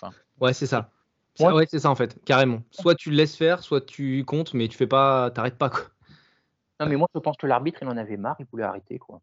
Enfin. 0.00 0.14
Ouais, 0.40 0.52
c'est 0.52 0.66
ça. 0.66 0.90
Ouais, 1.40 1.66
c'est 1.68 1.78
ça 1.78 1.90
en 1.90 1.94
fait, 1.94 2.22
carrément. 2.24 2.62
Soit 2.70 2.94
tu 2.94 3.10
le 3.10 3.16
laisses 3.16 3.36
faire, 3.36 3.62
soit 3.62 3.80
tu 3.80 4.22
comptes, 4.24 4.52
mais 4.52 4.68
tu 4.68 4.76
fais 4.76 4.86
pas, 4.86 5.30
t'arrêtes 5.30 5.56
pas 5.56 5.70
quoi. 5.70 5.84
Non, 6.78 6.86
mais 6.86 6.96
moi 6.96 7.08
je 7.14 7.20
pense 7.20 7.36
que 7.36 7.46
l'arbitre 7.46 7.78
il 7.82 7.88
en 7.88 7.96
avait 7.96 8.18
marre, 8.18 8.36
il 8.38 8.46
voulait 8.50 8.64
arrêter 8.64 8.98
quoi. 8.98 9.22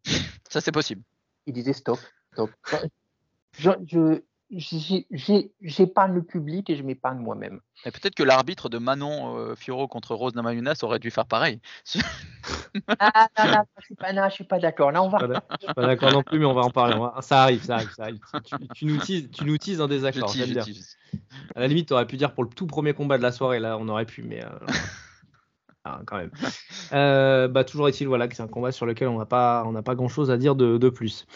Ça 0.49 0.60
c'est 0.60 0.72
possible. 0.72 1.03
Il 1.45 1.53
disait 1.53 1.74
stop, 1.74 1.99
stop. 2.34 2.49
Je, 3.57 3.72
je, 3.86 4.22
j'épargne 4.51 6.15
le 6.15 6.23
public 6.23 6.69
et 6.69 6.75
je 6.75 6.83
m'épargne 6.83 7.19
moi-même. 7.19 7.59
Et 7.85 7.91
peut-être 7.91 8.15
que 8.15 8.23
l'arbitre 8.23 8.67
de 8.67 8.77
Manon 8.77 9.37
euh, 9.37 9.55
Fioro 9.55 9.87
contre 9.87 10.15
Rose 10.15 10.35
Namajunas 10.35 10.79
aurait 10.81 10.99
dû 10.99 11.11
faire 11.11 11.27
pareil. 11.27 11.61
ah, 12.99 13.27
non, 13.37 13.51
non, 13.51 13.63
je 13.79 13.85
suis 13.85 13.95
pas, 13.95 14.29
suis 14.29 14.43
pas 14.43 14.59
d'accord. 14.59 14.91
Là, 14.91 15.03
on 15.03 15.09
va. 15.09 15.19
Je 15.19 15.65
suis 15.65 15.73
pas 15.73 15.81
d'accord 15.87 16.11
non 16.11 16.23
plus, 16.23 16.39
mais 16.39 16.45
on 16.45 16.53
va 16.53 16.61
en 16.61 16.71
parler. 16.71 16.97
Ça 17.21 17.43
arrive, 17.43 17.63
ça 17.63 17.75
arrive, 17.75 17.91
ça 17.95 18.03
arrive. 18.03 18.19
Tu, 18.73 18.85
nous 18.85 18.97
teases, 18.97 19.29
tu 19.31 19.45
nous 19.45 19.57
teases 19.57 19.81
un 19.81 19.87
désaccord. 19.87 20.33
À 21.55 21.59
la 21.59 21.67
limite, 21.67 21.87
tu 21.87 21.93
aurais 21.93 22.07
pu 22.07 22.17
dire 22.17 22.33
pour 22.33 22.43
le 22.43 22.49
tout 22.49 22.65
premier 22.65 22.93
combat 22.93 23.17
de 23.17 23.23
la 23.23 23.31
soirée, 23.31 23.59
là, 23.59 23.77
on 23.77 23.87
aurait 23.87 24.05
pu, 24.05 24.23
mais. 24.23 24.43
Euh, 24.43 24.49
ah, 25.85 26.01
quand 26.07 26.17
même. 26.17 26.31
Euh, 26.93 27.47
bah, 27.47 27.63
toujours 27.63 27.87
est-il 27.87 28.07
voilà, 28.07 28.27
que 28.27 28.35
c'est 28.35 28.43
un 28.43 28.47
combat 28.47 28.71
sur 28.71 28.87
lequel 28.87 29.09
on 29.09 29.19
n'a 29.19 29.25
pas, 29.25 29.63
on 29.67 29.81
pas 29.83 29.95
grand-chose 29.95 30.31
à 30.31 30.37
dire 30.37 30.55
de, 30.55 30.77
de 30.77 30.89
plus. 30.89 31.27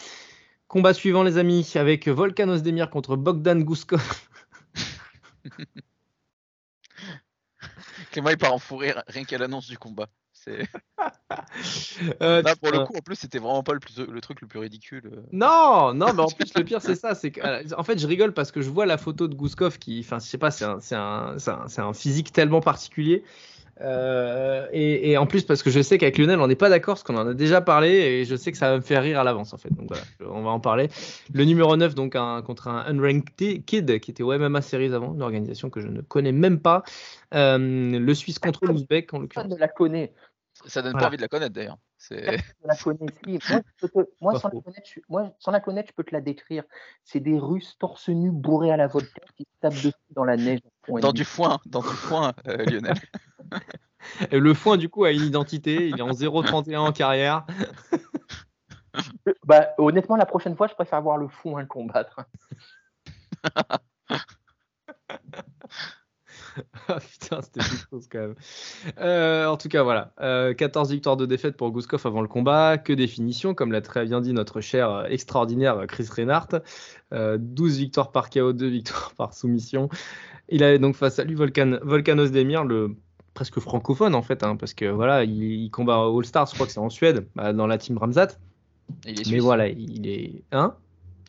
Combat 0.68 0.94
suivant, 0.94 1.22
les 1.22 1.38
amis, 1.38 1.70
avec 1.74 2.08
Volkanos 2.08 2.62
Demir 2.62 2.90
contre 2.90 3.16
Bogdan 3.16 3.62
Guskov. 3.62 4.28
Clément, 8.10 8.30
il 8.30 8.38
part 8.38 8.54
en 8.54 8.58
fou 8.58 8.76
rien 8.76 9.24
qu'à 9.24 9.38
l'annonce 9.38 9.68
du 9.68 9.78
combat. 9.78 10.08
Euh, 12.20 12.42
pour 12.60 12.70
le 12.70 12.84
coup, 12.84 12.94
en 12.96 13.00
plus, 13.00 13.16
c'était 13.16 13.38
vraiment 13.38 13.62
pas 13.62 13.72
le, 13.72 13.80
le, 14.06 14.20
truc 14.20 14.40
le 14.40 14.46
plus 14.46 14.58
ridicule. 14.58 15.22
Non, 15.32 15.94
non, 15.94 16.12
mais 16.12 16.20
en 16.20 16.26
plus, 16.30 16.52
le 16.54 16.64
pire, 16.64 16.82
c'est 16.82 16.94
ça. 16.94 17.14
C'est 17.14 17.30
que, 17.30 17.40
euh, 17.40 17.62
en 17.76 17.82
fait, 17.82 17.98
je 17.98 18.06
rigole 18.06 18.32
parce 18.32 18.52
que 18.52 18.60
je 18.60 18.68
vois 18.68 18.86
la 18.86 18.98
photo 18.98 19.28
de 19.28 19.34
Guskov 19.34 19.78
qui, 19.78 20.00
enfin, 20.00 20.18
je 20.18 20.26
sais 20.26 20.38
pas, 20.38 20.50
c'est 20.50 20.64
un, 20.64 20.78
un, 20.92 21.36
un, 21.76 21.92
physique 21.94 22.32
tellement 22.32 22.60
particulier. 22.60 23.24
Euh, 23.80 24.66
et, 24.72 25.16
en 25.16 25.26
plus, 25.26 25.42
parce 25.42 25.62
que 25.62 25.70
je 25.70 25.80
sais 25.80 25.98
qu'avec 25.98 26.18
Lionel, 26.18 26.40
on 26.40 26.46
n'est 26.46 26.54
pas 26.54 26.68
d'accord, 26.68 26.94
parce 26.94 27.02
qu'on 27.02 27.16
en 27.16 27.28
a 27.28 27.34
déjà 27.34 27.60
parlé, 27.60 27.88
et 27.88 28.24
je 28.24 28.36
sais 28.36 28.52
que 28.52 28.58
ça 28.58 28.70
va 28.70 28.76
me 28.76 28.82
faire 28.82 29.02
rire 29.02 29.18
à 29.18 29.24
l'avance, 29.24 29.52
en 29.52 29.58
fait. 29.58 29.70
Donc 29.70 29.88
voilà, 29.88 30.02
on 30.32 30.42
va 30.42 30.50
en 30.50 30.60
parler. 30.60 30.88
Le 31.32 31.44
numéro 31.44 31.76
9, 31.76 31.94
donc, 31.94 32.12
contre 32.44 32.68
un 32.68 32.84
Unranked 32.86 33.64
Kid, 33.64 34.00
qui 34.00 34.10
était 34.10 34.22
au 34.22 34.36
MMA 34.36 34.62
Series 34.62 34.94
avant, 34.94 35.14
une 35.14 35.22
organisation 35.22 35.70
que 35.70 35.80
je 35.80 35.88
ne 35.88 36.00
connais 36.02 36.32
même 36.32 36.60
pas. 36.60 36.82
Euh, 37.34 37.58
le 37.58 38.14
Suisse 38.14 38.38
contre 38.38 38.66
l'Ouzbek, 38.66 39.12
en 39.12 39.18
l'occurrence. 39.20 39.52
Je 39.52 39.58
la 39.58 39.68
connais. 39.68 40.12
Ça 40.66 40.82
donne 40.82 40.92
pas 40.92 41.08
envie 41.08 41.16
de 41.16 41.22
la 41.22 41.28
connaître 41.28 41.52
d'ailleurs. 41.52 41.78
La 42.10 42.36
Moi, 44.20 44.38
sans 44.38 44.48
la 44.48 44.60
connaître, 44.60 44.88
je... 44.92 45.00
moi, 45.08 45.30
sans 45.38 45.50
la 45.50 45.60
connaître, 45.60 45.88
je 45.90 45.94
peux 45.94 46.04
te 46.04 46.14
la 46.14 46.20
décrire. 46.20 46.64
C'est 47.04 47.20
des 47.20 47.38
Russes 47.38 47.76
torse 47.78 48.08
nu 48.08 48.30
bourrés 48.30 48.70
à 48.70 48.76
la 48.76 48.86
vodka 48.86 49.22
qui 49.36 49.44
se 49.44 49.60
tapent 49.60 49.74
dessus 49.74 49.92
dans 50.10 50.24
la 50.24 50.36
neige. 50.36 50.60
Dans 50.88 51.12
du 51.12 51.24
foin, 51.24 51.58
dans 51.66 51.80
du 51.80 51.88
foin, 51.88 52.32
euh, 52.48 52.56
Lionel. 52.66 52.96
Et 54.30 54.38
le 54.38 54.54
foin, 54.54 54.76
du 54.76 54.88
coup, 54.88 55.04
a 55.04 55.12
une 55.12 55.22
identité. 55.22 55.88
Il 55.88 55.98
est 55.98 56.02
en 56.02 56.10
0,31 56.10 56.78
en 56.78 56.92
carrière. 56.92 57.46
bah, 59.44 59.68
honnêtement, 59.78 60.16
la 60.16 60.26
prochaine 60.26 60.56
fois, 60.56 60.66
je 60.66 60.74
préfère 60.74 61.00
voir 61.02 61.16
le 61.16 61.28
foin 61.28 61.64
combattre. 61.64 62.20
ah 66.88 66.98
putain, 67.00 67.42
c'était 67.42 67.60
quelque 67.60 67.88
chose 67.90 68.08
quand 68.10 68.18
même. 68.18 68.34
Euh, 68.98 69.46
en 69.46 69.56
tout 69.56 69.68
cas, 69.68 69.82
voilà. 69.82 70.12
14 70.18 70.88
euh, 70.88 70.92
victoires 70.92 71.16
de 71.16 71.26
défaite 71.26 71.56
pour 71.56 71.70
Gouskov 71.70 72.06
avant 72.06 72.22
le 72.22 72.28
combat. 72.28 72.78
Que 72.78 72.92
définition, 72.92 73.54
comme 73.54 73.72
l'a 73.72 73.80
très 73.80 74.04
bien 74.04 74.20
dit 74.20 74.32
notre 74.32 74.60
cher 74.60 74.90
euh, 74.90 75.04
extraordinaire 75.04 75.86
Chris 75.88 76.08
Reinhardt. 76.14 76.62
12 77.12 77.78
victoires 77.78 78.10
par 78.10 78.28
KO, 78.28 78.52
2 78.52 78.66
victoires 78.66 79.12
par 79.16 79.34
soumission. 79.34 79.88
Il 80.48 80.64
avait 80.64 80.78
donc 80.80 80.96
face 80.96 81.18
à 81.18 81.24
lui 81.24 81.34
Volcan, 81.34 81.78
Volcanos 81.82 82.30
Demir, 82.30 82.64
le 82.64 82.96
presque 83.34 83.60
francophone 83.60 84.14
en 84.14 84.22
fait, 84.22 84.42
hein, 84.42 84.56
parce 84.56 84.74
que 84.74 84.86
voilà, 84.86 85.24
il, 85.24 85.70
combat 85.70 85.98
au 85.98 86.18
All-Star, 86.18 86.46
je 86.46 86.54
crois 86.54 86.66
que 86.66 86.72
c'est 86.72 86.80
en 86.80 86.90
Suède, 86.90 87.26
bah, 87.34 87.52
dans 87.52 87.66
la 87.66 87.78
team 87.78 87.98
Ramzat. 87.98 88.38
mais 89.06 89.38
voilà, 89.38 89.68
il 89.68 90.08
est. 90.08 90.42
Hein? 90.50 90.74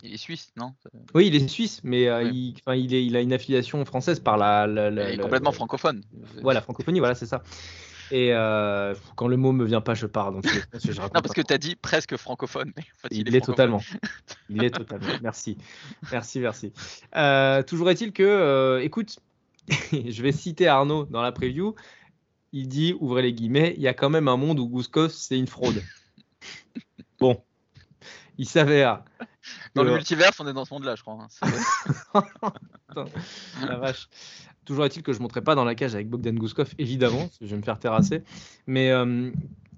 Il 0.06 0.14
est 0.14 0.18
suisse, 0.18 0.51
non? 0.56 0.74
Oui, 1.14 1.28
il 1.28 1.36
est 1.36 1.47
suisse, 1.47 1.82
mais 1.84 2.08
euh, 2.08 2.24
il, 2.24 2.56
il, 2.76 2.93
est, 2.93 3.06
il, 3.06 3.16
a 3.16 3.22
une 3.22 3.34
affiliation 3.34 3.84
française 3.86 4.20
par 4.20 4.38
la. 4.38 4.68
il 4.68 4.99
est 4.99 5.18
complètement 5.18 5.51
francophone. 5.51 6.01
Voilà, 6.41 6.62
francophonie, 6.62 6.99
voilà, 6.99 7.16
c'est 7.16 7.26
ça. 7.26 7.43
Et 8.12 8.34
euh, 8.34 8.93
quand 9.16 9.28
le 9.28 9.36
mot 9.36 9.51
me 9.51 9.66
vient 9.66 9.82
pas, 9.82 9.95
je 9.95 10.06
pars. 10.06 10.32
Donc 10.32 10.45
je 10.47 10.91
non, 11.01 11.10
parce 11.10 11.34
que 11.34 11.41
tu 11.41 11.53
as 11.53 11.58
dit 11.58 11.76
presque 11.76 12.16
francophone. 12.18 12.72
il, 13.10 13.36
est, 13.36 13.41
totalement. 13.41 13.82
Il 14.49 14.64
est 14.64 14.70
totalement. 14.70 15.08
Merci. 15.24 15.58
Merci, 16.12 16.39
merci. 16.39 16.72
Euh, 17.16 17.64
toujours 17.64 17.89
est-il 17.89 18.14
que, 18.14 18.80
écoute, 18.84 19.18
je 19.91 20.22
vais 20.22 20.32
citer 20.32 20.68
Arnaud 20.68 21.06
dans 21.06 21.24
la 21.24 21.32
preview. 21.32 21.76
Il 22.51 22.68
dit, 22.68 22.95
ouvrez 22.99 23.24
les 23.24 23.34
guillemets, 23.34 23.74
il 23.76 23.82
y 23.82 23.88
a 23.88 23.93
quand 23.93 24.10
même 24.10 24.28
un 24.28 24.38
monde 24.38 24.60
où 24.60 24.70
Gouskos, 24.70 25.10
c'est 25.10 25.38
une 25.38 25.47
fraude. 25.47 25.82
bon, 27.20 27.41
il 28.38 28.47
s'avère 28.47 29.03
dans 29.75 29.83
le 29.83 29.93
multiverse, 29.93 30.39
on 30.39 30.47
est 30.47 30.53
dans 30.53 30.65
ce 30.65 30.73
monde-là, 30.73 30.95
je 30.95 31.01
crois. 31.01 31.17
Hein. 32.13 32.23
la 33.67 33.75
vache. 33.75 34.07
Toujours 34.65 34.86
est-il 34.86 35.03
que 35.03 35.13
je 35.13 35.19
ne 35.19 35.23
monterai 35.23 35.41
pas 35.41 35.53
dans 35.53 35.65
la 35.65 35.75
cage 35.75 35.93
avec 35.93 36.09
Bogdan 36.09 36.36
Gouskov, 36.36 36.73
évidemment, 36.79 37.29
je 37.39 37.47
vais 37.47 37.57
me 37.57 37.61
faire 37.61 37.77
terrasser. 37.77 38.23
Mais 38.65 38.89
euh, 38.89 39.29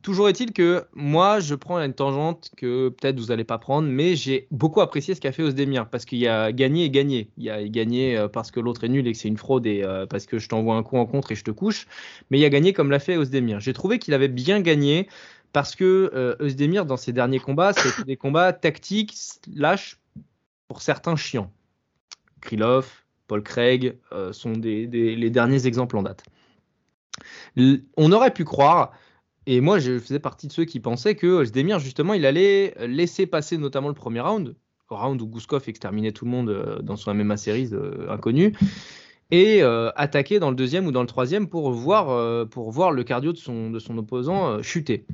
toujours 0.02 0.30
est-il 0.30 0.54
que 0.54 0.86
moi, 0.94 1.42
je 1.42 1.56
prends 1.56 1.78
une 1.80 1.94
tangente 1.94 2.52
que 2.56 2.88
peut-être 2.90 3.20
vous 3.20 3.28
n'allez 3.28 3.44
pas 3.44 3.58
prendre, 3.58 3.90
mais 3.90 4.16
j'ai 4.16 4.48
beaucoup 4.50 4.80
apprécié 4.80 5.14
ce 5.14 5.20
qu'a 5.20 5.34
fait 5.34 5.44
Osdemir, 5.44 5.90
parce 5.90 6.06
qu'il 6.06 6.20
y 6.20 6.28
a 6.28 6.54
gagné 6.54 6.86
et 6.86 6.90
gagné. 6.90 7.30
Il 7.38 7.44
y 7.44 7.50
a 7.50 7.68
gagné 7.68 8.18
euh, 8.18 8.30
parce 8.30 8.50
que 8.50 8.62
l'autre 8.62 8.86
est 8.86 8.90
nul 8.90 9.06
et 9.08 9.12
que 9.12 9.18
c'est 9.18 9.28
une 9.28 9.38
fraude 9.38 9.68
et 9.68 9.84
euh, 9.84 10.06
parce 10.06 10.26
que 10.26 10.40
je 10.40 10.48
t'envoie 10.48 10.76
un 10.76 10.84
coup 10.84 10.98
en 10.98 11.06
contre 11.06 11.34
et 11.34 11.36
je 11.36 11.44
te 11.44 11.52
couche. 11.52 11.88
Mais 12.32 12.40
il 12.40 12.46
a 12.46 12.50
gagné 12.50 12.72
comme 12.72 12.90
l'a 12.90 13.00
fait 13.00 13.18
Osdemir. 13.18 13.60
J'ai 13.60 13.74
trouvé 13.74 14.00
qu'il 14.00 14.14
avait 14.14 14.30
bien 14.30 14.62
gagné 14.62 15.10
parce 15.58 15.76
que 15.76 16.12
euh, 16.14 16.84
dans 16.84 16.98
ses 16.98 17.14
derniers 17.14 17.40
combats, 17.40 17.74
c'était 17.74 18.04
des 18.04 18.16
combats 18.16 18.54
tactiques, 18.54 19.16
lâches, 19.52 20.00
pour 20.68 20.84
certains 20.84 21.16
chiants. 21.16 21.52
Krylov, 22.42 22.88
Paul 23.26 23.42
Craig 23.42 23.98
euh, 24.12 24.32
sont 24.34 24.54
les 24.54 25.30
derniers 25.32 25.66
exemples 25.66 25.98
en 25.98 26.04
date. 26.04 26.24
on 27.58 28.12
aurait 28.12 28.36
pu 28.36 28.44
croire, 28.44 28.92
et 29.48 29.60
moi 29.60 29.80
je 29.80 29.98
faisais 29.98 30.20
partie 30.20 30.46
de 30.46 30.52
ceux 30.52 30.66
qui 30.66 30.80
pensaient 30.80 31.16
que 31.16 31.44
Zdemir 31.44 31.80
justement 31.80 32.14
il 32.14 32.28
allait 32.28 32.76
laisser 32.86 33.26
passer 33.26 33.58
notamment 33.58 33.88
le 33.88 33.96
premier 33.96 34.20
round, 34.20 34.54
round 34.90 35.20
où 35.20 35.26
Gouskov 35.26 35.64
exterminait 35.66 36.12
tout 36.12 36.26
le 36.26 36.30
monde 36.30 36.50
euh, 36.50 36.84
dans 36.84 36.98
son 36.98 37.16
MMA 37.16 37.36
series 37.36 37.70
euh, 37.74 38.12
inconnu, 38.12 38.56
et 39.32 39.64
euh, 39.64 39.90
attaquer 39.96 40.38
dans 40.38 40.52
le 40.52 40.56
deuxième 40.56 40.86
ou 40.86 40.92
dans 40.92 41.02
le 41.02 41.08
troisième 41.08 41.48
pour 41.48 41.72
voir, 41.72 42.12
le 42.92 43.04
cardio 43.04 43.34
de 43.34 43.38
son 43.40 43.98
opposant 43.98 44.62
chuter. 44.62 45.08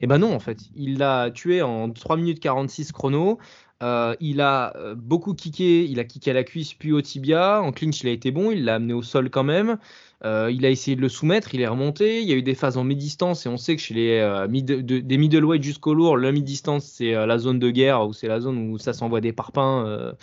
Eh 0.00 0.06
ben 0.06 0.18
non, 0.18 0.34
en 0.34 0.40
fait, 0.40 0.58
il 0.74 0.98
l'a 0.98 1.30
tué 1.30 1.62
en 1.62 1.90
3 1.90 2.16
minutes 2.16 2.40
46 2.40 2.92
chrono. 2.92 3.38
il 3.80 4.40
a 4.40 4.74
beaucoup 4.94 5.34
kické, 5.34 5.84
il 5.84 5.98
a 6.00 6.04
kické 6.04 6.30
à 6.32 6.34
la 6.34 6.44
cuisse 6.44 6.74
puis 6.74 6.92
au 6.92 7.00
tibia. 7.00 7.62
En 7.62 7.72
clinch, 7.72 8.02
il 8.02 8.08
a 8.08 8.12
été 8.12 8.30
bon, 8.30 8.50
il 8.50 8.64
l'a 8.64 8.74
amené 8.76 8.92
au 8.92 9.02
sol 9.02 9.30
quand 9.30 9.44
même. 9.44 9.78
Euh, 10.24 10.50
il 10.50 10.64
a 10.64 10.70
essayé 10.70 10.96
de 10.96 11.02
le 11.02 11.08
soumettre, 11.08 11.54
il 11.54 11.60
est 11.60 11.66
remonté. 11.66 12.22
Il 12.22 12.28
y 12.28 12.32
a 12.32 12.36
eu 12.36 12.42
des 12.42 12.54
phases 12.54 12.78
en 12.78 12.84
mid-distance 12.84 13.44
et 13.44 13.48
on 13.48 13.58
sait 13.58 13.76
que 13.76 13.82
chez 13.82 13.94
les 13.94 14.18
euh, 14.18 14.46
des 14.48 15.18
middleweight 15.18 15.62
jusqu'au 15.62 15.92
lourd, 15.92 16.16
le 16.16 16.32
mid-distance 16.32 16.84
c'est 16.84 17.14
euh, 17.14 17.26
la 17.26 17.38
zone 17.38 17.58
de 17.58 17.70
guerre 17.70 18.06
ou 18.06 18.12
c'est 18.12 18.28
la 18.28 18.40
zone 18.40 18.70
où 18.70 18.78
ça 18.78 18.92
s'envoie 18.94 19.20
des 19.20 19.32
parpaings, 19.32 20.14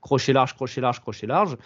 crochet 0.00 0.32
large, 0.32 0.54
crochet 0.54 0.80
large, 0.80 1.00
crochet 1.00 1.26
large. 1.26 1.56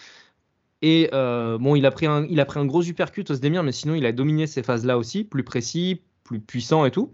Et 0.82 1.08
bon, 1.12 1.76
il 1.76 1.86
a 1.86 1.90
pris 1.90 2.06
un, 2.06 2.26
il 2.28 2.40
a 2.40 2.44
pris 2.44 2.60
un 2.60 2.66
gros 2.66 2.82
uppercut 2.82 3.30
Osdemir, 3.30 3.62
mais 3.62 3.72
sinon 3.72 3.94
il 3.94 4.04
a 4.04 4.12
dominé 4.12 4.46
ces 4.46 4.62
phases-là 4.62 4.98
aussi, 4.98 5.24
plus 5.24 5.44
précis, 5.44 6.02
plus 6.26 6.40
puissant 6.40 6.84
et 6.84 6.90
tout. 6.90 7.12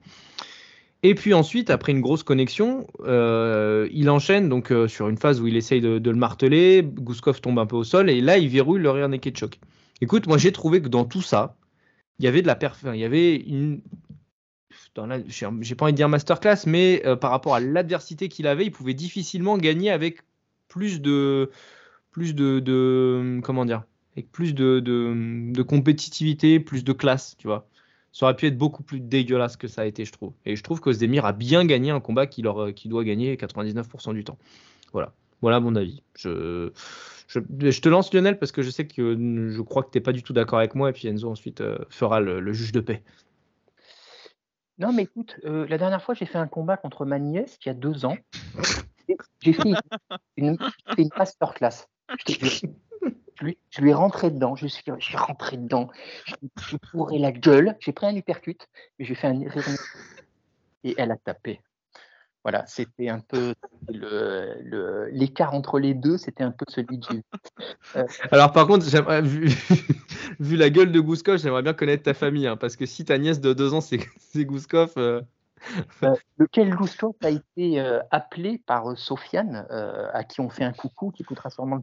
Et 1.02 1.14
puis 1.14 1.34
ensuite, 1.34 1.70
après 1.70 1.92
une 1.92 2.00
grosse 2.00 2.22
connexion, 2.22 2.86
il 3.04 4.08
enchaîne 4.08 4.48
donc 4.48 4.72
sur 4.86 5.08
une 5.08 5.18
phase 5.18 5.40
où 5.40 5.48
il 5.48 5.56
essaye 5.56 5.80
de, 5.80 5.98
le 5.98 6.16
marteler. 6.16 6.82
Gouskov 6.84 7.40
tombe 7.40 7.58
un 7.58 7.66
peu 7.66 7.74
au 7.74 7.82
sol 7.82 8.08
et 8.08 8.20
là 8.20 8.38
il 8.38 8.48
verrouille 8.48 8.80
le 8.80 8.90
rear 8.90 9.08
naked 9.08 9.36
choke. 9.36 9.58
Écoute, 10.00 10.28
moi 10.28 10.38
j'ai 10.38 10.52
trouvé 10.52 10.80
que 10.80 10.88
dans 10.88 11.04
tout 11.04 11.22
ça, 11.22 11.56
il 12.20 12.24
y 12.24 12.28
avait 12.28 12.40
de 12.40 12.46
la 12.46 12.54
perf, 12.54 12.84
il 12.84 13.00
y 13.00 13.04
avait 13.04 13.34
une 13.34 13.80
j'ai 15.26 15.74
pas 15.74 15.84
envie 15.84 15.92
de 15.92 15.96
dire 15.96 16.08
masterclass, 16.08 16.66
mais 16.66 17.02
euh, 17.06 17.16
par 17.16 17.30
rapport 17.30 17.54
à 17.54 17.60
l'adversité 17.60 18.28
qu'il 18.28 18.46
avait, 18.46 18.66
il 18.66 18.70
pouvait 18.70 18.94
difficilement 18.94 19.56
gagner 19.56 19.90
avec 19.90 20.20
plus 20.68 21.00
de, 21.00 21.50
plus 22.10 22.34
de, 22.34 23.40
comment 23.42 23.64
dire, 23.64 23.84
avec 24.16 24.30
plus 24.30 24.54
de, 24.54 24.80
de, 24.80 25.62
compétitivité, 25.62 26.60
plus 26.60 26.84
de 26.84 26.92
classe, 26.92 27.36
tu 27.38 27.46
vois. 27.46 27.68
Ça 28.12 28.26
aurait 28.26 28.36
pu 28.36 28.46
être 28.46 28.58
beaucoup 28.58 28.82
plus 28.82 29.00
dégueulasse 29.00 29.56
que 29.56 29.68
ça 29.68 29.82
a 29.82 29.84
été, 29.86 30.04
je 30.04 30.12
trouve. 30.12 30.32
Et 30.44 30.54
je 30.54 30.62
trouve 30.62 30.80
qu'Ozdemir 30.80 31.24
a 31.24 31.32
bien 31.32 31.64
gagné 31.64 31.90
un 31.90 32.00
combat 32.00 32.26
qu'il 32.26 32.44
doit 32.44 33.04
gagner 33.04 33.36
99% 33.36 34.12
du 34.12 34.22
temps. 34.22 34.38
Voilà, 34.92 35.12
voilà 35.40 35.60
mon 35.60 35.74
avis. 35.76 36.02
Je 36.14 36.70
te 37.28 37.88
lance 37.88 38.12
Lionel 38.12 38.38
parce 38.38 38.52
que 38.52 38.60
je 38.60 38.70
sais 38.70 38.86
que 38.86 39.48
je 39.50 39.62
crois 39.62 39.82
que 39.82 39.90
tu 39.90 39.96
n'es 39.96 40.02
pas 40.02 40.12
du 40.12 40.22
tout 40.22 40.34
d'accord 40.34 40.58
avec 40.58 40.74
moi 40.74 40.90
et 40.90 40.92
puis 40.92 41.08
Enzo 41.08 41.30
ensuite 41.30 41.62
euh, 41.62 41.78
fera 41.88 42.20
le, 42.20 42.52
juge 42.52 42.72
de 42.72 42.80
paix. 42.80 43.02
Non 44.78 44.92
mais 44.92 45.04
écoute, 45.04 45.38
euh, 45.44 45.66
la 45.68 45.78
dernière 45.78 46.02
fois 46.02 46.14
j'ai 46.14 46.26
fait 46.26 46.38
un 46.38 46.48
combat 46.48 46.76
contre 46.76 47.06
ma 47.06 47.18
nièce 47.18 47.56
qui 47.58 47.70
a 47.70 47.74
deux 47.74 48.04
ans. 48.04 48.16
J'ai 49.40 49.52
fait 49.52 49.70
une, 50.36 50.58
une 50.98 51.08
masterclass. 51.16 51.86
Je, 53.42 53.46
lui, 53.46 53.58
je 53.70 53.80
lui 53.80 53.90
ai 53.90 53.94
rentré 53.94 54.30
dedans, 54.30 54.54
je 54.54 54.68
suis, 54.68 54.84
j'ai 54.98 55.16
rentré 55.16 55.56
dedans, 55.56 55.90
je 56.26 56.34
lui 56.70 56.78
pourré 56.92 57.18
la 57.18 57.32
gueule, 57.32 57.76
j'ai 57.80 57.92
pris 57.92 58.06
un 58.06 58.12
hypercute, 58.12 58.68
mais 58.98 59.04
j'ai 59.04 59.16
fait 59.16 59.26
un 59.26 59.40
et 60.84 60.94
elle 60.96 61.10
a 61.10 61.16
tapé. 61.16 61.60
Voilà, 62.44 62.64
c'était 62.66 63.08
un 63.08 63.18
peu 63.18 63.54
l'écart 63.88 65.54
entre 65.54 65.80
les 65.80 65.94
deux, 65.94 66.18
c'était 66.18 66.44
un 66.44 66.52
peu 66.52 66.64
celui 66.68 66.98
de 66.98 67.22
euh, 67.96 68.04
Alors 68.30 68.52
par 68.52 68.68
contre, 68.68 68.86
vu, 69.22 69.48
vu, 70.40 70.56
la 70.56 70.70
gueule 70.70 70.92
de 70.92 71.00
Gouskov, 71.00 71.38
j'aimerais 71.38 71.62
bien 71.62 71.74
connaître 71.74 72.04
ta 72.04 72.14
famille, 72.14 72.46
hein, 72.46 72.56
parce 72.56 72.76
que 72.76 72.86
si 72.86 73.04
ta 73.04 73.18
nièce 73.18 73.40
de 73.40 73.52
deux 73.52 73.74
ans, 73.74 73.80
c'est 73.80 73.98
Gouskov... 74.44 74.92
Euh, 74.98 75.20
euh... 76.04 76.14
lequel 76.38 76.74
Gouskov 76.76 77.14
a 77.22 77.30
été 77.30 77.80
euh, 77.80 78.00
appelé 78.12 78.58
par 78.66 78.96
Sofiane, 78.96 79.66
à 80.12 80.22
qui 80.22 80.40
on 80.40 80.48
fait 80.48 80.64
un 80.64 80.72
coucou, 80.72 81.10
qui 81.10 81.22
écoutera 81.22 81.50
sûrement 81.50 81.76
le 81.76 81.82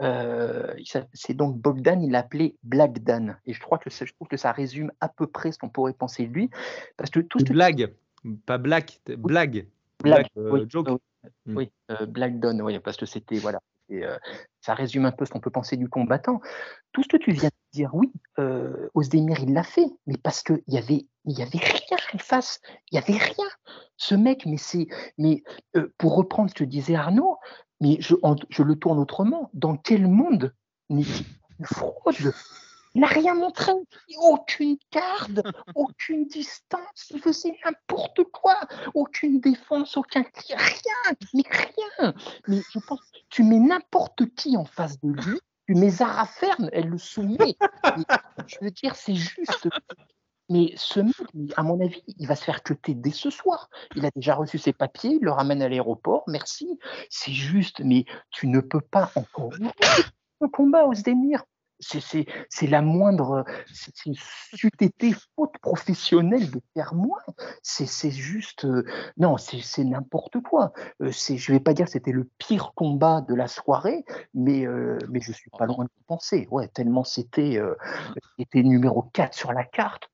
c'est 0.00 1.34
donc 1.34 1.56
Bogdan, 1.56 2.02
il 2.02 2.10
l'appelait 2.10 2.56
Blagdan. 2.62 3.36
Et 3.46 3.52
je, 3.52 3.60
crois 3.60 3.78
que 3.78 3.90
je 3.90 4.12
trouve 4.14 4.28
que 4.28 4.36
ça 4.36 4.52
résume 4.52 4.92
à 5.00 5.08
peu 5.08 5.26
près 5.26 5.52
ce 5.52 5.58
qu'on 5.58 5.68
pourrait 5.68 5.92
penser 5.92 6.26
de 6.26 6.32
lui. 6.32 6.50
Parce 6.96 7.10
que 7.10 7.20
tout 7.20 7.38
ce 7.38 7.52
Blague. 7.52 7.92
Pas 8.46 8.58
black, 8.58 9.00
blague. 9.06 9.68
Blague, 10.02 10.26
euh, 10.36 10.50
oui, 10.50 10.66
joke. 10.68 10.88
Oui, 11.46 11.70
hmm. 11.88 11.92
euh, 11.92 12.06
Black 12.06 12.38
Dawn, 12.38 12.60
oui, 12.62 12.78
parce 12.78 12.96
que 12.96 13.06
c'était, 13.06 13.38
voilà, 13.38 13.60
euh, 13.90 14.18
ça 14.60 14.74
résume 14.74 15.06
un 15.06 15.12
peu 15.12 15.24
ce 15.24 15.30
qu'on 15.30 15.40
peut 15.40 15.50
penser 15.50 15.76
du 15.76 15.88
combattant. 15.88 16.40
Tout 16.92 17.02
ce 17.02 17.08
que 17.08 17.16
tu 17.16 17.32
viens 17.32 17.48
de 17.48 17.72
dire, 17.72 17.94
oui, 17.94 18.12
euh, 18.38 18.88
Osdemir, 18.94 19.38
il 19.40 19.52
l'a 19.52 19.62
fait, 19.62 19.86
mais 20.06 20.16
parce 20.22 20.42
qu'il 20.42 20.62
y 20.68 20.78
avait, 20.78 21.06
il 21.24 21.38
y 21.38 21.42
avait 21.42 21.58
rien 21.58 21.98
en 22.14 22.18
face, 22.18 22.60
il 22.90 22.96
y 22.96 22.98
avait 22.98 23.18
rien. 23.18 23.48
Ce 23.96 24.14
mec, 24.14 24.46
mais 24.46 24.56
c'est, 24.56 24.86
mais 25.16 25.42
pour 25.98 26.16
reprendre 26.16 26.50
ce 26.50 26.54
que 26.54 26.64
disait 26.64 26.94
Arnaud, 26.94 27.36
mais 27.80 27.98
je, 28.00 28.14
le 28.62 28.74
tourne 28.76 28.98
autrement. 28.98 29.50
Dans 29.54 29.76
quel 29.76 30.06
monde 30.08 30.54
une 30.90 31.04
fraude? 31.64 32.32
Il 32.94 33.02
n'a 33.02 33.06
rien 33.06 33.34
montré, 33.34 33.72
aucune 34.18 34.76
garde, 34.90 35.42
aucune 35.74 36.26
distance, 36.26 37.10
il 37.10 37.20
faisait 37.20 37.54
n'importe 37.64 38.24
quoi, 38.32 38.58
aucune 38.94 39.40
défense, 39.40 39.96
aucun 39.96 40.24
rien, 40.46 41.16
mais 41.34 41.44
rien. 41.48 42.14
Mais 42.48 42.60
je 42.72 42.78
pense, 42.80 43.00
tu 43.28 43.42
mets 43.42 43.60
n'importe 43.60 44.34
qui 44.34 44.56
en 44.56 44.64
face 44.64 44.98
de 45.00 45.10
lui, 45.10 45.38
tu 45.66 45.74
mets 45.74 45.90
Zara 45.90 46.26
Fern, 46.26 46.70
elle 46.72 46.88
le 46.88 46.98
soumet. 46.98 47.56
je 48.46 48.56
veux 48.62 48.70
dire, 48.70 48.96
c'est 48.96 49.14
juste. 49.14 49.68
Mais 50.48 50.72
ce 50.76 51.00
mec, 51.00 51.14
à 51.56 51.62
mon 51.62 51.80
avis, 51.80 52.02
il 52.06 52.26
va 52.26 52.36
se 52.36 52.44
faire 52.44 52.62
cuter 52.62 52.94
dès 52.94 53.10
ce 53.10 53.30
soir. 53.30 53.68
Il 53.96 54.04
a 54.06 54.10
déjà 54.14 54.34
reçu 54.34 54.58
ses 54.58 54.72
papiers, 54.72 55.18
il 55.20 55.24
le 55.24 55.30
ramène 55.30 55.62
à 55.62 55.68
l'aéroport, 55.68 56.24
merci. 56.26 56.78
C'est 57.10 57.32
juste, 57.32 57.80
mais 57.80 58.04
tu 58.30 58.46
ne 58.46 58.60
peux 58.60 58.80
pas 58.80 59.10
encore 59.14 59.52
un 60.40 60.48
combat 60.48 60.86
au 60.86 60.94
Sdemir 60.94 61.44
c'est 61.80 62.66
la 62.66 62.82
moindre, 62.82 63.44
c'eût 63.72 64.70
été 64.80 65.14
faute 65.36 65.56
professionnelle 65.60 66.50
de 66.50 66.60
faire 66.74 66.94
moins. 66.94 67.22
C'est 67.62 68.10
juste, 68.10 68.64
euh, 68.64 68.84
non, 69.16 69.36
c'est 69.36 69.84
n'importe 69.84 70.40
quoi. 70.42 70.72
Euh, 71.02 71.10
je 71.12 71.52
ne 71.52 71.56
vais 71.56 71.62
pas 71.62 71.74
dire 71.74 71.86
que 71.86 71.92
c'était 71.92 72.12
le 72.12 72.28
pire 72.38 72.72
combat 72.74 73.20
de 73.20 73.34
la 73.34 73.48
soirée, 73.48 74.04
mais, 74.34 74.66
euh, 74.66 74.98
mais 75.08 75.20
je 75.20 75.32
suis 75.32 75.50
pas 75.50 75.66
loin 75.66 75.84
de 75.84 75.90
penser. 76.06 76.48
Ouais, 76.50 76.68
tellement 76.68 77.04
c'était 77.04 77.60
était 78.38 78.62
numéro 78.62 79.02
4 79.02 79.34
sur 79.34 79.52
la 79.52 79.64
carte. 79.64 80.10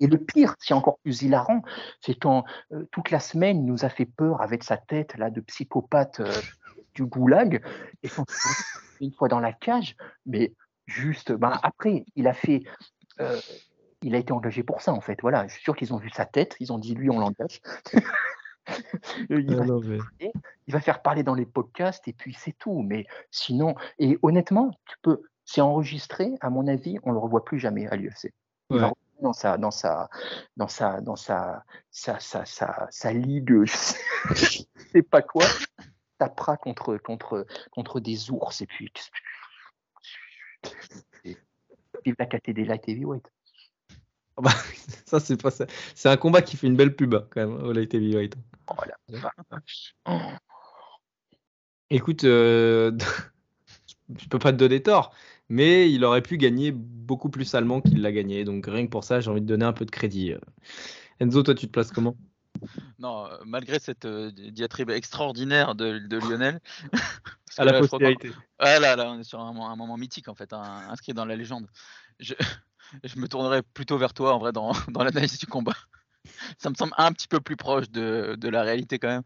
Et 0.00 0.06
le 0.06 0.18
pire, 0.18 0.54
c'est 0.58 0.74
encore 0.74 0.98
plus 1.00 1.22
hilarant, 1.22 1.62
c'est 2.00 2.14
quand 2.14 2.44
toute 2.90 3.10
la 3.10 3.20
semaine, 3.20 3.58
il 3.58 3.66
nous 3.66 3.84
a 3.84 3.88
fait 3.88 4.06
peur 4.06 4.40
avec 4.40 4.64
sa 4.64 4.76
tête 4.76 5.16
là 5.16 5.30
de 5.30 5.40
psychopathe 5.40 6.22
du 6.94 7.04
goulag. 7.04 7.62
Et 8.02 8.08
quand 8.08 8.24
une 9.00 9.12
fois 9.12 9.28
dans 9.28 9.40
la 9.40 9.52
cage, 9.52 9.96
mais 10.26 10.52
juste, 10.86 11.32
ben 11.32 11.58
après, 11.62 12.04
il 12.16 12.26
a 12.26 12.34
fait, 12.34 12.62
euh, 13.20 13.38
il 14.02 14.14
a 14.14 14.18
été 14.18 14.32
engagé 14.32 14.62
pour 14.62 14.80
ça 14.80 14.92
en 14.92 15.00
fait. 15.00 15.18
Voilà, 15.22 15.46
je 15.46 15.52
suis 15.54 15.62
sûr 15.62 15.76
qu'ils 15.76 15.94
ont 15.94 15.98
vu 15.98 16.10
sa 16.10 16.26
tête, 16.26 16.56
ils 16.60 16.72
ont 16.72 16.78
dit 16.78 16.94
lui, 16.94 17.10
on 17.10 17.18
l'engage. 17.18 17.60
il, 19.30 19.54
va 19.54 19.64
ah 19.66 20.26
il, 20.66 20.74
va 20.74 20.80
faire 20.80 21.00
parler 21.02 21.22
dans 21.22 21.34
les 21.34 21.46
podcasts 21.46 22.06
et 22.08 22.12
puis 22.12 22.34
c'est 22.34 22.56
tout. 22.58 22.82
Mais 22.82 23.06
sinon, 23.30 23.74
et 23.98 24.18
honnêtement, 24.22 24.70
tu 24.86 24.96
peux, 25.02 25.22
c'est 25.48 25.62
enregistré. 25.62 26.34
À 26.42 26.50
mon 26.50 26.66
avis, 26.66 26.98
on 27.04 27.12
le 27.12 27.18
revoit 27.18 27.42
plus 27.42 27.58
jamais 27.58 27.86
à 27.86 27.96
l'UFC. 27.96 28.34
Va 28.68 28.92
dans 29.20 29.32
sa, 29.32 29.56
dans 29.58 29.70
sa, 29.72 30.08
dans 30.56 30.68
sa, 30.68 31.00
dans 31.00 31.16
sa, 31.16 31.64
sa, 31.90 32.20
sa, 32.20 32.44
sa, 32.44 32.86
sa 32.90 33.12
ligue, 33.12 33.64
je 33.64 34.62
sais 34.92 35.02
pas 35.02 35.22
quoi 35.22 35.44
tapera 36.18 36.56
contre, 36.56 36.98
contre, 36.98 37.46
contre 37.70 38.00
des 38.00 38.30
ours 38.30 38.60
et 38.60 38.66
puis. 38.66 38.92
Vive 41.24 42.16
la 42.18 42.26
KTD 42.26 42.64
Light 42.64 42.88
Heavyweight. 42.88 43.32
Ah 44.36 44.42
bah, 44.42 44.50
ça, 45.06 45.18
c'est 45.18 45.40
pas 45.40 45.50
ça. 45.50 45.66
C'est 45.94 46.08
un 46.08 46.16
combat 46.16 46.42
qui 46.42 46.56
fait 46.56 46.66
une 46.66 46.76
belle 46.76 46.94
pub, 46.94 47.14
hein, 47.14 47.26
quand 47.30 47.40
même, 47.40 47.64
au 47.64 47.72
Light 47.72 47.92
Heavyweight. 47.94 48.36
Écoute, 51.90 52.24
euh, 52.24 52.96
je 54.18 54.28
peux 54.28 54.38
pas 54.38 54.52
te 54.52 54.58
donner 54.58 54.82
tort, 54.82 55.12
mais 55.48 55.90
il 55.90 56.04
aurait 56.04 56.22
pu 56.22 56.36
gagner 56.36 56.72
beaucoup 56.72 57.30
plus 57.30 57.44
salement 57.44 57.80
qu'il 57.80 58.02
l'a 58.02 58.12
gagné. 58.12 58.44
Donc 58.44 58.66
rien 58.66 58.84
que 58.84 58.90
pour 58.90 59.04
ça, 59.04 59.20
j'ai 59.20 59.30
envie 59.30 59.40
de 59.40 59.46
donner 59.46 59.64
un 59.64 59.72
peu 59.72 59.84
de 59.84 59.90
crédit. 59.90 60.34
Enzo, 61.20 61.42
toi, 61.42 61.54
tu 61.54 61.66
te 61.66 61.72
places 61.72 61.90
comment? 61.90 62.16
Non, 62.98 63.26
euh, 63.26 63.36
malgré 63.44 63.78
cette 63.78 64.04
euh, 64.04 64.30
diatribe 64.30 64.90
extraordinaire 64.90 65.74
de, 65.74 66.18
Lionel. 66.18 66.60
à 67.58 67.64
la 67.64 67.78
postérité. 67.78 68.30
Ouais, 68.60 68.80
là, 68.80 68.96
là, 68.96 69.10
on 69.10 69.20
est 69.20 69.24
sur 69.24 69.40
un, 69.40 69.52
moment 69.52 69.96
mythique, 69.96 70.28
en 70.28 70.34
fait, 70.34 70.52
inscrit 70.52 71.14
dans 71.14 71.24
la 71.24 71.36
légende. 71.36 71.66
Je, 72.20 72.34
je, 73.04 73.18
me 73.18 73.28
tournerai 73.28 73.62
plutôt 73.62 73.98
vers 73.98 74.14
toi, 74.14 74.34
en 74.34 74.38
vrai, 74.38 74.52
dans, 74.52 74.72
dans 74.88 75.04
l'analyse 75.04 75.38
du 75.38 75.46
combat. 75.46 75.76
Ça 76.58 76.70
me 76.70 76.74
semble 76.74 76.92
un 76.96 77.12
petit 77.12 77.28
peu 77.28 77.40
plus 77.40 77.56
proche 77.56 77.90
de, 77.90 78.36
de 78.38 78.48
la 78.48 78.62
réalité, 78.62 78.98
quand 78.98 79.08
même. 79.08 79.22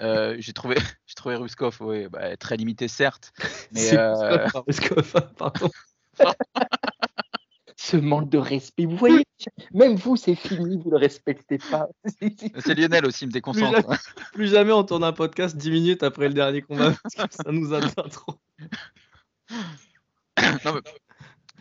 Euh, 0.00 0.36
j'ai 0.38 0.52
trouvé, 0.52 0.76
j'ai 1.06 1.14
trouvé 1.14 1.36
Ruskov 1.36 1.80
ouais, 1.80 2.08
bah, 2.08 2.36
très 2.36 2.56
limité, 2.56 2.88
certes. 2.88 3.32
Mais, 3.72 3.90
Ruskov, 4.66 5.14
pardon. 5.36 5.70
Ce 7.76 7.96
manque 7.96 8.28
de 8.28 8.38
respect. 8.38 8.84
Vous 8.84 8.96
voyez, 8.96 9.24
même 9.72 9.96
vous, 9.96 10.16
c'est 10.16 10.34
fini, 10.34 10.76
vous 10.76 10.90
ne 10.90 10.94
le 10.94 10.96
respectez 10.98 11.58
pas. 11.58 11.88
C'est 12.58 12.74
Lionel 12.74 13.06
aussi, 13.06 13.24
il 13.24 13.28
me 13.28 13.32
déconcentre. 13.32 13.86
Plus, 13.86 14.30
plus 14.32 14.48
jamais 14.48 14.72
on 14.72 14.84
tourne 14.84 15.02
un 15.02 15.12
podcast 15.12 15.56
10 15.56 15.70
minutes 15.70 16.02
après 16.02 16.28
le 16.28 16.34
dernier 16.34 16.60
combat 16.60 16.92
parce 17.02 17.14
que 17.14 17.34
ça 17.34 17.50
nous 17.50 17.72
atteint 17.72 18.08
trop. 18.10 18.34
non, 20.64 20.74
mais 20.74 20.80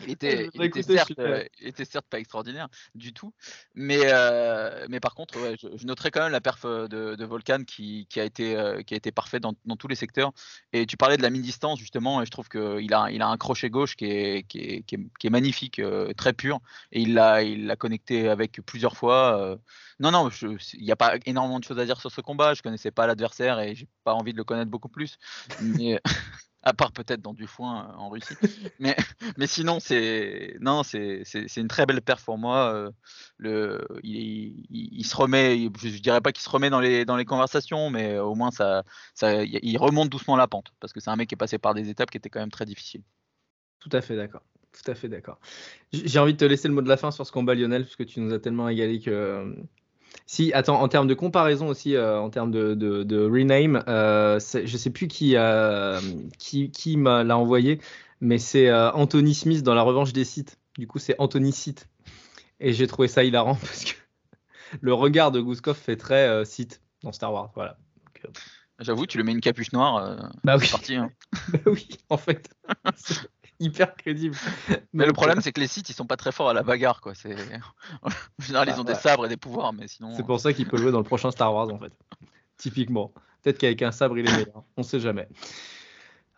il 0.06 0.12
était, 0.12 0.50
il 0.54 0.84
certes, 0.84 1.20
euh, 1.20 1.44
il 1.60 1.68
était 1.68 1.86
certes 1.86 2.06
pas 2.10 2.20
extraordinaire 2.20 2.68
du 2.96 3.14
tout, 3.14 3.34
mais, 3.76 4.00
euh, 4.06 4.86
mais 4.90 5.00
par 5.00 5.16
contre, 5.16 5.40
ouais, 5.40 5.56
je, 5.62 5.68
je 5.76 5.86
noterai 5.86 6.12
quand 6.12 6.22
même 6.22 6.32
la 6.32 6.42
perf 6.42 6.66
euh, 6.66 6.88
de, 6.88 7.16
de 7.16 7.26
Volcan 7.26 7.64
qui, 7.66 8.08
qui 8.10 8.20
a 8.20 8.24
été, 8.26 8.56
euh, 8.56 8.82
qui 8.82 8.94
a 8.94 8.98
été 8.98 9.12
parfait 9.12 9.40
dans, 9.40 9.54
dans 9.66 9.76
tous 9.76 9.88
les 9.88 9.96
secteurs. 9.96 10.32
Et 10.74 10.86
tu 10.86 10.98
parlais 10.98 11.18
de 11.18 11.22
la 11.22 11.30
mi-distance 11.30 11.80
justement, 11.80 12.22
et 12.22 12.26
je 12.26 12.32
trouve 12.32 12.50
qu'il 12.50 12.94
a, 12.94 13.12
il 13.12 13.22
a 13.22 13.28
un 13.28 13.38
crochet 13.38 13.70
gauche 13.70 13.96
qui 13.96 14.06
est, 14.06 14.44
qui 14.48 14.60
est, 14.60 14.84
qui 14.84 14.96
est, 14.96 15.00
qui 15.20 15.28
est 15.28 15.32
magnifique, 15.32 15.80
euh, 15.80 16.14
très 16.14 16.34
pur, 16.34 16.60
et 16.92 17.02
il 17.02 17.14
l'a, 17.14 17.44
il 17.44 17.66
l'a 17.66 17.76
connecté 17.76 18.30
avec 18.30 18.62
plusieurs 18.66 18.96
fois. 18.98 19.40
euh. 19.42 19.58
Non, 20.00 20.12
non, 20.12 20.30
il 20.74 20.84
n'y 20.84 20.92
a 20.92 20.96
pas 20.96 21.16
énormément 21.26 21.60
de 21.60 21.64
choses 21.66 21.80
à 21.80 21.86
dire 21.86 22.00
sur 22.00 22.12
ce 22.12 22.22
combat. 22.22 22.54
Je 22.54 22.62
connaissais 22.62 22.92
pas 22.92 23.06
l'adversaire 23.06 23.60
et 23.60 23.76
j'ai 23.76 23.88
pas 24.04 24.14
envie 24.14 24.32
de 24.32 24.38
le 24.38 24.44
connaître 24.46 24.72
beaucoup 24.72 24.88
plus, 24.90 25.18
mais 25.62 26.02
à 26.64 26.74
part 26.74 26.92
peut-être 26.92 27.22
dans 27.22 27.34
du 27.34 27.48
foin 27.48 27.90
euh, 27.90 27.94
en 27.98 28.10
Russie. 28.10 28.36
Mais, 28.80 28.96
mais 29.38 29.48
sinon, 29.48 29.80
c'est 29.80 30.56
une 31.58 31.68
très 31.68 31.86
belle 31.86 32.02
perf 32.02 32.24
pour 32.24 32.38
moi. 32.38 32.74
euh, 32.74 32.92
Le, 33.38 33.86
il, 34.04 34.66
il- 34.70 35.06
se 35.06 35.16
remet, 35.16 35.58
je, 35.82 35.90
je 35.90 36.00
dirais 36.02 36.22
pas 36.22 36.32
qu'il 36.32 36.44
se 36.44 36.50
remet 36.50 36.70
dans 36.70 36.80
les 36.80 37.06
dans 37.06 37.16
les 37.18 37.26
conversations, 37.26 37.90
mais 37.90 38.18
au 38.20 38.36
moins 38.36 38.52
ça, 38.52 38.84
ça, 39.16 39.44
il 39.44 39.78
remonte 39.78 40.10
doucement 40.10 40.36
la 40.38 40.48
pente 40.48 40.72
parce 40.80 40.94
que 40.94 41.00
c'est 41.00 41.10
un 41.10 41.16
mec 41.16 41.30
qui 41.30 41.36
est 41.36 41.38
passé 41.38 41.58
par 41.58 41.74
des 41.74 41.90
étapes 41.90 42.12
qui 42.12 42.18
étaient 42.18 42.30
quand 42.30 42.40
même 42.40 42.52
très 42.52 42.66
difficiles. 42.66 43.04
Tout 43.80 43.90
à 43.94 44.02
fait 44.02 44.16
d'accord. 44.16 44.44
Tout 44.72 44.92
à 44.92 44.96
fait 44.96 45.10
d'accord. 45.10 45.40
J'ai 45.92 46.20
envie 46.20 46.34
de 46.34 46.38
te 46.38 46.46
laisser 46.46 46.68
le 46.68 46.74
mot 46.74 46.82
de 46.82 46.88
la 46.90 46.98
fin 46.98 47.12
sur 47.12 47.26
ce 47.26 47.32
combat, 47.32 47.56
Lionel, 47.56 47.84
parce 47.84 47.96
que 47.96 48.04
tu 48.04 48.20
nous 48.20 48.34
as 48.34 48.40
tellement 48.40 48.66
régalé 48.66 49.00
que. 49.00 49.56
Euh, 50.14 50.18
Si, 50.26 50.54
attends, 50.54 50.82
en 50.82 50.88
termes 50.88 51.08
de 51.08 51.14
comparaison 51.14 51.68
aussi, 51.68 51.96
euh, 51.96 52.20
en 52.20 52.30
termes 52.30 52.52
de, 52.52 52.74
de, 52.76 53.04
de 53.04 53.26
rename, 53.26 53.84
euh, 53.88 54.40
je 54.40 54.78
sais 54.78 54.90
plus 54.90 55.08
qui, 55.08 55.36
a- 55.36 56.00
qui, 56.38 56.72
qui 56.72 56.98
m'a 56.98 57.24
l'a 57.24 57.38
envoyé, 57.38 57.80
mais 58.22 58.38
c'est 58.38 58.68
euh, 58.70 58.92
Anthony 58.92 59.34
Smith 59.34 59.64
dans 59.64 59.74
La 59.74 59.82
Revanche 59.82 60.14
des 60.14 60.26
Sith. 60.26 60.58
Du 60.78 60.88
coup, 60.88 61.00
c'est 61.00 61.16
Anthony 61.20 61.52
Sith. 61.52 61.88
Et 62.60 62.74
j'ai 62.74 62.88
trouvé 62.88 63.08
ça 63.08 63.24
hilarant 63.24 63.56
parce 63.62 63.86
que 63.86 63.94
le 64.82 64.94
regard 64.94 65.32
de 65.32 65.40
Gouskov 65.42 65.76
fait 65.78 65.96
très 65.96 66.28
euh, 66.28 66.46
Sith 66.46 66.82
dans 67.04 67.12
Star 67.12 67.34
Wars. 67.34 67.52
Voilà. 67.56 67.78
Euh, 68.26 68.30
J'avoue, 68.82 69.06
tu 69.06 69.18
lui 69.18 69.26
mets 69.26 69.32
une 69.34 69.42
capuche 69.42 69.74
noire, 69.74 69.98
euh, 69.98 70.16
bah 70.46 70.56
oui, 70.58 70.66
c'est 70.66 70.72
parti. 70.72 70.96
hein. 70.96 71.10
bah 71.54 71.60
oui, 71.66 71.88
en 72.10 72.16
fait, 72.18 72.50
hyper 73.66 73.96
crédible. 73.96 74.36
Mais 74.94 75.06
le 75.06 75.14
problème, 75.14 75.42
c'est 75.42 75.52
que 75.52 75.60
les 75.60 75.68
sites, 75.68 75.90
ils 75.90 75.94
sont 75.94 76.06
pas 76.06 76.18
très 76.18 76.32
forts 76.32 76.50
à 76.50 76.54
la 76.54 76.64
bagarre, 76.64 77.02
quoi. 77.02 77.14
C'est 77.16 77.36
en 78.02 78.10
général, 78.40 78.68
Bah, 78.68 78.74
ils 78.76 78.80
ont 78.80 78.86
ouais. 78.86 78.94
des 78.94 79.00
sabres 79.00 79.26
et 79.26 79.30
des 79.30 79.38
pouvoirs, 79.38 79.74
mais 79.74 79.88
sinon. 79.88 80.14
C'est 80.16 80.26
pour 80.26 80.40
ça 80.40 80.54
qu'il 80.54 80.68
peut 80.68 80.78
jouer 80.78 80.92
dans 80.92 81.00
le 81.00 81.04
prochain 81.04 81.32
Star 81.32 81.54
Wars, 81.54 81.70
en 81.70 81.78
fait. 81.78 81.92
Typiquement. 82.58 83.14
Peut-être 83.42 83.58
qu'avec 83.58 83.82
un 83.82 83.92
sabre, 83.92 84.18
il 84.18 84.28
est 84.28 84.32
meilleur. 84.32 84.64
On 84.78 84.84
sait 84.84 85.00
jamais. 85.00 85.28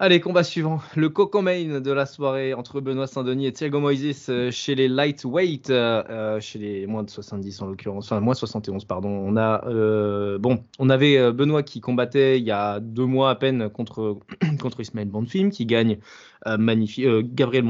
Allez, 0.03 0.19
combat 0.19 0.43
suivant. 0.43 0.81
Le 0.95 1.09
coco 1.09 1.43
main 1.43 1.79
de 1.79 1.91
la 1.91 2.07
soirée 2.07 2.55
entre 2.55 2.81
Benoît 2.81 3.05
Saint-Denis 3.05 3.45
et 3.45 3.53
Thiago 3.53 3.79
Moises 3.79 4.29
euh, 4.29 4.49
chez 4.49 4.73
les 4.73 4.87
lightweight, 4.87 5.69
euh, 5.69 6.03
euh, 6.09 6.39
chez 6.39 6.57
les 6.57 6.87
moins 6.87 7.03
de 7.03 7.09
70 7.11 7.61
en 7.61 7.67
l'occurrence, 7.67 8.05
enfin 8.05 8.19
moins 8.19 8.33
71 8.33 8.85
pardon. 8.85 9.09
On 9.09 9.37
a 9.37 9.63
euh, 9.67 10.39
bon, 10.39 10.63
on 10.79 10.89
avait 10.89 11.19
euh, 11.19 11.31
Benoît 11.31 11.61
qui 11.61 11.81
combattait 11.81 12.39
il 12.39 12.43
y 12.45 12.49
a 12.49 12.79
deux 12.79 13.05
mois 13.05 13.29
à 13.29 13.35
peine 13.35 13.69
contre 13.69 14.17
contre 14.59 14.79
Ismaël 14.79 15.07
Bonfim 15.07 15.49
qui 15.51 15.67
gagne 15.67 15.93
euh, 15.93 16.30
magnifique, 16.45 17.05
euh, 17.05 17.21
Gabriel 17.23 17.65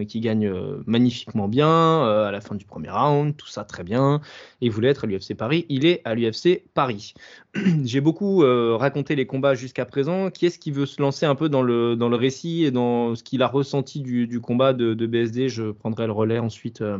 et 0.00 0.06
qui 0.06 0.20
gagne 0.20 0.46
euh, 0.46 0.82
magnifiquement 0.86 1.48
bien 1.48 1.68
euh, 1.68 2.26
à 2.26 2.30
la 2.30 2.40
fin 2.40 2.54
du 2.54 2.64
premier 2.64 2.90
round, 2.90 3.36
tout 3.36 3.46
ça 3.46 3.64
très 3.64 3.84
bien. 3.84 4.20
Il 4.60 4.70
voulait 4.70 4.88
être 4.88 5.04
à 5.04 5.06
l'UFC 5.06 5.34
Paris, 5.36 5.66
il 5.68 5.84
est 5.84 6.00
à 6.04 6.14
l'UFC 6.14 6.64
Paris. 6.74 7.14
J'ai 7.84 8.00
beaucoup 8.00 8.42
euh, 8.42 8.76
raconté 8.76 9.14
les 9.14 9.26
combats 9.26 9.54
jusqu'à 9.54 9.84
présent. 9.84 10.30
Qui 10.30 10.46
est-ce 10.46 10.58
qui 10.58 10.70
veut 10.70 10.86
se 10.86 11.00
lancer 11.00 11.26
un 11.26 11.34
peu 11.34 11.48
dans 11.48 11.62
le, 11.62 11.94
récit 12.14 12.64
et 12.64 12.70
dans 12.70 13.14
ce 13.14 13.22
qu'il 13.22 13.42
a 13.42 13.46
ressenti 13.46 14.00
du, 14.00 14.40
combat 14.40 14.72
de, 14.72 15.06
BSD 15.06 15.48
Je 15.48 15.70
prendrai 15.70 16.06
le 16.06 16.12
relais 16.12 16.38
ensuite. 16.38 16.80
euh, 16.80 16.98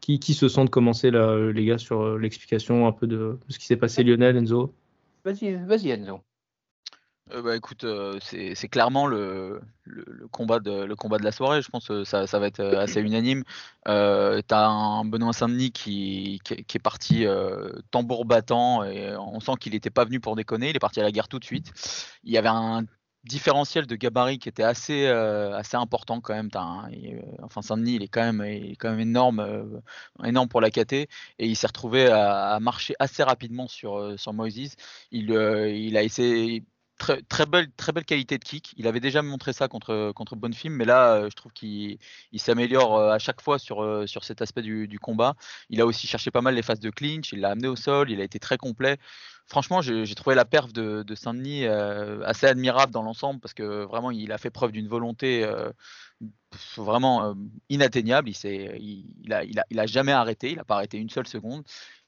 qui, 0.00 0.20
qui 0.20 0.34
se 0.34 0.48
sent 0.48 0.64
de 0.64 0.70
commencer, 0.70 1.10
les 1.10 1.64
gars, 1.64 1.78
sur 1.78 2.00
euh, 2.00 2.18
l'explication 2.18 2.86
un 2.86 2.92
peu 2.92 3.06
de, 3.08 3.16
de 3.16 3.52
ce 3.52 3.58
qui 3.58 3.66
s'est 3.66 3.76
passé, 3.76 4.04
Lionel, 4.04 4.36
Enzo? 4.36 4.72
Vas-y, 5.24 5.54
vas-y 5.66 5.90
Enzo. 5.90 6.20
Euh, 7.32 7.42
bah 7.42 7.56
écoute, 7.56 7.82
euh, 7.84 8.18
c'est 8.20 8.68
clairement 8.68 9.06
le, 9.06 9.60
combat 10.30 10.60
de, 10.60 11.24
la 11.24 11.32
soirée. 11.32 11.60
Je 11.60 11.68
pense 11.68 11.88
que 11.88 12.04
ça, 12.04 12.26
ça 12.26 12.38
va 12.38 12.46
être 12.46 12.60
euh, 12.60 12.80
assez 12.80 13.00
unanime. 13.00 13.42
Euh, 13.88 14.40
T'as 14.46 14.66
un 14.66 15.04
Benoît 15.04 15.32
Saint-Denis 15.32 15.72
qui, 15.72 16.40
est 16.48 16.78
parti 16.78 17.26
euh, 17.26 17.72
tambour 17.90 18.24
battant 18.26 18.82
on 18.82 19.40
sent 19.40 19.52
qu'il 19.60 19.72
n'était 19.72 19.90
pas 19.90 20.04
venu 20.04 20.20
pour 20.20 20.36
déconner. 20.36 20.70
Il 20.70 20.76
est 20.76 20.80
parti 20.80 21.00
à 21.00 21.02
la 21.02 21.10
guerre 21.10 21.28
tout 21.28 21.40
de 21.40 21.44
suite. 21.44 21.72
Il 22.22 22.32
y 22.32 22.38
avait 22.38 22.48
un 22.48 22.84
différentiel 23.26 23.86
de 23.86 23.96
gabarit 23.96 24.38
qui 24.38 24.48
était 24.48 24.62
assez, 24.62 25.06
euh, 25.06 25.60
important 25.74 26.20
quand 26.20 26.34
même. 26.34 26.48
Enfin 27.42 27.62
Saint-Denis, 27.62 27.96
il 27.96 28.02
est 28.02 28.08
quand 28.08 28.32
même, 28.32 29.00
énorme, 29.00 29.40
euh, 29.40 30.46
pour 30.48 30.60
la 30.60 30.70
KT 30.70 30.92
et 30.92 31.08
il 31.38 31.56
s'est 31.56 31.66
retrouvé 31.66 32.06
à, 32.06 32.58
marcher 32.60 32.94
assez 32.98 33.22
rapidement 33.22 33.66
sur, 33.68 33.98
euh, 33.98 34.16
sur 34.16 34.32
Moises. 34.32 34.76
Euh, 35.12 35.70
il 35.70 35.96
a 35.96 36.02
essayé 36.02 36.64
très, 36.98 37.22
très, 37.22 37.46
belle, 37.46 37.70
très 37.72 37.92
belle 37.92 38.04
qualité 38.04 38.38
de 38.38 38.44
kick. 38.44 38.72
Il 38.76 38.86
avait 38.86 39.00
déjà 39.00 39.22
montré 39.22 39.52
ça 39.52 39.68
contre, 39.68 40.12
contre 40.12 40.36
mais 40.70 40.84
là, 40.84 41.14
euh, 41.14 41.30
je 41.30 41.36
trouve 41.36 41.52
qu'il 41.52 41.98
il 42.32 42.40
s'améliore 42.40 42.96
euh, 42.96 43.10
à 43.10 43.18
chaque 43.18 43.40
fois 43.40 43.58
sur, 43.58 43.82
euh, 43.82 44.06
sur 44.06 44.24
cet 44.24 44.42
aspect 44.42 44.62
du, 44.62 44.98
combat. 45.00 45.34
Il 45.70 45.80
a 45.80 45.86
aussi 45.86 46.06
cherché 46.06 46.30
pas 46.30 46.40
mal 46.40 46.54
les 46.54 46.62
phases 46.62 46.80
de 46.80 46.90
clinch, 46.90 47.32
il 47.32 47.40
l'a 47.40 47.50
amené 47.50 47.68
au 47.68 47.76
sol, 47.76 48.10
il 48.10 48.20
a 48.20 48.24
été 48.24 48.38
très 48.38 48.56
complet. 48.56 48.98
Franchement, 49.48 49.80
j'ai 49.80 50.14
trouvé 50.16 50.34
la 50.34 50.44
perf 50.44 50.72
de, 50.72 51.04
de 51.04 51.14
Saint-Denis 51.14 51.66
assez 51.66 52.46
admirable 52.46 52.92
dans 52.92 53.02
l'ensemble 53.02 53.38
parce 53.38 53.54
que 53.54 53.84
vraiment, 53.84 54.10
il 54.10 54.32
a 54.32 54.38
fait 54.38 54.50
preuve 54.50 54.72
d'une 54.72 54.88
volonté 54.88 55.48
vraiment 56.76 57.34
inatteignable. 57.68 58.28
Il, 58.28 58.36
il, 58.44 59.04
il 59.22 59.32
a, 59.32 59.44
il, 59.44 59.60
a, 59.60 59.64
il 59.70 59.78
a 59.78 59.86
jamais 59.86 60.10
arrêté, 60.10 60.50
il 60.50 60.56
n'a 60.56 60.64
pas 60.64 60.76
arrêté 60.76 60.98
une 60.98 61.10
seule 61.10 61.28
seconde. 61.28 61.62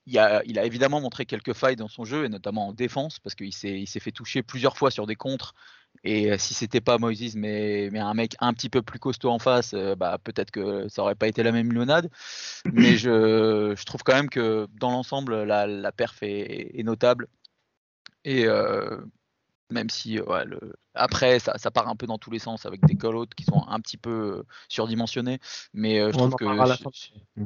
Il 0.09 0.19
a, 0.19 0.65
évidemment 0.65 1.01
montré 1.01 1.27
quelques 1.27 1.53
failles 1.53 1.77
dans 1.77 1.89
son 1.89 2.05
jeu, 2.05 2.25
et 2.25 2.29
notamment 2.29 2.69
en 2.69 2.73
défense, 2.73 3.19
parce 3.21 3.35
qu'il 3.35 3.53
s'est 3.53 3.87
fait 3.87 4.13
toucher 4.13 4.43
plusieurs 4.43 4.77
fois 4.77 4.91
sur 4.91 5.07
des 5.07 5.17
contres. 5.17 5.55
Et 6.05 6.33
euh, 6.33 6.39
si 6.39 6.55
c'était 6.55 6.81
pas 6.81 6.99
Moises, 6.99 7.37
mais, 7.37 7.91
un 7.99 8.15
mec 8.15 8.37
un 8.41 8.53
petit 8.55 8.71
peu 8.71 8.83
plus 8.83 8.99
costaud 8.99 9.31
en 9.31 9.39
face, 9.39 9.75
euh, 9.75 9.95
bah, 9.97 10.19
peut-être 10.23 10.51
que 10.51 10.89
ça 10.89 11.03
aurait 11.03 11.15
pas 11.15 11.29
été 11.29 11.43
la 11.43 11.53
même 11.53 11.71
limonade. 11.71 12.11
Mais 12.73 12.97
je, 12.97 13.75
trouve 13.85 14.03
quand 14.03 14.15
même 14.15 14.31
que 14.31 14.67
dans 14.79 14.91
l'ensemble, 14.91 15.43
la, 15.45 15.67
la 15.67 15.93
perf 15.93 16.23
est, 16.23 16.79
est 16.79 16.83
notable. 16.85 17.29
Et 18.25 18.47
euh, 18.47 18.99
même 19.71 19.91
si 19.91 20.19
euh, 20.19 20.25
ouais, 20.25 20.45
le- 20.45 20.75
après, 20.95 21.39
ça, 21.39 21.57
ça 21.59 21.71
part 21.71 21.89
un 21.89 21.97
peu 21.97 22.07
dans 22.07 22.19
tous 22.19 22.31
les 22.31 22.39
sens 22.39 22.67
avec 22.67 22.85
des 22.87 22.97
call-outs 22.97 23.27
qui 23.37 23.45
sont 23.45 23.65
un 23.69 23.81
petit 23.81 23.97
peu 23.97 24.39
euh, 24.39 24.43
surdimensionnés. 24.69 25.39
Mais 25.73 26.01
euh, 26.01 26.11
je 26.11 26.17
On 26.19 26.29
trouve 26.29 26.35
que 26.37 26.45
la 26.45 26.77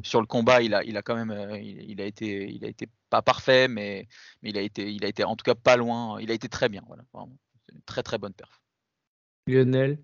sur- 0.03 0.21
le 0.21 0.27
combat, 0.27 0.63
il 0.63 0.75
a, 0.75 0.83
il 0.85 0.97
a 0.97 1.03
quand 1.03 1.15
même, 1.15 1.31
euh, 1.31 1.59
il, 1.59 1.91
il 1.91 2.01
a 2.01 2.05
été, 2.07 2.51
il 2.51 2.65
a 2.65 2.69
été 2.69 2.89
pas 3.11 3.23
parfait, 3.23 3.69
mais, 3.69 4.09
mais 4.43 4.51
il 4.51 4.59
a 4.59 4.63
été, 4.63 4.91
il 4.93 5.05
a 5.05 5.09
été 5.09 5.25
en 5.25 5.37
tout 5.37 5.45
cas 5.45 5.55
pas 5.55 5.77
loin. 5.77 6.21
Il 6.21 6.31
a 6.31 6.35
été 6.35 6.49
très 6.49 6.69
bien, 6.69 6.83
voilà, 6.87 7.05
vraiment. 7.13 7.37
C'est 7.67 7.75
une 7.75 7.83
très 7.83 8.03
très 8.03 8.19
bonne 8.19 8.33
perf. 8.35 8.61
Lionel 9.47 9.99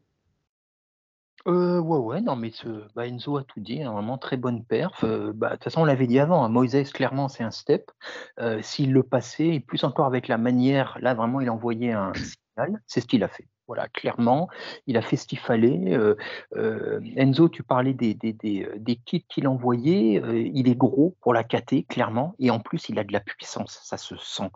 Euh, 1.49 1.81
ouais, 1.81 1.99
ouais, 1.99 2.21
non, 2.21 2.37
mais 2.37 2.51
ce, 2.51 2.69
bah, 2.95 3.07
Enzo 3.07 3.39
a 3.39 3.45
tout 3.45 3.61
dit, 3.61 3.83
hein, 3.83 3.93
vraiment 3.93 4.19
très 4.19 4.37
bonne 4.37 4.65
perf. 4.65 5.03
Euh, 5.05 5.33
bah, 5.35 5.49
de 5.51 5.55
toute 5.55 5.65
façon, 5.65 5.81
on 5.81 5.85
l'avait 5.87 6.07
dit 6.07 6.19
avant, 6.19 6.45
hein, 6.45 6.83
clairement, 6.93 7.29
c'est 7.29 7.43
un 7.43 7.51
step. 7.51 7.91
Euh, 8.39 8.61
S'il 8.63 8.93
le 8.93 9.03
passait, 9.03 9.49
et 9.55 9.61
plus 9.61 9.83
encore 9.85 10.07
avec 10.07 10.29
la 10.29 10.37
manière, 10.37 10.99
là, 11.01 11.15
vraiment, 11.15 11.41
il 11.41 11.49
envoyait 11.49 11.93
un 11.93 12.13
signal, 12.13 12.83
c'est 12.87 13.01
ce 13.01 13.07
qu'il 13.07 13.25
a 13.25 13.29
fait. 13.29 13.49
Voilà, 13.69 13.87
clairement, 13.87 14.49
il 14.87 14.97
a 14.97 15.03
fait 15.03 15.17
ce 15.17 15.27
qu'il 15.27 15.39
fallait. 15.39 15.95
Euh, 15.95 16.17
euh, 16.57 17.01
Enzo, 17.17 17.51
tu 17.51 17.63
parlais 17.63 17.93
des, 17.93 18.15
des, 18.15 18.33
des, 18.33 18.65
euh, 18.65 18.75
des 18.79 18.97
kits 18.97 19.27
qu'il 19.29 19.47
envoyait. 19.47 20.23
euh, 20.25 20.41
il 20.41 20.69
est 20.71 20.75
gros 20.75 21.15
pour 21.21 21.35
la 21.35 21.45
KT, 21.45 21.87
clairement, 21.87 22.35
et 22.39 22.51
en 22.51 22.61
plus, 22.61 22.89
il 22.89 22.99
a 22.99 23.05
de 23.05 23.13
la 23.13 23.21
puissance, 23.21 23.79
ça 23.85 23.99
se 23.99 24.17
sent. 24.17 24.51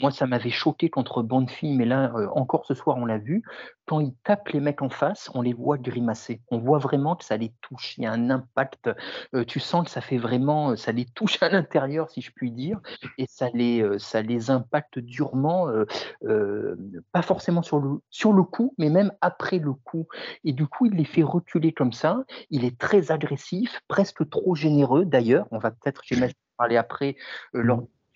Moi, 0.00 0.10
ça 0.10 0.26
m'avait 0.26 0.50
choqué 0.50 0.90
contre 0.90 1.22
Bonfim, 1.22 1.76
mais 1.76 1.84
là, 1.84 2.12
encore 2.34 2.66
ce 2.66 2.74
soir, 2.74 2.96
on 2.96 3.04
l'a 3.06 3.18
vu. 3.18 3.44
Quand 3.86 4.00
il 4.00 4.12
tape 4.24 4.48
les 4.48 4.58
mecs 4.58 4.82
en 4.82 4.90
face, 4.90 5.30
on 5.34 5.42
les 5.42 5.52
voit 5.52 5.78
grimacer. 5.78 6.40
On 6.50 6.58
voit 6.58 6.78
vraiment 6.78 7.14
que 7.14 7.24
ça 7.24 7.36
les 7.36 7.52
touche. 7.60 7.96
Il 7.96 8.02
y 8.02 8.06
a 8.06 8.12
un 8.12 8.30
impact. 8.30 8.90
Tu 9.46 9.60
sens 9.60 9.84
que 9.84 9.90
ça 9.90 10.00
fait 10.00 10.18
vraiment, 10.18 10.74
ça 10.74 10.90
les 10.90 11.04
touche 11.04 11.40
à 11.40 11.48
l'intérieur, 11.48 12.10
si 12.10 12.20
je 12.20 12.32
puis 12.34 12.50
dire, 12.50 12.80
et 13.18 13.26
ça 13.28 13.48
les, 13.54 13.86
ça 14.00 14.22
les 14.22 14.50
impacte 14.50 14.98
durement, 14.98 15.68
pas 17.12 17.22
forcément 17.22 17.62
sur 17.62 17.78
le, 17.78 18.00
sur 18.16 18.32
le 18.32 18.44
coup, 18.44 18.74
mais 18.78 18.88
même 18.88 19.12
après 19.20 19.58
le 19.58 19.74
coup. 19.74 20.08
Et 20.42 20.54
du 20.54 20.66
coup, 20.66 20.86
il 20.86 20.94
les 20.94 21.04
fait 21.04 21.22
reculer 21.22 21.72
comme 21.74 21.92
ça. 21.92 22.24
Il 22.48 22.64
est 22.64 22.78
très 22.78 23.10
agressif, 23.10 23.82
presque 23.88 24.26
trop 24.30 24.54
généreux 24.54 25.04
d'ailleurs. 25.04 25.46
On 25.50 25.58
va 25.58 25.70
peut-être, 25.70 26.00
j'imagine, 26.02 26.34
parler 26.56 26.78
après 26.78 27.16
euh, 27.54 27.62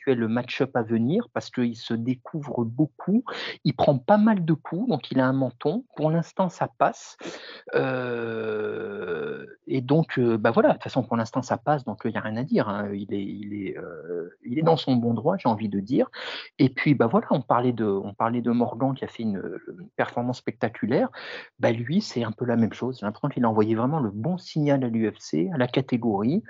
éventuel 0.06 0.28
match-up 0.28 0.76
à 0.76 0.82
venir 0.82 1.28
parce 1.32 1.50
qu'il 1.50 1.76
se 1.76 1.94
découvre 1.94 2.64
beaucoup. 2.64 3.24
Il 3.64 3.74
prend 3.74 3.98
pas 3.98 4.18
mal 4.18 4.44
de 4.44 4.52
coups, 4.54 4.88
donc 4.88 5.10
il 5.10 5.20
a 5.20 5.26
un 5.26 5.32
menton. 5.32 5.84
Pour 5.96 6.10
l'instant, 6.10 6.48
ça 6.48 6.68
passe. 6.78 7.16
Euh, 7.74 9.46
et 9.66 9.80
donc, 9.80 10.18
euh, 10.18 10.36
bah 10.36 10.50
voilà, 10.50 10.70
de 10.70 10.74
toute 10.74 10.84
façon, 10.84 11.02
pour 11.02 11.16
l'instant, 11.16 11.42
ça 11.42 11.56
passe, 11.56 11.84
donc 11.84 12.02
il 12.04 12.10
n'y 12.10 12.16
a 12.16 12.20
rien 12.20 12.36
à 12.36 12.42
dire. 12.42 12.68
Hein. 12.68 12.90
Il, 12.92 13.12
est, 13.14 13.24
il, 13.24 13.54
est, 13.54 13.76
il 14.44 14.58
est 14.58 14.62
dans 14.62 14.76
son 14.76 14.96
bon 14.96 15.14
droit, 15.14 15.36
j'ai 15.36 15.48
envie 15.48 15.68
de 15.68 15.80
dire. 15.80 16.10
Et 16.58 16.68
puis, 16.68 16.94
bah 16.94 17.06
voilà, 17.06 17.26
on 17.30 17.42
parlait 17.42 17.72
de, 17.72 17.84
on 17.84 18.14
parlait 18.14 18.42
de 18.42 18.50
Morgan 18.50 18.94
qui 18.94 19.04
a 19.04 19.08
fait 19.08 19.22
une, 19.22 19.42
performance 19.96 20.38
spectaculaire. 20.38 21.08
Bah 21.58 21.72
lui, 21.72 22.00
c'est 22.00 22.24
un 22.24 22.32
peu 22.32 22.44
la 22.44 22.56
même 22.56 22.72
chose. 22.72 22.98
J'ai 23.00 23.06
l'impression 23.06 23.28
qu'il 23.28 23.44
a 23.44 23.48
envoyé 23.48 23.74
vraiment 23.74 24.00
le 24.00 24.10
bon 24.10 24.38
signal 24.38 24.84
à 24.84 24.88
l'UFC, 24.88 25.50
à 25.52 25.58
la 25.58 25.68
catégorie. 25.68 26.42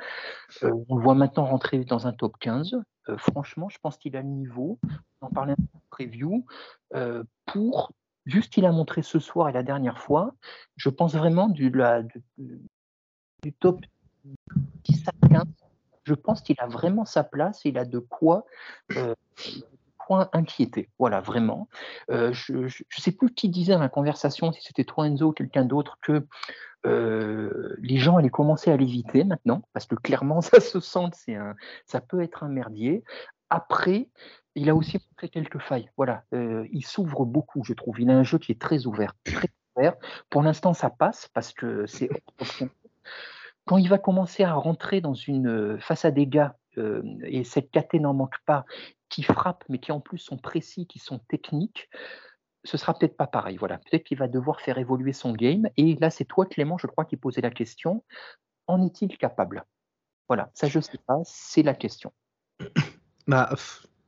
on 0.63 0.97
le 0.97 1.03
voit 1.03 1.15
maintenant 1.15 1.45
rentrer 1.45 1.79
dans 1.85 2.07
un 2.07 2.13
top 2.13 2.35
15. 2.41 2.77
Euh, 3.09 3.17
franchement, 3.17 3.69
je 3.69 3.79
pense 3.79 3.97
qu'il 3.97 4.17
a 4.17 4.23
le 4.23 4.29
niveau, 4.29 4.79
on 5.21 5.27
en 5.27 5.31
parlait 5.31 5.57
peu 5.57 5.79
preview, 5.91 6.45
euh, 6.95 7.25
pour, 7.47 7.93
juste 8.27 8.57
il 8.57 8.67
a 8.67 8.73
montré 8.73 9.03
ce 9.03 9.19
soir 9.19 9.49
et 9.49 9.53
la 9.53 9.63
dernière 9.63 9.99
fois, 9.99 10.35
je 10.77 10.89
pense 10.89 11.15
vraiment 11.15 11.49
du, 11.49 11.73
top 13.59 13.81
10 14.85 15.09
à 15.09 15.29
15, 15.29 15.45
je 16.05 16.15
pense 16.15 16.43
qu'il 16.43 16.57
a 16.59 16.67
vraiment 16.67 17.05
sa 17.05 17.25
place 17.25 17.65
il 17.65 17.79
a 17.79 17.85
de 17.85 17.99
quoi 17.99 18.45
euh, 18.97 19.15
inquiéter. 20.33 20.91
Voilà, 20.99 21.21
vraiment. 21.21 21.69
je 22.09 22.53
ne 22.53 22.69
sais 22.99 23.13
plus 23.13 23.33
qui 23.33 23.49
disait 23.49 23.75
dans 23.75 23.81
la 23.81 23.89
conversation, 23.89 24.51
si 24.51 24.61
c'était 24.61 24.83
toi 24.83 25.07
Enzo 25.07 25.29
ou 25.29 25.33
quelqu'un 25.33 25.65
d'autre, 25.65 25.99
que 26.03 26.27
euh, 26.87 27.77
les 27.79 27.99
gens 27.99 28.17
allaient 28.17 28.31
commencer 28.31 28.71
à 28.71 28.77
l'éviter 28.77 29.25
maintenant, 29.25 29.63
parce 29.73 29.87
que 29.87 29.95
clairement, 29.95 30.41
ça 30.41 30.61
se 30.61 30.81
sent, 30.81 31.11
c'est 31.13 31.35
un, 31.35 31.55
ça 31.87 32.01
peut 32.01 32.23
être 32.23 32.45
un 32.45 32.49
merdier. 32.49 33.05
Après, 33.51 34.09
il 34.55 34.69
a 34.71 34.75
aussi 34.75 34.99
montré 35.11 35.29
quelques 35.29 35.59
failles. 35.59 35.91
Voilà, 35.97 36.25
euh, 36.35 36.67
il 36.73 36.85
s'ouvre 36.85 37.25
beaucoup, 37.25 37.65
je 37.65 37.73
trouve. 37.73 38.01
Il 38.01 38.11
a 38.11 38.17
un 38.17 38.23
jeu 38.23 38.39
qui 38.39 38.53
est 38.53 38.61
très 38.61 38.87
ouvert, 38.87 39.15
très 39.25 39.49
ouvert. 39.77 39.95
Pour 40.29 40.43
l'instant, 40.43 40.73
ça 40.73 40.91
passe 40.91 41.29
parce 41.33 41.53
que 41.53 41.87
c'est 41.87 42.09
quand 43.67 43.77
il 43.77 43.89
va 43.89 43.99
commencer 43.99 44.43
à 44.43 44.55
rentrer 44.55 45.01
dans 45.01 45.15
une 45.15 45.79
face 45.81 46.05
à 46.05 46.11
dégâts 46.11 46.49
euh, 46.79 47.03
et 47.25 47.45
cette 47.45 47.71
KT 47.71 47.95
n'en 47.95 48.15
manque 48.15 48.39
pas, 48.47 48.65
qui 49.09 49.23
frappent, 49.23 49.65
mais 49.69 49.79
qui 49.79 49.93
en 49.93 50.01
plus 50.01 50.19
sont 50.19 50.39
précis, 50.39 50.87
qui 50.87 50.99
sont 50.99 51.19
techniques 51.19 51.89
ce 52.65 52.77
sera 52.77 52.95
peut-être 52.95 53.17
pas 53.17 53.27
pareil. 53.27 53.57
Voilà, 53.57 53.79
peut-être 53.79 54.05
qu'il 54.05 54.19
va 54.19 54.29
devoir 54.29 54.61
faire 54.61 54.79
évoluer 54.79 55.13
son 55.13 55.33
game. 55.33 55.69
Et 55.77 55.97
là, 55.97 56.11
c'est 56.11 56.25
toi, 56.25 56.47
Clément, 56.47 56.79
je 56.79 56.87
crois, 56.87 57.05
qui 57.05 57.17
posait 57.17 57.41
la 57.41 57.51
question. 57.51 58.05
En 58.67 58.85
est-il 58.85 59.17
capable? 59.19 59.65
Voilà, 60.29 60.51
ça, 60.55 60.69
je 60.69 60.81
sais 60.81 60.99
pas, 61.07 61.19
c'est 61.25 61.63
la 61.63 61.75
question. 61.75 62.13
Bah, 63.27 63.55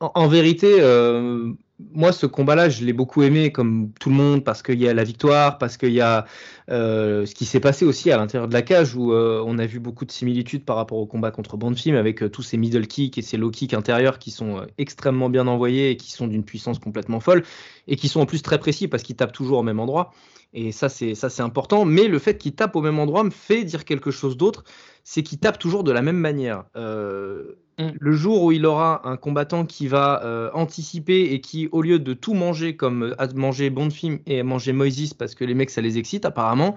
en, 0.00 0.26
vérité, 0.26 0.80
euh, 0.80 1.52
moi, 1.92 2.12
ce 2.12 2.26
combat-là, 2.26 2.68
je 2.68 2.84
l'ai 2.84 2.92
beaucoup 2.92 3.22
aimé, 3.22 3.52
comme 3.52 3.90
tout 4.00 4.10
le 4.10 4.14
monde, 4.14 4.44
parce 4.44 4.62
qu'il 4.62 4.80
y 4.80 4.88
a 4.88 4.94
la 4.94 5.04
victoire, 5.04 5.58
parce 5.58 5.76
qu'il 5.76 5.92
y 5.92 6.00
a 6.00 6.26
euh, 6.70 7.26
ce 7.26 7.34
qui 7.34 7.44
s'est 7.44 7.60
passé 7.60 7.84
aussi 7.84 8.10
à 8.10 8.16
l'intérieur 8.16 8.48
de 8.48 8.52
la 8.52 8.62
cage, 8.62 8.94
où 8.94 9.12
euh, 9.12 9.42
on 9.46 9.58
a 9.58 9.66
vu 9.66 9.80
beaucoup 9.80 10.04
de 10.04 10.12
similitudes 10.12 10.64
par 10.64 10.76
rapport 10.76 10.98
au 10.98 11.06
combat 11.06 11.30
contre 11.30 11.56
Bonfim, 11.56 11.94
avec 11.94 12.30
tous 12.30 12.42
ces 12.42 12.56
middle 12.56 12.86
kicks 12.86 13.18
et 13.18 13.22
ces 13.22 13.36
low 13.36 13.50
kicks 13.50 13.74
intérieurs 13.74 14.18
qui 14.18 14.30
sont 14.30 14.66
extrêmement 14.78 15.30
bien 15.30 15.46
envoyés 15.46 15.90
et 15.90 15.96
qui 15.96 16.12
sont 16.12 16.26
d'une 16.26 16.44
puissance 16.44 16.78
complètement 16.78 17.20
folle, 17.20 17.42
et 17.88 17.96
qui 17.96 18.08
sont 18.08 18.20
en 18.20 18.26
plus 18.26 18.42
très 18.42 18.58
précis 18.58 18.88
parce 18.88 19.02
qu'ils 19.02 19.16
tapent 19.16 19.32
toujours 19.32 19.58
au 19.58 19.62
même 19.62 19.80
endroit. 19.80 20.12
Et 20.54 20.70
ça, 20.72 20.88
c'est 20.88 21.40
important. 21.40 21.84
Mais 21.84 22.08
le 22.08 22.18
fait 22.18 22.36
qu'il 22.36 22.54
tape 22.54 22.76
au 22.76 22.82
même 22.82 22.98
endroit 22.98 23.24
me 23.24 23.30
fait 23.30 23.64
dire 23.64 23.84
quelque 23.84 24.10
chose 24.10 24.36
d'autre, 24.36 24.64
c'est 25.02 25.22
qu'il 25.22 25.38
tape 25.38 25.58
toujours 25.58 25.82
de 25.82 25.92
la 25.92 26.02
même 26.02 26.18
manière. 26.18 26.64
Euh, 26.76 27.56
mm. 27.78 27.90
Le 27.98 28.12
jour 28.12 28.42
où 28.42 28.52
il 28.52 28.66
aura 28.66 29.08
un 29.08 29.16
combattant 29.16 29.64
qui 29.64 29.88
va 29.88 30.22
euh, 30.24 30.50
anticiper 30.54 31.32
et 31.32 31.40
qui, 31.40 31.68
au 31.72 31.82
lieu 31.82 31.98
de 31.98 32.12
tout 32.14 32.34
manger 32.34 32.76
comme 32.76 33.14
à 33.18 33.26
manger 33.34 33.70
Bondfim 33.70 34.18
et 34.26 34.42
manger 34.42 34.72
Moises 34.72 35.14
parce 35.14 35.34
que 35.34 35.44
les 35.44 35.54
mecs 35.54 35.70
ça 35.70 35.80
les 35.80 35.98
excite 35.98 36.24
apparemment, 36.24 36.76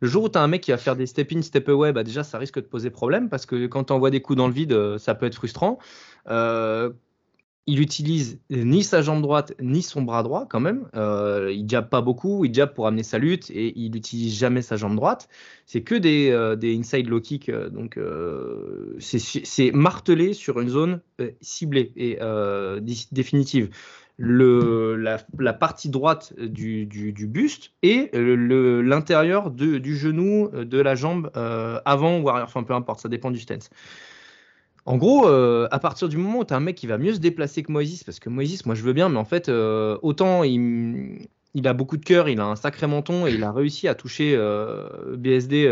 le 0.00 0.08
jour 0.08 0.24
où 0.24 0.28
tu 0.28 0.38
as 0.38 0.42
un 0.42 0.48
mec 0.48 0.60
qui 0.60 0.70
va 0.70 0.76
faire 0.76 0.96
des 0.96 1.06
step 1.06 1.32
in, 1.32 1.42
step 1.42 1.68
away, 1.68 1.92
bah 1.92 2.04
déjà 2.04 2.22
ça 2.24 2.38
risque 2.38 2.56
de 2.56 2.66
poser 2.66 2.90
problème 2.90 3.28
parce 3.28 3.46
que 3.46 3.66
quand 3.66 3.84
tu 3.84 3.92
envoies 3.92 4.10
des 4.10 4.20
coups 4.20 4.36
dans 4.36 4.48
le 4.48 4.52
vide, 4.52 4.72
euh, 4.72 4.98
ça 4.98 5.14
peut 5.14 5.26
être 5.26 5.34
frustrant. 5.34 5.78
Euh, 6.28 6.90
il 7.66 7.80
utilise 7.80 8.38
ni 8.50 8.82
sa 8.82 9.00
jambe 9.00 9.22
droite 9.22 9.54
ni 9.60 9.82
son 9.82 10.02
bras 10.02 10.22
droit 10.22 10.46
quand 10.48 10.60
même. 10.60 10.86
Euh, 10.94 11.50
il 11.52 11.68
jab 11.68 11.88
pas 11.88 12.02
beaucoup, 12.02 12.44
il 12.44 12.52
jab 12.52 12.74
pour 12.74 12.86
amener 12.86 13.02
sa 13.02 13.18
lutte 13.18 13.50
et 13.50 13.72
il 13.78 13.92
n'utilise 13.92 14.38
jamais 14.38 14.60
sa 14.60 14.76
jambe 14.76 14.96
droite. 14.96 15.28
C'est 15.64 15.82
que 15.82 15.94
des, 15.94 16.30
euh, 16.30 16.56
des, 16.56 16.76
inside 16.76 17.08
low 17.08 17.20
kick, 17.20 17.48
euh, 17.48 17.70
donc 17.70 17.98
c'est 18.98 19.70
martelé 19.72 20.34
sur 20.34 20.60
une 20.60 20.68
zone 20.68 21.00
ciblée 21.40 21.92
et 21.96 22.18
définitive. 23.12 23.70
Le, 24.16 24.94
la, 24.94 25.52
partie 25.52 25.88
droite 25.88 26.34
du, 26.38 26.86
du, 26.86 27.12
du 27.12 27.26
buste 27.26 27.72
et 27.82 28.10
l'intérieur 28.12 29.50
du 29.50 29.96
genou 29.96 30.50
de 30.52 30.80
la 30.80 30.94
jambe 30.94 31.30
avant 31.34 32.20
ou 32.20 32.28
arrière, 32.28 32.44
enfin 32.44 32.62
peu 32.62 32.74
importe, 32.74 33.00
ça 33.00 33.08
dépend 33.08 33.30
du 33.30 33.40
stance. 33.40 33.70
En 34.86 34.98
gros, 34.98 35.26
euh, 35.26 35.66
à 35.70 35.78
partir 35.78 36.08
du 36.08 36.18
moment 36.18 36.40
où 36.40 36.44
tu 36.44 36.52
as 36.52 36.56
un 36.58 36.60
mec 36.60 36.76
qui 36.76 36.86
va 36.86 36.98
mieux 36.98 37.14
se 37.14 37.18
déplacer 37.18 37.62
que 37.62 37.72
Moïse, 37.72 38.04
parce 38.04 38.20
que 38.20 38.28
Moïse, 38.28 38.66
moi 38.66 38.74
je 38.74 38.82
veux 38.82 38.92
bien, 38.92 39.08
mais 39.08 39.18
en 39.18 39.24
fait, 39.24 39.48
euh, 39.48 39.98
autant 40.02 40.42
il, 40.42 41.26
a 41.64 41.72
beaucoup 41.72 41.96
de 41.96 42.04
cœur, 42.04 42.28
il 42.28 42.38
a 42.38 42.44
un 42.44 42.56
sacré 42.56 42.86
menton 42.86 43.26
et 43.26 43.32
il 43.32 43.42
a 43.44 43.52
réussi 43.52 43.88
à 43.88 43.94
toucher 43.94 44.34
euh, 44.36 45.16
BSD 45.16 45.70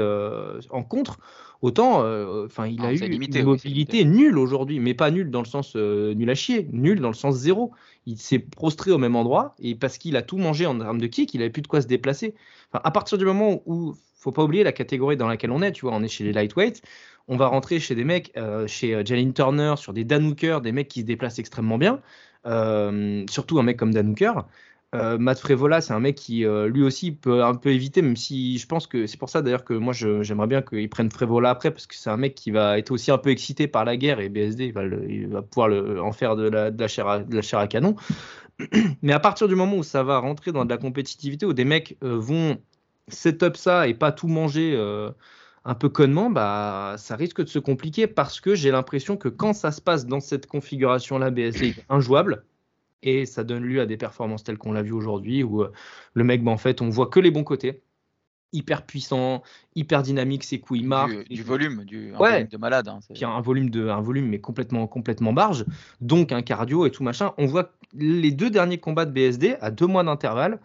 en 0.71 0.83
contre, 0.83 1.19
autant 1.61 1.99
enfin 2.45 2.67
il 2.67 2.81
ah, 2.81 2.87
a 2.87 2.93
eu 2.93 2.99
une 2.99 3.45
mobilité 3.45 4.05
nulle 4.07 4.39
aujourd'hui, 4.39 4.81
mais 4.81 4.95
pas 4.95 5.11
nulle 5.11 5.31
dans 5.31 5.43
le 5.43 5.47
sens 5.47 5.77
nul 5.77 6.31
à 6.31 6.35
chier, 6.35 6.69
nulle 6.73 7.01
dans 7.01 7.09
le 7.09 7.15
sens 7.15 7.37
zéro. 7.37 7.73
Il 8.07 8.19
s'est 8.19 8.39
prostré 8.41 8.91
au 8.93 8.99
même 8.99 9.15
endroit 9.15 9.55
et 9.61 9.75
parce 9.75 9.99
qu'il 9.99 10.17
a 10.17 10.23
tout 10.23 10.39
mangé 10.39 10.65
en 10.65 10.79
termes 10.79 11.01
de 11.01 11.07
kick, 11.07 11.35
il 11.35 11.43
avait 11.43 11.51
plus 11.51 11.63
de 11.63 11.69
quoi 11.69 11.83
se 11.83 11.87
déplacer. 11.87 12.35
à 12.73 12.91
partir 12.91 13.19
du 13.19 13.27
moment 13.27 13.63
où, 13.67 13.95
faut 14.23 14.33
pas 14.33 14.43
oublier 14.43 14.65
la 14.65 14.73
catégorie 14.73 15.17
dans 15.17 15.27
laquelle 15.27 15.51
on 15.51 15.63
est, 15.63 15.73
tu 15.73 15.85
vois, 15.85 15.95
on 15.95 16.03
est 16.03 16.09
chez 16.09 16.25
les 16.25 16.33
lightweights 16.33 16.83
on 17.29 17.37
va 17.37 17.47
rentrer 17.47 17.81
chez 17.81 17.95
des 17.95 18.05
mecs, 18.05 18.33
euh, 18.37 18.67
chez 18.67 18.95
euh, 18.95 19.05
Jalen 19.05 19.33
Turner, 19.33 19.75
sur 19.77 19.93
des 19.93 20.05
Dan 20.05 20.27
Hooker, 20.27 20.61
des 20.61 20.73
mecs 20.73 20.89
qui 20.89 21.01
se 21.01 21.07
déplacent 21.07 21.39
extrêmement 21.39 21.79
bien, 21.79 22.01
euh, 22.47 23.25
surtout 23.31 23.59
un 23.59 23.63
mec 23.63 23.79
comme 23.79 23.93
Dan 23.93 24.11
Hooker. 24.11 24.45
Matt 24.95 25.39
Frevola, 25.39 25.81
c'est 25.81 25.95
un 25.95 26.01
mec 26.01 26.17
qui 26.17 26.45
lui 26.45 26.83
aussi 26.83 27.13
peut 27.13 27.43
un 27.43 27.55
peu 27.55 27.71
éviter, 27.71 28.03
même 28.03 28.15
si 28.15 28.59
je 28.59 28.67
pense 28.67 28.87
que 28.87 29.07
c'est 29.07 29.17
pour 29.17 29.31
ça 29.31 29.41
d'ailleurs 29.41 29.65
que 29.65 29.73
moi 29.73 29.95
j'aimerais 29.95 30.47
bien 30.47 30.61
qu'il 30.61 30.87
prenne 30.91 31.11
Frevola 31.11 31.49
après, 31.49 31.71
parce 31.71 31.87
que 31.87 31.95
c'est 31.95 32.11
un 32.11 32.19
mec 32.19 32.35
qui 32.35 32.51
va 32.51 32.77
être 32.77 32.91
aussi 32.91 33.11
un 33.11 33.17
peu 33.17 33.31
excité 33.31 33.67
par 33.67 33.87
la 33.87 33.97
guerre 33.97 34.21
et 34.21 34.29
BSD 34.29 34.67
il 35.09 35.29
va, 35.29 35.41
pouvoir 35.41 35.71
en 36.05 36.13
faire 36.13 36.37
de 36.37 36.47
la, 36.47 36.89
chair 36.89 37.09
à, 37.09 37.21
de 37.21 37.35
la 37.35 37.41
chair 37.41 37.59
à 37.59 37.69
canon. 37.69 37.97
Mais 39.01 39.15
à 39.15 39.19
partir 39.19 39.49
du 39.49 39.55
moment 39.55 39.79
où 39.79 39.83
ça 39.83 40.03
va 40.03 40.19
rentrer 40.19 40.53
dans 40.53 40.67
de 40.67 40.71
la 40.71 40.77
compétitivité, 40.77 41.47
où 41.47 41.55
des 41.55 41.65
mecs 41.65 41.97
vont 42.03 42.59
set 43.09 43.43
up 43.43 43.57
ça 43.57 43.89
et 43.89 43.95
pas 43.95 44.13
tout 44.13 44.29
manger 44.29 44.77
un 45.65 45.75
peu 45.75 45.89
connement, 45.89 46.31
bah, 46.31 46.97
ça 46.99 47.17
risque 47.17 47.43
de 47.43 47.49
se 47.49 47.59
compliquer 47.59 48.07
parce 48.07 48.41
que 48.41 48.55
j'ai 48.55 48.71
l'impression 48.71 49.17
que 49.17 49.29
quand 49.29 49.53
ça 49.53 49.71
se 49.71 49.81
passe 49.81 50.07
dans 50.07 50.21
cette 50.21 50.47
configuration-là, 50.47 51.31
BSD 51.31 51.69
est 51.69 51.85
injouable 51.89 52.45
et 53.03 53.27
ça 53.27 53.45
donne 53.45 53.65
lieu 53.65 53.81
à 53.81 53.87
des 53.87 53.97
performances 53.97 54.45
telles 54.45 54.59
qu'on 54.59 54.73
l'a 54.73 54.83
vu 54.83 54.93
aujourd'hui 54.93 55.43
où 55.43 55.63
euh, 55.63 55.73
le 56.15 56.25
mec, 56.25 56.43
bah, 56.43 56.51
en 56.51 56.57
fait, 56.57 56.83
on 56.83 56.89
voit 56.89 57.07
que 57.07 57.21
les 57.21 57.31
bons 57.31 57.45
côtés. 57.45 57.81
Hyper 58.55 58.85
puissant, 58.85 59.43
hyper 59.75 60.03
dynamique, 60.03 60.45
ses 60.45 60.61
coups 60.61 60.81
il 60.81 60.87
marquent. 60.87 61.27
Du, 61.27 61.43
volume, 61.43 61.85
du 61.85 62.13
volume 62.13 62.49
de 62.49 62.57
malade. 62.59 62.87
Hein, 62.87 62.99
Puis 63.15 63.25
un 63.25 63.41
volume 63.41 63.71
de, 63.71 63.89
un 63.89 64.03
volume 64.03 64.29
mais 64.29 64.41
complètement, 64.41 64.87
complètement 64.87 65.33
barge. 65.33 65.65
Donc 66.03 66.33
un 66.33 66.43
cardio 66.43 66.85
et 66.85 66.91
tout 66.91 67.03
machin. 67.03 67.33
On 67.39 67.47
voit 67.47 67.73
les 67.95 68.31
deux 68.31 68.51
derniers 68.51 68.77
combats 68.77 69.07
de 69.07 69.11
BSD 69.11 69.57
à 69.63 69.71
deux 69.71 69.87
mois 69.87 70.05
d'intervalle 70.05 70.61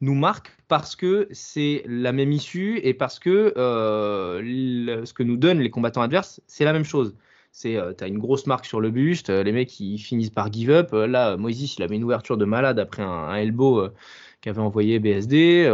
nous 0.00 0.14
marque 0.14 0.56
parce 0.68 0.96
que 0.96 1.28
c'est 1.30 1.82
la 1.86 2.12
même 2.12 2.32
issue 2.32 2.80
et 2.82 2.94
parce 2.94 3.18
que 3.18 3.52
euh, 3.56 5.04
ce 5.04 5.12
que 5.12 5.22
nous 5.22 5.36
donnent 5.36 5.60
les 5.60 5.70
combattants 5.70 6.02
adverses, 6.02 6.40
c'est 6.46 6.64
la 6.64 6.72
même 6.72 6.84
chose. 6.84 7.14
C'est, 7.52 7.76
euh, 7.76 7.92
tu 7.96 8.04
as 8.04 8.06
une 8.06 8.18
grosse 8.18 8.46
marque 8.46 8.64
sur 8.64 8.80
le 8.80 8.90
buste, 8.90 9.28
euh, 9.28 9.42
les 9.42 9.52
mecs 9.52 9.78
ils 9.80 9.98
finissent 9.98 10.30
par 10.30 10.52
give 10.52 10.70
up. 10.70 10.92
là, 10.92 11.36
Moïse, 11.36 11.74
il 11.76 11.82
avait 11.82 11.96
une 11.96 12.04
ouverture 12.04 12.36
de 12.36 12.44
malade 12.44 12.78
après 12.78 13.02
un, 13.02 13.34
elbow 13.34 13.88
qu'avait 14.40 14.60
envoyé 14.60 15.00
BSD. 15.00 15.68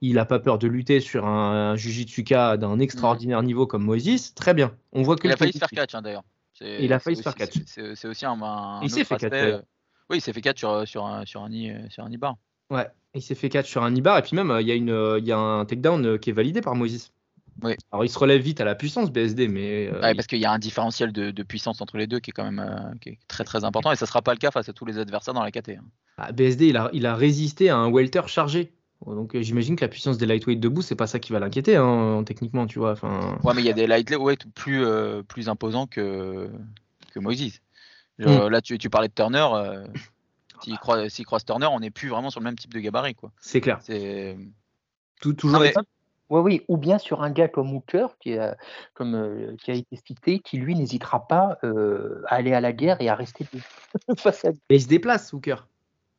il 0.00 0.14
n'a 0.14 0.24
pas 0.24 0.40
peur 0.40 0.58
de 0.58 0.66
lutter 0.66 1.00
sur 1.00 1.26
un, 1.26 1.72
un 1.72 1.76
Jujitsuka 1.76 2.56
d'un 2.56 2.80
extraordinaire 2.80 3.42
niveau 3.42 3.66
comme 3.66 3.84
Moïse. 3.84 4.34
Très 4.34 4.54
bien. 4.54 4.74
On 4.92 5.02
voit 5.02 5.16
que 5.16 5.28
il 5.28 5.32
a 5.32 5.36
failli 5.36 5.52
se 5.52 5.58
faire 5.58 5.68
catch 5.68 5.94
hein, 5.94 6.02
d'ailleurs. 6.02 6.24
Il 6.60 6.92
a 6.92 6.98
failli 6.98 7.16
se 7.16 7.22
faire 7.22 7.36
catch. 7.36 7.54
C'est 7.66 8.08
aussi 8.08 8.26
un. 8.26 8.80
il 8.82 8.90
s'est 8.90 9.04
fait 9.04 9.16
catch. 9.16 9.62
Oui, 10.10 10.16
il 10.16 10.20
s'est 10.22 10.32
fait 10.32 10.40
catch 10.40 10.58
sur, 10.58 10.88
sur, 10.88 11.04
un, 11.04 11.26
sur, 11.26 11.42
un, 11.42 11.50
sur 11.90 12.02
un 12.02 12.10
bar. 12.16 12.38
Ouais, 12.70 12.86
il 13.18 13.22
s'est 13.22 13.34
fait 13.34 13.48
catch 13.48 13.68
sur 13.68 13.82
un 13.82 13.94
Ibar 13.94 14.18
et 14.18 14.22
puis 14.22 14.36
même 14.36 14.50
euh, 14.50 14.60
il 14.60 14.68
y, 14.68 14.72
a 14.72 14.74
une, 14.74 14.90
euh, 14.90 15.18
il 15.18 15.26
y 15.26 15.32
a 15.32 15.38
un 15.38 15.64
takedown 15.64 16.04
euh, 16.06 16.18
qui 16.18 16.30
est 16.30 16.32
validé 16.32 16.60
par 16.60 16.74
Moïse. 16.74 17.12
Oui. 17.62 17.74
Alors 17.90 18.04
il 18.04 18.08
se 18.08 18.18
relève 18.18 18.40
vite 18.40 18.60
à 18.60 18.64
la 18.64 18.76
puissance 18.76 19.10
BSD, 19.10 19.48
mais. 19.48 19.90
Ouais, 19.90 20.14
parce 20.14 20.28
qu'il 20.28 20.38
y 20.38 20.44
a 20.44 20.52
un 20.52 20.60
différentiel 20.60 21.12
de, 21.12 21.42
puissance 21.42 21.80
entre 21.80 21.96
les 21.96 22.06
deux 22.06 22.20
qui 22.20 22.30
est 22.30 22.32
quand 22.32 22.50
même 22.50 22.94
qui 23.00 23.10
est 23.10 23.18
très 23.26 23.44
très 23.44 23.64
important 23.64 23.90
et 23.90 23.96
ça 23.96 24.06
sera 24.06 24.22
pas 24.22 24.32
le 24.32 24.38
cas 24.38 24.52
face 24.52 24.68
à 24.68 24.72
tous 24.72 24.84
les 24.84 24.98
adversaires 24.98 25.34
dans 25.34 25.42
la 25.42 25.50
KT. 25.50 25.70
Hein. 25.70 25.84
Ah, 26.18 26.30
BSD 26.32 26.68
il 26.68 26.76
a, 26.76 26.88
il 26.92 27.04
a 27.06 27.16
résisté 27.16 27.68
à 27.68 27.76
un 27.76 27.90
welter 27.90 28.22
chargé. 28.28 28.72
Donc 29.06 29.36
j'imagine 29.40 29.76
que 29.76 29.84
la 29.84 29.88
puissance 29.88 30.18
des 30.18 30.26
lightweight 30.26 30.60
debout, 30.60 30.82
c'est 30.82 30.96
pas 30.96 31.06
ça 31.06 31.18
qui 31.18 31.32
va 31.32 31.38
l'inquiéter 31.40 31.76
hein, 31.76 32.22
techniquement, 32.24 32.66
tu 32.66 32.78
vois. 32.78 32.94
Ouais, 33.44 33.54
mais 33.54 33.62
il 33.62 33.66
y 33.66 33.70
a 33.70 33.72
des 33.72 33.86
lightweight 33.86 34.52
plus, 34.54 34.84
plus 35.28 35.48
imposants 35.48 35.86
que, 35.86 36.48
que 37.12 37.20
Moïse. 37.20 37.60
Je- 38.18 38.48
Là, 38.48 38.60
tu, 38.60 38.78
tu 38.78 38.90
parlais 38.90 39.08
de 39.08 39.14
Turner. 39.14 39.46
S'il 40.62 40.78
croise, 40.78 41.08
s'il 41.08 41.24
croise 41.26 41.44
Turner, 41.44 41.66
on 41.70 41.80
n'est 41.80 41.90
plus 41.90 42.08
vraiment 42.08 42.30
sur 42.30 42.40
le 42.40 42.44
même 42.44 42.56
type 42.56 42.72
de 42.74 42.80
gabarit. 42.80 43.14
Quoi. 43.14 43.30
C'est 43.40 43.60
clair. 43.60 43.78
C'est... 43.82 44.36
Tout, 45.20 45.32
toujours 45.32 45.58
Non, 45.58 45.64
mais- 45.64 45.70
est-il- 45.70 45.82
Oui, 46.30 46.40
oui, 46.40 46.62
ou 46.68 46.76
bien 46.76 46.98
sur 46.98 47.22
un 47.22 47.30
gars 47.30 47.48
comme 47.48 47.72
Hooker, 47.74 48.08
qui 48.20 48.36
a, 48.36 48.56
comme, 48.94 49.14
euh, 49.14 49.56
qui 49.62 49.70
a 49.70 49.74
été 49.74 49.96
cité, 49.96 50.38
qui 50.40 50.58
lui 50.58 50.74
n'hésitera 50.74 51.26
pas 51.26 51.58
euh, 51.64 52.22
à 52.26 52.34
aller 52.36 52.52
à 52.52 52.60
la 52.60 52.72
guerre 52.72 53.00
et 53.00 53.08
à 53.08 53.14
rester 53.14 53.46
face 54.18 54.44
à 54.44 54.50
lui. 54.50 54.58
Mais 54.70 54.76
il 54.76 54.82
se 54.82 54.88
déplace, 54.88 55.32
Hooker. 55.32 55.66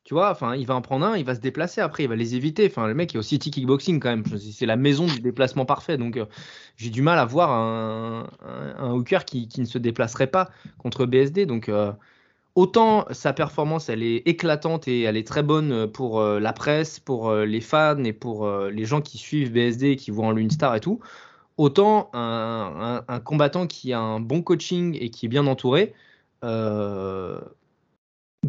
Tu 0.05 0.15
vois, 0.15 0.31
enfin, 0.31 0.55
il 0.55 0.65
va 0.65 0.73
en 0.73 0.81
prendre 0.81 1.05
un, 1.05 1.15
il 1.17 1.23
va 1.25 1.35
se 1.35 1.39
déplacer 1.39 1.81
après, 1.81 2.03
il 2.03 2.09
va 2.09 2.15
les 2.15 2.33
éviter. 2.33 2.65
Enfin, 2.65 2.87
le 2.87 2.95
mec 2.95 3.13
est 3.13 3.17
au 3.19 3.21
City 3.21 3.51
Kickboxing 3.51 3.99
quand 3.99 4.09
même. 4.09 4.23
C'est 4.39 4.65
la 4.65 4.75
maison 4.77 5.05
du 5.05 5.19
déplacement 5.19 5.65
parfait. 5.65 5.97
Donc, 5.97 6.17
euh, 6.17 6.25
j'ai 6.77 6.89
du 6.89 7.03
mal 7.03 7.19
à 7.19 7.25
voir 7.25 7.51
un, 7.51 8.27
un, 8.43 8.75
un 8.77 8.91
Hooker 8.93 9.23
qui, 9.25 9.47
qui 9.47 9.61
ne 9.61 9.65
se 9.67 9.77
déplacerait 9.77 10.25
pas 10.27 10.49
contre 10.79 11.05
BSD. 11.05 11.45
Donc, 11.45 11.69
euh, 11.69 11.91
autant 12.55 13.05
sa 13.11 13.33
performance, 13.33 13.89
elle 13.89 14.03
est 14.03 14.17
éclatante 14.27 14.87
et 14.87 15.01
elle 15.03 15.17
est 15.17 15.27
très 15.27 15.43
bonne 15.43 15.87
pour 15.87 16.19
euh, 16.19 16.39
la 16.39 16.53
presse, 16.53 16.99
pour 16.99 17.29
euh, 17.29 17.45
les 17.45 17.61
fans 17.61 18.03
et 18.03 18.13
pour 18.13 18.45
euh, 18.45 18.69
les 18.69 18.85
gens 18.85 19.01
qui 19.01 19.17
suivent 19.17 19.51
BSD 19.51 19.91
et 19.91 19.95
qui 19.95 20.11
voient 20.11 20.27
en 20.27 20.31
lui 20.31 20.43
une 20.43 20.51
star 20.51 20.75
et 20.75 20.79
tout. 20.79 20.99
Autant 21.57 22.09
un, 22.13 22.99
un- 23.07 23.13
un 23.13 23.19
combattant 23.19 23.67
qui 23.67 23.93
a 23.93 23.99
un 23.99 24.19
bon 24.19 24.41
coaching 24.41 24.97
et 24.99 25.09
qui 25.09 25.25
est 25.25 25.29
bien 25.29 25.45
entouré. 25.47 25.93
euh, 26.43 27.39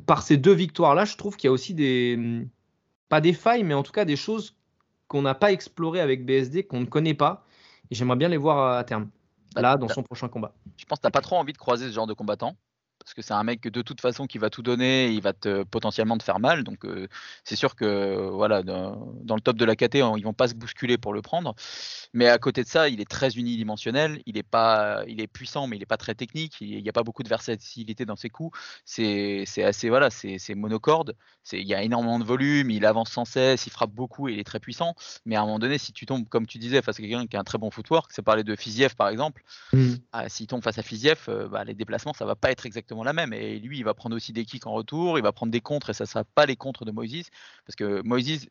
par 0.07 0.23
ces 0.23 0.37
deux 0.37 0.53
victoires-là, 0.53 1.05
je 1.05 1.17
trouve 1.17 1.37
qu'il 1.37 1.49
y 1.49 1.51
a 1.51 1.53
aussi 1.53 1.75
des. 1.75 2.47
Pas 3.09 3.21
des 3.21 3.33
failles, 3.33 3.65
mais 3.65 3.75
en 3.75 3.83
tout 3.83 3.91
cas 3.93 4.05
des 4.05 4.15
choses 4.17 4.55
qu'on 5.09 5.23
n'a 5.23 5.35
pas 5.35 5.51
explorées 5.51 6.01
avec 6.01 6.25
BSD, 6.25 6.63
qu'on 6.63 6.81
ne 6.81 6.85
connaît 6.87 7.15
pas. 7.15 7.45
Et 7.91 7.97
j'aimerais 7.97 8.17
bien 8.17 8.29
les 8.29 8.37
voir 8.37 8.77
à 8.79 8.85
terme. 8.85 9.09
Là, 9.57 9.77
dans 9.77 9.89
son 9.89 10.05
prochain 10.05 10.29
combat. 10.29 10.53
Je 10.77 10.85
pense 10.85 10.99
que 11.01 11.03
t'as 11.03 11.11
pas 11.11 11.21
trop 11.23 11.35
envie 11.37 11.53
de 11.53 11.59
croiser 11.59 11.89
ce 11.89 11.93
genre 11.93 12.07
de 12.07 12.13
combattant. 12.15 12.55
Parce 13.11 13.17
que 13.17 13.23
c'est 13.23 13.35
un 13.35 13.43
mec 13.43 13.61
que 13.61 13.69
de 13.69 13.83
toute 13.83 14.01
façon 14.01 14.29
qui 14.29 14.39
va 14.39 14.51
tout 14.51 14.63
donner, 14.63 15.11
il 15.11 15.21
va 15.21 15.33
te, 15.33 15.65
potentiellement 15.65 16.17
te 16.17 16.23
faire 16.23 16.39
mal. 16.39 16.63
Donc 16.63 16.85
euh, 16.85 17.09
c'est 17.43 17.57
sûr 17.57 17.75
que 17.75 18.31
voilà, 18.31 18.63
dans, 18.63 19.13
dans 19.25 19.35
le 19.35 19.41
top 19.41 19.57
de 19.57 19.65
la 19.65 19.75
KT, 19.75 19.97
ils 19.97 20.23
vont 20.23 20.33
pas 20.33 20.47
se 20.47 20.55
bousculer 20.55 20.97
pour 20.97 21.13
le 21.13 21.21
prendre. 21.21 21.57
Mais 22.15 22.29
à 22.29 22.39
côté 22.39 22.63
de 22.63 22.69
ça, 22.69 22.89
il 22.89 23.01
est 23.01 23.11
très 23.11 23.31
unidimensionnel. 23.31 24.23
Il 24.27 24.39
est 24.39 24.45
pas, 24.45 25.03
il 25.09 25.21
est 25.21 25.27
puissant, 25.27 25.67
mais 25.67 25.77
il 25.77 25.83
est 25.83 25.87
pas 25.87 25.97
très 25.97 26.15
technique. 26.15 26.61
Il 26.61 26.81
n'y 26.81 26.89
a 26.89 26.93
pas 26.93 27.03
beaucoup 27.03 27.25
de 27.25 27.29
versatilité 27.29 28.05
dans 28.05 28.15
ses 28.15 28.31
coups. 28.31 28.57
C'est 28.85 29.45
assez 29.59 29.89
voilà, 29.89 30.11
c'est 30.11 30.55
monocorde. 30.55 31.17
Il 31.51 31.67
y 31.67 31.75
a 31.75 31.83
énormément 31.83 32.21
de 32.21 32.25
volume. 32.25 32.71
Il 32.71 32.87
avance 32.87 33.11
sans 33.11 33.25
cesse, 33.25 33.67
il 33.67 33.71
frappe 33.71 33.91
beaucoup 33.91 34.29
et 34.29 34.35
il 34.35 34.39
est 34.39 34.45
très 34.45 34.61
puissant. 34.61 34.95
Mais 35.27 35.35
à 35.35 35.41
un 35.41 35.47
moment 35.47 35.59
donné, 35.59 35.79
si 35.79 35.93
tu 35.93 36.07
tombes, 36.07 36.29
comme 36.29 36.47
tu 36.47 36.59
disais, 36.59 36.81
face 36.81 37.01
à 37.01 37.03
quelqu'un 37.03 37.27
qui 37.27 37.37
a 37.37 37.41
un 37.41 37.45
très 37.45 37.59
bon 37.59 37.73
footwork, 37.73 38.13
c'est 38.13 38.23
parler 38.23 38.45
de 38.45 38.55
Fiziev 38.55 38.95
par 38.95 39.09
exemple. 39.09 39.43
Ah, 40.13 40.29
s'il 40.29 40.47
tombe 40.47 40.63
face 40.63 40.79
à 40.79 40.83
Fiziev, 40.83 41.25
euh, 41.29 41.49
bah, 41.49 41.65
les 41.65 41.75
déplacements, 41.75 42.13
ça 42.13 42.25
va 42.25 42.37
pas 42.37 42.53
être 42.53 42.67
exactement 42.67 43.00
la 43.03 43.13
même. 43.13 43.33
Et 43.33 43.59
lui, 43.59 43.79
il 43.79 43.85
va 43.85 43.95
prendre 43.95 44.17
aussi 44.17 44.33
des 44.33 44.45
kicks 44.45 44.67
en 44.67 44.73
retour, 44.73 45.19
il 45.19 45.23
va 45.23 45.33
prendre 45.33 45.53
des 45.53 45.61
contres, 45.61 45.91
et 45.91 45.95
ça 45.95 46.07
sera 46.07 46.25
pas 46.25 46.47
les 46.47 46.57
contres 46.57 46.85
de 46.85 46.91
Moïse. 46.91 47.29
Parce 47.67 47.77
que 47.77 48.03
Moïse, 48.03 48.49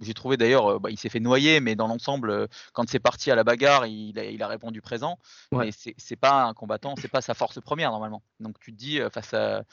j'ai 0.00 0.14
trouvé 0.14 0.36
d'ailleurs, 0.36 0.72
euh, 0.72 0.78
bah, 0.78 0.90
il 0.90 0.98
s'est 0.98 1.08
fait 1.08 1.20
noyer, 1.20 1.60
mais 1.60 1.74
dans 1.74 1.86
l'ensemble, 1.86 2.30
euh, 2.30 2.46
quand 2.72 2.88
c'est 2.88 2.98
parti 3.00 3.30
à 3.30 3.34
la 3.34 3.44
bagarre, 3.44 3.86
il 3.86 4.18
a, 4.18 4.24
il 4.24 4.42
a 4.42 4.48
répondu 4.48 4.80
présent. 4.82 5.18
Ouais. 5.52 5.66
Mais 5.66 5.92
c'est 5.96 6.16
pas 6.16 6.44
un 6.44 6.54
combattant, 6.54 6.94
c'est 6.96 7.08
pas 7.08 7.20
sa 7.20 7.34
force 7.34 7.60
première 7.60 7.90
normalement. 7.90 8.22
Donc 8.40 8.58
tu 8.60 8.72
te 8.72 8.76
dis, 8.76 9.00
euh, 9.00 9.10
face 9.10 9.34
à. 9.34 9.64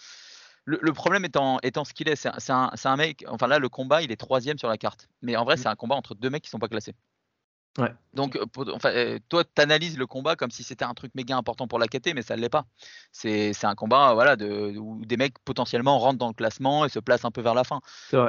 Le, 0.66 0.78
le 0.82 0.94
problème 0.94 1.26
étant, 1.26 1.58
étant 1.64 1.84
ce 1.84 1.94
qu'il 1.94 2.10
est, 2.10 2.16
c'est 2.16 2.30
un, 2.30 2.36
un- 2.50 2.72
c'est 2.76 2.90
un 2.90 2.96
mec, 2.96 3.26
enfin 3.28 3.48
là, 3.48 3.58
le 3.58 3.70
combat, 3.70 4.04
il 4.04 4.12
est 4.12 4.18
troisième 4.18 4.60
sur 4.60 4.68
la 4.68 4.78
carte. 4.78 5.08
Mais 5.24 5.36
en 5.36 5.44
vrai, 5.44 5.58
c'est 5.58 5.68
un 5.68 5.76
combat 5.76 5.96
entre 5.96 6.14
deux 6.14 6.30
mecs 6.30 6.44
qui 6.44 6.50
sont 6.50 6.60
pas 6.60 6.68
classés. 6.68 6.94
Ouais. 7.78 7.94
Donc, 8.14 8.36
euh, 8.36 8.46
enfin, 8.74 8.90
euh, 8.90 9.20
toi, 9.30 9.44
tu 9.44 9.62
analyses 9.62 9.98
le 9.98 10.08
combat 10.08 10.36
comme 10.36 10.52
si 10.52 10.64
c'était 10.64 10.84
un 10.84 10.94
truc 10.94 11.14
méga 11.16 11.38
important 11.38 11.68
pour 11.68 11.80
la 11.80 11.88
KT, 11.88 12.14
mais 12.16 12.24
ça 12.24 12.36
ne 12.36 12.42
l'est 12.42 12.50
pas. 12.50 12.66
C'est 13.12 13.54
un 13.64 13.76
combat 13.76 14.14
voilà, 14.14 14.36
de, 14.36 14.76
où 14.78 15.06
des 15.06 15.16
mecs 15.16 15.38
potentiellement 15.46 16.00
rentrent 16.00 16.18
dans 16.18 16.28
le 16.28 16.34
classement 16.34 16.86
et 16.86 16.90
se 16.90 17.00
placent 17.00 17.26
un 17.26 17.32
peu 17.32 17.42
vers 17.42 17.54
la 17.54 17.64
fin. 17.64 17.80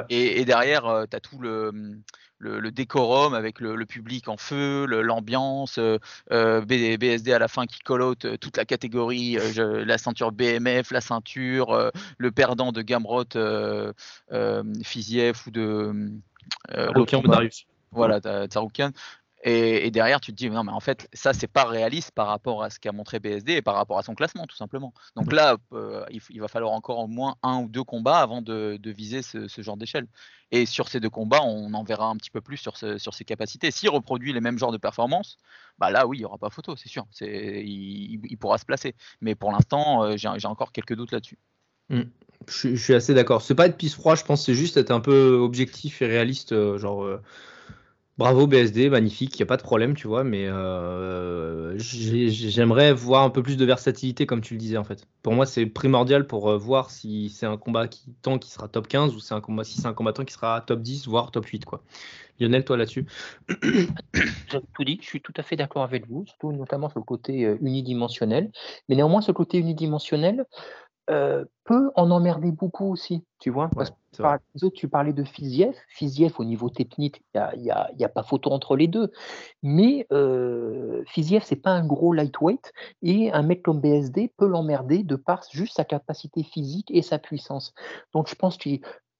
Et, 0.09 0.39
et 0.39 0.45
derrière, 0.45 1.05
tu 1.09 1.15
as 1.15 1.19
tout 1.19 1.39
le, 1.39 1.71
le, 2.37 2.59
le 2.59 2.71
décorum 2.71 3.33
avec 3.33 3.59
le, 3.59 3.75
le 3.75 3.85
public 3.85 4.27
en 4.27 4.37
feu, 4.37 4.85
l'ambiance, 4.85 5.77
euh, 5.79 5.97
euh, 6.31 6.61
BSD 6.61 7.33
à 7.33 7.39
la 7.39 7.47
fin 7.47 7.65
qui 7.65 7.79
euh, 8.25 8.37
toute 8.37 8.57
la 8.57 8.65
catégorie, 8.65 9.37
euh, 9.37 9.83
la 9.85 9.97
ceinture 9.97 10.31
BMF, 10.31 10.91
la 10.91 11.01
ceinture, 11.01 11.71
euh, 11.71 11.89
le 12.17 12.31
perdant 12.31 12.71
de 12.71 12.81
Gamrot, 12.81 13.35
euh, 13.35 13.93
euh, 14.31 14.63
Fiziev 14.83 15.41
ou 15.47 15.51
de. 15.51 16.11
euh, 16.71 16.87
l'autre. 16.93 17.63
Voilà, 17.93 18.21
t'as- 18.21 18.47
Tsaroukian. 18.47 18.91
Et, 19.43 19.87
et 19.87 19.91
derrière, 19.91 20.21
tu 20.21 20.31
te 20.31 20.37
dis, 20.37 20.49
non, 20.49 20.63
mais 20.63 20.71
en 20.71 20.79
fait, 20.79 21.09
ça, 21.13 21.33
c'est 21.33 21.47
pas 21.47 21.65
réaliste 21.65 22.11
par 22.11 22.27
rapport 22.27 22.61
à 22.63 22.69
ce 22.69 22.79
qu'a 22.79 22.91
montré 22.91 23.19
BSD 23.19 23.53
et 23.53 23.61
par 23.63 23.73
rapport 23.75 23.97
à 23.97 24.03
son 24.03 24.13
classement, 24.13 24.45
tout 24.45 24.55
simplement. 24.55 24.93
Donc 25.15 25.31
là, 25.33 25.57
euh, 25.73 26.05
il, 26.29 26.39
va 26.39 26.47
falloir 26.47 26.73
encore 26.73 26.99
au 26.99 27.07
moins 27.07 27.35
un 27.41 27.57
ou 27.61 27.67
deux 27.67 27.83
combats 27.83 28.19
avant 28.19 28.41
de, 28.43 28.77
de 28.79 28.91
viser 28.91 29.23
ce, 29.23 29.47
ce 29.47 29.61
genre 29.63 29.77
d'échelle. 29.77 30.07
Et 30.51 30.65
sur 30.67 30.89
ces 30.89 30.99
deux 30.99 31.09
combats, 31.09 31.41
on 31.41 31.73
en 31.73 31.83
verra 31.83 32.05
un 32.05 32.17
petit 32.17 32.29
peu 32.29 32.41
plus 32.41 32.57
sur, 32.57 32.77
ce- 32.77 32.99
sur 32.99 33.15
ses 33.15 33.25
capacités. 33.25 33.71
S'il 33.71 33.89
reproduit 33.89 34.31
les 34.31 34.41
mêmes 34.41 34.59
genres 34.59 34.71
de 34.71 34.77
performances, 34.77 35.37
bah 35.79 35.89
là, 35.89 36.05
oui, 36.05 36.17
il 36.17 36.21
n'y 36.21 36.25
aura 36.25 36.37
pas 36.37 36.49
photo, 36.51 36.75
c'est 36.75 36.89
sûr. 36.89 37.05
Il, 37.21 38.37
pourra 38.39 38.59
se 38.59 38.65
placer. 38.65 38.95
Mais 39.21 39.33
pour 39.33 39.51
l'instant, 39.51 40.03
euh, 40.03 40.17
j'ai 40.17 40.47
encore 40.47 40.71
quelques 40.71 40.93
doutes 40.95 41.11
là-dessus. 41.11 41.39
Je, 41.89 42.53
suis- 42.53 42.75
je 42.75 42.83
suis 42.83 42.93
assez 42.93 43.13
d'accord. 43.13 43.41
C'est 43.41 43.55
pas 43.55 43.65
être 43.65 43.77
pisse 43.77 43.95
froid, 43.95 44.15
je 44.15 44.23
pense, 44.23 44.45
c'est 44.45 44.55
juste 44.55 44.77
être 44.77 44.91
un 44.91 44.99
peu 44.99 45.33
objectif 45.41 46.01
et 46.01 46.07
réaliste. 46.07 46.51
euh, 46.51 46.77
genre, 46.77 47.03
bravo 48.21 48.45
BSD, 48.45 48.89
magnifique, 48.89 49.35
il 49.35 49.41
n'y 49.41 49.43
a 49.43 49.47
pas 49.47 49.57
de 49.57 49.63
problème, 49.63 49.95
tu 49.95 50.07
vois, 50.07 50.23
mais 50.23 50.45
euh, 50.47 51.75
j'ai- 51.79 52.29
j'aimerais 52.29 52.93
voir 52.93 53.23
un 53.23 53.31
peu 53.31 53.41
plus 53.41 53.57
de 53.57 53.65
versatilité, 53.65 54.27
comme 54.27 54.41
tu 54.41 54.53
le 54.53 54.59
disais, 54.59 54.77
en 54.77 54.83
fait. 54.83 55.07
Pour 55.23 55.33
moi, 55.33 55.47
c'est 55.47 55.65
primordial 55.65 56.27
pour 56.27 56.49
euh, 56.51 56.57
voir 56.57 56.91
si 56.91 57.29
c'est 57.31 57.47
un 57.47 57.57
combat 57.57 57.87
qui 57.87 58.13
tant 58.21 58.37
qui 58.37 58.51
sera 58.51 58.67
top 58.67 58.87
15 58.87 59.15
ou 59.15 59.19
si 59.19 59.27
c'est 59.81 59.87
un 59.87 59.93
combattant 59.93 60.23
qui 60.23 60.33
sera 60.33 60.61
top 60.61 60.81
10, 60.81 61.07
voire 61.07 61.31
top 61.31 61.47
8, 61.47 61.65
quoi. 61.65 61.83
Lionel, 62.39 62.63
toi 62.63 62.77
là-dessus 62.77 63.07
tout 64.73 64.83
dit, 64.83 64.99
je 65.01 65.07
suis 65.07 65.21
tout 65.21 65.33
à 65.37 65.43
fait 65.43 65.55
d'accord 65.55 65.83
avec 65.83 66.07
vous, 66.07 66.25
surtout 66.27 66.51
notamment 66.51 66.89
sur 66.89 66.99
le 66.99 67.05
côté 67.05 67.45
euh, 67.45 67.57
unidimensionnel. 67.61 68.51
Mais 68.87 68.95
néanmoins, 68.95 69.21
ce 69.21 69.31
côté 69.31 69.57
unidimensionnel 69.57 70.45
euh, 71.09 71.45
peut 71.63 71.91
en 71.95 72.11
emmerder 72.11 72.51
beaucoup 72.51 72.91
aussi, 72.91 73.23
tu 73.39 73.49
vois. 73.49 73.69
Parce 73.75 73.89
que 73.89 73.95
c'est 74.11 74.21
vrai. 74.21 74.33
par 74.33 74.39
les 74.53 74.63
autres, 74.63 74.75
tu 74.75 74.87
parlais 74.87 75.13
de 75.13 75.23
Fiziev. 75.23 75.75
Fiziev, 75.89 76.33
au 76.37 76.45
niveau 76.45 76.69
technique, 76.69 77.23
il 77.33 77.61
n'y 77.61 77.71
a, 77.71 78.09
pas 78.09 78.23
photo 78.23 78.51
entre 78.51 78.75
les 78.75 78.87
deux. 78.87 79.11
Mais 79.63 80.05
euh, 80.11 81.03
Fiziev, 81.07 81.43
c'est 81.43 81.55
pas 81.55 81.71
un 81.71 81.85
gros 81.85 82.13
lightweight. 82.13 82.71
Et 83.01 83.31
un 83.31 83.41
mec 83.41 83.63
comme 83.63 83.81
BSD 83.81 84.33
peut 84.37 84.47
l'emmerder 84.47 85.03
de 85.03 85.15
par 85.15 85.43
juste 85.51 85.75
sa 85.75 85.85
capacité 85.85 86.43
physique 86.43 86.91
et 86.91 87.01
sa 87.01 87.19
puissance. 87.19 87.73
Donc 88.13 88.29
je 88.29 88.35
pense 88.35 88.57
que 88.57 88.69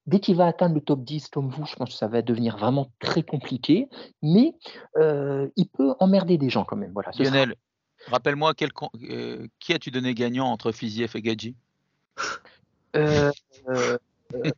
dès 0.06 0.20
qu'il 0.20 0.36
va 0.36 0.46
atteindre 0.46 0.74
le 0.74 0.80
top 0.80 1.02
10 1.04 1.28
comme 1.28 1.48
vous, 1.48 1.66
je 1.66 1.74
pense 1.74 1.90
que 1.90 1.96
ça 1.96 2.08
va 2.08 2.22
devenir 2.22 2.56
vraiment 2.56 2.92
très 3.00 3.22
compliqué. 3.22 3.88
Mais 4.22 4.54
euh, 4.98 5.48
il 5.56 5.68
peut 5.68 5.94
emmerder 5.98 6.38
des 6.38 6.48
gens 6.48 6.64
quand 6.64 6.76
même. 6.76 6.92
Voilà, 6.92 7.12
ce 7.12 7.24
sera- 7.24 7.34
Lionel, 7.34 7.56
rappelle-moi, 8.06 8.52
euh, 9.10 9.46
qui 9.58 9.72
as-tu 9.72 9.90
donné 9.90 10.14
gagnant 10.14 10.46
entre 10.46 10.70
Fiziev 10.72 11.12
et 11.16 11.22
Gadji? 11.22 11.56
Euh, 12.94 13.30
euh, 13.68 13.98
euh, 14.34 14.50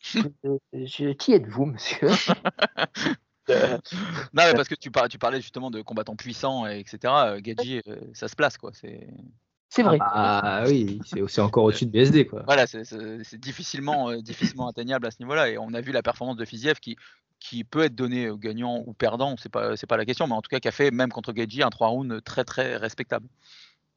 je- 0.00 0.58
je- 0.72 1.12
qui 1.12 1.32
êtes-vous, 1.32 1.66
monsieur? 1.66 2.08
Non, 3.48 4.42
mais 4.44 4.54
parce 4.54 4.68
que 4.68 4.74
tu, 4.74 4.90
par- 4.90 5.08
tu 5.08 5.18
parlais 5.18 5.40
justement 5.40 5.70
de 5.70 5.80
combattants 5.80 6.16
puissants, 6.16 6.66
et 6.66 6.80
etc. 6.80 7.38
Gadji, 7.38 7.80
ça 8.12 8.26
se 8.26 8.34
place, 8.34 8.58
quoi. 8.58 8.72
C'est 8.74 9.08
C'est 9.68 9.82
vrai. 9.84 9.98
Ah 10.00 10.64
oui, 10.66 11.00
c'est 11.04 11.40
encore 11.40 11.64
au-dessus 11.64 11.86
de 11.86 11.90
BSD, 11.90 12.26
quoi. 12.26 12.42
voilà, 12.44 12.66
c'est- 12.66 13.36
difficilement, 13.36 14.10
euh, 14.10 14.20
difficilement 14.20 14.68
atteignable 14.68 15.06
à 15.06 15.10
ce 15.10 15.18
niveau-là. 15.20 15.48
Et 15.50 15.58
on 15.58 15.72
a 15.74 15.80
vu 15.80 15.92
la 15.92 16.02
performance 16.02 16.36
de 16.36 16.44
Fiziev 16.44 16.80
qui, 16.80 16.96
qui 17.38 17.62
peut 17.62 17.82
être 17.84 17.94
donnée 17.94 18.30
au 18.30 18.36
gagnant 18.36 18.82
ou 18.86 18.94
perdant, 18.94 19.36
c'est 19.36 19.48
pas, 19.48 19.74
pas 19.76 19.96
la 19.96 20.04
question, 20.04 20.26
mais 20.26 20.34
en 20.34 20.42
tout 20.42 20.48
cas 20.48 20.58
qui 20.58 20.68
a 20.68 20.72
fait 20.72 20.90
même 20.90 21.10
contre 21.10 21.32
Gadji 21.32 21.62
un 21.62 21.70
3 21.70 21.88
rounds 21.88 22.20
très 22.24 22.44
très 22.44 22.76
respectable. 22.76 23.28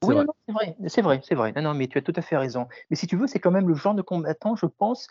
Oui, 0.03 0.13
vrai. 0.13 0.23
non, 0.23 0.27
non, 0.27 0.33
c'est 0.45 0.53
vrai, 0.53 0.77
c'est 0.87 1.01
vrai, 1.01 1.21
c'est 1.23 1.35
vrai. 1.35 1.53
Non, 1.55 1.61
non, 1.61 1.73
mais 1.73 1.87
tu 1.87 1.97
as 1.97 2.01
tout 2.01 2.13
à 2.15 2.21
fait 2.21 2.37
raison. 2.37 2.67
Mais 2.89 2.95
si 2.95 3.07
tu 3.07 3.17
veux, 3.17 3.27
c'est 3.27 3.39
quand 3.39 3.51
même 3.51 3.67
le 3.67 3.75
genre 3.75 3.93
de 3.93 4.01
combattant, 4.01 4.55
je 4.55 4.65
pense, 4.65 5.07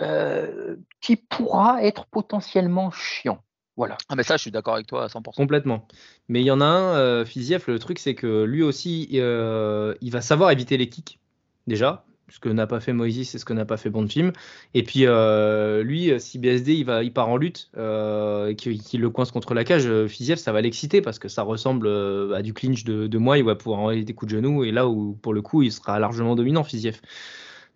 euh, 0.00 0.76
qui 1.00 1.16
pourra 1.16 1.82
être 1.82 2.06
potentiellement 2.06 2.90
chiant. 2.90 3.42
Voilà. 3.76 3.96
Ah, 4.08 4.16
mais 4.16 4.22
ça, 4.22 4.36
je 4.36 4.42
suis 4.42 4.50
d'accord 4.50 4.74
avec 4.74 4.86
toi 4.86 5.04
à 5.04 5.08
100%. 5.08 5.32
Complètement. 5.34 5.86
Mais 6.28 6.42
il 6.42 6.44
y 6.44 6.50
en 6.50 6.60
a 6.60 6.64
un, 6.64 6.94
euh, 6.96 7.24
Fiziev, 7.24 7.64
le 7.68 7.78
truc 7.78 7.98
c'est 7.98 8.14
que 8.14 8.44
lui 8.44 8.62
aussi, 8.62 9.08
euh, 9.14 9.94
il 10.02 10.12
va 10.12 10.20
savoir 10.20 10.50
éviter 10.50 10.76
les 10.76 10.88
kicks, 10.88 11.18
déjà. 11.66 12.04
Ce 12.32 12.40
que 12.40 12.48
n'a 12.48 12.66
pas 12.66 12.80
fait 12.80 12.94
Moïse, 12.94 13.28
c'est 13.28 13.38
ce 13.38 13.44
que 13.44 13.52
n'a 13.52 13.66
pas 13.66 13.76
fait 13.76 13.90
Bonfim. 13.90 14.32
Et 14.72 14.82
puis 14.82 15.04
euh, 15.04 15.82
lui, 15.82 16.10
euh, 16.10 16.18
si 16.18 16.38
BSD 16.38 16.72
il, 16.72 16.84
va, 16.84 17.02
il 17.04 17.12
part 17.12 17.28
en 17.28 17.36
lutte 17.36 17.68
euh, 17.76 18.48
et 18.48 18.56
qu'il 18.56 19.00
le 19.02 19.10
coince 19.10 19.30
contre 19.30 19.52
la 19.52 19.64
cage, 19.64 19.86
euh, 19.86 20.08
Fiziev 20.08 20.38
ça 20.38 20.50
va 20.50 20.62
l'exciter 20.62 21.02
parce 21.02 21.18
que 21.18 21.28
ça 21.28 21.42
ressemble 21.42 21.88
à 22.34 22.40
du 22.40 22.54
clinch 22.54 22.84
de, 22.84 23.06
de 23.06 23.18
moi. 23.18 23.36
Il 23.36 23.44
va 23.44 23.54
pouvoir 23.54 23.80
envoyer 23.80 24.02
des 24.02 24.14
coups 24.14 24.32
de 24.32 24.38
genoux 24.38 24.64
et 24.64 24.72
là 24.72 24.88
où 24.88 25.12
pour 25.20 25.34
le 25.34 25.42
coup 25.42 25.62
il 25.62 25.70
sera 25.70 25.98
largement 25.98 26.34
dominant 26.34 26.64
Fiziev. 26.64 27.00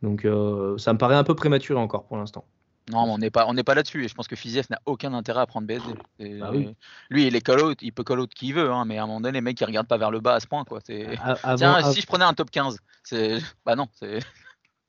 Donc 0.03 0.25
euh, 0.25 0.79
ça 0.79 0.95
me 0.95 0.99
paraît 0.99 1.17
un 1.17 1.25
peu 1.25 1.35
prématuré 1.35 1.79
encore 1.79 2.05
pour 2.07 2.17
l'instant. 2.17 2.47
Non, 2.93 3.05
mais 3.05 3.13
on 3.13 3.19
n'est 3.19 3.31
pas, 3.31 3.47
on 3.49 3.53
n'est 3.55 3.65
pas 3.65 3.75
là-dessus. 3.75 4.05
Et 4.05 4.09
je 4.09 4.15
pense 4.15 4.29
que 4.29 4.37
Fiziev 4.37 4.67
n'a 4.71 4.79
aucun 4.87 5.13
intérêt 5.13 5.41
à 5.41 5.47
prendre 5.47 5.67
BSD. 5.67 5.91
Et 6.21 6.39
Bah 6.39 6.51
oui. 6.55 6.69
Lui, 7.11 7.27
il 7.27 7.35
est 7.35 7.41
call 7.41 7.61
out, 7.61 7.79
il 7.83 7.93
peut 7.93 8.05
call 8.05 8.21
out 8.21 8.33
qui 8.33 8.53
veut, 8.53 8.71
hein, 8.71 8.85
mais 8.87 8.97
à 8.99 9.03
un 9.03 9.07
moment 9.09 9.21
donné, 9.21 9.33
les 9.39 9.41
mecs, 9.41 9.61
ils 9.61 9.65
regardent 9.65 9.89
pas 9.89 9.99
vers 9.99 10.13
le 10.13 10.21
bas 10.21 10.35
à 10.37 10.41
ce 10.41 10.47
point, 10.47 10.65
quoi. 10.65 10.79
Avant- 11.43 11.57
Tiens, 11.57 11.93
si 11.93 12.01
je 12.01 12.07
prenais 12.07 12.25
un 12.25 12.33
top 12.33 12.49
15, 12.51 12.79
c'est, 13.03 13.39
bah 13.65 13.75
non, 13.75 13.89
c'est. 13.93 14.21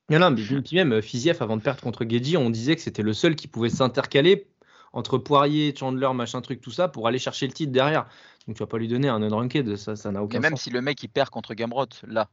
Non, 0.10 0.20
non, 0.20 0.32
mais 0.32 0.62
puis 0.62 0.76
même 0.76 0.94
euh, 0.94 1.02
Fiziev, 1.02 1.38
avant 1.42 1.58
de 1.58 1.62
perdre 1.62 1.82
contre 1.82 2.06
Gedji, 2.08 2.38
on 2.38 2.50
disait 2.50 2.76
que 2.76 2.82
c'était 2.82 3.04
le 3.04 3.14
seul 3.14 3.36
qui 3.36 3.48
pouvait 3.48 3.70
s'intercaler 3.70 4.48
entre 4.94 5.18
Poirier, 5.18 5.76
Chandler, 5.76 6.10
machin 6.14 6.42
truc, 6.42 6.62
tout 6.62 6.72
ça, 6.72 6.88
pour 6.88 7.08
aller 7.08 7.20
chercher 7.20 7.46
le 7.46 7.54
titre 7.54 7.72
derrière. 7.74 8.08
Donc 8.48 8.56
tu 8.56 8.64
vas 8.64 8.68
pas 8.68 8.78
lui 8.78 8.88
donner 8.88 9.10
un 9.10 9.22
unranked, 9.22 9.76
ça, 9.76 9.96
ça 9.96 10.12
n'a 10.12 10.20
Mais 10.20 10.24
aucun 10.26 10.40
même 10.40 10.52
sens. 10.52 10.64
si 10.64 10.70
le 10.70 10.82
mec 10.82 11.02
il 11.04 11.10
perd 11.10 11.30
contre 11.30 11.54
Gamrot, 11.54 11.88
là, 12.04 12.30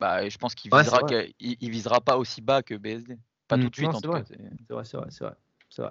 bah, 0.00 0.28
je 0.28 0.36
pense 0.38 0.54
qu'il 0.54 0.70
Ouais, 0.72 0.82
visera, 0.82 1.00
il, 1.40 1.56
il 1.60 1.70
visera 1.70 2.00
pas 2.00 2.18
aussi 2.18 2.42
bas 2.42 2.62
que 2.62 2.74
BSD. 2.74 3.18
Pas 3.48 3.56
Mm, 3.56 3.62
tout 3.62 3.70
de 3.70 3.76
suite 3.76 3.86
non, 3.86 3.92
en 3.94 4.00
c'est 4.00 4.06
tout 4.06 4.12
vrai. 4.12 4.20
cas. 4.20 4.26
c'est- 4.28 4.74
vrai, 4.74 4.84
c'est 4.84 4.96
vrai, 4.96 5.06
c'est 5.10 5.24
vrai. 5.24 5.34
vrai. 5.78 5.90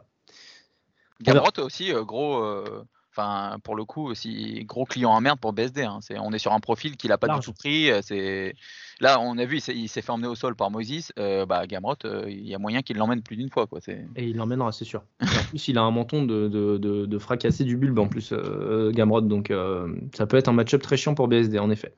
Gamrot 1.22 1.60
aussi, 1.60 1.92
euh, 1.94 2.04
gros. 2.04 2.44
euh, 2.44 2.84
Enfin, 3.18 3.60
pour 3.64 3.78
le 3.78 3.86
coup, 3.86 4.06
aussi 4.10 4.66
gros 4.66 4.84
client 4.84 5.10
en 5.12 5.22
merde 5.22 5.40
pour 5.40 5.54
BSD. 5.54 5.84
hein. 5.84 6.00
On 6.20 6.34
est 6.34 6.38
sur 6.38 6.52
un 6.52 6.60
profil 6.60 6.98
qu'il 6.98 7.14
a 7.14 7.18
pas 7.18 7.30
Large. 7.30 7.40
du 7.40 7.46
tout 7.46 7.54
pris. 7.54 7.90
C'est 8.04 8.54
là, 9.00 9.20
on 9.20 9.38
a 9.38 9.46
vu, 9.46 9.58
il 9.58 9.90
s'est, 9.90 10.02
fait 10.02 10.10
emmener 10.10 10.28
au 10.28 10.36
sol 10.36 10.56
par 10.56 10.72
Moïse. 10.72 11.12
Euh, 11.20 11.46
bah, 11.46 11.68
Gamrot, 11.68 11.96
euh, 12.06 12.26
il 12.28 12.48
y 12.48 12.56
a 12.56 12.60
moyen 12.60 12.82
qu'il 12.82 12.98
l'emmène 12.98 13.22
plus 13.22 13.36
d'une 13.36 13.50
fois, 13.50 13.68
quoi. 13.68 13.80
Et 13.88 14.26
il 14.26 14.36
l'emmènera, 14.36 14.72
c'est 14.72 14.86
sûr. 14.86 15.04
En 15.22 15.50
plus, 15.50 15.68
il 15.68 15.78
a 15.78 15.82
un 15.82 15.92
menton 15.92 16.24
de, 16.24 16.48
de, 16.48 16.78
de, 16.78 17.06
de 17.06 17.20
fracasser 17.20 17.64
du 17.64 17.78
bulbe 17.78 18.00
en 18.00 18.08
plus, 18.08 18.32
euh, 18.32 18.92
Gamrod. 18.92 19.28
Donc, 19.28 19.52
euh, 19.52 19.94
ça 20.16 20.26
peut 20.26 20.38
être 20.38 20.50
un 20.50 20.54
match-up 20.54 20.82
très 20.82 20.98
chiant 20.98 21.14
pour 21.14 21.28
BSD, 21.28 21.60
en 21.60 21.70
effet. 21.70 21.94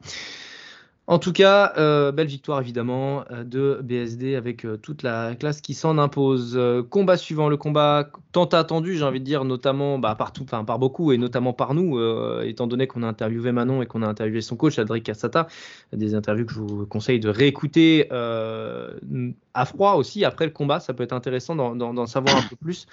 En 1.09 1.19
tout 1.19 1.31
cas, 1.31 1.71
euh, 1.77 2.11
belle 2.11 2.27
victoire 2.27 2.59
évidemment 2.59 3.23
euh, 3.31 3.45
de 3.45 3.79
BSD 3.81 4.35
avec 4.35 4.65
euh, 4.65 4.75
toute 4.75 5.03
la 5.03 5.35
classe 5.35 5.61
qui 5.61 5.73
s'en 5.73 5.97
impose. 5.97 6.59
Combat 6.89 7.15
suivant, 7.15 7.47
le 7.47 7.55
combat 7.55 8.09
tant 8.34 8.43
attendu, 8.45 8.97
j'ai 8.97 9.05
envie 9.05 9.21
de 9.21 9.25
dire, 9.25 9.45
notamment 9.45 9.99
bah, 9.99 10.15
par, 10.15 10.34
par 10.65 10.79
beaucoup 10.79 11.13
et 11.13 11.17
notamment 11.17 11.53
par 11.53 11.73
nous, 11.73 11.97
étant 12.43 12.67
donné 12.67 12.88
qu'on 12.88 13.03
a 13.03 13.07
interviewé 13.07 13.53
Manon 13.53 13.81
et 13.81 13.85
qu'on 13.85 14.01
a 14.01 14.07
interviewé 14.07 14.41
son 14.41 14.57
coach, 14.57 14.77
Adric 14.79 15.05
Cassata. 15.05 15.47
Des 15.93 16.13
interviews 16.13 16.45
que 16.45 16.53
je 16.53 16.59
vous 16.59 16.85
conseille 16.85 17.21
de 17.21 17.29
réécouter 17.29 18.09
à 18.11 19.65
froid 19.65 19.93
aussi 19.93 20.25
après 20.25 20.45
le 20.45 20.51
combat. 20.51 20.79
Ça 20.81 20.93
peut 20.93 21.03
être 21.03 21.13
intéressant 21.13 21.55
d'en- 21.55 22.05
savoir 22.05 22.35
un 22.35 22.47
peu 22.47 22.57
plus. 22.57 22.85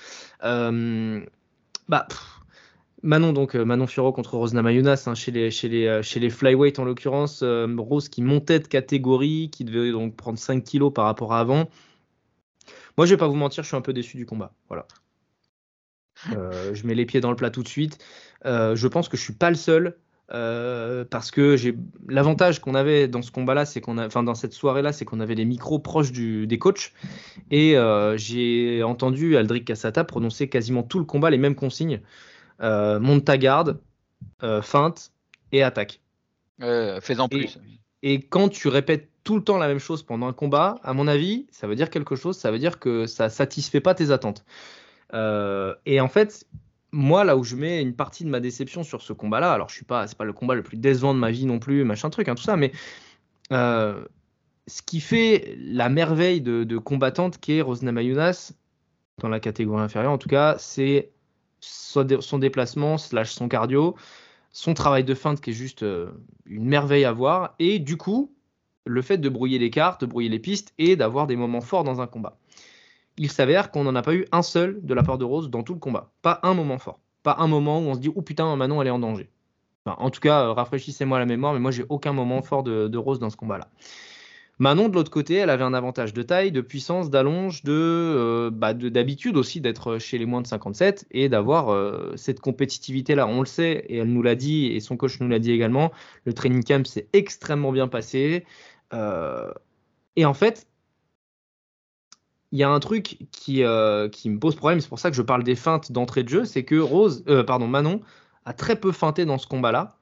Bah, 1.88 2.06
Manon, 3.04 3.34
donc 3.34 3.54
euh, 3.54 3.66
Manon 3.66 3.86
Fiorot 3.86 4.12
contre 4.12 4.38
Rose 4.38 4.54
Namajunas 4.54 5.04
hein, 5.06 5.14
chez, 5.14 5.30
les, 5.30 5.50
chez, 5.50 5.68
les, 5.68 5.86
euh, 5.86 6.02
chez 6.02 6.20
les 6.20 6.30
flyweight 6.30 6.78
en 6.78 6.84
l'occurrence. 6.84 7.42
euh, 7.42 7.66
Rose 7.76 8.08
qui 8.08 8.22
montait 8.22 8.60
de 8.60 8.66
catégorie, 8.66 9.50
qui 9.52 9.64
devait 9.64 9.92
donc 9.92 10.16
prendre 10.16 10.38
5 10.38 10.64
kilos 10.64 10.90
par 10.92 11.04
rapport 11.04 11.34
à 11.34 11.40
avant. 11.40 11.68
Moi, 12.96 13.06
je 13.06 13.12
vais 13.12 13.18
pas 13.18 13.28
vous 13.28 13.34
mentir, 13.34 13.62
je 13.62 13.68
suis 13.68 13.76
un 13.76 13.82
peu 13.82 13.92
déçu 13.92 14.16
du 14.16 14.24
combat. 14.24 14.54
Voilà. 14.68 14.86
Je 16.72 16.86
mets 16.86 16.94
les 16.94 17.04
pieds 17.04 17.20
dans 17.20 17.28
le 17.28 17.36
plat 17.36 17.50
tout 17.50 17.62
de 17.62 17.68
suite. 17.68 17.98
Je 18.44 18.86
pense 18.86 19.08
que 19.08 19.16
je 19.18 19.22
suis 19.22 19.34
pas 19.34 19.50
le 19.50 19.56
seul. 19.56 19.98
parce 20.28 21.30
que 21.30 21.56
j'ai 21.56 21.76
l'avantage 22.08 22.60
qu'on 22.60 22.74
avait 22.74 23.08
dans 23.08 23.20
ce 23.20 23.32
combat-là, 23.32 23.66
c'est 23.66 23.82
qu'on 23.82 23.98
a, 23.98 24.06
enfin 24.06 24.22
dans 24.22 24.36
cette 24.36 24.54
soirée-là, 24.54 24.92
c'est 24.92 25.04
qu'on 25.04 25.20
avait 25.20 25.34
les 25.34 25.44
micros 25.44 25.80
proches 25.80 26.12
du, 26.12 26.46
des 26.46 26.58
coachs 26.58 26.92
et 27.50 27.76
j'ai 28.16 28.82
entendu 28.84 29.36
Aldric 29.36 29.66
Cassata 29.66 30.04
prononcer 30.04 30.48
quasiment 30.48 30.84
tout 30.84 31.00
le 31.00 31.04
combat 31.04 31.28
les 31.28 31.38
mêmes 31.38 31.56
consignes 31.56 32.00
euh, 32.60 32.98
monte 33.00 33.24
ta 33.24 33.38
garde, 33.38 33.80
euh, 34.42 34.62
feinte 34.62 35.12
et 35.52 35.62
attaque. 35.62 36.00
Euh, 36.62 37.00
fais-en 37.00 37.28
plus. 37.28 37.58
Et 38.02 38.20
quand 38.20 38.48
tu 38.48 38.68
répètes 38.68 39.08
tout 39.24 39.36
le 39.36 39.42
temps 39.42 39.56
la 39.56 39.66
même 39.68 39.78
chose 39.78 40.02
pendant 40.02 40.26
un 40.26 40.32
combat, 40.32 40.78
à 40.82 40.92
mon 40.92 41.08
avis, 41.08 41.46
ça 41.50 41.66
veut 41.66 41.74
dire 41.74 41.90
quelque 41.90 42.16
chose. 42.16 42.36
Ça 42.36 42.50
veut 42.50 42.58
dire 42.58 42.78
que 42.78 43.06
ça 43.06 43.30
satisfait 43.30 43.80
pas 43.80 43.94
tes 43.94 44.10
attentes. 44.10 44.44
Euh, 45.14 45.74
et 45.86 46.00
en 46.00 46.08
fait, 46.08 46.46
moi, 46.92 47.24
là 47.24 47.36
où 47.36 47.44
je 47.44 47.56
mets 47.56 47.80
une 47.80 47.94
partie 47.94 48.24
de 48.24 48.28
ma 48.28 48.40
déception 48.40 48.82
sur 48.82 49.02
ce 49.02 49.12
combat-là, 49.12 49.52
alors 49.52 49.68
je 49.68 49.74
suis 49.74 49.84
pas, 49.84 50.06
c'est 50.06 50.18
pas 50.18 50.24
le 50.24 50.32
combat 50.32 50.54
le 50.54 50.62
plus 50.62 50.76
décevant 50.76 51.14
de 51.14 51.18
ma 51.18 51.30
vie 51.30 51.46
non 51.46 51.58
plus, 51.58 51.84
machin 51.84 52.10
truc, 52.10 52.28
hein, 52.28 52.34
tout 52.34 52.42
ça, 52.42 52.56
mais 52.56 52.72
euh, 53.52 54.04
ce 54.66 54.82
qui 54.82 55.00
fait 55.00 55.56
la 55.58 55.88
merveille 55.88 56.40
de, 56.40 56.64
de 56.64 56.78
combattante 56.78 57.38
qu'est 57.38 57.62
Rosna 57.62 57.92
Mayunas, 57.92 58.52
dans 59.18 59.28
la 59.28 59.40
catégorie 59.40 59.82
inférieure 59.82 60.12
en 60.12 60.18
tout 60.18 60.28
cas, 60.28 60.56
c'est 60.58 61.10
son 61.64 62.04
dé- 62.04 62.20
son 62.20 62.38
déplacement, 62.38 62.98
slash 62.98 63.32
son 63.32 63.48
cardio, 63.48 63.94
son 64.52 64.74
travail 64.74 65.04
de 65.04 65.14
feinte 65.14 65.40
qui 65.40 65.50
est 65.50 65.54
juste 65.54 65.82
euh, 65.82 66.12
une 66.46 66.64
merveille 66.64 67.04
à 67.04 67.12
voir, 67.12 67.54
et 67.58 67.78
du 67.78 67.96
coup, 67.96 68.32
le 68.86 69.02
fait 69.02 69.18
de 69.18 69.28
brouiller 69.28 69.58
les 69.58 69.70
cartes, 69.70 70.02
de 70.02 70.06
brouiller 70.06 70.28
les 70.28 70.38
pistes 70.38 70.74
et 70.78 70.96
d'avoir 70.96 71.26
des 71.26 71.36
moments 71.36 71.60
forts 71.60 71.84
dans 71.84 72.00
un 72.00 72.06
combat. 72.06 72.36
Il 73.16 73.30
s'avère 73.30 73.70
qu'on 73.70 73.84
n'en 73.84 73.94
a 73.94 74.02
pas 74.02 74.14
eu 74.14 74.26
un 74.32 74.42
seul 74.42 74.80
de 74.82 74.94
la 74.94 75.02
part 75.02 75.18
de 75.18 75.24
Rose 75.24 75.48
dans 75.48 75.62
tout 75.62 75.74
le 75.74 75.78
combat. 75.78 76.10
Pas 76.20 76.40
un 76.42 76.52
moment 76.52 76.78
fort. 76.78 76.98
Pas 77.22 77.36
un 77.38 77.46
moment 77.46 77.78
où 77.78 77.84
on 77.84 77.94
se 77.94 78.00
dit, 78.00 78.10
oh 78.14 78.22
putain, 78.22 78.54
Manon, 78.56 78.82
elle 78.82 78.88
est 78.88 78.90
en 78.90 78.98
danger. 78.98 79.30
En 79.86 80.10
tout 80.10 80.20
cas, 80.20 80.44
euh, 80.44 80.52
rafraîchissez-moi 80.52 81.18
la 81.18 81.26
mémoire, 81.26 81.52
mais 81.52 81.60
moi, 81.60 81.70
j'ai 81.70 81.84
aucun 81.88 82.12
moment 82.12 82.42
fort 82.42 82.62
de, 82.62 82.88
de 82.88 82.98
Rose 82.98 83.18
dans 83.18 83.30
ce 83.30 83.36
combat-là. 83.36 83.68
Manon, 84.58 84.88
de 84.88 84.94
l'autre 84.94 85.10
côté, 85.10 85.34
elle 85.34 85.50
avait 85.50 85.64
un 85.64 85.74
avantage 85.74 86.12
de 86.14 86.22
taille, 86.22 86.52
de 86.52 86.60
puissance, 86.60 87.10
d'allonge, 87.10 87.62
euh, 87.66 88.50
bah, 88.50 88.72
de- 88.72 88.88
d'habitude 88.88 89.36
aussi 89.36 89.60
d'être 89.60 89.98
chez 89.98 90.16
les 90.18 90.26
moins 90.26 90.42
de 90.42 90.46
57 90.46 91.06
et 91.10 91.28
d'avoir 91.28 91.70
euh, 91.70 92.12
cette 92.16 92.40
compétitivité-là. 92.40 93.26
On 93.26 93.40
le 93.40 93.46
sait, 93.46 93.84
et 93.88 93.96
elle 93.98 94.12
nous 94.12 94.22
l'a 94.22 94.36
dit, 94.36 94.66
et 94.66 94.80
son 94.80 94.96
coach 94.96 95.18
nous 95.20 95.28
l'a 95.28 95.40
dit 95.40 95.50
également, 95.50 95.92
le 96.24 96.32
training 96.34 96.62
camp 96.62 96.86
s'est 96.86 97.08
extrêmement 97.12 97.72
bien 97.72 97.88
passé. 97.88 98.46
Euh, 98.92 99.52
et 100.16 100.24
en 100.24 100.34
fait, 100.34 100.66
il 102.52 102.58
y 102.58 102.62
a 102.62 102.70
un 102.70 102.78
truc 102.80 103.18
qui, 103.32 103.62
qui 104.12 104.30
me 104.30 104.38
pose 104.38 104.54
problème, 104.54 104.80
c'est 104.80 104.88
pour 104.88 104.98
ça 105.00 105.10
que 105.10 105.16
je 105.16 105.22
parle 105.22 105.42
des 105.42 105.56
feintes 105.56 105.90
d'entrée 105.90 106.22
de 106.22 106.28
jeu, 106.28 106.44
c'est 106.44 106.64
que 106.64 106.76
Rose, 106.76 107.24
pardon, 107.46 107.66
Manon 107.66 108.00
a 108.44 108.52
très 108.52 108.76
peu 108.76 108.92
feinté 108.92 109.24
dans 109.24 109.38
ce 109.38 109.46
combat-là. 109.48 109.98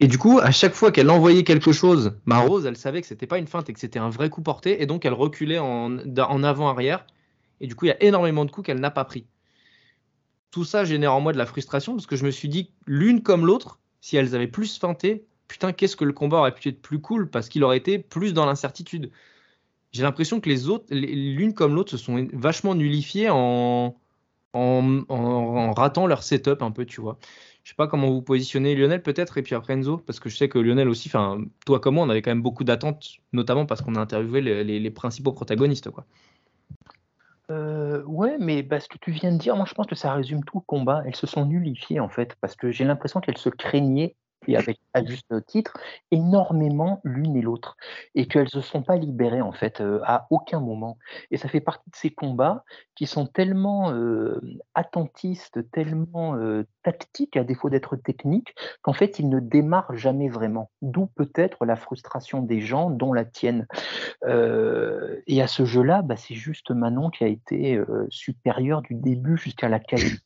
Et 0.00 0.08
du 0.08 0.16
coup, 0.18 0.38
à 0.40 0.50
chaque 0.52 0.74
fois 0.74 0.90
qu'elle 0.92 1.10
envoyait 1.10 1.44
quelque 1.44 1.72
chose, 1.72 2.18
ma 2.26 2.38
Rose, 2.38 2.64
elle 2.66 2.76
savait 2.78 3.00
que 3.02 3.06
c'était 3.06 3.26
pas 3.26 3.38
une 3.38 3.46
feinte 3.46 3.68
et 3.68 3.72
que 3.74 3.80
c'était 3.80 3.98
un 3.98 4.08
vrai 4.10 4.30
coup 4.30 4.42
porté, 4.42 4.82
et 4.82 4.86
donc 4.86 5.04
elle 5.04 5.12
reculait 5.14 5.58
en, 5.58 5.98
en 5.98 6.42
avant-arrière. 6.44 7.06
Et 7.60 7.66
du 7.66 7.74
coup, 7.74 7.86
il 7.86 7.88
y 7.88 7.92
a 7.92 8.02
énormément 8.02 8.44
de 8.46 8.50
coups 8.50 8.66
qu'elle 8.66 8.80
n'a 8.80 8.90
pas 8.90 9.04
pris. 9.04 9.26
Tout 10.50 10.64
ça 10.64 10.84
génère 10.84 11.12
en 11.14 11.20
moi 11.20 11.32
de 11.32 11.38
la 11.38 11.46
frustration 11.46 11.94
parce 11.94 12.06
que 12.06 12.16
je 12.16 12.24
me 12.24 12.30
suis 12.30 12.48
dit, 12.48 12.70
l'une 12.86 13.22
comme 13.22 13.44
l'autre, 13.46 13.78
si 14.00 14.16
elles 14.16 14.34
avaient 14.34 14.46
plus 14.46 14.78
feinté, 14.78 15.26
putain, 15.48 15.72
qu'est-ce 15.72 15.96
que 15.96 16.04
le 16.04 16.12
combat 16.12 16.38
aurait 16.38 16.54
pu 16.54 16.68
être 16.68 16.80
plus 16.80 17.00
cool 17.00 17.28
parce 17.30 17.48
qu'il 17.48 17.62
aurait 17.64 17.76
été 17.76 17.98
plus 17.98 18.32
dans 18.32 18.46
l'incertitude. 18.46 19.10
J'ai 19.92 20.02
l'impression 20.04 20.40
que 20.40 20.48
les 20.50 20.68
autres, 20.68 20.86
l'une 20.94 21.54
comme 21.54 21.74
l'autre, 21.74 21.90
se 21.92 21.96
sont 21.98 22.28
vachement 22.34 22.74
nullifiées 22.74 23.30
en, 23.30 23.96
en, 24.54 25.02
en- 25.08 25.14
en 25.14 25.72
ratant 25.74 26.06
leur 26.06 26.22
setup 26.24 26.62
un 26.62 26.70
peu, 26.72 26.86
tu 26.86 27.00
vois. 27.00 27.18
Je 27.66 27.72
sais 27.72 27.76
pas 27.76 27.88
comment 27.88 28.12
vous 28.12 28.22
positionnez 28.22 28.76
Lionel 28.76 29.02
peut-être 29.02 29.38
et 29.38 29.42
puis 29.42 29.56
après 29.56 29.72
Enzo 29.72 29.96
parce 29.96 30.20
que 30.20 30.28
je 30.28 30.36
sais 30.36 30.48
que 30.48 30.56
Lionel 30.56 30.88
aussi, 30.88 31.08
enfin 31.08 31.40
toi 31.64 31.80
comme 31.80 31.96
moi, 31.96 32.06
on 32.06 32.10
avait 32.10 32.22
quand 32.22 32.30
même 32.30 32.40
beaucoup 32.40 32.62
d'attentes, 32.62 33.16
notamment 33.32 33.66
parce 33.66 33.82
qu'on 33.82 33.96
a 33.96 33.98
interviewé 33.98 34.40
les, 34.40 34.90
principaux 34.92 35.32
protagonistes 35.32 35.90
quoi. 35.90 36.04
Euh, 37.50 38.04
ouais, 38.04 38.36
mais 38.38 38.62
bah, 38.62 38.78
ce 38.78 38.86
que 38.86 38.98
tu 38.98 39.10
viens 39.10 39.32
de 39.32 39.38
dire, 39.38 39.56
moi 39.56 39.64
je 39.68 39.74
pense 39.74 39.88
que 39.88 39.96
ça 39.96 40.14
résume 40.14 40.44
tout 40.44 40.58
le 40.58 40.64
combat. 40.64 41.02
Elles 41.06 41.16
se 41.16 41.26
sont 41.26 41.44
nullifiées 41.44 41.98
en 41.98 42.08
fait, 42.08 42.36
parce 42.40 42.54
que 42.54 42.70
j'ai 42.70 42.84
l'impression 42.84 43.18
qu'elles 43.18 43.36
se 43.36 43.48
craignaient, 43.48 44.14
et 44.48 44.56
avec 44.56 44.78
à 44.94 45.04
juste 45.04 45.44
titre, 45.46 45.76
énormément 46.10 47.00
l'une 47.04 47.36
et 47.36 47.42
l'autre, 47.42 47.76
et 48.14 48.26
qu'elles 48.26 48.44
ne 48.44 48.48
se 48.48 48.60
sont 48.60 48.82
pas 48.82 48.96
libérées 48.96 49.42
en 49.42 49.52
fait 49.52 49.80
euh, 49.80 50.00
à 50.04 50.26
aucun 50.30 50.60
moment. 50.60 50.98
Et 51.30 51.36
ça 51.36 51.48
fait 51.48 51.60
partie 51.60 51.90
de 51.90 51.96
ces 51.96 52.10
combats 52.10 52.64
qui 52.94 53.06
sont 53.06 53.26
tellement 53.26 53.92
euh, 53.92 54.40
attentistes, 54.74 55.70
tellement 55.70 56.36
euh, 56.36 56.66
tactiques 56.82 57.36
à 57.36 57.44
défaut 57.44 57.68
d'être 57.68 57.96
techniques, 57.96 58.54
qu'en 58.82 58.92
fait 58.92 59.18
ils 59.18 59.28
ne 59.28 59.40
démarrent 59.40 59.94
jamais 59.94 60.28
vraiment. 60.28 60.70
D'où 60.82 61.06
peut-être 61.06 61.64
la 61.64 61.76
frustration 61.76 62.42
des 62.42 62.60
gens, 62.60 62.90
dont 62.90 63.12
la 63.12 63.24
tienne. 63.24 63.66
Et 64.26 65.42
à 65.42 65.46
ce 65.46 65.64
jeu-là, 65.64 66.02
bah, 66.02 66.16
c'est 66.16 66.34
juste 66.34 66.70
Manon 66.70 67.10
qui 67.10 67.24
a 67.24 67.28
été 67.28 67.80
supérieure 68.08 68.82
du 68.82 68.94
début 68.94 69.36
jusqu'à 69.36 69.68
la 69.68 69.78
qualité. 69.78 70.22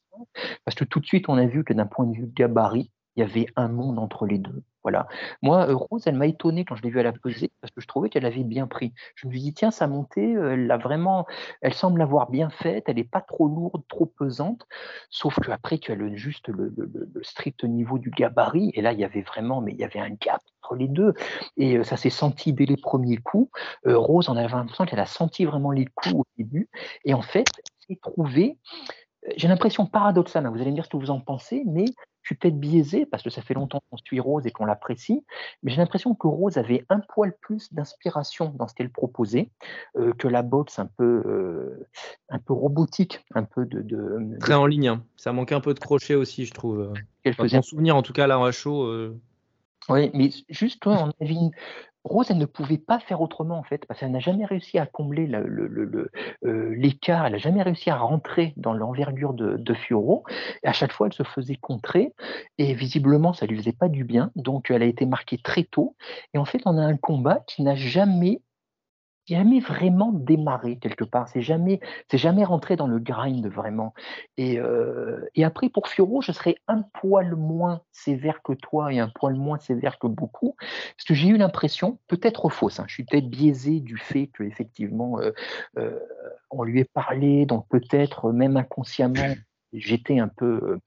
Parce 0.65 0.75
que 0.75 0.85
tout 0.85 1.01
de 1.01 1.07
suite, 1.07 1.29
on 1.29 1.37
a 1.37 1.47
vu 1.47 1.65
que 1.65 1.73
d'un 1.73 1.87
point 1.87 2.07
de 2.07 2.15
vue 2.15 2.27
gabarit, 2.27 2.91
il 3.21 3.29
y 3.29 3.31
avait 3.31 3.47
un 3.57 3.69
monde 3.69 3.99
entre 3.99 4.27
les 4.27 4.39
deux. 4.39 4.63
Voilà. 4.83 5.07
Moi, 5.43 5.69
euh, 5.69 5.75
Rose, 5.75 6.05
elle 6.07 6.15
m'a 6.17 6.27
étonné 6.27 6.65
quand 6.65 6.75
je 6.75 6.83
l'ai 6.83 6.89
vue 6.89 7.01
à 7.01 7.03
la 7.03 7.13
pesée 7.13 7.53
parce 7.61 7.71
que 7.71 7.83
je 7.83 7.87
trouvais 7.87 8.09
qu'elle 8.09 8.25
avait 8.25 8.45
bien 8.45 8.67
pris. 8.67 8.95
Je 9.15 9.27
me 9.27 9.33
suis 9.33 9.43
dit, 9.43 9.53
tiens, 9.53 9.71
sa 9.71 9.87
montée, 9.87 10.35
euh, 10.37 10.55
elle 10.55 10.67
l'a 10.67 10.79
vraiment, 10.79 11.27
elle 11.61 11.75
semble 11.75 11.99
l'avoir 11.99 12.31
bien 12.31 12.49
faite. 12.49 12.85
Elle 12.89 12.97
n'est 12.97 13.05
pas 13.05 13.21
trop 13.21 13.47
lourde, 13.47 13.83
trop 13.89 14.07
pesante. 14.07 14.67
Sauf 15.11 15.39
qu'après, 15.39 15.77
tu 15.77 15.93
as 15.93 15.97
le, 15.97 16.17
juste 16.17 16.49
le, 16.49 16.73
le- 16.75 16.91
le- 16.95 17.11
le 17.13 17.23
strict 17.23 17.65
niveau 17.65 17.99
du 17.99 18.11
gabarit. 18.11 18.71
Et 18.73 18.81
là, 18.81 18.93
il 18.95 18.99
y 19.01 19.05
avait 19.05 19.21
vraiment, 19.21 19.61
mais 19.61 19.73
il 19.73 19.79
y 19.79 19.85
avait 19.85 20.01
un 20.01 20.11
gap 20.11 20.41
entre 20.63 20.77
les 20.77 20.89
deux. 20.89 21.13
Et 21.59 21.77
euh, 21.77 21.85
ça 21.85 21.99
s'est 21.99 22.09
senti 22.09 22.55
dès 22.55 22.65
les 22.65 22.79
premiers 22.79 23.19
coups. 23.19 23.51
Euh, 23.87 23.99
Rose, 23.99 24.31
on 24.31 24.37
avait 24.37 24.49
l'impression 24.49 24.87
qu'elle 24.87 25.01
a 25.01 25.07
senti 25.07 25.45
vraiment 25.45 25.73
les 25.73 25.85
coups 25.85 26.15
au 26.15 26.25
début. 26.39 26.71
Et 27.05 27.13
en 27.13 27.23
fait, 27.23 27.51
s'est 27.87 27.99
trouvée, 28.03 28.59
j'ai 29.37 29.49
l'impression 29.49 29.87
paradoxale, 29.87 30.47
hein, 30.47 30.51
vous 30.51 30.61
allez 30.61 30.71
me 30.71 30.75
dire 30.77 30.85
ce 30.85 30.91
que 30.91 30.97
vous 30.97 31.11
en 31.11 31.21
pensez, 31.21 31.63
mais 31.67 31.85
je 32.23 32.29
suis 32.29 32.35
peut-être 32.37 32.59
biaisé 32.59 33.07
parce 33.07 33.23
que 33.23 33.31
ça 33.31 33.43
fait 33.43 33.55
longtemps 33.55 33.81
qu'on 33.91 33.97
suit 33.97 34.21
Rose 34.21 34.47
et 34.47 34.51
qu'on 34.51 34.65
l'apprécie, 34.67 35.25
mais 35.63 35.71
j'ai 35.71 35.79
l'impression 35.79 36.15
que 36.15 36.27
Rose 36.27 36.59
avait 36.59 36.85
un 36.89 37.01
poil 37.01 37.33
plus 37.41 37.73
d'inspiration 37.73 38.53
dans 38.57 38.69
ce 38.69 38.75
qu'elle 38.75 38.91
proposait 38.91 39.51
euh, 39.97 40.13
que 40.13 40.29
la 40.29 40.43
boxe 40.43 40.79
un 40.79 40.87
peu, 40.87 41.23
euh, 41.27 41.89
un 42.29 42.39
peu 42.39 42.53
robotique, 42.53 43.25
un 43.35 43.45
peu 43.45 43.65
de. 43.65 43.81
de 43.83 44.37
Très 44.39 44.55
en 44.55 44.67
ligne. 44.67 44.89
hein. 44.89 45.05
Ça 45.17 45.33
manquait 45.33 45.55
un 45.55 45.61
peu 45.61 45.75
de 45.75 45.79
crochet 45.81 46.15
aussi, 46.15 46.45
je 46.45 46.53
trouve. 46.53 46.93
qu'elle 47.23 47.33
Enfin, 47.33 47.45
faisait. 47.45 47.57
mon 47.57 47.63
souvenir, 47.63 47.97
en 47.97 48.03
tout 48.03 48.13
cas, 48.13 48.27
là, 48.27 48.43
à 48.43 48.53
chaud. 48.53 48.85
euh, 48.85 49.19
Oui, 49.89 50.11
mais 50.15 50.31
juste, 50.49 50.87
on 50.87 51.11
avait 51.21 51.35
une- 51.35 51.51
Rose, 52.05 52.31
elle 52.31 52.39
ne 52.39 52.47
pouvait 52.47 52.79
pas 52.79 52.99
faire 52.99 53.21
autrement 53.21 53.59
en 53.59 53.63
fait, 53.63 53.85
parce 53.87 54.01
qu'elle 54.01 54.11
n'a 54.11 54.21
jamais 54.21 54.47
réussi 54.47 54.79
à 54.79 54.87
combler 54.87 55.27
le- 55.27 55.47
le- 55.47 55.67
le- 55.67 55.85
le, 55.85 56.11
euh, 56.45 56.75
l'écart, 56.75 57.27
elle 57.27 57.33
n'a 57.33 57.39
jamais 57.39 57.63
réussi 57.63 57.91
à 57.91 57.97
rentrer 57.99 58.55
dans 58.57 58.73
l'envergure 58.73 59.35
de, 59.35 59.57
de 59.59 59.75
Fioro. 59.75 60.25
Et 60.63 60.69
à 60.69 60.73
chaque 60.73 60.93
fois, 60.93 61.09
elle 61.09 61.13
se 61.13 61.23
faisait 61.25 61.57
contrer, 61.57 62.15
et 62.59 62.73
visiblement, 62.75 63.33
ça 63.35 63.47
lui 63.47 63.57
faisait 63.59 63.73
pas 63.73 63.89
du 63.89 64.05
bien. 64.05 64.31
Donc, 64.35 64.71
elle 64.71 64.83
a 64.83 64.87
été 64.87 65.05
marquée 65.07 65.39
très 65.39 65.65
tôt. 65.65 65.95
Et 66.35 66.39
en 66.39 66.45
fait, 66.47 66.63
on 66.65 66.79
a 66.79 66.83
un 66.83 66.97
combat 66.97 67.41
qui 67.47 67.63
n'a 67.63 67.75
jamais, 67.75 68.41
jamais 69.37 69.61
vraiment 69.61 70.13
démarré 70.13 70.79
quelque 70.79 71.05
part. 71.05 71.29
C'est 71.29 71.43
jamais, 71.43 71.81
c'est 72.11 72.19
jamais 72.19 72.45
rentré 72.45 72.77
dans 72.77 72.87
le 72.87 72.99
grind 72.99 73.47
vraiment. 73.47 73.95
Et, 74.37 74.59
euh, 74.59 75.27
après, 75.43 75.69
pour 75.69 75.89
Fioro, 75.89 76.21
je 76.21 76.33
serais 76.33 76.57
un 76.69 76.83
poil 76.83 77.35
moins 77.35 77.81
sévère 77.93 78.43
que 78.43 78.53
toi 78.53 78.93
et 78.93 78.99
un 78.99 79.09
poil 79.09 79.35
moins 79.35 79.59
sévère 79.59 79.99
que 79.99 80.07
beaucoup, 80.07 80.55
parce 80.59 81.05
que 81.07 81.15
j'ai 81.15 81.29
eu 81.29 81.37
l'impression, 81.37 81.99
peut-être 82.07 82.49
fausse, 82.51 82.79
hein, 82.79 82.85
je 82.87 82.95
suis 82.95 83.05
peut-être 83.05 83.29
biaisé 83.29 83.81
du 83.81 83.97
fait 83.97 84.29
que 84.29 84.45
effectivement 84.45 85.19
euh, 85.19 85.33
euh, 85.79 85.99
on 86.51 86.63
lui 86.63 86.81
ait 86.81 86.85
parlé, 86.85 87.47
donc 87.47 87.67
peut-être 87.69 88.33
même 88.33 88.57
inconsciemment. 88.57 89.35
J'étais 89.73 90.19
un 90.19 90.27
peu, 90.27 90.81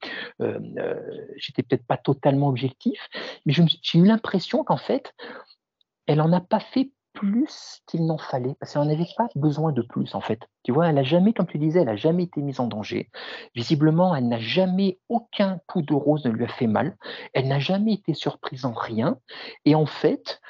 j'étais 1.36 1.62
peut-être 1.62 1.86
pas 1.86 1.96
totalement 1.96 2.48
objectif, 2.48 3.00
mais 3.46 3.54
j'ai 3.54 3.98
eu 3.98 4.04
l'impression 4.04 4.62
qu'en 4.62 4.76
fait, 4.76 5.14
elle 6.06 6.20
en 6.20 6.32
a 6.34 6.40
pas 6.42 6.60
fait 6.60 6.90
plus 7.14 7.80
qu'il 7.86 8.04
n'en 8.04 8.18
fallait, 8.18 8.54
parce 8.60 8.72
qu'elle 8.72 8.82
n'en 8.82 8.90
avait 8.90 9.06
pas 9.16 9.28
besoin 9.36 9.72
de 9.72 9.82
plus 9.82 10.14
en 10.14 10.20
fait. 10.20 10.40
Tu 10.64 10.72
vois, 10.72 10.88
elle 10.88 10.98
a 10.98 11.02
jamais, 11.02 11.32
comme 11.32 11.46
tu 11.46 11.58
disais, 11.58 11.80
elle 11.80 11.88
a 11.88 11.96
jamais 11.96 12.24
été 12.24 12.42
mise 12.42 12.60
en 12.60 12.66
danger. 12.66 13.10
Visiblement, 13.54 14.14
elle 14.14 14.28
n'a 14.28 14.38
jamais, 14.38 14.98
aucun 15.08 15.60
coup 15.66 15.82
de 15.82 15.94
rose 15.94 16.24
ne 16.24 16.30
lui 16.30 16.44
a 16.44 16.48
fait 16.48 16.66
mal. 16.66 16.96
Elle 17.32 17.48
n'a 17.48 17.60
jamais 17.60 17.94
été 17.94 18.14
surprise 18.14 18.64
en 18.64 18.72
rien. 18.72 19.18
Et 19.64 19.74
en 19.74 19.86
fait, 19.86 20.40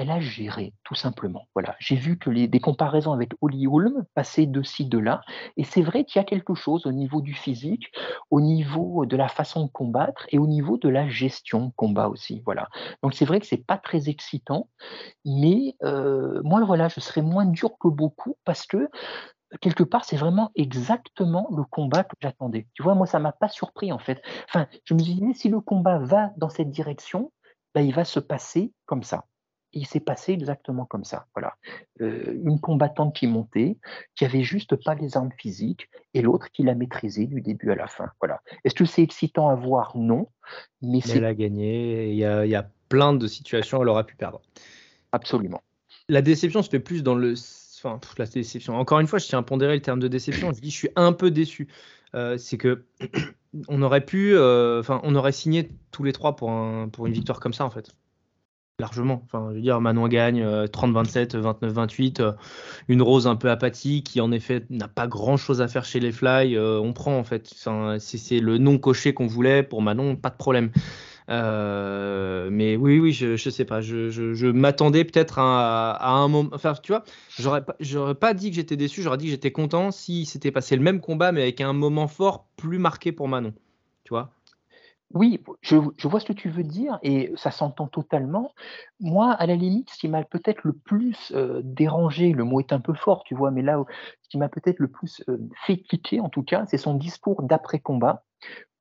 elle 0.00 0.10
a 0.10 0.18
géré, 0.18 0.72
tout 0.82 0.94
simplement. 0.94 1.46
Voilà. 1.54 1.76
J'ai 1.78 1.94
vu 1.94 2.18
que 2.18 2.30
des 2.30 2.60
comparaisons 2.60 3.12
avec 3.12 3.32
Holly 3.42 3.66
Holm 3.66 4.06
passaient 4.14 4.46
de 4.46 4.62
ci, 4.62 4.86
de 4.86 4.96
là. 4.96 5.20
Et 5.58 5.64
c'est 5.64 5.82
vrai 5.82 6.06
qu'il 6.06 6.18
y 6.18 6.22
a 6.22 6.24
quelque 6.24 6.54
chose 6.54 6.86
au 6.86 6.92
niveau 6.92 7.20
du 7.20 7.34
physique, 7.34 7.92
au 8.30 8.40
niveau 8.40 9.04
de 9.04 9.14
la 9.18 9.28
façon 9.28 9.66
de 9.66 9.70
combattre 9.70 10.24
et 10.30 10.38
au 10.38 10.46
niveau 10.46 10.78
de 10.78 10.88
la 10.88 11.06
gestion 11.10 11.70
combat 11.76 12.08
aussi. 12.08 12.40
Voilà. 12.46 12.68
Donc 13.02 13.12
c'est 13.12 13.26
vrai 13.26 13.40
que 13.40 13.46
c'est 13.46 13.66
pas 13.66 13.76
très 13.76 14.08
excitant, 14.08 14.70
mais 15.26 15.76
euh, 15.82 16.40
moi, 16.44 16.64
voilà, 16.64 16.88
je 16.88 17.00
serais 17.00 17.20
moins 17.20 17.44
dur 17.44 17.72
que 17.78 17.88
beaucoup 17.88 18.38
parce 18.46 18.64
que 18.64 18.88
quelque 19.60 19.84
part, 19.84 20.06
c'est 20.06 20.16
vraiment 20.16 20.50
exactement 20.54 21.46
le 21.54 21.64
combat 21.64 22.04
que 22.04 22.16
j'attendais. 22.22 22.68
Tu 22.72 22.82
vois, 22.82 22.94
moi, 22.94 23.06
ça 23.06 23.18
m'a 23.18 23.32
pas 23.32 23.48
surpris 23.48 23.92
en 23.92 23.98
fait. 23.98 24.22
Enfin, 24.48 24.66
je 24.84 24.94
me 24.94 24.98
suis 24.98 25.16
dit, 25.16 25.34
si 25.34 25.50
le 25.50 25.60
combat 25.60 25.98
va 25.98 26.30
dans 26.38 26.48
cette 26.48 26.70
direction, 26.70 27.32
ben, 27.74 27.82
il 27.82 27.94
va 27.94 28.06
se 28.06 28.18
passer 28.18 28.72
comme 28.86 29.02
ça. 29.02 29.26
Et 29.72 29.80
il 29.80 29.86
s'est 29.86 30.00
passé 30.00 30.32
exactement 30.32 30.84
comme 30.84 31.04
ça. 31.04 31.26
Voilà. 31.34 31.54
Euh, 32.00 32.40
une 32.44 32.60
combattante 32.60 33.14
qui 33.14 33.26
montait, 33.26 33.78
qui 34.16 34.24
avait 34.24 34.42
juste 34.42 34.76
pas 34.76 34.94
les 34.94 35.16
armes 35.16 35.32
physiques, 35.38 35.88
et 36.14 36.22
l'autre 36.22 36.50
qui 36.52 36.62
l'a 36.62 36.74
maîtrisée 36.74 37.26
du 37.26 37.40
début 37.40 37.70
à 37.70 37.76
la 37.76 37.86
fin. 37.86 38.10
Voilà. 38.20 38.40
Est-ce 38.64 38.74
que 38.74 38.84
c'est 38.84 39.02
excitant 39.02 39.48
à 39.48 39.54
voir? 39.54 39.96
Non. 39.96 40.28
Mais 40.82 41.00
elle 41.10 41.24
a 41.24 41.34
gagné. 41.34 42.10
Il 42.10 42.16
y 42.16 42.24
a, 42.24 42.44
il 42.44 42.50
y 42.50 42.56
a 42.56 42.68
plein 42.88 43.14
de 43.14 43.26
situations 43.26 43.78
où 43.78 43.82
elle 43.82 43.88
aurait 43.88 44.04
pu 44.04 44.16
perdre. 44.16 44.40
absolument. 45.12 45.62
La 46.08 46.22
déception, 46.22 46.62
c'était 46.62 46.80
plus 46.80 47.02
dans 47.02 47.14
le. 47.14 47.34
Enfin, 47.78 47.98
pff, 47.98 48.18
la 48.18 48.26
déception. 48.26 48.76
Encore 48.76 49.00
une 49.00 49.06
fois, 49.06 49.18
je 49.18 49.26
tiens 49.26 49.38
à 49.38 49.42
pondérer 49.42 49.74
le 49.74 49.82
terme 49.82 50.00
de 50.00 50.08
déception. 50.08 50.52
Je 50.52 50.60
dis, 50.60 50.70
je 50.70 50.76
suis 50.76 50.90
un 50.96 51.12
peu 51.12 51.30
déçu. 51.30 51.68
Euh, 52.14 52.36
c'est 52.36 52.58
que 52.58 52.84
on 53.68 53.82
aurait 53.82 54.04
pu, 54.04 54.34
euh, 54.34 54.80
enfin, 54.80 55.00
on 55.04 55.14
aurait 55.14 55.32
signé 55.32 55.70
tous 55.92 56.02
les 56.02 56.12
trois 56.12 56.36
pour 56.36 56.50
un, 56.50 56.88
pour 56.88 57.06
une 57.06 57.12
victoire 57.12 57.40
comme 57.40 57.52
ça, 57.52 57.64
en 57.64 57.70
fait. 57.70 57.94
Largement. 58.80 59.22
Enfin, 59.26 59.48
je 59.50 59.56
veux 59.56 59.60
dire, 59.60 59.80
Manon 59.80 60.08
gagne 60.08 60.42
euh, 60.42 60.66
30-27, 60.66 61.36
29-28. 61.36 62.20
euh, 62.20 62.32
une 62.88 63.02
Rose 63.02 63.26
un 63.26 63.36
peu 63.36 63.50
apathique 63.50 64.06
qui, 64.06 64.20
en 64.20 64.32
effet, 64.32 64.64
n'a 64.70 64.88
pas 64.88 65.06
grand 65.06 65.36
chose 65.36 65.60
à 65.60 65.68
faire 65.68 65.84
chez 65.84 66.00
les 66.00 66.12
Fly. 66.12 66.56
euh, 66.56 66.80
on 66.80 66.92
prend, 66.92 67.16
en 67.16 67.24
fait. 67.24 67.52
C'est 67.98 68.40
le 68.40 68.58
non 68.58 68.78
coché 68.78 69.14
qu'on 69.14 69.26
voulait 69.26 69.62
pour 69.62 69.82
Manon, 69.82 70.16
pas 70.16 70.30
de 70.30 70.36
problème. 70.36 70.70
Euh, 71.30 72.48
mais 72.50 72.76
oui, 72.76 72.98
oui, 72.98 73.12
je, 73.12 73.36
je 73.36 73.50
sais 73.50 73.64
pas. 73.64 73.80
Je, 73.80 74.46
m'attendais 74.50 75.04
peut-être 75.04 75.38
à, 75.38 76.12
un 76.12 76.28
moment. 76.28 76.50
Enfin, 76.52 76.74
tu 76.82 76.92
vois, 76.92 77.04
j'aurais 77.38 77.64
pas, 77.64 77.76
pas 78.18 78.34
dit 78.34 78.50
que 78.50 78.56
j'étais 78.56 78.76
déçu. 78.76 79.02
J'aurais 79.02 79.18
dit 79.18 79.26
que 79.26 79.30
j'étais 79.30 79.52
content 79.52 79.90
si 79.90 80.26
s'était 80.26 80.50
passé 80.50 80.74
le 80.76 80.82
même 80.82 81.00
combat, 81.00 81.32
mais 81.32 81.42
avec 81.42 81.60
un 81.60 81.72
moment 81.72 82.08
fort 82.08 82.46
plus 82.56 82.78
marqué 82.78 83.12
pour 83.12 83.28
Manon. 83.28 83.52
Tu 84.04 84.10
vois 84.10 84.32
Oui, 85.12 85.42
je, 85.60 85.74
vois 85.74 86.20
ce 86.20 86.24
que 86.24 86.32
tu 86.32 86.48
veux 86.48 86.62
dire 86.62 87.00
et 87.02 87.32
ça 87.34 87.50
s'entend 87.50 87.88
totalement. 87.88 88.54
Moi, 89.00 89.32
à 89.32 89.46
la 89.46 89.56
limite, 89.56 89.90
ce 89.90 89.98
qui 89.98 90.08
m'a 90.08 90.22
peut-être 90.22 90.62
le 90.62 90.72
plus 90.72 91.32
euh, 91.34 91.62
dérangé, 91.64 92.32
le 92.32 92.44
mot 92.44 92.60
est 92.60 92.72
un 92.72 92.78
peu 92.78 92.94
fort, 92.94 93.24
tu 93.24 93.34
vois, 93.34 93.50
mais 93.50 93.62
là, 93.62 93.82
ce 94.22 94.28
qui 94.28 94.38
m'a 94.38 94.48
peut-être 94.48 94.78
le 94.78 94.86
plus 94.86 95.24
euh, 95.28 95.38
fait 95.66 95.78
cliquer, 95.78 96.20
en 96.20 96.28
tout 96.28 96.44
cas, 96.44 96.64
c'est 96.66 96.78
son 96.78 96.94
discours 96.94 97.42
d'après-combat. 97.42 98.24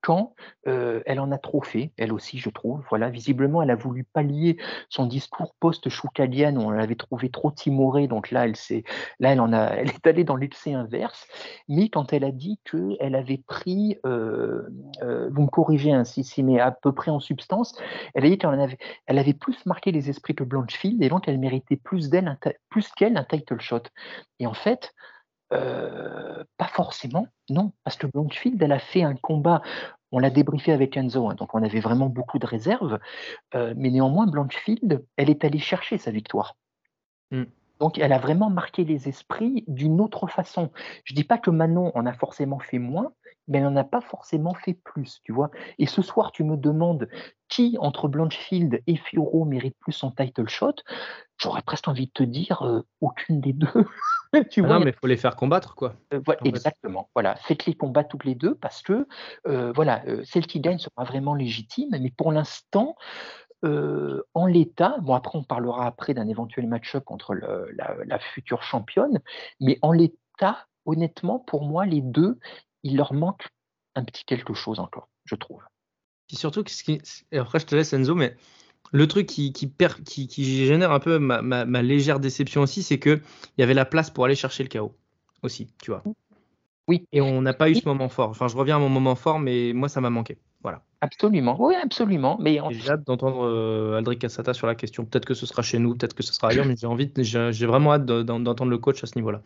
Quand 0.02 0.34
elle 0.66 1.20
en 1.20 1.32
a 1.32 1.38
trop 1.38 1.62
fait, 1.62 1.92
elle 1.98 2.14
aussi, 2.14 2.38
je 2.38 2.50
trouve. 2.50 2.84
Voilà, 2.90 3.10
visiblement, 3.10 3.62
elle 3.62 3.72
a 3.72 3.76
voulu 3.76 4.04
pallier 4.04 4.58
son 4.90 5.06
discours 5.06 5.56
post-Choukadian 5.60 6.56
où 6.56 6.62
on 6.62 6.70
l'avait 6.70 6.96
trouvé 6.96 7.30
trop 7.30 7.52
timoré. 7.52 8.08
Donc 8.08 8.32
là, 8.32 8.46
elle 8.46 8.56
s'est, 8.56 8.84
là, 9.20 9.32
elle 9.34 9.42
en 9.42 9.54
a, 9.54 9.66
elle 9.76 9.90
est 9.90 10.08
allée 10.08 10.24
dans 10.24 10.36
l'excès 10.36 10.74
inverse. 10.74 11.28
Mais 11.68 11.90
quand 11.90 12.14
elle 12.14 12.24
a 12.24 12.32
dit 12.32 12.60
qu'elle 12.64 13.16
avait 13.16 13.42
pris, 13.46 13.98
vous 14.04 15.42
me 15.42 15.50
corrigez 15.50 15.92
ainsi, 15.92 16.24
si, 16.24 16.44
mais 16.44 16.60
à 16.60 16.72
peu 16.72 16.92
près 16.92 17.12
en 17.12 17.20
substance, 17.20 17.76
elle 18.14 18.26
a 18.26 18.30
dit 18.30 18.38
qu'elle 18.38 18.60
avait, 18.60 18.78
elle 19.06 19.18
plus 19.34 19.66
marqué 19.66 19.92
les 19.92 20.10
esprits 20.10 20.36
que 20.36 20.44
Blanchfield 20.44 21.02
et 21.02 21.10
donc 21.10 21.28
elle 21.28 21.40
méritait 21.40 21.76
plus 21.76 22.10
qu'elle 22.10 23.18
un 23.18 23.24
title 23.24 23.60
shot. 23.60 23.84
Et 24.40 24.48
en 24.48 24.54
fait, 24.54 24.94
euh, 25.54 26.44
pas 26.58 26.68
forcément, 26.68 27.28
non, 27.50 27.72
parce 27.84 27.98
que 27.98 28.08
Blanchfield, 28.08 28.62
elle 28.62 28.72
a 28.72 28.80
fait 28.80 29.04
un 29.04 29.16
combat. 29.16 29.62
On 30.12 30.20
l'a 30.20 30.30
débriefé 30.30 30.72
avec 30.72 30.98
Enzo, 30.98 31.30
hein, 31.30 31.36
donc 31.36 31.54
on 31.54 31.64
avait 31.64 31.80
vraiment 31.80 32.08
beaucoup 32.08 32.40
de 32.40 32.46
réserves. 32.46 33.00
euh, 33.56 33.74
mais 33.78 33.90
néanmoins, 33.90 34.28
Blanchfield, 34.28 35.06
elle 35.18 35.30
est 35.30 35.44
allée 35.44 35.60
chercher 35.60 35.98
sa 35.98 36.12
victoire. 36.12 36.56
Mm. 37.32 37.44
Donc, 37.80 37.98
elle 37.98 38.12
a 38.12 38.20
vraiment 38.20 38.50
marqué 38.50 38.84
les 38.84 39.08
esprits 39.08 39.64
d'une 39.68 40.02
autre 40.02 40.28
façon. 40.28 40.70
Je 41.06 41.14
dis 41.14 41.24
pas 41.24 41.38
que 41.38 41.50
Manon 41.50 41.92
en 41.96 42.06
a 42.06 42.14
forcément 42.14 42.60
fait 42.60 42.80
moins, 42.80 43.14
mais 43.50 43.58
elle 43.58 43.66
n'en 43.66 43.76
a 43.76 43.84
pas 43.84 44.00
forcément 44.02 44.54
fait 44.54 44.76
plus, 44.76 45.20
tu 45.24 45.34
vois. 45.34 45.52
Et 45.78 45.86
ce 45.86 46.02
soir, 46.02 46.32
tu 46.32 46.44
me 46.46 46.56
demandes 46.56 47.10
qui 47.50 47.76
entre 47.80 48.08
Blanchfield 48.08 48.82
et 48.88 48.96
Fioro 48.96 49.44
mérite 49.44 49.76
plus 49.80 49.92
son 49.92 50.12
title 50.12 50.48
shot. 50.48 50.76
J'aurais 51.38 51.62
presque 51.64 51.88
envie 51.88 52.06
de 52.08 52.12
te 52.12 52.24
dire 52.24 52.62
euh, 52.62 52.82
aucune 53.02 53.42
des 53.42 53.54
deux. 53.54 53.68
tu 54.52 54.62
Ah 54.62 54.68
vois, 54.68 54.80
Non, 54.80 54.86
mais 54.86 54.92
il 54.92 54.96
faut 54.96 55.08
les 55.08 55.18
faire 55.18 55.36
combattre, 55.36 55.76
quoi. 55.76 55.96
euh, 56.14 56.22
voilà, 56.26 56.40
fait. 56.42 56.50
exactement. 56.50 57.10
Voilà, 57.16 57.36
faites-les 57.36 57.74
combattre 57.76 58.10
toutes 58.10 58.26
les 58.26 58.36
deux 58.36 58.56
parce 58.56 58.82
que 58.82 59.08
euh, 59.48 59.72
voilà, 59.74 60.04
celle 60.24 60.46
qui 60.48 60.60
gagne 60.60 60.78
sera 60.78 61.04
vraiment 61.04 61.34
légitime. 61.34 61.90
Mais 62.00 62.12
pour 62.16 62.32
l'instant, 62.32 62.96
euh, 63.66 64.22
en 64.34 64.46
l'état, 64.46 64.98
bon 65.02 65.16
après 65.16 65.38
on 65.38 65.44
parlera 65.44 65.86
après 65.86 66.14
d'un 66.14 66.28
éventuel 66.28 66.68
match-up 66.68 67.04
le- 67.32 67.70
la, 67.76 67.96
la 68.06 68.20
future 68.20 68.64
championne, 68.64 69.20
mais 69.60 69.80
en 69.82 69.92
l'état, 69.92 70.68
honnêtement, 70.86 71.40
pour 71.40 71.64
moi, 71.64 71.86
les 71.86 72.02
deux, 72.02 72.40
il 72.84 72.96
leur 72.98 73.14
manque 73.14 73.48
un 73.96 74.04
petit 74.04 74.24
quelque 74.26 74.54
chose 74.54 74.80
encore, 74.80 75.10
je 75.26 75.36
trouve. 75.36 75.62
Puis 76.28 76.38
surtout, 76.38 76.64
que 76.64 76.72
ce 76.72 76.84
qui- 76.84 77.02
et 77.32 77.38
après 77.38 77.60
je 77.60 77.66
te 77.66 77.76
laisse 77.76 77.92
Enzo, 77.94 78.16
mais 78.16 78.36
le 78.92 79.08
truc 79.08 79.28
qui, 79.28 79.52
qui, 79.54 79.68
perd- 79.68 80.04
qui, 80.04 80.28
qui 80.28 80.66
génère 80.66 80.92
un 80.92 81.00
peu 81.00 81.20
ma, 81.20 81.42
ma- 81.42 81.66
ma 81.66 81.82
légère 81.82 82.20
déception 82.20 82.62
aussi, 82.62 82.84
c'est 82.84 83.00
que 83.00 83.20
il 83.58 83.62
y 83.62 83.64
avait 83.64 83.74
la 83.74 83.86
place 83.86 84.10
pour 84.10 84.26
aller 84.26 84.36
chercher 84.36 84.64
le 84.64 84.70
chaos 84.70 84.96
aussi, 85.44 85.68
tu 85.82 85.92
vois. 85.92 86.04
Oui. 86.88 87.06
Et 87.12 87.22
on 87.22 87.42
n'a 87.44 87.54
pas 87.54 87.70
eu 87.70 87.76
ce 87.76 87.86
moment 87.88 88.10
fort. 88.10 88.30
Enfin, 88.30 88.48
je 88.48 88.58
reviens 88.58 88.78
à 88.78 88.80
mon 88.80 88.90
moment 88.90 89.14
fort, 89.16 89.38
mais 89.40 89.74
moi, 89.74 89.90
ça 89.90 90.02
m'a 90.02 90.10
manqué. 90.10 90.40
Voilà. 90.64 90.82
Absolument, 91.02 91.56
oui, 91.60 91.76
absolument. 91.76 92.38
Mais 92.42 92.56
Et 92.56 92.62
J'ai 92.74 92.90
hâte 92.90 93.06
d'entendre 93.06 93.46
euh, 93.46 93.98
Aldric 93.98 94.20
Cassata 94.20 94.54
sur 94.56 94.66
la 94.66 94.74
question. 94.74 95.06
Peut-être 95.06 95.26
que 95.26 95.36
ce 95.36 95.46
sera 95.46 95.62
chez 95.62 95.78
nous, 95.78 95.96
peut-être 95.96 96.16
que 96.16 96.24
ce 96.24 96.34
sera 96.34 96.50
ailleurs, 96.50 96.66
mais 96.66 96.76
j'ai 96.76 96.88
envie, 96.88 97.12
j'ai 97.18 97.66
vraiment 97.68 97.94
hâte 97.94 98.06
de- 98.06 98.24
d'en- 98.24 98.40
d'entendre 98.40 98.72
le 98.72 98.78
coach 98.80 99.04
à 99.04 99.08
ce 99.08 99.16
niveau-là. 99.18 99.42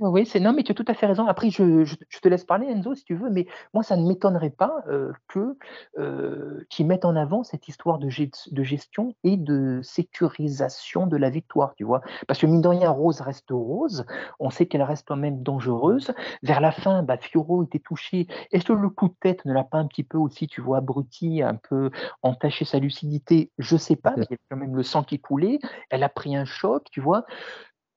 Oui, 0.00 0.26
c'est 0.26 0.40
non, 0.40 0.52
mais 0.52 0.62
tu 0.62 0.72
as 0.72 0.74
tout 0.74 0.84
à 0.88 0.94
fait 0.94 1.06
raison. 1.06 1.26
Après, 1.26 1.50
je, 1.50 1.84
je, 1.84 2.18
te 2.20 2.28
laisse 2.28 2.44
parler, 2.44 2.66
Enzo, 2.66 2.94
si 2.94 3.04
tu 3.04 3.14
veux, 3.14 3.30
mais 3.30 3.46
moi, 3.74 3.82
ça 3.82 3.96
ne 3.96 4.06
m'étonnerait 4.06 4.50
pas 4.50 4.84
euh, 4.88 5.12
que 5.28 5.56
euh, 5.98 6.64
qu'ils 6.68 6.86
mettent 6.86 7.04
en 7.04 7.16
avant 7.16 7.42
cette 7.44 7.68
histoire 7.68 7.98
de, 7.98 8.08
de, 8.08 8.62
gestion 8.62 9.14
et 9.24 9.36
de 9.36 9.80
sécurisation 9.82 11.06
de 11.06 11.16
la 11.16 11.30
victoire, 11.30 11.74
tu 11.76 11.84
vois. 11.84 12.00
Parce 12.26 12.40
que 12.40 12.46
mine 12.46 12.60
de 12.60 12.68
rien, 12.68 12.90
Rose 12.90 13.20
reste 13.20 13.50
Rose. 13.50 14.04
On 14.38 14.50
sait 14.50 14.66
qu'elle 14.66 14.82
reste 14.82 15.06
quand 15.08 15.16
même 15.16 15.42
dangereuse. 15.42 16.12
Vers 16.42 16.60
la 16.60 16.72
fin, 16.72 17.02
bah, 17.02 17.16
Fioro 17.16 17.64
était 17.64 17.78
touché. 17.78 18.26
Est-ce 18.52 18.64
que 18.64 18.72
le 18.72 18.88
coup 18.90 19.08
de 19.08 19.16
tête 19.20 19.44
ne 19.44 19.52
l'a 19.52 19.64
pas 19.64 19.78
un 19.78 19.86
petit 19.86 20.04
peu 20.04 20.18
aussi, 20.18 20.46
tu 20.46 20.60
vois, 20.60 20.78
abruti, 20.78 21.42
un 21.42 21.56
peu 21.56 21.90
entaché 22.22 22.64
sa 22.64 22.78
lucidité? 22.78 23.50
Je 23.58 23.76
sais 23.76 23.96
pas, 23.96 24.14
mais 24.16 24.26
il 24.30 24.32
y 24.32 24.34
a 24.34 24.38
quand 24.50 24.56
même 24.56 24.76
le 24.76 24.82
sang 24.82 25.02
qui 25.02 25.20
coulait. 25.20 25.58
Elle 25.90 26.02
a 26.02 26.08
pris 26.08 26.36
un 26.36 26.44
choc, 26.44 26.84
tu 26.90 27.00
vois. 27.00 27.24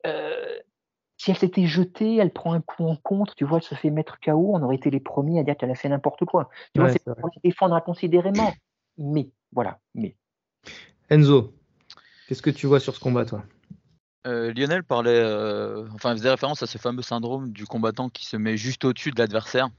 Euh, 0.05 0.59
si 1.23 1.31
elle 1.31 1.37
s'était 1.37 1.67
jetée, 1.67 2.17
elle 2.17 2.33
prend 2.33 2.51
un 2.51 2.59
coup 2.59 2.85
en 2.85 2.97
contre, 2.97 3.33
tu 3.33 3.45
vois, 3.45 3.59
elle 3.59 3.63
se 3.63 3.75
fait 3.75 3.89
mettre 3.89 4.19
KO, 4.19 4.55
on 4.55 4.61
aurait 4.61 4.75
été 4.75 4.89
les 4.89 4.99
premiers 4.99 5.39
à 5.39 5.43
dire 5.43 5.55
qu'elle 5.55 5.71
a 5.71 5.75
fait 5.75 5.87
n'importe 5.87 6.25
quoi. 6.25 6.49
Tu 6.73 6.81
vois, 6.81 6.89
c'est 6.89 7.01
pour 7.01 7.29
défendre 7.41 7.75
inconsidérément. 7.75 8.53
Mais, 8.97 9.29
voilà, 9.53 9.79
mais. 9.95 10.17
Enzo, 11.09 11.53
qu'est-ce 12.27 12.41
que 12.41 12.49
tu 12.49 12.67
vois 12.67 12.81
sur 12.81 12.93
ce 12.93 12.99
combat, 12.99 13.23
toi? 13.23 13.41
Euh, 14.27 14.53
Lionel 14.53 14.83
parlait, 14.83 15.17
euh, 15.17 15.87
enfin, 15.93 16.11
faisait 16.11 16.29
référence 16.29 16.61
à 16.61 16.67
ce 16.67 16.77
fameux 16.77 17.01
syndrome 17.01 17.53
du 17.53 17.65
combattant 17.65 18.09
qui 18.09 18.25
se 18.25 18.35
met 18.35 18.57
juste 18.57 18.83
au-dessus 18.83 19.11
de 19.11 19.19
l'adversaire. 19.19 19.69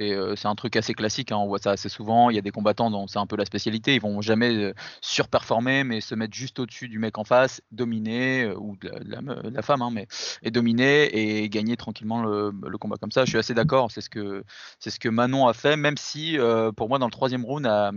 Et 0.00 0.16
c'est 0.34 0.48
un 0.48 0.54
truc 0.54 0.76
assez 0.76 0.94
classique, 0.94 1.30
hein, 1.30 1.36
on 1.36 1.46
voit 1.46 1.58
ça 1.58 1.72
assez 1.72 1.88
souvent. 1.88 2.30
Il 2.30 2.36
y 2.36 2.38
a 2.38 2.42
des 2.42 2.50
combattants 2.50 2.90
dont 2.90 3.06
c'est 3.06 3.18
un 3.18 3.26
peu 3.26 3.36
la 3.36 3.44
spécialité. 3.44 3.94
Ils 3.94 4.00
vont 4.00 4.22
jamais 4.22 4.72
surperformer, 5.02 5.84
mais 5.84 6.00
se 6.00 6.14
mettre 6.14 6.34
juste 6.34 6.58
au-dessus 6.58 6.88
du 6.88 6.98
mec 6.98 7.18
en 7.18 7.24
face, 7.24 7.60
dominer, 7.70 8.50
ou 8.56 8.76
de 8.76 8.90
la, 9.04 9.62
femme, 9.62 9.82
hein, 9.82 9.90
mais, 9.92 10.06
et 10.42 10.50
dominer 10.50 11.42
et 11.42 11.48
gagner 11.50 11.76
tranquillement 11.76 12.22
le, 12.22 12.78
combat 12.78 12.96
comme 12.96 13.12
ça. 13.12 13.26
Je 13.26 13.30
suis 13.30 13.38
assez 13.38 13.52
d'accord, 13.52 13.90
c'est 13.90 14.00
ce, 14.00 14.08
que, 14.08 15.08
Manon 15.08 15.46
a 15.46 15.52
fait, 15.52 15.76
même 15.76 15.98
si 15.98 16.38
pour 16.76 16.88
moi, 16.88 16.98
dans 16.98 17.06
le 17.06 17.12
troisième 17.12 17.44
round, 17.44 17.66
a 17.66 17.92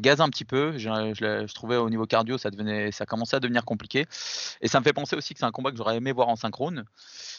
gazé 0.00 0.20
un 0.22 0.28
petit 0.28 0.44
peu. 0.44 0.76
Je, 0.76 0.88
je, 1.14 1.54
trouvais 1.54 1.76
au 1.76 1.88
niveau 1.88 2.04
cardio, 2.04 2.36
ça, 2.36 2.50
devenait, 2.50 2.92
ça 2.92 3.06
commençait 3.06 3.36
à 3.36 3.40
devenir 3.40 3.64
compliqué. 3.64 4.04
Et 4.60 4.68
ça 4.68 4.80
me 4.80 4.84
fait 4.84 4.92
penser 4.92 5.16
aussi 5.16 5.32
que 5.32 5.40
c'est 5.40 5.46
un 5.46 5.50
combat 5.50 5.70
que 5.70 5.78
j'aurais 5.78 5.96
aimé 5.96 6.12
voir 6.12 6.28
en 6.28 6.36
synchrone 6.36 6.84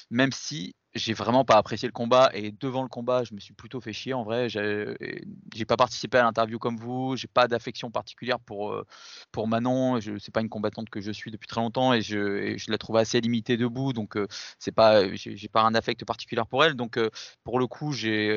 même 0.10 0.31
si 0.31 0.76
j'ai 0.95 1.14
vraiment 1.14 1.45
pas 1.45 1.56
apprécié 1.56 1.88
le 1.88 1.91
combat 1.91 2.32
et 2.34 2.52
devant 2.52 2.82
le 2.82 2.90
combat, 2.90 3.24
je 3.24 3.34
me 3.36 3.40
suis 3.40 3.53
plutôt 3.53 3.80
fait 3.80 3.94
chier 3.94 4.14
en 4.14 4.24
vrai. 4.24 4.49
J'ai 4.49 5.66
pas 5.66 5.78
participé 5.78 6.18
à 6.18 6.24
l'interview 6.24 6.57
comme 6.57 6.78
vous, 6.78 7.16
j'ai 7.16 7.28
pas 7.28 7.48
d'affection 7.48 7.91
particulière 7.91 8.40
pour, 8.40 8.72
euh, 8.72 8.86
pour 9.32 9.48
Manon. 9.48 9.99
Je 9.99 10.18
c'est 10.18 10.34
pas 10.34 10.41
une 10.41 10.49
combattante 10.49 10.90
que 10.90 10.99
je 11.02 11.11
suis 11.11 11.32
depuis 11.32 11.48
très 11.48 11.61
longtemps 11.61 11.94
et 11.94 12.02
je, 12.02 12.57
la 12.70 12.78
trouve 12.78 12.98
assez 12.98 13.22
limitée 13.22 13.57
debout, 13.57 13.94
donc 13.94 14.18
euh, 14.18 14.28
c'est 14.57 14.72
pas 14.72 15.14
j'ai 15.16 15.48
pas 15.48 15.61
un 15.61 15.76
affect 15.76 16.03
particulier 16.06 16.41
pour 16.49 16.64
elle. 16.64 16.74
Donc 16.76 16.98
euh, 16.98 17.10
pour 17.44 17.60
le 17.60 17.68
coup, 17.68 17.91
j'ai 17.94 18.30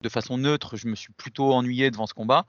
de 0.00 0.08
façon 0.08 0.38
neutre, 0.38 0.76
je 0.76 0.88
me 0.88 0.94
suis 0.94 1.12
plutôt 1.12 1.52
ennuyé 1.52 1.90
devant 1.90 2.06
ce 2.06 2.14
combat. 2.14 2.46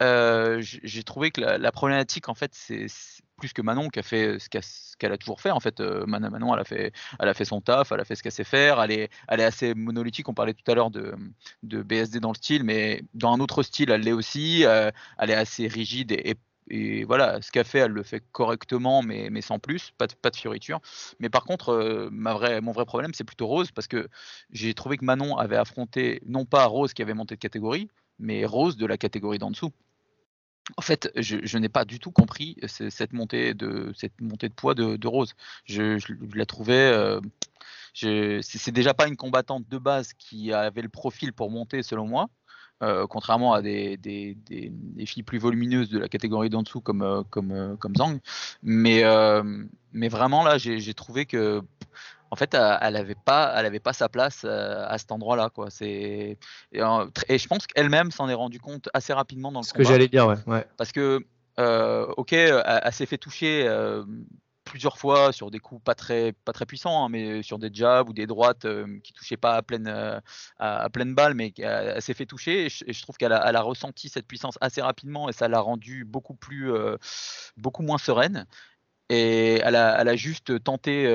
j'ai 0.00 1.02
trouvé 1.04 1.30
que 1.30 1.40
la, 1.40 1.72
problématique, 1.72 2.28
en 2.28 2.34
fait, 2.34 2.52
c'est 2.54 2.86
plus 3.36 3.52
que 3.52 3.62
Manon 3.62 3.88
qui 3.88 3.98
a 3.98 4.02
fait 4.02 4.38
ce 4.38 4.48
qu'elle 4.96 5.12
a 5.12 5.18
toujours 5.18 5.40
fait. 5.40 5.50
En 5.50 5.60
fait, 5.60 5.80
Manon, 5.80 6.54
elle 6.54 6.60
a 6.60 6.64
fait, 6.64 6.92
elle 7.18 7.28
a 7.28 7.34
fait 7.34 7.44
son 7.44 7.60
taf, 7.60 7.92
elle 7.92 8.00
a 8.00 8.04
fait 8.04 8.14
ce 8.14 8.22
qu'elle 8.22 8.32
sait 8.32 8.44
faire. 8.44 8.80
Elle 8.82 8.92
est, 8.92 9.10
elle 9.28 9.40
est 9.40 9.44
assez 9.44 9.74
monolithique. 9.74 10.28
On 10.28 10.34
parlait 10.34 10.54
tout 10.54 10.70
à 10.70 10.74
l'heure 10.74 10.90
de, 10.90 11.14
de, 11.62 11.82
BSD 11.82 12.20
dans 12.20 12.30
le 12.30 12.36
style, 12.36 12.64
mais 12.64 13.02
dans 13.14 13.32
un 13.32 13.40
autre 13.40 13.62
style, 13.62 13.90
elle 13.90 14.02
l'est 14.02 14.12
aussi. 14.12 14.62
elle 14.62 15.30
est 15.30 15.34
assez 15.34 15.66
rigide 15.68 16.12
et, 16.12 16.36
et 16.68 17.04
voilà, 17.04 17.42
ce 17.42 17.50
qu'elle 17.52 17.66
fait, 17.66 17.80
elle 17.80 17.92
le 17.92 18.02
fait 18.02 18.22
correctement, 18.32 19.02
mais, 19.02 19.28
mais 19.30 19.42
sans 19.42 19.58
plus, 19.58 19.92
pas 19.98 20.06
de, 20.06 20.14
pas 20.14 20.30
de 20.30 20.36
fioriture. 20.36 20.80
Mais 21.20 21.28
par 21.28 21.44
contre, 21.44 22.08
ma 22.10 22.32
vraie, 22.32 22.60
mon 22.60 22.72
vrai 22.72 22.86
problème, 22.86 23.12
c'est 23.14 23.24
plutôt 23.24 23.46
Rose, 23.46 23.70
parce 23.70 23.86
que 23.86 24.08
j'ai 24.50 24.74
trouvé 24.74 24.96
que 24.96 25.04
Manon 25.04 25.36
avait 25.36 25.56
affronté 25.56 26.22
non 26.26 26.46
pas 26.46 26.64
Rose 26.66 26.94
qui 26.94 27.02
avait 27.02 27.14
monté 27.14 27.34
de 27.34 27.40
catégorie, 27.40 27.88
mais 28.18 28.44
Rose 28.46 28.76
de 28.76 28.86
la 28.86 28.96
catégorie 28.96 29.38
d'en 29.38 29.50
dessous. 29.50 29.72
En 30.76 30.82
fait, 30.82 31.10
je, 31.16 31.58
n'ai 31.58 31.68
pas 31.68 31.84
du 31.84 31.98
tout 32.00 32.10
compris 32.10 32.56
cette 32.66 33.12
montée 33.12 33.52
de, 33.52 33.92
cette 33.94 34.18
montée 34.20 34.48
de 34.48 34.54
poids 34.54 34.74
de, 34.74 35.06
Rose. 35.06 35.34
Je, 35.66 35.98
la 36.34 36.46
trouvais. 36.46 36.90
Euh, 36.90 37.20
c'est 37.92 38.72
déjà 38.72 38.94
pas 38.94 39.06
une 39.06 39.16
combattante 39.16 39.68
de 39.68 39.78
base 39.78 40.14
qui 40.14 40.52
avait 40.52 40.82
le 40.82 40.88
profil 40.88 41.32
pour 41.32 41.50
monter, 41.50 41.82
selon 41.82 42.06
moi. 42.06 42.28
Euh, 42.82 43.06
contrairement 43.06 43.52
à 43.52 43.62
des, 43.62 43.98
filles 45.06 45.22
plus 45.22 45.38
volumineuses 45.38 45.90
de 45.90 45.98
la 45.98 46.08
catégorie 46.08 46.50
d'en 46.50 46.62
dessous 46.62 46.80
comme, 46.80 47.02
euh, 47.02 47.22
comme, 47.28 47.76
comme 47.78 47.94
Zhang. 47.94 48.18
Mais, 48.62 49.04
mais 49.92 50.08
vraiment 50.08 50.44
là, 50.44 50.56
j'ai 50.56 50.94
trouvé 50.94 51.26
que 51.26 51.62
en 52.34 52.36
fait, 52.36 52.54
elle 52.54 52.94
n'avait 52.94 53.14
pas, 53.14 53.54
elle 53.56 53.64
avait 53.64 53.78
pas 53.78 53.92
sa 53.92 54.08
place 54.08 54.44
à 54.44 54.98
cet 54.98 55.12
endroit-là, 55.12 55.50
quoi. 55.50 55.70
C'est 55.70 56.36
et, 56.72 57.38
je 57.38 57.46
pense 57.46 57.68
qu'elle-même 57.68 58.10
s'en 58.10 58.28
est 58.28 58.34
rendue 58.34 58.58
compte 58.58 58.88
assez 58.92 59.12
rapidement 59.12 59.52
dans 59.52 59.60
le 59.60 59.64
Ce 59.64 59.72
que 59.72 59.84
j'allais 59.84 60.08
dire, 60.08 60.26
ouais. 60.48 60.66
Parce 60.76 60.90
que, 60.90 61.24
ok, 61.56 62.32
elle, 62.32 62.92
s'est 62.92 63.06
fait 63.06 63.18
toucher 63.18 63.70
plusieurs 64.64 64.98
fois 64.98 65.30
sur 65.30 65.52
des 65.52 65.60
coups 65.60 65.80
pas 65.84 65.94
très, 65.94 66.32
pas 66.32 66.52
très 66.52 66.66
puissants, 66.66 67.04
hein, 67.04 67.08
mais 67.08 67.44
sur 67.44 67.60
des 67.60 67.70
jabs 67.72 68.08
ou 68.08 68.12
des 68.12 68.26
droites 68.26 68.66
qui 69.04 69.12
touchaient 69.12 69.36
pas 69.36 69.54
à 69.54 69.62
pleine, 69.62 70.20
à, 70.58 70.90
pleine 70.90 71.14
balle, 71.14 71.34
mais 71.34 71.54
elle, 71.58 72.02
s'est 72.02 72.14
fait 72.14 72.26
toucher. 72.26 72.66
Et 72.66 72.68
je, 72.68 73.02
trouve 73.02 73.16
qu'elle 73.16 73.32
a, 73.32 73.48
elle 73.48 73.54
a, 73.54 73.62
ressenti 73.62 74.08
cette 74.08 74.26
puissance 74.26 74.58
assez 74.60 74.82
rapidement 74.82 75.28
et 75.28 75.32
ça 75.32 75.46
l'a 75.46 75.60
rendue 75.60 76.04
beaucoup 76.04 76.34
plus, 76.34 76.72
beaucoup 77.56 77.84
moins 77.84 77.98
sereine. 77.98 78.44
Et 79.08 79.60
elle 79.62 79.76
a, 79.76 80.00
elle 80.00 80.08
a 80.08 80.16
juste 80.16 80.64
tenté 80.64 81.06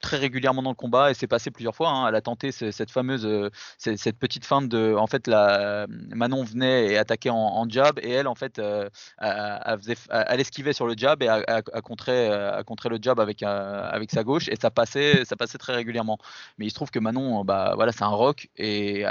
très 0.00 0.16
régulièrement 0.16 0.62
dans 0.62 0.70
le 0.70 0.76
combat 0.76 1.10
et 1.10 1.14
c'est 1.14 1.26
passé 1.26 1.50
plusieurs 1.50 1.74
fois. 1.74 1.90
Hein. 1.90 2.08
Elle 2.08 2.14
a 2.14 2.20
tenté 2.20 2.52
cette 2.52 2.90
fameuse, 2.90 3.26
euh, 3.26 3.50
cette 3.78 4.18
petite 4.18 4.44
feinte 4.44 4.68
de, 4.68 4.94
en 4.94 5.06
fait, 5.06 5.26
la 5.26 5.86
Manon 5.88 6.44
venait 6.44 6.92
et 6.92 6.98
attaquait 6.98 7.30
en, 7.30 7.68
jab 7.68 7.98
et 8.02 8.10
elle, 8.10 8.26
en 8.28 8.34
fait, 8.34 8.58
euh, 8.58 8.88
elle, 9.20 10.40
esquivait 10.40 10.72
sur 10.72 10.86
le 10.86 10.94
jab 10.96 11.22
et 11.22 11.28
a, 11.28 11.62
contré, 11.82 12.28
le 12.28 12.98
jab 13.00 13.20
avec, 13.20 13.42
avec 13.42 14.10
sa 14.10 14.24
gauche 14.24 14.48
et 14.48 14.56
ça 14.56 14.70
passait, 14.70 15.24
ça 15.24 15.36
passait 15.36 15.58
très 15.58 15.74
régulièrement. 15.74 16.18
Mais 16.58 16.66
il 16.66 16.70
se 16.70 16.74
trouve 16.74 16.90
que 16.90 16.98
Manon, 16.98 17.44
bah 17.44 17.72
voilà, 17.76 17.92
c'est 17.92 18.04
un 18.04 18.08
rock 18.08 18.48
et 18.56 19.04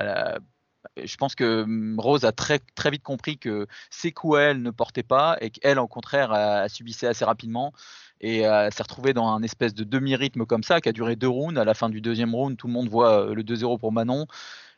je 1.04 1.18
pense 1.18 1.36
que 1.36 1.64
hum, 1.64 2.00
Rose 2.00 2.26
a 2.26 2.32
très, 2.32 2.60
très 2.76 2.92
vite 2.92 3.04
compris 3.04 3.38
que 3.38 3.68
ses 3.90 4.12
coups 4.12 4.38
elle 4.40 4.62
ne 4.62 4.72
portaient 4.72 5.04
pas 5.04 5.38
et 5.42 5.50
qu'elle, 5.50 5.80
au 5.80 5.88
contraire, 5.88 6.32
a, 6.32 6.70
subissait 6.70 7.08
assez 7.08 7.26
rapidement 7.26 7.74
et 8.22 8.46
euh, 8.46 8.70
s'est 8.72 8.84
retrouvé 8.84 9.14
dans 9.14 9.28
un 9.28 9.42
espèce 9.44 9.74
de 9.74 9.84
demi-rythme 9.84 10.46
comme 10.46 10.64
ça 10.64 10.82
qui 10.82 10.90
a 10.90 10.92
duré 10.92 11.16
deux 11.16 11.28
rounds. 11.28 11.60
À 11.60 11.66
la 11.66 11.74
fin 11.74 11.90
du 11.90 12.02
deuxième 12.02 12.36
round, 12.36 12.58
tout 12.58 12.68
le 12.68 12.74
monde 12.74 12.90
voit 12.90 13.30
euh, 13.30 13.34
le 13.34 13.44
2-0 13.44 13.80
pour 13.80 13.92
Manon. 13.92 14.28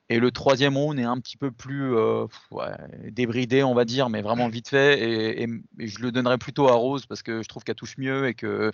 Et 0.09 0.19
le 0.19 0.29
troisième 0.31 0.75
round 0.75 0.99
est 0.99 1.03
un 1.03 1.17
petit 1.19 1.37
peu 1.37 1.51
plus 1.51 1.95
euh, 1.95 2.27
débridé, 3.05 3.63
on 3.63 3.73
va 3.73 3.85
dire, 3.85 4.09
mais 4.09 4.21
vraiment 4.21 4.49
vite 4.49 4.67
fait. 4.67 5.41
Et, 5.41 5.47
je 5.79 5.99
le 5.99 6.11
donnerais 6.11 6.37
plutôt 6.37 6.67
à 6.67 6.73
Rose 6.73 7.05
parce 7.05 7.23
que 7.23 7.41
je 7.41 7.47
trouve 7.47 7.63
qu'elle 7.63 7.75
touche 7.75 7.97
mieux 7.97 8.27
et 8.27 8.33
que, 8.33 8.73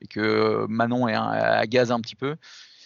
et 0.00 0.06
que 0.06 0.66
Manon 0.68 1.06
est 1.06 1.14
à 1.14 1.66
gaz 1.66 1.92
un 1.92 2.00
petit 2.00 2.16
peu. 2.16 2.36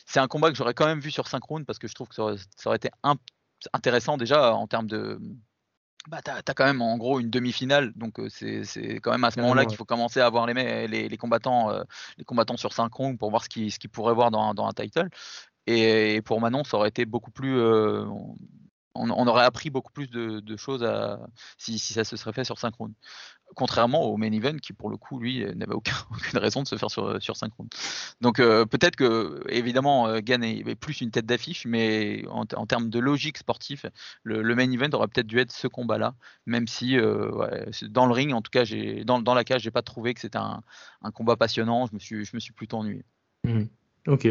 C'est 0.04 0.18
un 0.18 0.26
combat 0.26 0.50
que 0.50 0.56
j'aurais 0.56 0.74
quand 0.74 0.86
même 0.86 0.98
vu 0.98 1.12
sur 1.12 1.28
5 1.28 1.42
rounds 1.44 1.64
parce 1.64 1.78
que 1.78 1.86
je 1.86 1.94
trouve 1.94 2.08
que 2.08 2.14
ça 2.16 2.24
aurait, 2.66 2.76
été 2.76 2.90
intéressant 3.72 4.16
déjà 4.16 4.52
en 4.52 4.66
termes 4.66 4.88
de, 4.88 5.20
bah, 6.08 6.20
tu 6.24 6.30
as, 6.30 6.54
quand 6.54 6.64
même 6.64 6.82
en 6.82 6.96
gros 6.96 7.20
une 7.20 7.30
demi-finale, 7.30 7.92
donc 7.94 8.20
c'est 8.28 9.00
quand 9.00 9.12
même 9.12 9.24
à 9.24 9.30
ce 9.30 9.40
moment-là 9.40 9.64
qu'il 9.64 9.76
faut 9.76 9.84
commencer 9.84 10.20
à 10.20 10.28
voir 10.28 10.46
les, 10.46 10.88
les, 10.88 11.08
les 11.08 11.16
combattants, 11.16 11.70
les 12.18 12.24
combattants 12.24 12.56
sur 12.56 12.72
5 12.72 12.92
rounds 12.92 13.18
pour 13.18 13.30
voir 13.30 13.44
ce 13.44 13.48
qu'ils 13.48 13.76
qu 13.78 13.88
pourraient 13.88 14.14
voir 14.14 14.30
dans, 14.30 14.54
dans, 14.54 14.66
un 14.66 14.72
title. 14.72 15.08
Et, 15.66 16.20
pour 16.22 16.40
Manon, 16.40 16.64
ça 16.64 16.76
aurait 16.76 16.88
été 16.88 17.04
beaucoup 17.04 17.30
plus. 17.30 17.60
On, 18.94 19.26
aurait 19.26 19.44
appris 19.44 19.70
beaucoup 19.70 19.92
plus 19.92 20.08
de, 20.08 20.56
choses 20.56 20.84
à, 20.84 21.20
si, 21.56 21.78
si, 21.78 21.92
ça 21.94 22.04
se 22.04 22.16
serait 22.16 22.32
fait 22.32 22.44
sur 22.44 22.58
5 22.58 22.74
rounds 22.74 22.94
contrairement 23.54 24.04
au 24.04 24.16
main 24.16 24.32
event 24.32 24.56
qui 24.56 24.72
pour 24.72 24.90
le 24.90 24.96
coup 24.96 25.18
lui 25.18 25.44
n'avait 25.54 25.74
aucun, 25.74 25.94
aucune 26.10 26.38
raison 26.38 26.62
de 26.62 26.68
se 26.68 26.76
faire 26.76 26.90
sur, 26.90 27.20
sur 27.22 27.36
5 27.36 27.52
rounds. 27.54 27.70
Donc 28.20 28.38
euh, 28.38 28.64
peut-être 28.64 28.96
que 28.96 29.42
évidemment 29.48 30.08
euh, 30.08 30.20
Gann 30.20 30.42
est 30.42 30.74
plus 30.74 31.00
une 31.00 31.10
tête 31.10 31.26
d'affiche, 31.26 31.66
mais 31.66 32.24
en, 32.28 32.66
termes 32.66 32.90
de 32.90 32.98
logique 32.98 33.38
sportive, 33.38 33.90
le, 34.22 34.54
main 34.54 34.70
event 34.70 34.90
aurait 34.92 35.08
peut-être 35.08 35.26
dû 35.26 35.38
être 35.38 35.52
ce 35.52 35.66
combat-là, 35.66 36.14
même 36.46 36.66
si 36.66 36.98
euh, 36.98 37.30
dans 37.88 38.06
le 38.06 38.12
ring, 38.12 38.32
en 38.32 38.42
tout 38.42 38.50
cas, 38.50 38.64
dans, 39.04 39.20
dans 39.20 39.34
la 39.34 39.44
cage, 39.44 39.62
j'ai 39.62 39.70
pas 39.70 39.82
trouvé 39.82 40.14
que 40.14 40.20
c'était 40.20 40.38
un, 40.38 40.62
combat 41.14 41.36
passionnant. 41.36 41.86
Je 41.86 41.94
me 41.94 41.98
suis, 41.98 42.24
je 42.24 42.30
me 42.34 42.40
suis 42.40 42.52
plutôt 42.52 42.78
ennuyé. 42.78 43.04
Mmh. 43.44 43.64
Ok. 44.08 44.28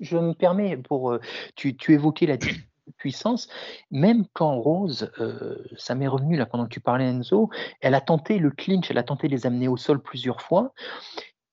Je, 0.00 0.16
me 0.16 0.32
permets 0.32 0.76
pour 0.76 1.18
tu, 1.54 1.76
tu 1.76 1.92
évoquais 1.92 2.26
la 2.26 2.36
puissance, 2.96 3.48
même 3.90 4.24
quand 4.32 4.58
Rose, 4.60 5.10
euh, 5.20 5.56
ça 5.76 5.94
m'est 5.94 6.08
revenu 6.08 6.36
là 6.36 6.46
pendant 6.46 6.64
que 6.64 6.70
tu 6.74 6.80
parlais 6.80 7.04
Enzo, 7.06 7.50
elle 7.80 7.94
a 7.94 8.00
tenté 8.00 8.38
le 8.38 8.50
clinch, 8.50 8.90
elle 8.90 8.98
a 8.98 9.02
tenté 9.02 9.28
de 9.28 9.32
les 9.32 9.46
amener 9.46 9.68
au 9.68 9.76
sol 9.76 10.00
plusieurs 10.02 10.40
fois, 10.40 10.72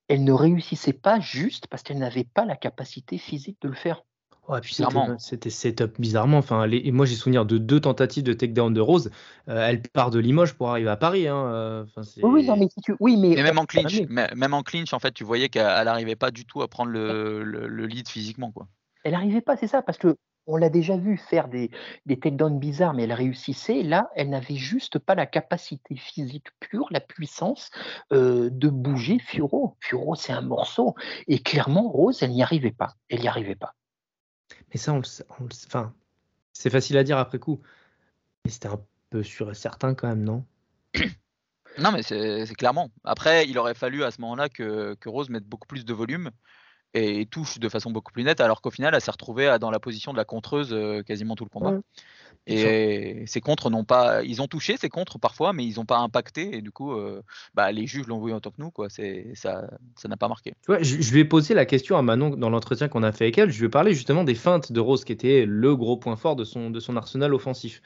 elle 0.07 0.23
ne 0.23 0.31
réussissait 0.34 0.93
pas 0.93 1.19
juste 1.19 1.68
parce 1.68 1.84
qu'elle 1.84 1.99
n'avait 1.99 2.23
pas 2.34 2.45
la 2.45 2.56
capacité 2.56 3.18
physique 3.18 3.57
de 3.61 3.68
le 3.69 3.76
faire. 3.76 4.03
Ouais, 4.47 4.61
puis 4.61 4.73
c'était 5.19 5.49
setup 5.51 6.01
bizarrement. 6.01 6.39
Enfin, 6.39 6.65
les- 6.65 6.81
et 6.84 6.91
moi, 6.91 7.06
j'ai 7.06 7.14
souvenir 7.14 7.45
de 7.45 7.60
deux 7.60 7.80
tentatives 7.80 8.23
de 8.23 8.34
takedown 8.34 8.73
de 8.73 8.81
Rose. 8.81 9.11
Euh, 9.47 9.68
elle 9.68 9.84
part 9.84 10.10
de 10.10 10.18
Limoges 10.18 10.56
pour 10.56 10.69
arriver 10.72 10.89
à 10.89 10.97
Paris. 10.97 11.27
Hein. 11.27 11.84
enfin, 11.85 12.01
c'est- 12.01 12.23
Oui, 12.26 12.47
non, 12.47 12.57
mais 12.57 12.68
si 12.68 12.81
tu. 12.81 12.95
Oui, 12.99 13.15
mais. 13.15 13.35
Mais 13.35 13.43
même 13.43 13.60
en 13.60 13.65
clinch, 13.65 14.01
même 14.10 14.53
en 14.56 14.64
clinch, 14.64 14.91
en 14.91 14.97
fait, 14.97 15.11
tu 15.11 15.23
voyais 15.23 15.49
qu'elle 15.49 15.61
n'arrivait 15.85 16.15
pas 16.15 16.31
du 16.31 16.45
tout 16.45 16.64
à 16.64 16.68
prendre 16.68 16.89
le, 16.89 17.43
le- 17.43 17.68
le 17.68 17.85
lead 17.85 18.07
physiquement, 18.10 18.51
quoi. 18.51 18.68
Elle 19.03 19.11
n'arrivait 19.11 19.41
pas, 19.41 19.56
c'est 19.56 19.68
ça, 19.68 19.84
parce 19.84 19.99
que 19.99 20.18
on 20.49 20.57
l'a 20.57 20.69
déjà 20.69 20.97
vu 20.97 21.15
faire 21.17 21.47
des, 21.47 21.69
des 22.07 22.19
takedowns 22.19 22.59
bizarres, 22.59 22.93
mais 22.93 23.03
elle 23.03 23.13
réussissait. 23.13 23.84
Là, 23.84 24.09
elle 24.15 24.30
n'avait 24.30 24.55
juste 24.55 24.97
pas 24.97 25.13
la 25.13 25.27
capacité 25.27 25.95
physique 25.95 26.47
pure, 26.59 26.88
la 26.89 26.99
puissance 26.99 27.69
euh, 28.11 28.49
de 28.51 28.67
bouger 28.67 29.19
Furo. 29.19 29.77
Furo, 29.80 30.15
c'est 30.15 30.34
un 30.34 30.41
morceau. 30.41 30.95
Et 31.27 31.39
clairement, 31.41 31.88
Rose, 31.89 32.23
elle 32.23 32.31
n'y 32.31 32.41
arrivait 32.41 32.71
pas. 32.71 32.95
Elle 33.09 33.21
n'y 33.21 33.27
arrivait 33.27 33.55
pas. 33.55 33.76
Mais 34.73 34.80
ça, 34.80 34.93
on 34.93 34.97
le 34.97 35.03
sait- 35.03 35.26
on 35.39 35.43
le 35.43 35.51
sait- 35.51 35.67
Enfin, 35.67 35.93
c'est 36.51 36.71
facile 36.71 36.97
à 36.97 37.03
dire 37.03 37.19
après 37.19 37.38
coup. 37.38 37.61
Mais 38.43 38.51
c'était 38.51 38.69
un 38.69 38.81
peu 39.11 39.21
sûr 39.21 39.51
et 39.51 39.55
certain 39.55 39.93
quand 39.93 40.07
même, 40.07 40.23
non? 40.23 40.43
Non, 41.77 41.91
mais 41.91 42.01
c'est 42.01 42.45
c'est 42.47 42.55
clairement. 42.55 42.89
Après, 43.03 43.47
il 43.47 43.57
aurait 43.59 43.76
fallu 43.76 44.03
à 44.03 44.09
ce 44.09 44.19
moment-là 44.21 44.49
que, 44.49 44.95
que 44.95 45.07
Rose 45.07 45.30
mette 45.30 45.45
beaucoup 45.45 45.67
plus 45.67 45.85
de 45.85 45.93
volume 45.93 46.31
et, 46.94 47.26
touche 47.26 47.60
de 47.60 47.70
façon 47.70 47.91
beaucoup 47.91 48.11
plus 48.11 48.24
nette, 48.24 48.41
alors 48.41 48.61
qu'au 48.61 48.72
final, 48.72 48.94
elle 48.95 49.02
s'est 49.02 49.11
retrouvée 49.11 49.57
dans 49.60 49.72
la 49.72 49.80
position 49.80 50.11
de 50.11 50.18
la 50.18 50.26
contreuse 50.26 50.70
euh, 50.72 51.03
quasiment 51.03 51.36
tout 51.36 51.44
le 51.44 51.49
combat. 51.49 51.72
Ouais. 51.72 51.82
Et 52.48 53.28
ces 53.28 53.41
contres 53.41 53.70
n'ont 53.70 53.84
pas, 53.84 54.24
ils 54.24 54.41
ont 54.41 54.48
touché 54.48 54.76
ces 54.78 54.90
contres 54.90 55.20
parfois, 55.20 55.53
mais 55.53 55.66
ils 55.66 55.76
n'ont 55.76 55.86
pas 55.86 55.99
impacté. 55.99 56.56
Et 56.56 56.61
du 56.61 56.72
coup, 56.72 56.94
euh, 56.94 57.22
bah, 57.53 57.72
les 57.72 57.86
juges 57.86 58.07
l'ont 58.07 58.24
vu 58.24 58.34
en 58.34 58.40
tant 58.40 58.49
que 58.49 58.56
nous, 58.60 58.72
quoi. 58.72 58.90
C'est 58.90 59.28
ça, 59.36 59.70
ça 59.95 60.07
n'a 60.07 60.18
pas 60.18 60.28
marqué. 60.28 60.53
Tu 60.61 60.68
vois, 60.68 60.82
je, 60.82 60.99
je 60.99 61.14
lui 61.14 61.20
ai 61.20 61.26
posé 61.26 61.53
la 61.53 61.66
question 61.66 61.98
à 61.98 62.02
Manon 62.02 62.32
dans 62.32 62.49
l'entretien 62.49 62.88
qu'on 62.88 63.03
a 63.03 63.11
fait 63.11 63.26
avec 63.26 63.38
elle. 63.38 63.52
Je 63.52 63.60
lui 63.60 63.68
ai 63.68 63.70
parlé 63.70 63.94
justement 63.94 64.24
des 64.24 64.36
feintes 64.36 64.72
de 64.72 64.80
Rose, 64.80 65.03
qui 65.03 65.11
était 65.11 65.45
le 65.45 65.76
gros 65.76 65.98
point 65.98 66.16
fort 66.16 66.36
de 66.36 66.44
son, 66.44 66.72
de 66.72 66.80
son 66.80 66.98
arsenal 66.98 67.34
offensif. 67.36 67.82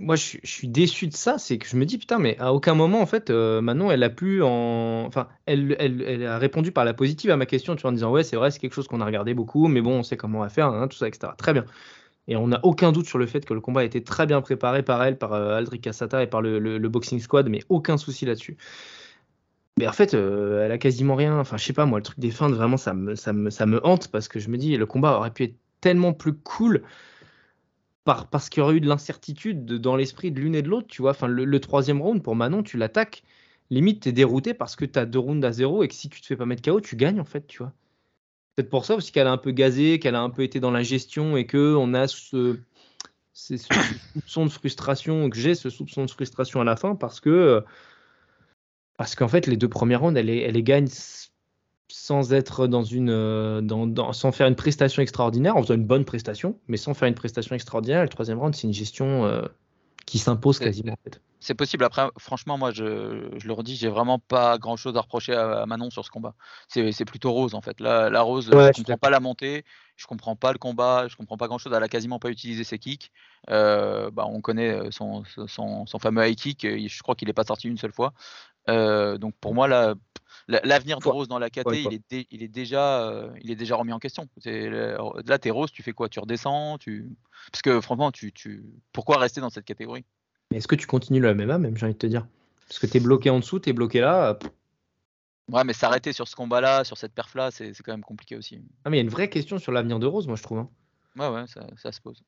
Moi, 0.00 0.16
je, 0.16 0.38
suis- 0.44 0.68
déçu 0.68 1.06
de 1.06 1.12
ça. 1.14 1.36
C'est 1.38 1.58
que 1.58 1.66
je 1.66 1.76
me 1.76 1.84
dis, 1.84 1.98
putain, 1.98 2.18
mais 2.18 2.38
à 2.38 2.52
aucun 2.54 2.74
moment, 2.74 3.00
en 3.00 3.06
fait, 3.06 3.30
euh, 3.30 3.60
Manon, 3.60 3.90
elle 3.90 4.02
a 4.02 4.10
pu 4.10 4.42
en. 4.42 5.04
Enfin, 5.06 5.28
elle, 5.46 5.76
a 6.26 6.38
répondu 6.38 6.72
par 6.72 6.84
la 6.84 6.94
positive 6.94 7.30
à 7.30 7.36
ma 7.36 7.46
question, 7.46 7.76
tu 7.76 7.82
vois, 7.82 7.90
en 7.90 7.94
disant, 7.94 8.10
ouais, 8.10 8.22
c'est 8.22 8.36
vrai, 8.36 8.50
c'est 8.50 8.58
quelque 8.58 8.74
chose 8.74 8.88
qu'on 8.88 9.00
a 9.00 9.04
regardé 9.04 9.34
beaucoup, 9.34 9.68
mais 9.68 9.80
bon, 9.80 9.98
on 9.98 10.02
sait 10.02 10.16
comment 10.16 10.38
on 10.38 10.42
va 10.42 10.48
faire, 10.48 10.68
hein, 10.68 10.88
tout 10.88 10.96
ça, 10.96 11.08
etc. 11.08 11.32
Très 11.36 11.52
bien. 11.52 11.64
Et 12.28 12.36
on 12.36 12.48
n'a 12.48 12.60
aucun 12.64 12.92
doute 12.92 13.06
sur 13.06 13.18
le 13.18 13.26
fait 13.26 13.44
que 13.44 13.54
le 13.54 13.60
combat 13.60 13.80
a 13.82 13.84
été 13.84 14.02
très 14.04 14.26
bien 14.26 14.40
préparé 14.40 14.82
par 14.84 15.02
elle, 15.04 15.18
par 15.18 15.34
euh, 15.34 15.64
Cassata 15.82 16.22
et 16.22 16.26
par 16.28 16.42
le 16.42 16.78
boxing 16.88 17.20
squad, 17.20 17.48
mais 17.48 17.60
aucun 17.68 17.96
souci 17.98 18.26
là-dessus. 18.26 18.56
Mais 19.78 19.86
en 19.88 19.92
fait, 19.92 20.14
euh, 20.14 20.64
elle 20.64 20.72
a 20.72 20.78
quasiment 20.78 21.14
rien. 21.14 21.38
Enfin, 21.38 21.56
je 21.56 21.64
sais 21.64 21.72
pas, 21.72 21.86
moi, 21.86 21.98
le 21.98 22.02
truc 22.02 22.18
des 22.18 22.30
feintes, 22.30 22.52
vraiment, 22.52 22.76
ça 22.76 22.92
me, 22.92 23.14
ça 23.14 23.32
me, 23.32 23.50
ça 23.50 23.66
me 23.66 23.84
hante 23.86 24.08
parce 24.08 24.28
que 24.28 24.38
je 24.38 24.48
me 24.50 24.58
dis, 24.58 24.76
le 24.76 24.86
combat 24.86 25.16
aurait 25.16 25.30
pu 25.32 25.44
être 25.44 25.56
tellement 25.80 26.12
plus 26.12 26.34
cool 26.34 26.82
par, 28.04 28.28
parce 28.28 28.48
qu'il 28.48 28.60
y 28.60 28.64
aurait 28.64 28.76
eu 28.76 28.80
de 28.80 28.88
l'incertitude 28.88 29.64
de- 29.64 29.78
dans 29.78 29.96
l'esprit 29.96 30.32
de 30.32 30.40
l'une 30.40 30.54
et 30.54 30.62
de 30.62 30.68
l'autre, 30.68 30.86
tu 30.88 31.02
vois. 31.02 31.12
Enfin, 31.12 31.28
le, 31.28 31.60
troisième 31.60 32.00
round, 32.00 32.22
pour 32.22 32.34
Manon, 32.36 32.62
tu 32.62 32.76
l'attaques. 32.76 33.22
Limite, 33.70 34.02
t'es 34.02 34.12
dérouté 34.12 34.54
parce 34.54 34.74
que 34.76 34.84
t'as 34.84 35.04
deux 35.06 35.18
rounds 35.18 35.46
à 35.46 35.52
zéro 35.52 35.82
et 35.82 35.88
que 35.88 35.94
si 35.94 36.08
tu 36.08 36.20
te 36.20 36.26
fais 36.26 36.36
pas 36.36 36.46
mettre 36.46 36.62
KO, 36.62 36.80
tu 36.80 36.96
gagnes, 36.96 37.20
en 37.20 37.24
fait, 37.24 37.46
tu 37.46 37.58
vois. 37.58 37.72
Peut-être 38.56 38.70
pour 38.70 38.84
ça 38.84 38.96
aussi 38.96 39.12
qu'elle 39.12 39.26
a 39.26 39.32
un 39.32 39.38
peu 39.38 39.52
gazé, 39.52 39.98
qu'elle 39.98 40.16
a 40.16 40.22
un 40.22 40.30
peu 40.30 40.42
été 40.42 40.60
dans 40.60 40.70
la 40.70 40.82
gestion 40.82 41.36
et 41.36 41.46
que 41.46 41.76
on 41.76 41.94
a 41.94 42.08
ce, 42.08 42.58
ce 43.32 43.54
soupçon 44.14 44.44
de 44.44 44.50
frustration, 44.50 45.30
que 45.30 45.36
j'ai 45.38 45.54
ce 45.54 45.70
soupçon 45.70 46.04
de 46.04 46.10
frustration 46.10 46.60
à 46.60 46.64
la 46.64 46.76
fin 46.76 46.96
parce 46.96 47.20
que 47.20 47.30
euh, 47.30 47.60
parce 48.96 49.14
qu'en 49.14 49.28
fait 49.28 49.46
les 49.46 49.56
deux 49.56 49.68
premières 49.68 50.00
rounds 50.00 50.18
elle 50.18 50.28
elle 50.28 50.54
les 50.54 50.62
gagne 50.62 50.88
sans 51.90 52.32
être 52.32 52.66
dans 52.66 52.82
une 52.84 53.10
euh, 53.10 53.60
dans, 53.60 53.86
dans- 53.86 54.12
sans 54.12 54.32
faire 54.32 54.46
une 54.46 54.56
prestation 54.56 55.02
extraordinaire 55.02 55.56
en 55.56 55.62
faisant 55.62 55.74
une 55.74 55.86
bonne 55.86 56.04
prestation 56.04 56.58
mais 56.68 56.76
sans 56.76 56.94
faire 56.94 57.08
une 57.08 57.14
prestation 57.14 57.54
extraordinaire 57.54 58.02
le 58.02 58.08
troisième 58.08 58.38
round 58.38 58.54
c'est 58.54 58.66
une 58.66 58.72
gestion 58.72 59.24
euh, 59.26 59.42
qui 60.06 60.18
s'impose 60.18 60.58
quasiment 60.58 60.92
en 60.92 60.98
fait. 61.04 61.20
C'est 61.42 61.54
possible. 61.54 61.84
Après, 61.84 62.06
franchement, 62.18 62.58
moi, 62.58 62.70
je, 62.70 63.30
je 63.38 63.46
le 63.46 63.52
redis, 63.54 63.74
j'ai 63.74 63.88
vraiment 63.88 64.18
pas 64.18 64.58
grand 64.58 64.76
chose 64.76 64.94
à 64.98 65.00
reprocher 65.00 65.32
à, 65.32 65.62
à 65.62 65.66
Manon 65.66 65.88
sur 65.88 66.04
ce 66.04 66.10
combat. 66.10 66.34
C'est 66.68 66.92
c'est 66.92 67.06
plutôt 67.06 67.32
Rose, 67.32 67.54
en 67.54 67.62
fait. 67.62 67.80
La, 67.80 68.10
la 68.10 68.20
Rose, 68.20 68.50
Ouais, 68.52 68.70
je 68.74 68.82
comprends 68.82 68.98
pas 68.98 69.08
la 69.08 69.20
montée, 69.20 69.64
je 69.96 70.06
comprends 70.06 70.36
pas 70.36 70.52
le 70.52 70.58
combat, 70.58 71.08
je 71.08 71.16
comprends 71.16 71.38
pas 71.38 71.46
grand 71.46 71.56
chose. 71.56 71.72
Elle 71.74 71.82
a 71.82 71.88
quasiment 71.88 72.18
pas 72.18 72.28
utilisé 72.28 72.62
ses 72.62 72.78
kicks. 72.78 73.10
Euh, 73.48 74.10
bah, 74.10 74.26
on 74.26 74.42
connaît 74.42 74.90
son, 74.90 75.22
son, 75.46 75.86
son 75.86 75.98
fameux 75.98 76.28
high 76.28 76.36
kick. 76.36 76.66
Je 76.66 77.02
crois 77.02 77.14
qu'il 77.14 77.30
est 77.30 77.32
pas 77.32 77.44
sorti 77.44 77.68
une 77.68 77.78
seule 77.78 77.92
fois. 77.92 78.12
Euh, 78.68 79.18
donc 79.18 79.34
pour 79.40 79.54
moi, 79.54 79.66
là, 79.68 79.94
l'avenir 80.48 80.98
de 80.98 81.08
Rose 81.08 81.28
dans 81.28 81.38
la 81.38 81.50
KT, 81.50 81.66
Ouais, 81.66 81.82
il 81.82 81.94
est, 81.94 82.02
dé- 82.10 82.26
il 82.30 82.42
est 82.42 82.48
déjà, 82.48 83.08
euh, 83.08 83.30
il 83.40 83.50
est 83.50 83.56
déjà 83.56 83.76
remis 83.76 83.92
en 83.92 83.98
question. 83.98 84.28
Là, 84.44 85.38
t'es 85.38 85.50
Rose, 85.50 85.70
tu 85.72 85.82
fais 85.82 85.92
quoi? 85.92 86.08
Tu 86.08 86.20
redescends 86.20 86.78
tu... 86.78 87.08
Parce 87.50 87.62
que 87.62 87.80
franchement, 87.80 88.12
tu, 88.12 88.32
tu... 88.32 88.64
pourquoi 88.92 89.18
rester 89.18 89.40
dans 89.40 89.50
cette 89.50 89.64
catégorie? 89.64 90.04
Mais 90.50 90.58
est-ce 90.58 90.68
que 90.68 90.74
tu 90.76 90.86
continues 90.86 91.20
le 91.20 91.34
MMA 91.34 91.58
même 91.58 91.76
j'ai 91.76 91.86
envie 91.86 91.94
de 91.94 91.98
te 91.98 92.06
dire? 92.06 92.26
Parce 92.68 92.78
que 92.78 92.86
t'es 92.86 93.00
bloqué 93.00 93.30
en 93.30 93.38
dessous, 93.40 93.58
t'es 93.58 93.72
bloqué 93.72 94.00
là. 94.00 94.38
Ouais, 95.50 95.64
mais 95.64 95.72
s'arrêter 95.72 96.12
sur 96.12 96.28
ce 96.28 96.36
combat-là, 96.36 96.84
sur 96.84 96.96
cette 96.96 97.12
perf-là, 97.12 97.50
c'est 97.50 97.74
c'est 97.74 97.82
quand 97.82 97.92
même 97.92 98.04
compliqué 98.04 98.36
aussi. 98.36 98.60
Ah 98.84 98.90
mais 98.90 98.96
il 98.98 99.00
y 99.00 99.02
a 99.02 99.04
une 99.04 99.10
vraie 99.10 99.28
question 99.28 99.58
sur 99.58 99.72
l'avenir 99.72 99.98
de 99.98 100.06
Rose 100.06 100.26
moi 100.28 100.36
je 100.36 100.42
trouve. 100.42 100.58
hein. 100.58 100.70
Ouais, 101.16 101.28
ouais, 101.28 101.46
ça, 101.48 101.66
ça 101.76 101.90
se 101.90 102.00
pose. 102.00 102.22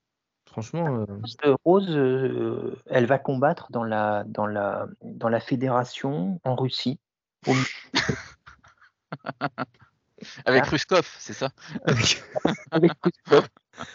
Franchement. 0.52 0.98
euh, 1.00 1.06
Rose, 1.20 1.36
euh, 1.44 1.56
Rose, 1.64 1.86
euh, 1.90 2.76
elle 2.86 3.06
va 3.06 3.18
combattre 3.18 3.66
dans 3.72 3.84
la, 3.84 4.22
dans 4.26 4.46
la, 4.46 4.86
dans 5.02 5.28
la 5.28 5.40
fédération 5.40 6.40
en 6.44 6.54
Russie. 6.54 7.00
Au- 7.48 7.52
Avec 10.44 10.62
Ah. 10.66 10.70
Ruskov, 10.70 11.04
c'est 11.18 11.32
ça 11.32 11.48
avec 12.70 12.92
Kuskov. 13.00 13.48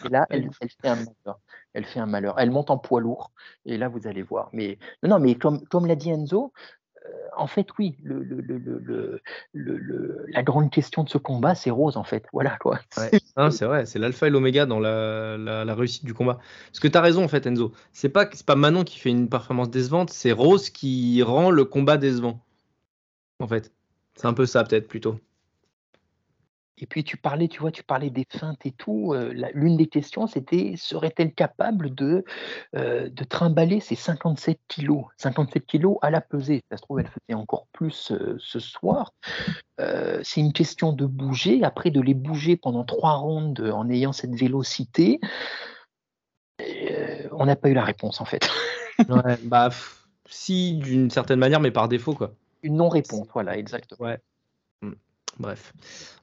Et 0.04 0.08
là, 0.10 0.26
elle, 0.28 0.50
elle 0.60 0.68
fait 0.68 0.88
un 0.88 0.96
malheur. 0.96 1.40
Elle 1.72 1.84
fait 1.86 2.00
un 2.00 2.06
malheur. 2.06 2.38
Elle 2.38 2.50
monte 2.50 2.70
en 2.70 2.76
poids 2.76 3.00
lourd. 3.00 3.30
Et 3.64 3.78
là, 3.78 3.88
vous 3.88 4.06
allez 4.06 4.22
voir. 4.22 4.50
Mais 4.52 4.78
non, 5.02 5.10
non, 5.10 5.18
mais 5.20 5.36
comme, 5.36 5.64
comme 5.68 5.86
l'a 5.86 5.94
dit 5.96 6.10
Enzo, 6.10 6.52
en 7.36 7.46
fait, 7.46 7.68
oui, 7.78 7.96
le, 8.02 8.22
le- 8.24 9.22
le- 9.52 10.26
la 10.28 10.42
grande 10.42 10.70
question 10.70 11.04
de 11.04 11.08
ce 11.08 11.18
combat, 11.18 11.54
c'est 11.54 11.70
Rose, 11.70 11.96
en 11.96 12.04
fait. 12.04 12.26
Voilà, 12.32 12.56
quoi. 12.58 12.80
Ouais. 12.96 13.50
C'est 13.50 13.64
vrai, 13.64 13.86
c'est 13.86 13.98
l'alpha 13.98 14.26
et 14.26 14.30
l'oméga 14.30 14.66
dans 14.66 14.80
la, 14.80 15.36
la- 15.38 15.64
la 15.64 15.74
réussite 15.74 16.04
du 16.04 16.14
combat. 16.14 16.38
Parce 16.66 16.80
que 16.80 16.88
tu 16.88 16.98
as 16.98 17.00
raison, 17.00 17.22
en 17.24 17.28
fait, 17.28 17.46
Enzo. 17.46 17.72
C'est 17.92 18.08
pas, 18.08 18.28
c'est 18.32 18.44
pas 18.44 18.56
Manon 18.56 18.82
qui 18.84 18.98
fait 18.98 19.10
une 19.10 19.28
performance 19.28 19.70
décevante, 19.70 20.10
c'est 20.10 20.32
Rose 20.32 20.70
qui 20.70 21.22
rend 21.22 21.50
le 21.50 21.64
combat 21.64 21.96
décevant. 21.96 22.44
En 23.38 23.46
fait. 23.46 23.72
C'est 24.16 24.26
un 24.26 24.34
peu 24.34 24.46
ça, 24.46 24.64
peut-être, 24.64 24.88
plutôt. 24.88 25.20
Et 26.80 26.86
puis 26.86 27.04
tu 27.04 27.16
parlais, 27.16 27.48
tu 27.48 27.60
vois, 27.60 27.70
tu 27.70 27.82
parlais 27.82 28.10
des 28.10 28.24
feintes 28.28 28.64
et 28.64 28.72
tout. 28.72 29.12
euh, 29.12 29.32
L'une 29.52 29.76
des 29.76 29.86
questions, 29.86 30.26
c'était 30.26 30.74
serait-elle 30.76 31.32
capable 31.32 31.94
de, 31.94 32.24
euh, 32.76 33.08
de 33.08 33.24
trimballer 33.24 33.80
ces 33.80 33.94
57 33.94 34.58
kilos? 34.68 35.04
57 35.16 35.66
kilos 35.66 35.98
à 36.02 36.10
la 36.10 36.20
pesée. 36.20 36.62
Ça 36.70 36.76
se 36.76 36.82
trouve, 36.82 37.00
elle 37.00 37.06
faisait 37.06 37.34
encore 37.34 37.66
plus 37.72 38.12
euh, 38.12 38.36
ce 38.38 38.60
soir. 38.60 39.12
C'est 40.22 40.40
une 40.40 40.52
question 40.52 40.92
de 40.92 41.06
bouger, 41.06 41.62
après 41.62 41.90
de 41.90 42.00
les 42.00 42.14
bouger 42.14 42.56
pendant 42.56 42.82
trois 42.82 43.14
rondes 43.14 43.60
en 43.60 43.88
ayant 43.88 44.12
cette 44.12 44.34
vélocité. 44.34 45.20
On 47.30 47.46
n'a 47.46 47.54
pas 47.54 47.68
eu 47.68 47.74
la 47.74 47.84
réponse 47.84 48.20
en 48.20 48.24
fait. 48.24 48.48
Ouais, 49.08 49.36
bah, 49.44 49.70
si, 50.28 50.74
d'une 50.74 51.10
certaine 51.10 51.38
manière, 51.38 51.60
mais 51.60 51.70
par 51.70 51.88
défaut, 51.88 52.14
quoi. 52.14 52.32
Une 52.64 52.76
non-réponse, 52.76 53.28
voilà, 53.32 53.56
exactement. 53.56 54.08
Ouais. 54.08 54.18
Bref. 55.38 55.72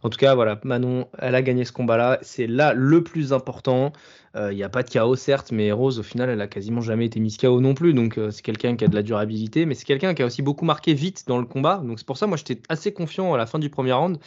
En 0.03 0.09
tout 0.09 0.17
cas, 0.17 0.35
voilà, 0.35 0.59
Manon, 0.63 1.07
elle 1.17 1.35
a 1.35 1.41
gagné 1.41 1.65
ce 1.65 1.71
combat-là. 1.71 2.19
C'est 2.21 2.47
là 2.47 2.73
le 2.73 3.03
plus 3.03 3.33
important. 3.33 3.93
Euh, 4.35 4.51
Il 4.51 4.55
n'y 4.55 4.63
a 4.63 4.69
pas 4.69 4.83
de 4.83 4.89
KO, 4.89 5.15
certes, 5.15 5.51
mais 5.51 5.71
Rose, 5.71 5.99
au 5.99 6.03
final, 6.03 6.29
elle 6.29 6.41
a 6.41 6.47
quasiment 6.47 6.81
jamais 6.81 7.05
été 7.05 7.19
mise 7.19 7.37
KO 7.37 7.61
non 7.61 7.73
plus. 7.73 7.93
Donc, 7.93 8.17
euh, 8.17 8.31
c'est 8.31 8.41
quelqu'un 8.41 8.75
qui 8.75 8.83
a 8.83 8.87
de 8.87 8.95
la 8.95 9.03
durabilité, 9.03 9.65
mais 9.65 9.73
c'est 9.73 9.85
quelqu'un 9.85 10.13
qui 10.13 10.21
a 10.21 10.25
aussi 10.25 10.41
beaucoup 10.41 10.65
marqué 10.65 10.93
vite 10.93 11.25
dans 11.27 11.37
le 11.39 11.45
combat. 11.45 11.77
Donc, 11.77 11.99
c'est 11.99 12.05
pour 12.05 12.17
ça, 12.17 12.27
moi, 12.27 12.37
j'étais 12.37 12.61
assez 12.67 12.93
confiant 12.93 13.33
à 13.33 13.37
la 13.37 13.45
fin 13.45 13.59
du 13.59 13.69
premier 13.69 13.93
round 13.93 14.17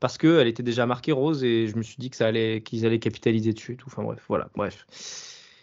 parce 0.00 0.18
qu'elle 0.18 0.46
était 0.46 0.62
déjà 0.62 0.84
marquée 0.84 1.12
Rose 1.12 1.42
et 1.44 1.66
je 1.66 1.76
me 1.76 1.82
suis 1.82 1.96
dit 1.98 2.10
que 2.10 2.16
ça 2.16 2.26
allait, 2.26 2.60
qu'ils 2.62 2.84
allaient 2.84 2.98
capitaliser 2.98 3.54
dessus. 3.54 3.78
Enfin, 3.86 4.02
bref, 4.02 4.22
voilà, 4.28 4.50
bref. 4.54 4.84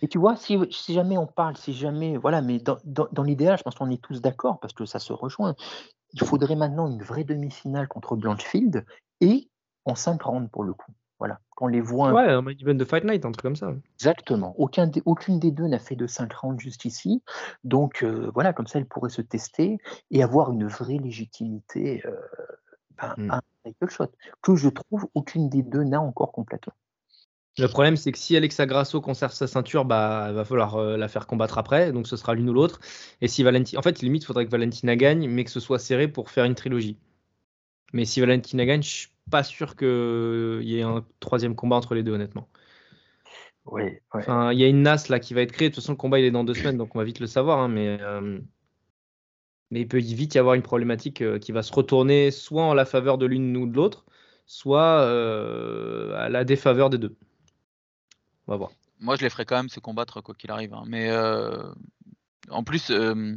Et 0.01 0.07
tu 0.07 0.17
vois, 0.17 0.35
si, 0.35 0.57
si 0.71 0.95
jamais 0.95 1.17
on 1.17 1.27
parle, 1.27 1.55
si 1.57 1.73
jamais, 1.73 2.17
voilà, 2.17 2.41
mais 2.41 2.57
dans, 2.57 2.77
dans, 2.83 3.07
dans 3.11 3.21
l'idéal, 3.21 3.59
je 3.59 3.63
pense 3.63 3.75
qu'on 3.75 3.91
est 3.91 4.01
tous 4.01 4.19
d'accord 4.19 4.59
parce 4.59 4.73
que 4.73 4.85
ça 4.85 4.97
se 4.97 5.13
rejoint. 5.13 5.55
Il 6.13 6.21
faudrait 6.23 6.55
maintenant 6.55 6.87
une 6.89 7.01
vraie 7.03 7.23
demi-finale 7.23 7.87
contre 7.87 8.15
Blanchfield 8.15 8.85
et 9.21 9.49
en 9.85 9.95
5 9.95 10.21
rounds 10.23 10.49
pour 10.51 10.63
le 10.63 10.73
coup. 10.73 10.91
Voilà, 11.19 11.39
qu'on 11.55 11.67
les 11.67 11.81
voit 11.81 12.11
Ouais, 12.13 12.29
un 12.29 12.41
main 12.41 12.51
event 12.59 12.73
de 12.73 12.83
Fight 12.83 13.03
Night, 13.03 13.25
un 13.25 13.31
truc 13.31 13.43
comme 13.43 13.55
ça. 13.55 13.73
exactement. 13.93 14.55
Aucun 14.57 14.87
des- 14.87 15.03
aucune 15.05 15.39
des 15.39 15.51
deux 15.51 15.67
n'a 15.67 15.77
fait 15.77 15.95
de 15.95 16.07
5 16.07 16.33
rounds 16.33 16.59
jusqu'ici. 16.59 17.21
Donc 17.63 18.01
euh, 18.03 18.31
voilà, 18.33 18.53
comme 18.53 18.65
ça, 18.65 18.79
elle 18.79 18.87
pourrait 18.87 19.11
se 19.11 19.21
tester 19.21 19.77
et 20.09 20.23
avoir 20.23 20.51
une 20.51 20.65
vraie 20.67 20.97
légitimité 20.97 22.01
euh, 22.07 22.15
ben, 22.97 23.13
Mm. 23.17 23.31
à 23.31 23.35
un 23.37 23.41
title 23.63 23.89
shot 23.89 24.11
que 24.41 24.55
je 24.55 24.69
trouve 24.69 25.07
aucune 25.13 25.47
des 25.49 25.61
deux 25.61 25.83
n'a 25.83 26.01
encore 26.01 26.31
complètement. 26.31 26.73
Le 27.57 27.67
problème, 27.67 27.97
c'est 27.97 28.11
que 28.11 28.17
si 28.17 28.35
Alexa 28.37 28.65
Grasso 28.65 29.01
conserve 29.01 29.33
sa 29.33 29.45
ceinture, 29.47 29.85
bah, 29.85 30.27
il 30.29 30.35
va 30.35 30.45
falloir 30.45 30.75
euh, 30.77 30.97
la 30.97 31.07
faire 31.07 31.27
combattre 31.27 31.57
après. 31.57 31.91
Donc, 31.91 32.07
ce 32.07 32.15
sera 32.15 32.33
l'une 32.33 32.49
ou 32.49 32.53
l'autre. 32.53 32.79
Et 33.21 33.27
si 33.27 33.43
Valentina. 33.43 33.79
En 33.79 33.83
fait, 33.83 34.01
limite, 34.01 34.23
il 34.23 34.25
faudrait 34.25 34.45
que 34.45 34.51
Valentina 34.51 34.95
gagne, 34.95 35.27
mais 35.29 35.43
que 35.43 35.51
ce 35.51 35.59
soit 35.59 35.79
serré 35.79 36.07
pour 36.07 36.29
faire 36.29 36.45
une 36.45 36.55
trilogie. 36.55 36.97
Mais 37.93 38.05
si 38.05 38.21
Valentina 38.21 38.65
gagne, 38.65 38.83
je 38.83 39.07
pas 39.29 39.43
sûr 39.43 39.75
qu'il 39.75 40.63
y 40.63 40.77
ait 40.77 40.81
un 40.83 41.05
troisième 41.19 41.55
combat 41.55 41.75
entre 41.77 41.95
les 41.95 42.03
deux, 42.03 42.13
honnêtement. 42.13 42.47
Oui, 43.65 43.83
ouais. 43.83 43.99
Enfin, 44.11 44.51
il 44.51 44.59
y 44.59 44.63
a 44.63 44.67
une 44.67 44.81
NAS 44.81 45.07
là 45.09 45.19
qui 45.19 45.33
va 45.33 45.41
être 45.41 45.51
créée. 45.51 45.69
De 45.69 45.75
toute 45.75 45.83
façon, 45.83 45.93
le 45.93 45.97
combat 45.97 46.19
il 46.19 46.25
est 46.25 46.31
dans 46.31 46.43
deux 46.43 46.53
semaines, 46.53 46.77
donc 46.77 46.95
on 46.95 46.99
va 46.99 47.05
vite 47.05 47.19
le 47.19 47.27
savoir. 47.27 47.59
hein, 47.59 47.67
mais, 47.67 47.99
euh, 48.01 48.39
mais 49.71 49.81
il 49.81 49.87
peut 49.87 49.99
vite 49.99 50.35
y 50.35 50.39
avoir 50.39 50.55
une 50.55 50.61
problématique 50.61 51.21
euh, 51.21 51.39
qui 51.39 51.51
va 51.51 51.63
se 51.63 51.73
retourner 51.73 52.31
soit 52.31 52.63
en 52.63 52.73
la 52.73 52.85
faveur 52.85 53.17
de 53.17 53.25
l'une 53.25 53.55
ou 53.57 53.67
de 53.67 53.75
l'autre, 53.75 54.05
soit 54.45 55.01
euh, 55.01 56.13
à 56.17 56.29
la 56.29 56.43
défaveur 56.43 56.89
des 56.89 56.97
deux. 56.97 57.15
Moi, 58.99 59.15
je 59.15 59.21
les 59.21 59.29
ferais 59.29 59.45
quand 59.45 59.55
même 59.57 59.69
se 59.69 59.79
combattre 59.79 60.21
quoi 60.21 60.35
qu'il 60.35 60.51
arrive. 60.51 60.73
hein. 60.73 60.83
Mais 60.87 61.09
euh, 61.09 61.71
en 62.49 62.63
plus, 62.63 62.91
euh, 62.91 63.35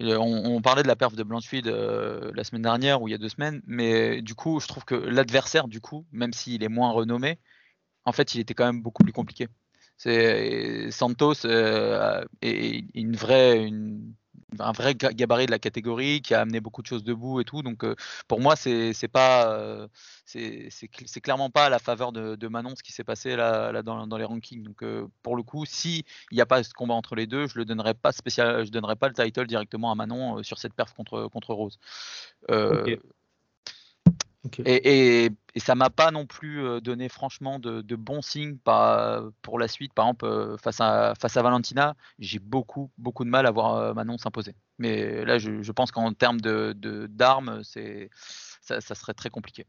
on, 0.00 0.16
on 0.46 0.60
parlait 0.62 0.82
de 0.82 0.88
la 0.88 0.96
perf 0.96 1.14
de 1.14 1.22
Blanchfield 1.22 1.66
euh, 1.68 2.30
la 2.34 2.44
semaine 2.44 2.62
dernière 2.62 3.02
ou 3.02 3.08
il 3.08 3.12
y 3.12 3.14
a 3.14 3.18
deux 3.18 3.28
semaines, 3.28 3.62
mais 3.66 4.22
du 4.22 4.34
coup, 4.34 4.60
je 4.60 4.66
trouve 4.66 4.84
que 4.84 4.94
l'adversaire, 4.94 5.68
du 5.68 5.80
coup, 5.80 6.06
même 6.12 6.32
s'il 6.32 6.62
est 6.62 6.68
moins 6.68 6.90
renommé, 6.90 7.38
en 8.04 8.12
fait, 8.12 8.34
il 8.34 8.40
était 8.40 8.54
quand 8.54 8.66
même 8.66 8.82
beaucoup 8.82 9.02
plus 9.04 9.12
compliqué. 9.12 9.48
C'est 9.98 10.90
Santos 10.90 11.44
euh, 11.44 12.24
est 12.40 12.84
une 12.94 13.14
vraie, 13.14 13.62
une- 13.62 14.14
un 14.58 14.72
vrai 14.72 14.94
ga- 14.94 15.12
gabarit 15.12 15.46
de 15.46 15.50
la 15.50 15.58
catégorie 15.58 16.22
qui 16.22 16.34
a 16.34 16.40
amené 16.40 16.60
beaucoup 16.60 16.82
de 16.82 16.86
choses 16.86 17.04
debout 17.04 17.40
et 17.40 17.44
tout. 17.44 17.62
Donc, 17.62 17.84
euh, 17.84 17.94
pour 18.28 18.40
moi, 18.40 18.56
euh, 19.50 19.88
c'est 20.24 20.68
c'est 20.70 20.86
cl- 20.90 21.06
c'est 21.06 21.20
clairement 21.20 21.50
pas 21.50 21.66
à 21.66 21.68
la 21.70 21.78
faveur 21.78 22.12
de, 22.12 22.48
Manon 22.48 22.74
ce 22.76 22.82
qui 22.82 22.92
s'est 22.92 23.04
passé 23.04 23.36
là, 23.36 23.82
dans, 23.82 24.16
les 24.16 24.24
rankings. 24.24 24.62
Donc, 24.62 24.82
euh, 24.82 25.06
pour 25.22 25.36
le 25.36 25.42
coup, 25.42 25.64
si 25.66 26.04
il 26.30 26.34
n'y 26.34 26.40
a 26.40 26.46
pas 26.46 26.62
ce 26.62 26.74
combat 26.74 26.94
entre 26.94 27.14
les 27.14 27.26
deux, 27.26 27.46
je 27.46 27.58
le 27.58 27.64
donnerais 27.64 27.94
pas 27.94 28.12
je 28.12 28.70
pas 28.96 29.08
le 29.08 29.14
title 29.14 29.46
directement 29.46 29.90
à 29.92 29.94
Manon 29.94 30.42
sur 30.42 30.58
cette 30.58 30.74
perf 30.74 30.94
contre 30.94 31.54
Rose. 31.54 31.78
Et, 34.64 35.24
et, 35.24 35.30
et 35.54 35.60
ça 35.60 35.74
m'a 35.74 35.90
pas 35.90 36.10
non 36.10 36.26
plus 36.26 36.62
euh, 36.62 36.80
donné 36.80 37.08
franchement 37.08 37.58
de, 37.58 37.80
de 37.82 37.96
bons 37.96 38.22
signes 38.22 38.56
par- 38.56 39.22
pour 39.42 39.58
la 39.58 39.68
suite. 39.68 39.92
Par 39.94 40.06
exemple, 40.06 40.24
euh, 40.26 40.56
face 40.56 40.80
à, 40.80 41.14
face 41.20 41.36
à 41.36 41.42
Valentina, 41.42 41.94
j'ai 42.18 42.38
beaucoup, 42.38 42.90
beaucoup 42.98 43.24
de 43.24 43.30
mal 43.30 43.46
à 43.46 43.50
voir 43.50 43.74
euh, 43.76 43.94
Manon 43.94 44.18
s'imposer. 44.18 44.54
Mais 44.78 45.24
là, 45.24 45.38
je, 45.38 45.62
je 45.62 45.72
pense 45.72 45.90
qu'en 45.92 46.12
termes 46.12 46.40
de- 46.40 46.74
d'armes, 47.10 47.62
ça, 47.62 48.80
ça 48.80 48.94
serait 48.94 49.14
très 49.14 49.30
compliqué. 49.30 49.66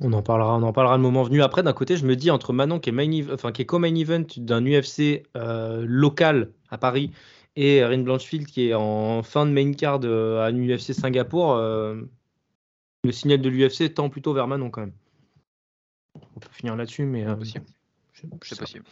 On 0.00 0.12
en 0.12 0.22
parlera, 0.22 0.56
on 0.56 0.62
en 0.62 0.72
parlera 0.72 0.96
le 0.96 1.02
moment 1.02 1.22
venu. 1.22 1.42
Après, 1.42 1.62
d'un 1.62 1.72
côté, 1.74 1.96
je 1.96 2.06
me 2.06 2.16
dis 2.16 2.30
entre 2.30 2.52
Manon 2.52 2.80
qui 2.80 2.88
est, 2.88 2.92
main 2.92 3.08
enfin, 3.32 3.52
qui 3.52 3.62
est 3.62 3.66
co-main 3.66 3.94
event 3.94 4.24
d'un 4.38 4.64
UFC 4.64 5.22
euh, 5.36 5.84
local 5.86 6.52
à 6.70 6.78
Paris 6.78 7.12
et 7.56 7.84
Rin 7.84 7.98
Blanchfield 7.98 8.46
qui 8.46 8.68
est 8.68 8.74
en 8.74 9.22
fin 9.22 9.44
de 9.44 9.50
main 9.52 9.72
card 9.74 10.00
euh, 10.04 10.40
à 10.42 10.46
un 10.46 10.56
UFC 10.56 10.94
Singapour, 10.94 11.52
euh, 11.52 11.96
le 13.04 13.12
signal 13.12 13.40
de 13.40 13.48
l'UFC 13.48 13.92
tend 13.94 14.08
plutôt 14.10 14.32
vers 14.32 14.46
Manon 14.46 14.70
quand 14.70 14.82
même. 14.82 14.92
On 16.36 16.40
peut 16.40 16.48
finir 16.52 16.76
là-dessus, 16.76 17.04
mais 17.04 17.26
euh, 17.26 17.34
Possible. 17.36 17.64
je- 18.12 18.26
je 18.42 18.54
C'est 18.54 18.58
possible. 18.58 18.84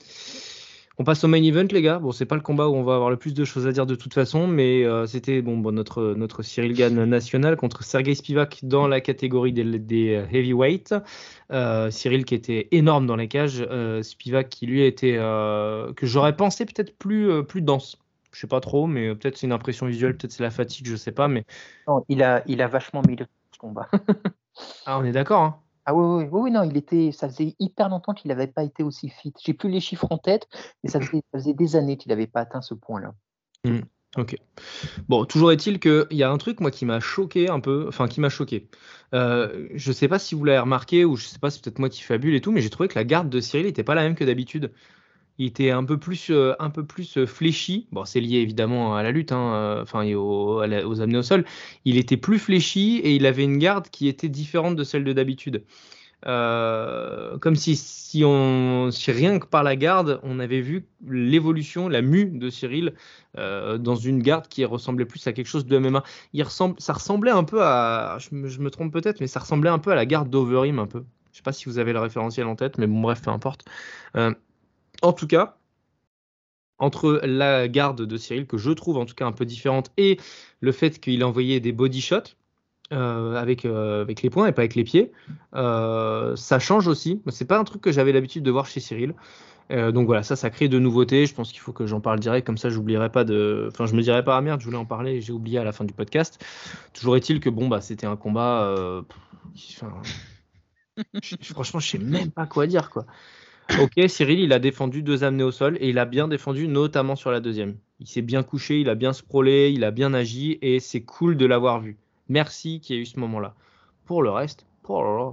On 0.99 1.05
passe 1.05 1.25
au 1.25 1.29
main 1.29 1.43
event, 1.43 1.67
les 1.71 1.81
gars. 1.81 1.99
Bon, 1.99 2.13
c'est 2.13 2.27
pas 2.27 2.35
le 2.35 2.43
combat 2.43 2.69
où 2.69 2.75
on 2.75 2.83
va 2.83 2.95
avoir 2.95 3.09
le 3.09 3.17
plus 3.17 3.33
de 3.33 3.45
choses 3.45 3.67
à 3.67 3.73
dire 3.73 3.87
de 3.87 3.95
toute 3.95 4.13
façon, 4.13 4.47
mais 4.47 4.85
euh, 4.85 5.07
c'était 5.07 5.41
bon, 5.41 5.57
bon, 5.57 5.73
notre, 5.73 6.15
notre 6.15 6.43
Cyril 6.43 6.75
Gann 6.75 7.05
national 7.07 7.57
contre 7.57 7.83
Sergei 7.85 8.15
Spivak 8.15 8.61
dans 8.65 8.87
la 8.87 9.01
catégorie 9.01 9.53
des, 9.55 9.79
des 9.79 10.15
euh, 10.17 10.27
heavyweight. 10.31 10.95
Euh, 11.53 11.91
Cyril 11.91 12.27
qui 12.27 12.35
était 12.35 12.69
énorme 12.73 13.07
dans 13.07 13.17
les 13.17 13.29
cages, 13.29 13.65
euh, 13.71 14.03
Spivak 14.03 14.51
qui 14.51 14.67
lui 14.67 14.83
était 14.85 15.17
euh, 15.19 15.93
que 15.95 16.07
j'aurais 16.07 16.37
pensé 16.37 16.67
peut-être 16.67 16.95
plus, 16.99 17.31
euh, 17.31 17.43
plus 17.43 17.63
dense. 17.63 17.97
Je 18.33 18.41
sais 18.41 18.47
pas 18.47 18.61
trop, 18.61 18.87
mais 18.87 19.15
peut-être 19.15 19.39
c'est 19.39 19.47
une 19.47 19.53
impression 19.53 19.87
visuelle, 19.87 20.17
peut-être 20.19 20.33
c'est 20.33 20.43
la 20.43 20.51
fatigue, 20.51 20.87
je 20.87 20.97
sais 20.97 21.13
pas. 21.13 21.29
Mais 21.29 21.45
Non, 21.89 22.05
il 22.11 22.23
a, 22.23 22.43
il 22.47 22.61
a 22.61 22.69
vachement 22.69 23.01
mis 23.09 23.17
le 23.17 23.27
combat. 23.61 23.89
ah, 24.87 24.99
on 24.99 25.05
est 25.05 25.13
d'accord. 25.13 25.43
Hein 25.43 25.57
Ah 25.87 25.95
oui, 25.95 26.27
oui, 26.31 26.51
non, 26.51 26.63
il 26.65 26.77
était, 26.77 27.13
ça 27.13 27.29
faisait 27.29 27.55
hyper 27.59 27.89
longtemps 27.89 28.15
qu'il 28.15 28.29
n'avait 28.31 28.47
pas 28.47 28.65
été 28.65 28.83
aussi 28.83 29.09
fit. 29.09 29.33
J'ai 29.45 29.55
plus 29.55 29.71
les 29.71 29.81
chiffres 29.81 30.07
en 30.11 30.19
tête, 30.19 30.49
mais 30.83 30.91
ça 30.91 31.01
faisait, 31.01 31.23
ça 31.33 31.39
faisait 31.39 31.55
des 31.55 31.77
années 31.77 31.97
qu'il 31.97 32.11
n'avait 32.11 32.27
pas 32.27 32.41
atteint 32.41 32.63
ce 32.63 32.75
point-là. 32.75 33.13
Ok. 34.17 34.37
Bon, 35.09 35.25
toujours 35.25 35.53
est-il 35.53 35.79
qu'il 35.79 36.07
y 36.11 36.25
a 36.25 36.31
un 36.31 36.39
truc, 36.39 36.61
moi, 36.61 36.73
qui 36.73 36.85
m'a 36.85 36.99
choqué 36.99 37.49
un 37.49 37.61
peu, 37.61 37.87
enfin, 37.87 38.09
qui 38.09 38.21
m'a 38.21 38.29
choqué. 38.29 38.69
Euh, 39.15 39.69
je 39.75 39.93
sais 39.93 40.09
pas 40.09 40.19
si 40.19 40.35
vous 40.35 40.45
l'avez 40.45 40.59
remarqué, 40.59 41.05
ou 41.05 41.15
je 41.17 41.27
sais 41.27 41.39
pas, 41.39 41.51
c'est 41.51 41.63
peut-être 41.63 41.79
moi 41.79 41.89
qui 41.89 42.03
fabule 42.03 42.35
et 42.35 42.41
tout, 42.41 42.51
mais 42.51 42.61
j'ai 42.61 42.71
trouvé 42.71 42.89
que 42.89 42.99
la 42.99 43.05
garde 43.05 43.29
de 43.29 43.41
Cyril 43.41 43.67
n'était 43.67 43.85
pas 43.85 43.95
la 43.95 44.03
même 44.03 44.17
que 44.17 44.25
d'habitude. 44.25 44.73
Il 45.39 45.47
était 45.47 45.71
un 45.71 45.85
peu 45.85 45.97
plus, 45.99 46.31
euh, 46.31 46.53
un 46.59 46.71
peu 46.71 46.85
plus 46.85 47.17
euh, 47.17 47.27
fléchi. 47.27 47.87
Bon, 47.93 48.05
c'est 48.05 48.21
lié 48.21 48.39
évidemment 48.39 48.95
à 48.95 49.03
la 49.03 49.11
lutte, 49.11 49.33
hein, 49.33 49.55
euh, 49.55 49.83
enfin, 49.83 50.07
aux 50.15 50.61
amenés 50.61 51.19
au 51.19 51.23
sol. 51.23 51.45
Il 51.85 51.97
était 51.97 52.19
plus 52.19 52.39
fléchi 52.39 52.99
et 52.99 53.15
il 53.15 53.25
avait 53.25 53.45
une 53.45 53.59
garde 53.59 53.89
qui 53.89 54.09
était 54.09 54.29
différente 54.29 54.77
de 54.77 54.85
celle 54.85 55.05
de 55.05 55.13
d'habitude. 55.13 55.65
Comme 56.23 57.57
si, 57.57 58.23
rien 58.23 59.39
que 59.39 59.47
par 59.47 59.63
la 59.63 59.77
garde, 59.77 60.21
on 60.23 60.39
avait 60.39 60.61
vu 60.61 60.87
l'évolution, 61.09 61.89
la 61.89 62.03
mue 62.03 62.27
de 62.27 62.51
Cyril 62.51 62.93
dans 63.35 63.95
une 63.95 64.21
garde 64.21 64.47
qui 64.47 64.63
ressemblait 64.67 65.07
plus 65.07 65.27
à 65.27 65.33
quelque 65.33 65.47
chose 65.47 65.65
de 65.65 65.79
MMA. 65.79 66.03
Il 66.35 66.45
ça 66.45 66.93
ressemblait 66.93 67.31
un 67.31 67.45
peu 67.45 67.63
à, 67.63 68.19
je 68.19 68.35
me, 68.35 68.71
trompe 68.71 68.93
peut-être, 68.93 69.21
mais 69.21 69.29
ça 69.29 69.41
ressemblait 69.41 69.71
un 69.71 69.79
peu 69.79 69.93
à 69.93 69.95
la 69.95 70.05
garde 70.05 70.29
d'Overim 70.29 70.79
un 70.79 70.87
peu. 70.87 71.05
Je 71.33 71.39
sais 71.39 71.43
pas 71.43 71.53
si 71.53 71.65
vous 71.65 71.79
avez 71.79 71.95
le 71.95 72.01
référentiel 72.01 72.47
en 72.47 72.57
tête, 72.57 72.77
mais 72.77 72.87
bon 72.87 73.01
bref, 73.01 73.23
peu 73.23 73.31
importe. 73.31 73.65
En 75.03 75.13
tout 75.13 75.27
cas, 75.27 75.57
entre 76.79 77.21
la 77.25 77.69
garde 77.69 78.03
de 78.03 78.17
Cyril, 78.17 78.47
que 78.47 78.57
je 78.57 78.71
trouve 78.71 78.97
en 78.97 79.05
tout 79.05 79.15
cas 79.15 79.27
un 79.27 79.33
peu 79.33 79.45
différente, 79.45 79.93
et 79.97 80.19
le 80.61 80.73
fait 80.73 80.99
qu'il 80.99 81.23
envoyait 81.23 81.61
des 81.61 81.73
body 81.73 82.01
shots 82.01 82.35
euh, 82.93 83.37
avec, 83.37 83.65
euh, 83.67 84.03
avec 84.03 84.23
les 84.23 84.31
poings 84.31 84.49
et 84.49 84.53
pas 84.53 84.63
avec 84.63 84.75
les 84.75 84.83
pieds, 84.83 85.13
euh, 85.55 86.35
ça 86.35 86.59
change 86.59 86.89
aussi. 86.89 87.23
C'est 87.29 87.45
pas 87.45 87.59
un 87.59 87.65
truc 87.65 87.83
que 87.83 87.93
j'avais 87.93 88.11
l'habitude 88.11 88.43
de 88.43 88.51
voir 88.51 88.67
chez 88.67 88.81
Cyril. 88.81 89.15
Donc 89.71 90.07
voilà, 90.07 90.25
ça, 90.25 90.35
ça 90.35 90.51
crée 90.51 90.67
de 90.67 90.81
nouveautés. 90.81 91.27
Je 91.27 91.33
pense 91.33 91.53
qu'il 91.53 91.61
faut 91.61 91.73
que 91.73 91.87
j'en 91.87 92.01
parle 92.01 92.19
direct, 92.19 92.45
comme 92.45 92.59
ça, 92.59 92.71
j'oublierai 92.71 93.09
pas 93.13 93.23
de. 93.23 93.69
Enfin, 93.71 93.87
je 93.87 93.95
me 93.95 94.03
dirais 94.03 94.25
pas, 94.25 94.37
ah 94.37 94.41
merde, 94.41 94.59
je 94.59 94.65
voulais 94.65 94.77
en 94.77 94.85
parler 94.85 95.13
et 95.13 95.21
j'ai 95.21 95.33
oublié 95.33 95.61
à 95.61 95.65
la 95.65 95.71
fin 95.71 95.85
du 95.85 95.95
podcast. 95.95 96.45
Toujours 96.93 97.17
est-il 97.17 97.39
que 97.39 97.51
bon, 97.51 97.69
bah, 97.69 97.81
c'était 97.81 98.09
un 98.09 98.17
combat. 98.17 98.75
enfin, 99.55 99.93
franchement, 101.45 101.79
je 101.79 101.89
sais 101.89 101.99
même 101.99 102.33
pas 102.33 102.47
quoi 102.47 102.67
dire, 102.67 102.91
quoi. 102.91 103.07
Ok, 103.79 104.09
Cyril, 104.09 104.41
il 104.41 104.53
a 104.53 104.59
défendu 104.59 105.03
deux 105.03 105.23
amenés 105.23 105.45
au 105.45 105.53
sol 105.53 105.77
et 105.81 105.91
il 105.91 105.99
a 105.99 106.05
bien 106.05 106.29
défendu, 106.29 106.67
notamment 106.67 107.15
sur 107.15 107.31
la 107.31 107.41
deuxième. 107.41 107.77
Il 108.01 108.09
s'est 108.09 108.23
bien 108.23 108.43
couché, 108.43 108.81
il 108.81 108.89
a 108.89 108.95
bien 108.95 109.13
sprawlé, 109.13 109.71
il 109.71 109.85
a 109.85 109.91
bien 109.91 110.13
agi 110.13 110.59
et 110.63 110.81
c'est 110.81 111.03
cool 111.03 111.37
de 111.37 111.47
l'avoir 111.47 111.81
vu. 111.81 111.97
Merci 112.29 112.81
qu'il 112.81 112.97
y 112.97 112.99
ait 112.99 113.03
eu 113.03 113.07
ce 113.07 113.19
moment-là. 113.21 113.55
Pour 114.05 114.23
le 114.23 114.31
reste. 114.31 114.67
Euh, 114.89 115.33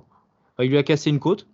il 0.59 0.69
lui 0.69 0.77
a 0.77 0.83
cassé 0.83 1.09
une 1.09 1.19
côte. 1.19 1.47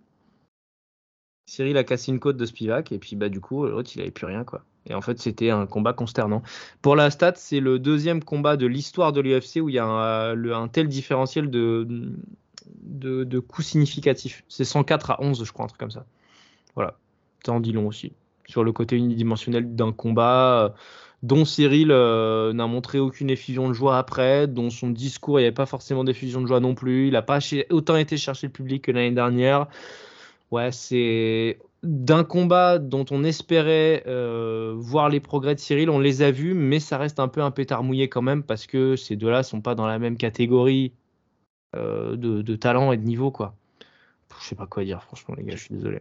Cyril 1.45 1.77
a 1.77 1.83
cassé 1.83 2.11
une 2.11 2.19
côte 2.19 2.37
de 2.37 2.45
Spivak 2.45 2.91
et 2.91 2.99
puis 2.99 3.15
bah 3.15 3.29
du 3.29 3.41
coup 3.41 3.65
l'autre 3.65 3.91
il 3.95 4.01
avait 4.01 4.11
plus 4.11 4.25
rien 4.25 4.43
quoi. 4.43 4.63
Et 4.87 4.93
en 4.93 5.01
fait 5.01 5.19
c'était 5.19 5.49
un 5.49 5.65
combat 5.65 5.93
consternant. 5.93 6.41
Pour 6.81 6.95
la 6.95 7.11
stat 7.11 7.33
c'est 7.35 7.59
le 7.59 7.79
deuxième 7.79 8.23
combat 8.23 8.57
de 8.57 8.65
l'histoire 8.65 9.11
de 9.11 9.21
l'UFC 9.21 9.57
où 9.61 9.69
il 9.69 9.75
y 9.75 9.79
a 9.79 9.85
un 9.85 10.67
tel 10.69 10.87
différentiel 10.87 11.49
de, 11.49 11.85
de, 12.81 13.23
de 13.23 13.39
coups 13.39 13.67
significatifs. 13.67 14.43
C'est 14.47 14.65
104 14.65 15.11
à 15.11 15.21
11 15.21 15.43
je 15.43 15.51
crois 15.51 15.65
un 15.65 15.67
truc 15.67 15.79
comme 15.79 15.91
ça. 15.91 16.05
Voilà. 16.75 16.97
Ça 17.45 17.51
en 17.51 17.59
dit 17.59 17.71
long 17.71 17.87
aussi. 17.87 18.13
Sur 18.47 18.63
le 18.63 18.71
côté 18.71 18.97
unidimensionnel 18.97 19.75
d'un 19.75 19.91
combat 19.91 20.65
euh, 20.65 20.69
dont 21.23 21.45
Cyril 21.45 21.91
euh, 21.91 22.53
n'a 22.53 22.67
montré 22.67 22.99
aucune 22.99 23.29
effusion 23.29 23.69
de 23.69 23.73
joie 23.73 23.97
après, 23.97 24.47
dont 24.47 24.69
son 24.69 24.89
discours 24.89 25.39
il 25.39 25.43
n'y 25.43 25.47
avait 25.47 25.53
pas 25.53 25.65
forcément 25.65 26.03
d'effusion 26.03 26.41
de 26.41 26.47
joie 26.47 26.59
non 26.59 26.75
plus. 26.75 27.07
Il 27.07 27.13
n'a 27.13 27.21
pas 27.21 27.39
autant 27.69 27.95
été 27.95 28.17
chercher 28.17 28.47
le 28.47 28.53
public 28.53 28.83
que 28.83 28.91
l'année 28.91 29.11
dernière. 29.11 29.67
Ouais, 30.51 30.71
c'est 30.71 31.59
d'un 31.83 32.23
combat 32.23 32.79
dont 32.79 33.05
on 33.11 33.23
espérait 33.23 34.03
euh, 34.07 34.73
voir 34.77 35.09
les 35.09 35.19
progrès 35.19 35.55
de 35.55 35.59
Cyril, 35.59 35.89
on 35.89 35.99
les 35.99 36.21
a 36.21 36.31
vus, 36.31 36.53
mais 36.53 36.79
ça 36.79 36.97
reste 36.97 37.19
un 37.19 37.27
peu 37.27 37.41
un 37.41 37.51
pétard 37.51 37.83
mouillé 37.83 38.07
quand 38.07 38.21
même 38.21 38.43
parce 38.43 38.67
que 38.67 38.95
ces 38.95 39.15
deux-là 39.15 39.43
sont 39.43 39.61
pas 39.61 39.75
dans 39.75 39.87
la 39.87 39.99
même 39.99 40.17
catégorie 40.17 40.93
de, 41.73 42.15
de 42.15 42.55
talent 42.55 42.91
et 42.91 42.97
de 42.97 43.03
niveau, 43.03 43.31
quoi. 43.31 43.55
Je 44.39 44.45
sais 44.45 44.55
pas 44.55 44.67
quoi 44.67 44.83
dire, 44.83 45.01
franchement, 45.01 45.33
les 45.35 45.43
gars, 45.43 45.55
je 45.55 45.63
suis 45.63 45.73
désolé. 45.73 45.99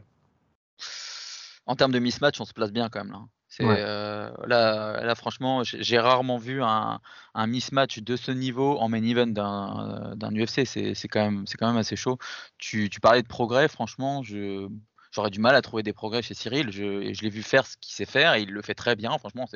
En 1.66 1.76
termes 1.76 1.92
de 1.92 1.98
mismatch, 1.98 2.40
on 2.40 2.44
se 2.44 2.52
place 2.52 2.72
bien 2.72 2.88
quand 2.88 3.04
même 3.04 3.12
là. 3.12 3.20
Ouais. 3.60 3.76
euh, 3.78 4.30
là, 4.46 5.04
là, 5.04 5.14
franchement, 5.14 5.62
j'ai 5.62 5.98
rarement 5.98 6.38
vu 6.38 6.62
un, 6.62 7.00
un 7.34 7.46
mismatch 7.46 7.98
de 8.00 8.16
ce 8.16 8.32
niveau 8.32 8.78
en 8.78 8.88
main 8.88 9.02
event 9.04 9.26
d'un 9.26 10.34
UFC. 10.34 10.64
C'est 10.64 11.08
quand, 11.08 11.20
même- 11.22 11.46
c'est 11.46 11.58
quand 11.58 11.68
même 11.68 11.76
assez 11.76 11.96
chaud. 11.96 12.18
Tu, 12.58 12.88
tu 12.90 12.98
parlais 12.98 13.22
de 13.22 13.28
progrès, 13.28 13.68
franchement, 13.68 14.22
j'aurais 14.22 15.30
du 15.30 15.38
mal 15.38 15.54
à 15.54 15.62
trouver 15.62 15.82
des 15.82 15.92
progrès 15.92 16.22
chez 16.22 16.34
Cyril. 16.34 16.70
Je, 16.72 17.12
je 17.12 17.22
l'ai 17.22 17.30
vu 17.30 17.42
faire 17.42 17.66
ce 17.66 17.76
qu'il 17.76 17.94
sait 17.94 18.06
faire 18.06 18.34
et 18.34 18.42
il 18.42 18.50
le 18.50 18.62
fait 18.62 18.74
très 18.74 18.96
bien. 18.96 19.16
Franchement, 19.18 19.46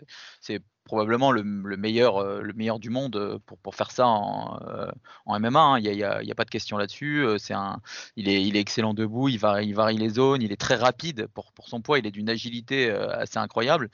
c'est 0.40 0.62
probablement 0.86 1.32
le, 1.32 1.42
le 1.42 1.76
meilleur, 1.76 2.16
euh, 2.16 2.40
le 2.40 2.52
meilleur 2.54 2.78
du 2.78 2.88
monde 2.88 3.16
euh, 3.16 3.38
pour, 3.44 3.58
pour 3.58 3.74
faire 3.74 3.90
ça 3.90 4.06
en, 4.06 4.58
euh, 4.68 4.90
en 5.26 5.38
MMA. 5.38 5.60
hein. 5.60 5.78
Il 5.80 5.90
n'y 5.90 6.02
a, 6.02 6.34
pas 6.34 6.44
de 6.44 6.50
question 6.50 6.78
là-dessus. 6.78 7.26
C'est 7.38 7.52
un, 7.52 7.80
il, 8.16 8.28
est, 8.28 8.42
il 8.42 8.56
est 8.56 8.60
excellent 8.60 8.94
debout, 8.94 9.28
il 9.28 9.38
varie, 9.38 9.66
il 9.66 9.74
varie 9.74 9.98
les 9.98 10.08
zones, 10.08 10.40
il 10.40 10.52
est 10.52 10.60
très 10.60 10.76
rapide 10.76 11.26
pour, 11.34 11.52
pour 11.52 11.68
son 11.68 11.82
poids, 11.82 11.98
il 11.98 12.06
est 12.06 12.10
d'une 12.10 12.30
agilité 12.30 12.90
assez 12.90 13.38
incroyable. 13.38 13.90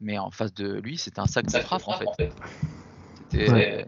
Mais 0.00 0.18
en 0.18 0.30
face 0.30 0.54
de 0.54 0.74
lui, 0.74 0.96
c'était 0.96 1.20
un 1.20 1.26
sac 1.26 1.46
de 1.46 1.58
frappe 1.58 1.86
en 1.86 1.98
fait. 1.98 2.32
C'était 3.30 3.50
Ouais. 3.50 3.86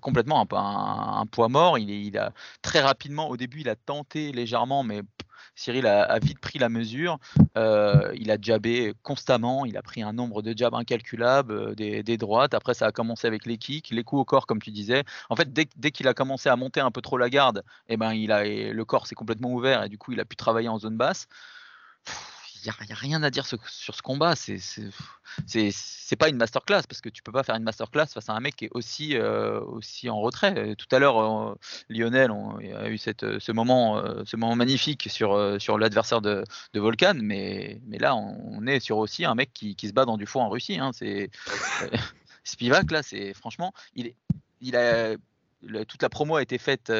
complètement 0.00 0.40
un, 0.40 1.26
poids 1.26 1.48
mort. 1.48 1.78
Il, 1.78 1.90
il, 1.90 2.18
a 2.18 2.32
très 2.60 2.80
rapidement, 2.80 3.28
au 3.28 3.36
début, 3.36 3.60
il 3.60 3.68
a 3.68 3.76
tenté 3.76 4.32
légèrement, 4.32 4.82
mais 4.82 5.02
Cyril 5.54 5.86
a, 5.86 6.18
vite 6.18 6.38
pris 6.38 6.58
la 6.58 6.68
mesure. 6.68 7.18
Euh, 7.56 8.12
il 8.16 8.30
a 8.30 8.36
jabé 8.40 8.94
constamment. 9.02 9.64
Il 9.64 9.76
a 9.76 9.82
pris 9.82 10.02
un 10.02 10.12
nombre 10.12 10.42
de 10.42 10.56
jabs 10.56 10.74
incalculable, 10.74 11.52
euh, 11.52 12.02
des, 12.02 12.16
droites. 12.16 12.54
Après, 12.54 12.74
ça 12.74 12.86
a 12.86 12.92
commencé 12.92 13.26
avec 13.26 13.46
les 13.46 13.58
kicks, 13.58 13.90
les 13.90 14.04
coups 14.04 14.20
au 14.20 14.24
corps, 14.24 14.46
comme 14.46 14.60
tu 14.60 14.70
disais. 14.70 15.04
En 15.28 15.36
fait, 15.36 15.52
dès, 15.52 15.90
qu'il 15.90 16.08
a 16.08 16.14
commencé 16.14 16.48
à 16.48 16.56
monter 16.56 16.80
un 16.80 16.90
peu 16.90 17.00
trop 17.00 17.18
la 17.18 17.30
garde, 17.30 17.62
eh 17.88 17.96
ben, 17.96 18.12
le 18.14 18.82
corps 18.84 19.06
s'est 19.06 19.14
complètement 19.14 19.52
ouvert 19.52 19.82
et 19.84 19.88
du 19.88 19.98
coup, 19.98 20.12
il 20.12 20.20
a 20.20 20.24
pu 20.24 20.36
travailler 20.36 20.68
en 20.68 20.78
zone 20.78 20.96
basse 20.96 21.28
n'y 22.64 22.92
a, 22.92 22.94
rien 22.94 23.22
à 23.22 23.30
dire 23.30 23.46
sur 23.46 23.58
ce 23.94 24.02
combat. 24.02 24.34
C'est 24.36 24.58
c'est 25.46 26.16
pas 26.16 26.28
une 26.28 26.36
masterclass 26.36 26.82
parce 26.88 27.00
que 27.00 27.08
tu 27.08 27.22
peux 27.22 27.32
pas 27.32 27.42
faire 27.42 27.56
une 27.56 27.62
masterclass 27.62 28.06
face 28.06 28.28
à 28.28 28.32
un 28.32 28.40
mec 28.40 28.56
qui 28.56 28.66
est 28.66 28.70
aussi, 28.72 29.16
euh, 29.16 29.60
aussi 29.60 30.08
en 30.08 30.20
retrait. 30.20 30.74
Tout 30.76 30.86
à 30.92 30.98
l'heure, 30.98 31.18
euh, 31.18 31.54
Lionel 31.88 32.30
on, 32.30 32.58
a 32.58 32.88
eu 32.88 32.98
cette, 32.98 33.38
ce, 33.38 33.52
moment, 33.52 33.98
euh, 33.98 34.22
ce 34.24 34.36
moment 34.36 34.56
magnifique 34.56 35.08
sur, 35.10 35.60
sur 35.60 35.78
l'adversaire 35.78 36.20
de, 36.20 36.44
de, 36.72 36.80
Volcan, 36.80 37.14
mais, 37.16 37.80
mais 37.86 37.98
là, 37.98 38.14
on, 38.14 38.66
est 38.66 38.80
sur 38.80 38.98
aussi 38.98 39.24
un 39.24 39.34
mec 39.34 39.52
qui, 39.52 39.76
qui, 39.76 39.88
se 39.88 39.92
bat 39.92 40.04
dans 40.04 40.16
du 40.16 40.26
four 40.26 40.42
en 40.42 40.48
Russie. 40.48 40.78
Hein. 40.78 40.90
C'est 40.92 41.30
Spivak, 42.44 42.90
là, 42.90 43.02
c'est 43.02 43.34
franchement, 43.34 43.72
il, 43.94 44.14
il 44.60 44.76
a, 44.76 45.16
toute 45.86 46.02
la 46.02 46.08
promo 46.08 46.36
a 46.36 46.42
été 46.42 46.58
faite 46.58 46.92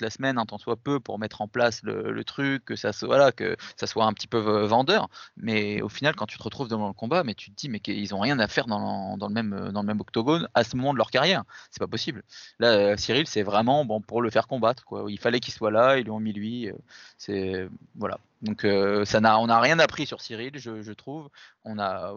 la 0.00 0.10
semaine, 0.10 0.38
un 0.38 0.46
tant 0.46 0.58
soit 0.58 0.76
peu, 0.76 1.00
pour 1.00 1.18
mettre 1.18 1.40
en 1.40 1.48
place 1.48 1.82
le, 1.82 2.24
truc, 2.24 2.64
que 2.64 2.76
ça, 2.76 2.92
soit, 2.92 3.08
voilà, 3.08 3.32
que 3.32 3.56
ça 3.76 3.86
soit 3.86 4.04
un 4.04 4.12
petit 4.12 4.26
peu 4.26 4.38
vendeur. 4.64 5.08
Mais 5.36 5.80
au 5.82 5.88
final, 5.88 6.14
quand 6.14 6.26
tu 6.26 6.38
te 6.38 6.42
retrouves 6.42 6.68
devant 6.68 6.88
le 6.88 6.92
combat, 6.92 7.24
mais 7.24 7.34
tu 7.34 7.50
te 7.50 7.56
dis, 7.56 7.68
mais 7.68 7.80
qu'ils 7.80 8.14
ont 8.14 8.20
rien 8.20 8.38
à 8.38 8.48
faire 8.48 8.66
dans, 8.66 9.16
le 9.20 9.34
même, 9.34 9.70
dans 9.72 9.82
le 9.82 9.86
même 9.86 10.00
octogone 10.00 10.48
à 10.54 10.64
ce 10.64 10.76
moment 10.76 10.92
de 10.92 10.98
leur 10.98 11.10
carrière. 11.10 11.44
C'est 11.70 11.80
pas 11.80 11.86
possible. 11.86 12.22
Là, 12.58 12.68
euh, 12.68 12.96
Cyril, 12.96 13.26
c'est 13.26 13.42
vraiment 13.42 13.84
bon 13.84 14.00
pour 14.00 14.22
le 14.22 14.30
faire 14.30 14.46
combattre. 14.46 14.84
Il 15.08 15.18
fallait 15.18 15.40
qu'il 15.40 15.54
soit 15.54 15.70
là, 15.70 15.98
ils 15.98 16.04
lui 16.04 16.10
ont 16.10 16.20
mis 16.20 16.32
lui. 16.32 16.68
Euh, 16.68 16.74
c'est 17.18 17.68
voilà. 17.96 18.18
Donc 18.42 18.64
euh, 18.64 19.04
ça 19.04 19.20
n'a, 19.20 19.38
on 19.40 19.46
n'a 19.46 19.60
rien 19.60 19.78
appris 19.78 20.06
sur 20.06 20.20
Cyril, 20.20 20.52
je, 20.56 20.92
trouve. 20.92 21.28
On 21.64 21.78
a, 21.78 22.14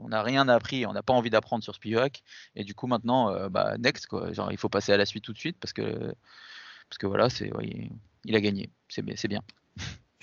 on 0.00 0.12
a 0.12 0.22
rien 0.22 0.48
appris, 0.48 0.86
on 0.86 0.92
n'a 0.92 1.02
pas 1.02 1.12
envie 1.12 1.30
d'apprendre 1.30 1.64
sur 1.64 1.74
Spivak. 1.74 2.22
Et 2.54 2.64
du 2.64 2.74
coup 2.74 2.86
maintenant, 2.86 3.48
bah, 3.48 3.76
next 3.78 4.06
quoi. 4.06 4.32
Genre 4.32 4.52
il 4.52 4.58
faut 4.58 4.68
passer 4.68 4.92
à 4.92 4.96
la 4.96 5.06
suite 5.06 5.24
tout 5.24 5.32
de 5.32 5.38
suite 5.38 5.56
parce 5.60 5.72
que 5.72 6.14
parce 6.88 6.98
que 6.98 7.06
voilà, 7.06 7.28
c'est, 7.28 7.50
il 8.24 8.36
a 8.36 8.40
gagné, 8.40 8.70
c'est 8.88 9.02
bien. 9.02 9.42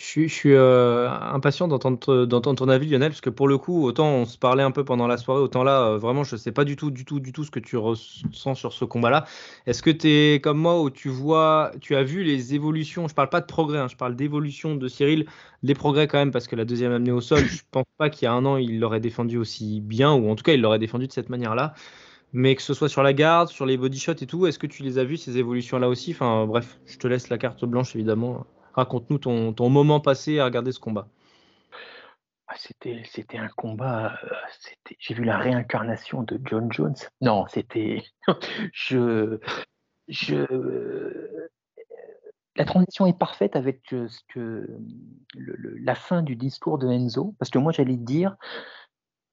Je 0.03 0.27
suis, 0.27 0.53
euh, 0.53 1.07
impatient 1.09 1.67
d'entendre, 1.67 2.55
ton 2.55 2.69
avis, 2.69 2.89
Lionel, 2.89 3.11
parce 3.11 3.21
que 3.21 3.29
pour 3.29 3.47
le 3.47 3.59
coup, 3.59 3.85
autant 3.85 4.07
on 4.07 4.25
se 4.25 4.35
parlait 4.35 4.63
un 4.63 4.71
peu 4.71 4.83
pendant 4.83 5.05
la 5.05 5.15
soirée, 5.17 5.41
autant 5.41 5.63
là, 5.63 5.83
euh, 5.83 5.97
vraiment, 5.99 6.23
je 6.23 6.35
ne 6.35 6.39
sais 6.39 6.51
pas 6.51 6.65
du 6.65 6.75
tout, 6.75 6.89
du 6.89 7.05
tout, 7.05 7.19
du 7.19 7.31
tout 7.31 7.43
ce 7.43 7.51
que 7.51 7.59
tu 7.59 7.77
ressens 7.77 8.55
sur 8.55 8.73
ce 8.73 8.83
combat-là. 8.83 9.25
Est-ce 9.67 9.83
que 9.83 9.91
tu 9.91 10.09
es 10.09 10.41
comme 10.41 10.57
moi 10.57 10.81
où 10.81 10.89
tu 10.89 11.09
vois, 11.09 11.71
tu 11.81 11.95
as 11.95 12.01
vu 12.01 12.23
les 12.23 12.55
évolutions, 12.55 13.07
je 13.07 13.13
ne 13.13 13.15
parle 13.15 13.29
pas 13.29 13.41
de 13.41 13.45
progrès, 13.45 13.77
hein, 13.77 13.87
je 13.87 13.95
parle 13.95 14.15
d'évolution 14.15 14.75
de 14.75 14.87
Cyril, 14.87 15.27
les 15.61 15.75
progrès 15.75 16.07
quand 16.07 16.17
même, 16.17 16.31
parce 16.31 16.47
que 16.47 16.55
la 16.55 16.65
deuxième 16.65 16.91
amenée 16.91 17.11
au 17.11 17.21
sol, 17.21 17.45
je 17.45 17.57
ne 17.57 17.69
pense 17.69 17.85
pas 17.99 18.09
qu'il 18.09 18.25
y 18.25 18.27
a 18.27 18.33
un 18.33 18.43
an, 18.45 18.57
il 18.57 18.79
l'aurait 18.79 19.01
défendu 19.01 19.37
aussi 19.37 19.81
bien, 19.81 20.11
ou 20.13 20.31
en 20.31 20.35
tout 20.35 20.43
cas, 20.43 20.53
il 20.53 20.61
l'aurait 20.61 20.79
défendu 20.79 21.05
de 21.05 21.13
cette 21.13 21.29
manière-là. 21.29 21.75
Mais 22.33 22.55
que 22.55 22.61
ce 22.61 22.73
soit 22.73 22.89
sur 22.89 23.03
la 23.03 23.13
garde, 23.13 23.49
sur 23.49 23.65
les 23.65 23.77
body 23.77 23.99
shots 23.99 24.13
et 24.21 24.27
tout, 24.27 24.47
est-ce 24.47 24.59
que 24.59 24.67
tu 24.67 24.83
les 24.83 24.97
as 24.97 25.03
vus 25.03 25.17
ces 25.17 25.37
évolutions-là 25.37 25.89
aussi? 25.89 26.11
Enfin 26.11 26.45
bref, 26.45 26.79
je 26.85 26.97
te 26.97 27.07
laisse 27.07 27.29
la 27.29 27.37
carte 27.37 27.65
blanche 27.65 27.95
évidemment. 27.95 28.45
Raconte-nous 28.73 29.17
ton, 29.17 29.69
moment 29.69 29.99
passé 29.99 30.39
à 30.39 30.45
regarder 30.45 30.71
ce 30.71 30.79
combat. 30.79 31.07
Ah, 32.47 32.55
c'était, 32.57 33.03
c'était 33.05 33.37
un 33.37 33.49
combat. 33.49 34.17
Euh, 34.23 34.29
j'ai 34.99 35.13
vu 35.13 35.23
la 35.23 35.37
réincarnation 35.37 36.23
de 36.23 36.39
John 36.43 36.71
Jones. 36.71 36.95
Non, 37.19 37.45
c'était. 37.49 38.03
je, 38.73 39.39
la 42.55 42.65
transition 42.65 43.05
est 43.05 43.17
parfaite 43.17 43.55
avec 43.55 43.93
euh, 43.93 44.07
ce 44.07 44.19
que, 44.29 44.67
la 45.35 45.95
fin 45.95 46.21
du 46.21 46.35
discours 46.35 46.77
de 46.77 46.87
Enzo, 46.87 47.35
parce 47.39 47.49
que 47.49 47.59
moi 47.59 47.71
j'allais 47.71 47.97
dire, 47.97 48.35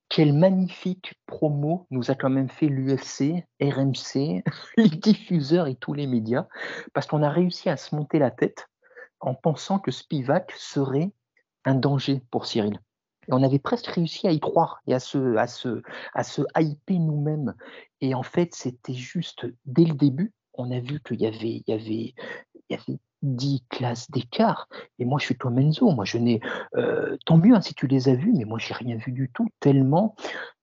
quelle 0.08 0.32
magnifique 0.32 1.14
promo 1.26 1.86
nous 1.90 2.10
a 2.10 2.14
quand 2.14 2.30
même 2.30 2.48
fait 2.48 2.66
l'UFC, 2.66 3.44
RMC, 3.60 4.42
les 4.76 4.88
diffuseurs 4.88 5.66
et 5.66 5.74
tous 5.74 5.92
les 5.92 6.06
médias, 6.06 6.46
parce 6.94 7.06
qu'on 7.06 7.22
a 7.22 7.30
réussi 7.30 7.68
à 7.68 7.76
se 7.76 7.94
monter 7.94 8.18
la 8.18 8.30
tête 8.30 8.68
en 9.20 9.34
pensant 9.34 9.78
que 9.78 9.90
Spivak 9.90 10.52
serait 10.56 11.12
un 11.64 11.74
danger 11.74 12.22
pour 12.30 12.46
Cyril. 12.46 12.80
Et 13.28 13.32
on 13.32 13.42
avait 13.42 13.58
presque 13.58 13.88
réussi 13.88 14.26
à 14.26 14.32
y 14.32 14.40
croire 14.40 14.80
et 14.86 14.94
à 14.94 15.00
se, 15.00 15.36
à 15.36 15.46
se, 15.46 15.82
à 16.14 16.22
se 16.22 16.42
hyper 16.58 16.98
nous-mêmes. 16.98 17.54
Et 18.00 18.14
en 18.14 18.22
fait, 18.22 18.54
c'était 18.54 18.94
juste 18.94 19.46
dès 19.66 19.84
le 19.84 19.94
début, 19.94 20.32
on 20.54 20.70
a 20.70 20.80
vu 20.80 21.00
qu'il 21.00 21.20
y 21.20 21.26
avait, 21.26 21.62
il 21.62 21.64
y 21.66 21.72
avait, 21.72 22.14
il 22.54 22.62
y 22.70 22.74
avait 22.74 22.98
10 23.22 23.64
classes 23.68 24.10
d'écart. 24.10 24.68
Et 24.98 25.04
moi, 25.04 25.18
je 25.18 25.26
suis 25.26 25.36
comme 25.36 25.58
Enzo. 25.58 25.90
Moi, 25.90 26.04
je 26.04 26.18
n'ai. 26.18 26.40
Euh, 26.76 27.16
tant 27.26 27.38
mieux 27.38 27.54
hein, 27.54 27.60
si 27.60 27.74
tu 27.74 27.86
les 27.86 28.08
as 28.08 28.14
vus, 28.14 28.32
mais 28.36 28.44
moi, 28.44 28.58
j'ai 28.58 28.74
rien 28.74 28.96
vu 28.96 29.12
du 29.12 29.30
tout, 29.32 29.48
tellement 29.60 30.14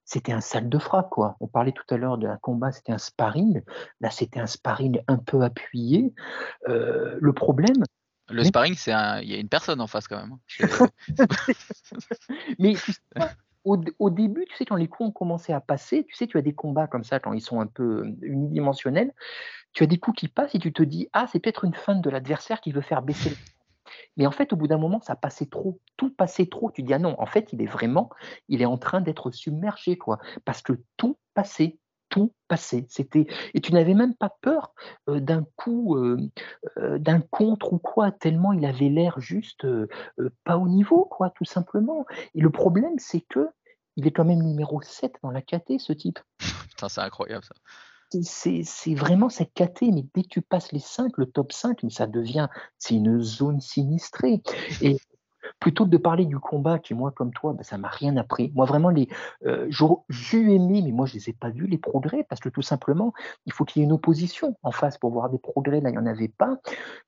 c'était 0.06 0.32
un 0.32 0.40
salle 0.40 0.68
de 0.68 0.78
frappe, 0.78 1.10
quoi. 1.10 1.36
On 1.40 1.48
parlait 1.48 1.72
tout 1.72 1.84
à 1.92 1.96
l'heure 1.96 2.16
d'un 2.16 2.36
combat, 2.36 2.70
c'était 2.70 2.92
un 2.92 2.98
sparring. 2.98 3.60
Là, 4.00 4.10
c'était 4.10 4.38
un 4.38 4.46
sparring 4.46 5.02
un 5.08 5.18
peu 5.18 5.42
appuyé. 5.42 6.14
Euh, 6.68 7.18
le 7.20 7.32
problème. 7.32 7.82
Le 8.30 8.44
sparring, 8.44 8.74
c'est 8.76 8.92
il 9.22 9.30
y 9.30 9.34
a 9.34 9.38
une 9.38 9.48
personne 9.48 9.80
en 9.80 9.88
face 9.88 10.06
quand 10.06 10.20
même. 10.20 10.38
Hein. 10.60 10.88
mais 12.60 12.74
au, 13.64 13.80
au, 13.98 14.10
début, 14.10 14.44
tu 14.48 14.54
sais, 14.54 14.64
quand 14.64 14.76
les 14.76 14.86
coups 14.86 15.08
ont 15.08 15.12
commencé 15.12 15.52
à 15.52 15.60
passer, 15.60 16.04
tu 16.04 16.14
sais, 16.14 16.28
tu 16.28 16.38
as 16.38 16.42
des 16.42 16.54
combats 16.54 16.86
comme 16.86 17.04
ça, 17.04 17.18
quand 17.18 17.32
ils 17.32 17.40
sont 17.40 17.60
un 17.60 17.66
peu 17.66 18.04
unidimensionnels, 18.22 19.12
tu 19.76 19.82
as 19.82 19.86
des 19.86 19.98
coups 19.98 20.18
qui 20.18 20.28
passent 20.28 20.54
et 20.54 20.58
tu 20.58 20.72
te 20.72 20.82
dis 20.82 21.06
ah 21.12 21.26
c'est 21.30 21.38
peut-être 21.38 21.66
une 21.66 21.74
feinte 21.74 22.00
de 22.00 22.08
l'adversaire 22.08 22.62
qui 22.62 22.72
veut 22.72 22.80
faire 22.80 23.02
baisser 23.02 23.28
le 23.28 23.36
mais 24.16 24.26
en 24.26 24.30
fait, 24.32 24.52
au 24.52 24.56
bout 24.56 24.66
d'un 24.66 24.78
moment, 24.78 25.00
ça 25.00 25.14
passait 25.14 25.46
trop, 25.46 25.78
tout 25.96 26.10
passait 26.10 26.46
trop. 26.46 26.72
Tu 26.72 26.82
dis 26.82 26.92
ah 26.92 26.98
non, 26.98 27.14
en 27.20 27.26
fait, 27.26 27.52
il 27.52 27.62
est 27.62 27.66
vraiment, 27.66 28.10
il 28.48 28.60
est 28.60 28.66
en 28.66 28.78
train 28.78 29.00
d'être 29.00 29.30
submergé, 29.30 29.96
quoi, 29.96 30.18
parce 30.44 30.60
que 30.60 30.72
tout 30.96 31.18
passait, 31.34 31.78
tout 32.08 32.32
passait. 32.48 32.86
C'était 32.88 33.26
et 33.54 33.60
tu 33.60 33.72
n'avais 33.72 33.94
même 33.94 34.14
pas 34.14 34.34
peur 34.40 34.72
euh, 35.08 35.20
d'un 35.20 35.44
coup, 35.54 35.96
euh, 35.96 36.16
euh, 36.78 36.98
d'un 36.98 37.20
contre 37.20 37.74
ou 37.74 37.78
quoi, 37.78 38.10
tellement 38.10 38.52
il 38.52 38.64
avait 38.64 38.88
l'air 38.88 39.20
juste 39.20 39.66
pas 40.42 40.56
au 40.56 40.68
niveau, 40.68 41.04
quoi, 41.04 41.30
tout 41.30 41.44
simplement. 41.44 42.06
Et 42.34 42.40
le 42.40 42.50
problème, 42.50 42.98
c'est 42.98 43.20
que 43.20 43.48
il 43.96 44.06
est 44.06 44.12
quand 44.12 44.24
même 44.24 44.42
numéro 44.42 44.82
7 44.82 45.14
dans 45.22 45.30
la 45.30 45.42
KT, 45.42 45.78
ce 45.78 45.92
type. 45.92 46.18
Putain, 46.70 46.88
c'est 46.88 47.02
incroyable 47.02 47.44
ça 47.44 47.54
c'est 48.22 48.94
vraiment 48.94 49.28
cette 49.28 49.52
caté, 49.54 49.90
mais 49.90 50.04
dès 50.14 50.22
que 50.22 50.28
tu 50.28 50.42
passes 50.42 50.72
les 50.72 50.80
5, 50.80 51.16
le 51.16 51.26
top 51.26 51.52
5, 51.52 51.80
ça 51.90 52.06
devient, 52.06 52.48
c'est 52.78 52.94
une 52.94 53.20
zone 53.20 53.60
sinistrée. 53.60 54.42
Et 54.80 54.96
plutôt 55.60 55.84
que 55.84 55.90
de 55.90 55.96
parler 55.96 56.24
du 56.24 56.38
combat 56.38 56.78
qui, 56.78 56.94
moi, 56.94 57.10
comme 57.10 57.32
toi, 57.32 57.52
ben, 57.52 57.62
ça 57.62 57.78
m'a 57.78 57.88
rien 57.88 58.16
appris. 58.16 58.52
Moi, 58.54 58.66
vraiment, 58.66 58.90
les, 58.90 59.08
euh, 59.44 59.68
j'ai 60.08 60.38
aimé, 60.38 60.82
mais 60.84 60.92
moi, 60.92 61.06
je 61.06 61.14
les 61.14 61.30
ai 61.30 61.32
pas 61.32 61.50
vus, 61.50 61.66
les 61.66 61.78
progrès, 61.78 62.24
parce 62.28 62.40
que 62.40 62.48
tout 62.48 62.62
simplement, 62.62 63.12
il 63.46 63.52
faut 63.52 63.64
qu'il 63.64 63.80
y 63.80 63.82
ait 63.82 63.86
une 63.86 63.92
opposition 63.92 64.56
en 64.62 64.70
face 64.70 64.98
pour 64.98 65.10
voir 65.10 65.30
des 65.30 65.38
progrès. 65.38 65.80
Là, 65.80 65.90
il 65.90 65.92
n'y 65.92 65.98
en 65.98 66.06
avait 66.06 66.28
pas. 66.28 66.58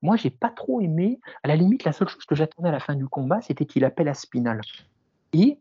Moi, 0.02 0.16
j'ai 0.16 0.30
pas 0.30 0.50
trop 0.50 0.80
aimé. 0.80 1.20
À 1.42 1.48
la 1.48 1.56
limite, 1.56 1.84
la 1.84 1.92
seule 1.92 2.08
chose 2.08 2.24
que 2.24 2.34
j'attendais 2.34 2.68
à 2.68 2.72
la 2.72 2.80
fin 2.80 2.94
du 2.94 3.06
combat, 3.06 3.40
c'était 3.40 3.66
qu'il 3.66 3.84
appelle 3.84 4.08
à 4.08 4.14
Spinal. 4.14 4.60
Et 5.32 5.58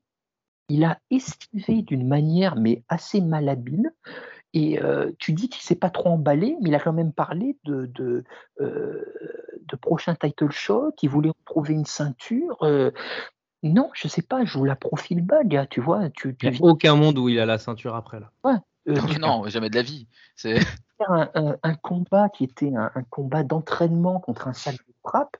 il 0.70 0.84
a 0.84 1.00
esquivé 1.12 1.82
d'une 1.82 2.08
manière, 2.08 2.56
mais 2.56 2.84
assez 2.90 3.22
malhabile. 3.22 3.92
Et 4.54 4.80
tu 5.20 5.34
dis 5.34 5.50
qu'il 5.50 5.62
s'est 5.62 5.76
pas 5.76 5.90
trop 5.90 6.10
emballé, 6.10 6.58
mais 6.62 6.70
il 6.70 6.76
a 6.76 6.80
quand 6.80 6.94
même 6.94 7.14
parlé 7.14 7.58
de, 7.66 7.86
de, 7.86 8.24
de 8.60 9.76
prochain 9.76 10.16
title 10.16 10.52
shot, 10.52 10.94
il 11.02 11.10
voulait 11.10 11.32
retrouver 11.46 11.74
une 11.74 11.86
ceinture. 11.86 12.58
non, 13.62 13.90
je 13.94 14.08
sais 14.08 14.24
pas, 14.24 14.46
je 14.46 14.52
joue 14.52 14.66
la 14.66 14.76
profil 14.76 15.22
bag, 15.22 15.68
tu 15.70 15.82
vois. 15.82 16.10
Tu, 16.10 16.36
il 16.42 16.50
n'y 16.50 16.58
a 16.58 16.62
aucun 16.62 16.96
monde 16.96 17.18
où 17.20 17.30
il 17.30 17.40
a 17.40 17.46
la 17.46 17.60
ceinture 17.60 17.96
après 17.96 18.20
là. 18.20 18.32
Ouais, 18.44 18.58
non, 19.20 19.48
jamais 19.48 19.70
de 19.70 19.76
la 19.76 19.82
vie. 19.82 20.08
C'est 20.36 20.60
un, 21.08 21.58
un, 21.62 21.76
combat 21.76 22.30
qui 22.30 22.44
était 22.44 22.74
un, 22.76 22.92
un 22.96 23.04
combat 23.04 23.44
d'entraînement 23.44 24.20
contre 24.20 24.48
un 24.48 24.54
sac 24.54 24.76
de 24.76 24.94
frappe. 25.04 25.38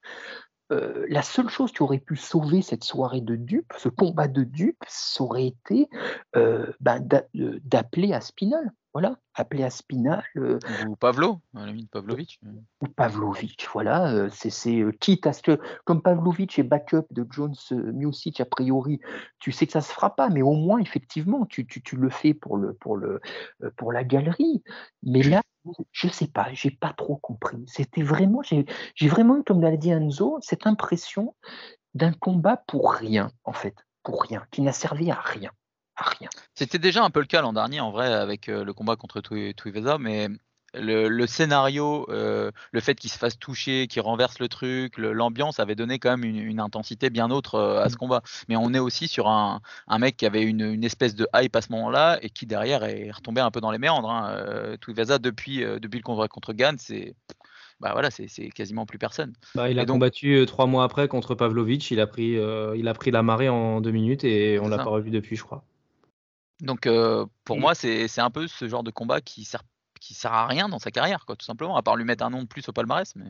La 0.70 1.22
seule 1.22 1.50
chose 1.50 1.72
qui 1.72 1.82
aurait 1.82 2.00
pu 2.00 2.16
sauver 2.16 2.62
cette 2.62 2.84
soirée 2.84 3.22
de 3.22 3.36
dupes, 3.36 3.74
ce 3.78 3.90
combat 3.90 4.28
de 4.28 4.44
dupes, 4.44 4.84
ça 4.88 5.24
aurait 5.24 5.48
été 5.48 5.90
ben, 6.34 7.08
d'appeler 7.64 8.14
à 8.14 8.22
Spinal. 8.22 8.72
Voilà, 9.00 9.16
appelé 9.36 9.64
à 9.64 9.70
Spinal. 9.70 10.24
Euh, 10.38 10.58
ou 10.88 10.96
Pavlo, 10.96 11.40
à 11.54 11.68
la 11.68 11.74
Pavlovic. 11.92 12.40
Ou 12.82 12.88
Pavlovic, 12.88 13.68
voilà. 13.72 14.12
Euh, 14.12 14.30
c'est 14.32 14.80
euh, 14.80 14.92
quitte 14.92 15.28
à 15.28 15.34
ce 15.34 15.44
que, 15.44 15.60
comme 15.86 16.02
Pavlovic 16.02 16.58
est 16.58 16.64
backup 16.64 17.06
de 17.12 17.24
Jones 17.30 17.54
Music, 17.72 18.42
a 18.42 18.46
priori, 18.46 19.00
tu 19.38 19.52
sais 19.52 19.68
que 19.68 19.74
ça 19.74 19.82
se 19.82 19.94
fera 19.94 20.16
pas, 20.16 20.30
mais 20.30 20.42
au 20.42 20.54
moins, 20.54 20.80
effectivement, 20.80 21.46
tu, 21.46 21.68
tu, 21.68 21.84
tu 21.84 21.96
le 21.96 22.10
fais 22.10 22.34
pour, 22.34 22.58
le, 22.58 22.74
pour, 22.74 22.98
le, 22.98 23.22
pour 23.76 23.94
la 23.94 24.04
galerie. 24.04 24.64
Mais 25.04 25.22
là, 25.22 25.44
je 25.92 26.08
sais 26.08 26.28
pas, 26.28 26.48
j'ai 26.54 26.72
pas 26.72 26.94
trop 26.94 27.18
compris. 27.18 27.58
C'était 27.68 28.04
vraiment, 28.04 28.42
j'ai 28.44 29.08
vraiment 29.08 29.42
comme 29.44 29.62
l'a 29.62 29.76
dit 29.78 29.90
Enzo, 29.90 30.40
cette 30.42 30.68
impression 30.68 31.36
d'un 31.94 32.14
combat 32.14 32.58
pour 32.68 32.94
rien, 32.94 33.32
en 33.44 33.54
fait, 33.54 33.76
pour 34.04 34.22
rien, 34.22 34.46
qui 34.52 34.62
n'a 34.62 34.74
servi 34.74 35.12
à 35.12 35.20
rien 35.20 35.52
rien. 35.98 36.30
C'était 36.54 36.80
déjà 36.80 37.04
un 37.04 37.10
peu 37.10 37.20
le 37.20 37.26
cas 37.26 37.42
l'an 37.42 37.54
dernier 37.54 37.80
en 37.80 37.92
vrai 37.92 38.14
avec 38.14 38.50
euh, 38.50 38.64
le 38.64 38.74
combat 38.74 38.96
contre 38.96 39.22
Tuivasa, 39.22 39.98
mais 39.98 40.28
le, 40.74 41.26
scénario, 41.26 42.06
euh, 42.10 42.52
le 42.72 42.80
fait 42.80 42.96
qu'il 42.96 43.10
se 43.10 43.18
fasse 43.18 43.40
toucher, 43.40 43.88
qu'il 43.88 44.02
renverse 44.02 44.40
le 44.40 44.48
truc, 44.48 44.98
l'ambiance 44.98 45.60
avait 45.60 45.76
donné 45.76 46.00
quand 46.00 46.18
même 46.18 46.24
une, 46.24 46.60
intensité 46.60 47.10
bien 47.10 47.30
autre 47.30 47.56
euh, 47.56 47.84
à 47.84 47.90
ce 47.90 47.96
mmh. 47.96 47.98
combat. 47.98 48.22
Mais 48.50 48.56
on 48.56 48.74
est 48.74 48.80
aussi 48.80 49.08
sur 49.08 49.28
un, 49.28 49.62
mec 50.00 50.18
qui 50.18 50.26
avait 50.26 50.44
une, 50.44 50.84
espèce 50.84 51.16
de 51.16 51.28
hype 51.36 51.56
à 51.56 51.62
ce 51.62 51.72
moment-là 51.72 52.20
et 52.22 52.30
qui 52.30 52.46
derrière 52.46 52.84
est 52.84 53.12
retombé 53.12 53.42
un 53.42 53.52
peu 53.52 53.62
dans 53.62 53.72
les 53.72 53.78
méandres. 53.78 54.10
Hein. 54.10 54.30
Euh, 54.32 54.78
depuis, 55.20 55.60
depuis 55.60 55.98
le 55.98 56.04
combat 56.04 56.28
contre 56.28 56.54
Gann, 56.54 56.78
c'est 56.78 57.16
bah 57.80 57.92
voilà, 57.92 58.10
c'est 58.10 58.50
quasiment 58.50 58.88
plus 58.88 58.98
personne. 58.98 59.34
Bah, 59.54 59.70
il 59.70 59.78
a 59.80 59.86
combattu 59.86 60.44
trois 60.48 60.66
mois 60.66 60.84
après 60.84 61.08
contre 61.08 61.36
Pavlovich, 61.36 61.92
il 61.92 62.00
a 62.00 62.08
pris, 62.08 62.38
il 62.76 62.88
a 62.88 62.94
pris 62.94 63.12
la 63.12 63.22
marée 63.22 63.50
en 63.50 63.82
deux 63.82 63.92
minutes 63.92 64.24
et 64.24 64.60
on 64.60 64.68
l'a 64.68 64.78
pas 64.78 64.86
revu 64.86 65.12
depuis, 65.12 65.36
je 65.36 65.44
crois. 65.44 65.64
Donc 66.60 66.90
pour 67.46 67.58
mmh. 67.58 67.60
moi, 67.60 67.76
c'est 67.76 68.20
un 68.20 68.32
peu 68.32 68.48
ce 68.48 68.68
genre 68.68 68.84
de 68.84 68.92
combat 68.92 69.22
qui 69.22 69.46
sert 69.46 69.64
qui 70.08 70.14
sert 70.14 70.32
à 70.32 70.48
rien 70.48 70.70
dans 70.70 70.80
sa 70.80 70.90
carrière, 70.90 71.26
quoi, 71.26 71.36
tout 71.36 71.46
simplement, 71.46 71.76
à 71.76 71.84
part 71.84 71.98
lui 71.98 72.06
mettre 72.06 72.24
un 72.24 72.30
nom 72.30 72.42
de 72.42 72.48
plus 72.48 72.68
au 72.70 72.72
palmarès. 72.72 73.14
Mais... 73.16 73.26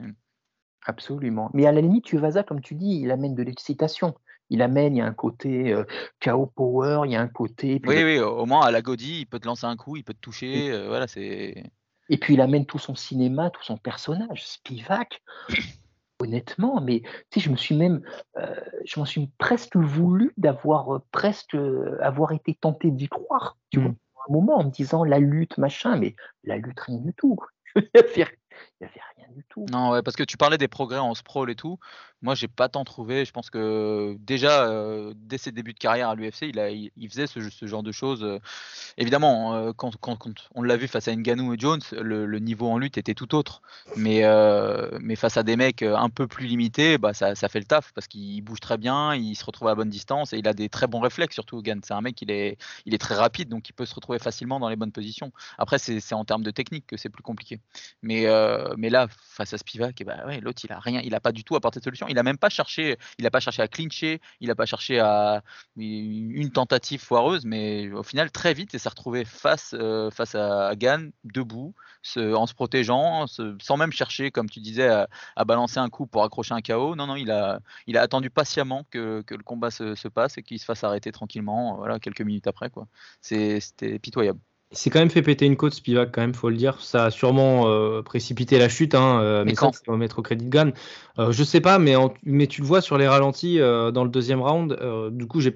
Absolument. 0.86 1.50
Mais 1.54 1.66
à 1.66 1.72
la 1.72 1.82
limite, 1.82 2.06
Tuivasa, 2.06 2.44
comme 2.44 2.62
tu 2.62 2.76
dis, 2.76 3.00
il 3.02 3.10
amène 3.10 3.34
de 3.34 3.42
l'excitation. 3.42 4.14
Il 4.50 4.62
amène, 4.62 4.96
il 4.96 5.00
y 5.00 5.02
a 5.02 5.06
un 5.06 5.14
côté 5.14 5.74
euh, 5.74 5.84
KO 6.24 6.46
power, 6.46 7.02
il 7.06 7.12
y 7.12 7.16
a 7.16 7.22
un 7.22 7.28
côté. 7.28 7.82
Oui, 7.86 8.04
oui, 8.04 8.20
au 8.20 8.46
moins 8.46 8.66
à 8.66 8.72
la 8.72 8.82
Godi, 8.82 9.22
il 9.22 9.26
peut 9.26 9.40
te 9.40 9.48
lancer 9.48 9.66
un 9.66 9.76
coup, 9.76 9.98
il 9.98 10.04
peut 10.04 10.14
te 10.14 10.20
toucher. 10.20 10.72
Euh, 10.72 10.88
voilà, 10.88 11.08
c'est. 11.08 11.64
Et 12.10 12.18
puis 12.18 12.36
il 12.36 12.42
amène 12.42 12.66
tout 12.66 12.80
son 12.80 12.96
cinéma, 12.96 13.50
tout 13.50 13.64
son 13.64 13.78
personnage, 13.78 14.46
Spivak. 14.46 15.22
honnêtement, 16.20 16.82
mais 16.82 17.02
tu 17.30 17.40
sais, 17.40 17.46
je 17.46 17.52
me 17.52 17.58
suis 17.58 17.76
même, 17.76 18.02
euh, 18.38 18.56
je 18.86 19.00
m'en 19.00 19.06
suis 19.06 19.30
presque 19.38 19.76
voulu 19.76 20.34
d'avoir 20.38 21.02
presque 21.12 21.56
avoir 22.02 22.32
été 22.32 22.56
tenté 22.56 22.90
d'y 22.90 23.08
croire, 23.08 23.58
tu 23.70 23.80
vois. 23.80 23.94
Moment 24.30 24.58
en 24.58 24.66
me 24.66 24.72
disant 24.72 25.04
la 25.04 25.20
lutte, 25.20 25.58
machin, 25.58 25.98
mais 25.98 26.16
la 26.44 26.58
lutte, 26.58 26.80
rien 26.82 27.00
du 27.00 27.14
tout. 27.14 27.38
Il 28.80 28.84
n'y 28.84 28.90
avait 28.90 29.02
rien 29.18 29.36
du 29.36 29.44
tout. 29.50 29.66
Non, 29.72 30.02
parce 30.04 30.16
que 30.16 30.24
tu 30.24 30.38
parlais 30.38 30.58
des 30.58 30.68
progrès 30.68 31.00
en 31.00 31.14
sprawl 31.16 31.50
et 31.50 31.56
tout. 31.56 31.80
Moi, 32.24 32.34
j'ai 32.34 32.48
pas 32.48 32.68
tant 32.68 32.84
trouvé. 32.84 33.26
Je 33.26 33.32
pense 33.32 33.52
que 33.52 34.18
déjà, 34.20 34.68
euh, 34.68 35.14
dès 35.16 35.38
ses 35.38 35.52
débuts 35.52 35.74
de 35.74 35.78
carrière 35.78 36.10
à 36.10 36.16
l'UFC, 36.16 36.52
il, 36.52 37.10
faisait 37.10 37.28
ce, 37.28 37.40
genre 37.68 37.84
de 37.84 37.92
choses. 37.92 38.24
Euh. 38.24 38.40
évidemment, 38.98 39.54
euh, 39.54 39.72
quand, 39.74 39.94
on 40.56 40.64
l'a 40.64 40.78
vu 40.78 40.88
face 40.88 41.08
à 41.08 41.16
Ngannou 41.16 41.54
et 41.54 41.60
Jones, 41.60 41.82
le, 41.92 42.40
niveau 42.40 42.68
en 42.70 42.80
lutte 42.80 42.98
était 42.98 43.14
tout 43.14 43.36
autre. 43.36 43.62
Mais, 43.96 44.24
face 45.16 45.38
à 45.38 45.44
des 45.44 45.56
mecs 45.56 45.84
un 45.84 46.10
peu 46.10 46.28
plus 46.28 46.48
limités, 46.48 46.98
bah, 46.98 47.14
ça, 47.14 47.36
fait 47.36 47.60
le 47.60 47.66
taf 47.66 47.92
parce 47.94 48.08
qu'il 48.08 48.42
bouge 48.42 48.62
très 48.62 48.78
bien, 48.78 49.14
il 49.14 49.36
se 49.36 49.46
retrouve 49.46 49.68
à 49.68 49.76
bonne 49.76 49.90
distance 49.90 50.34
et 50.34 50.40
il 50.40 50.48
a 50.48 50.54
des 50.54 50.70
très 50.70 50.88
bons 50.88 51.00
réflexes, 51.00 51.36
surtout 51.36 51.62
Gann. 51.62 51.82
C'est 51.84 51.94
un 51.94 52.02
mec, 52.02 52.20
il 52.24 52.32
est, 52.32 52.58
est 52.88 52.98
très 52.98 53.16
rapide, 53.16 53.50
donc 53.50 53.70
il 53.70 53.74
peut 53.74 53.86
se 53.86 53.94
retrouver 53.94 54.18
facilement 54.18 54.60
dans 54.60 54.70
les 54.70 54.76
bonnes 54.76 54.92
positions. 54.92 55.32
Après, 55.60 55.78
c'est 55.78 56.14
en 56.14 56.26
termes 56.26 56.44
de 56.44 56.52
technique 56.52 56.88
que 56.88 56.98
c'est 56.98 57.10
plus 57.10 57.24
compliqué. 57.24 57.60
Mais, 58.02 58.26
mais 58.78 58.90
là, 58.90 59.08
face 59.10 59.54
à 59.54 59.58
Spivak, 59.58 60.04
bah, 60.06 60.26
ouais, 60.26 60.40
l'autre, 60.40 60.62
il 60.64 60.72
a 60.72 60.80
rien, 60.80 61.02
il 61.04 61.14
a 61.16 61.20
pas 61.20 61.32
du 61.32 61.44
tout 61.44 61.56
apporté 61.56 61.80
de 61.80 61.84
solution. 61.84 62.08
Il 62.08 62.18
a 62.18 62.24
même 62.24 62.38
pas 62.38 62.50
cherché, 62.50 62.98
il 63.20 63.26
a 63.26 63.32
pas 63.32 63.40
cherché 63.40 63.62
à 63.62 63.68
clincher, 63.68 64.22
il 64.40 64.52
a 64.52 64.56
pas 64.56 64.66
cherché 64.66 65.00
à 65.00 65.44
une 65.78 66.52
tentative 66.52 67.02
foireuse, 67.02 67.46
mais 67.46 67.92
au 67.92 68.04
final 68.04 68.32
très 68.32 68.54
vite 68.54 68.74
il 68.74 68.80
s'est 68.80 68.90
retrouvé 68.90 69.26
face 69.26 69.76
euh, 69.78 70.10
face 70.12 70.36
à 70.36 70.76
Gann 70.76 71.12
debout, 71.24 71.74
en 72.18 72.48
se 72.48 72.54
protégeant, 72.54 73.26
sans 73.28 73.78
même 73.78 73.92
chercher, 73.92 74.32
comme 74.32 74.50
tu 74.50 74.60
disais, 74.60 74.88
à, 74.88 75.46
balancer 75.46 75.80
un 75.80 75.90
coup 75.90 76.08
pour 76.08 76.24
accrocher 76.24 76.54
un 76.54 76.62
KO. 76.62 76.96
Non 76.96 77.08
non, 77.08 77.16
il 77.16 77.32
a 77.32 77.60
il 77.88 77.98
a 77.98 78.02
attendu 78.02 78.30
patiemment 78.30 78.86
que, 78.92 79.24
le 79.30 79.44
combat 79.44 79.72
se, 79.72 80.08
passe 80.08 80.38
et 80.38 80.44
qu'il 80.44 80.60
se 80.60 80.66
fasse 80.66 80.84
arrêter 80.84 81.12
tranquillement, 81.12 81.76
voilà 81.78 82.00
quelques 82.00 82.22
minutes 82.22 82.48
après 82.48 82.70
quoi. 82.70 82.88
C'était 83.22 84.00
pitoyable. 84.00 84.40
Il 84.72 84.78
s'est 84.78 84.90
quand 84.90 85.00
même 85.00 85.10
fait 85.10 85.22
péter 85.22 85.46
une 85.46 85.56
côte, 85.56 85.74
Spivak, 85.74 86.12
quand 86.12 86.22
même, 86.22 86.34
faut 86.34 86.50
le 86.50 86.58
dire. 86.58 86.82
Ça 86.82 87.06
a 87.06 87.12
sûrement 87.12 87.70
euh, 87.70 88.02
précipité 88.02 88.60
la 88.60 88.68
chute, 88.68 88.96
hein, 88.96 89.22
euh, 89.22 89.46
mais, 89.46 89.54
quand 89.54 89.74
ça, 89.74 89.82
va 89.88 89.96
mettre 89.96 90.20
au 90.20 90.22
crédit 90.22 90.46
de 90.46 90.50
Gann. 90.50 90.74
Euh, 91.20 91.32
je 91.32 91.44
sais 91.44 91.62
pas, 91.62 91.80
mais, 91.80 91.96
mais 92.24 92.48
tu 92.48 92.62
le 92.62 92.68
vois 92.68 92.82
sur 92.82 92.98
les 92.98 93.08
ralentis 93.08 93.60
dans 93.60 94.04
le 94.04 94.10
deuxième 94.10 94.42
round. 94.42 94.78
du 95.12 95.26
coup, 95.26 95.40
je 95.40 95.52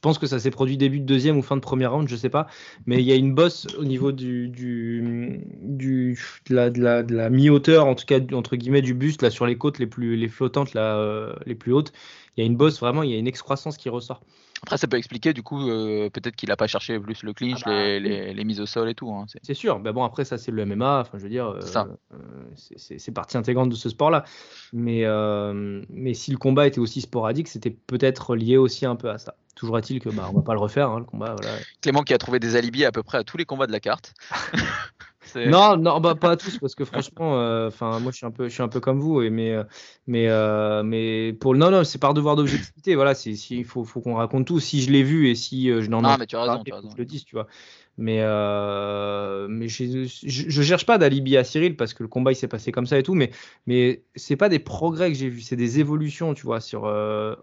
pense 0.00 0.18
que 0.18 0.26
ça 0.26 0.38
s'est 0.38 0.50
produit 0.50 0.78
début 0.78 1.00
de 1.00 1.04
deuxième 1.04 1.36
ou 1.36 1.42
fin 1.42 1.56
de 1.56 1.60
premier 1.60 1.84
round, 1.84 2.08
je 2.08 2.16
sais 2.16 2.30
pas. 2.30 2.46
Mais 2.86 2.96
il 2.96 3.06
y 3.06 3.12
a 3.12 3.16
une 3.16 3.34
bosse 3.34 3.66
au 3.78 3.84
niveau 3.84 4.12
du, 4.12 4.48
du, 4.48 5.42
du 5.60 6.18
de 6.48 6.54
la, 6.54 6.70
de 6.70 7.14
la, 7.14 7.28
mi-hauteur, 7.28 7.86
en 7.86 7.94
tout 7.94 8.06
cas 8.06 8.18
entre 8.32 8.56
guillemets 8.56 8.82
du 8.82 8.94
buste, 8.94 9.20
là 9.20 9.28
sur 9.28 9.44
les 9.44 9.58
côtes 9.58 9.78
les 9.78 9.86
plus 9.86 10.16
les 10.16 10.28
flottantes, 10.28 10.72
là, 10.72 11.34
les 11.44 11.54
plus 11.54 11.74
hautes. 11.74 11.92
Il 12.38 12.42
y 12.42 12.44
a 12.44 12.46
une 12.46 12.56
bosse 12.56 12.78
vraiment, 12.78 13.02
il 13.02 13.10
y 13.10 13.14
a 13.14 13.18
une 13.18 13.26
excroissance 13.26 13.76
qui 13.76 13.88
ressort. 13.88 14.20
Après, 14.62 14.78
ça 14.78 14.86
peut 14.86 14.96
expliquer 14.96 15.32
du 15.32 15.42
coup, 15.42 15.68
euh, 15.68 16.08
peut-être 16.08 16.36
qu'il 16.36 16.50
n'a 16.50 16.56
pas 16.56 16.68
cherché 16.68 16.98
plus 17.00 17.24
le 17.24 17.32
clinch, 17.32 17.62
ah 17.64 17.70
bah, 17.70 17.98
les, 17.98 18.44
mises 18.44 18.60
au 18.60 18.66
sol 18.66 18.88
et 18.88 18.94
tout. 18.94 19.10
Hein, 19.10 19.26
c'est 19.42 19.54
sûr, 19.54 19.80
mais 19.80 19.92
bon, 19.92 20.04
après, 20.04 20.24
ça 20.24 20.38
c'est 20.38 20.52
le 20.52 20.64
MMA, 20.64 21.00
enfin 21.00 21.18
je 21.18 21.24
veux 21.24 21.28
dire, 21.28 21.48
euh, 21.48 21.60
euh, 22.12 22.16
c'est 22.76 23.10
partie 23.10 23.36
intégrante 23.36 23.70
de 23.70 23.74
ce 23.74 23.88
sport-là. 23.88 24.22
Mais, 24.72 25.04
mais 25.90 26.14
si 26.14 26.30
le 26.30 26.38
combat 26.38 26.68
était 26.68 26.78
aussi 26.78 27.00
sporadique, 27.00 27.48
c'était 27.48 27.70
peut-être 27.70 28.36
lié 28.36 28.56
aussi 28.56 28.86
un 28.86 28.94
peu 28.94 29.10
à 29.10 29.18
ça. 29.18 29.34
Toujours 29.56 29.76
est-il 29.76 29.98
que 29.98 30.08
bah, 30.08 30.28
on 30.30 30.36
va 30.36 30.42
pas 30.42 30.54
le 30.54 30.60
refaire, 30.60 30.90
hein, 30.90 31.00
le 31.00 31.06
combat. 31.06 31.34
Clément 31.80 32.02
qui 32.02 32.14
a 32.14 32.18
trouvé 32.18 32.38
des 32.38 32.54
alibis 32.54 32.84
à 32.84 32.92
peu 32.92 33.02
près 33.02 33.18
à 33.18 33.24
tous 33.24 33.36
les 33.36 33.44
combats 33.44 33.66
de 33.66 33.72
la 33.72 33.80
carte. 33.80 34.14
Non, 35.36 35.76
non, 35.76 36.00
bah, 36.00 36.14
pas 36.14 36.32
à 36.32 36.36
tous, 36.36 36.58
parce 36.58 36.74
que 36.74 36.84
franchement, 36.84 37.38
euh, 37.38 37.68
enfin, 37.68 37.98
moi, 38.00 38.12
je 38.12 38.18
suis 38.18 38.26
un 38.26 38.30
peu, 38.30 38.48
je 38.48 38.54
suis 38.54 38.62
un 38.62 38.68
peu 38.68 38.80
comme 38.80 39.00
vous, 39.00 39.22
et, 39.22 39.30
mais, 39.30 39.52
euh, 39.52 39.64
mais, 40.06 40.28
euh, 40.28 40.82
mais 40.82 41.32
pour 41.32 41.54
non, 41.54 41.70
non, 41.70 41.84
c'est 41.84 41.98
par 41.98 42.14
devoir 42.14 42.36
d'objectivité. 42.36 42.94
Voilà, 42.94 43.14
c'est, 43.14 43.32
il 43.32 43.64
faut, 43.64 43.84
faut 43.84 44.00
qu'on 44.00 44.14
raconte 44.14 44.46
tout. 44.46 44.60
Si 44.60 44.82
je 44.82 44.90
l'ai 44.90 45.02
vu 45.02 45.28
et 45.28 45.34
si 45.34 45.68
je 45.68 45.88
n'en 45.88 46.00
ai 46.00 46.18
pas, 46.18 46.26
tu 46.26 46.36
as 46.36 46.42
raison, 46.42 46.62
je 46.64 46.96
le 46.96 47.04
dis, 47.04 47.24
tu 47.24 47.34
vois. 47.34 47.46
Mais, 47.96 48.18
mais 49.48 49.68
je, 49.68 50.06
je, 50.06 50.62
cherche 50.62 50.86
pas 50.86 50.98
d'alibi 50.98 51.36
à 51.36 51.42
Cyril 51.42 51.76
parce 51.76 51.94
que 51.94 52.04
le 52.04 52.08
combat 52.08 52.30
il 52.30 52.36
s'est 52.36 52.46
passé 52.46 52.70
comme 52.70 52.86
ça 52.86 52.96
et 52.96 53.02
tout, 53.02 53.14
mais, 53.14 53.30
mais 53.66 54.04
c'est 54.14 54.36
pas 54.36 54.48
des 54.48 54.60
progrès 54.60 55.10
que 55.10 55.18
j'ai 55.18 55.28
vus, 55.28 55.40
c'est 55.40 55.56
des 55.56 55.80
évolutions, 55.80 56.34
tu 56.34 56.44
vois. 56.44 56.60
Sur, 56.60 56.84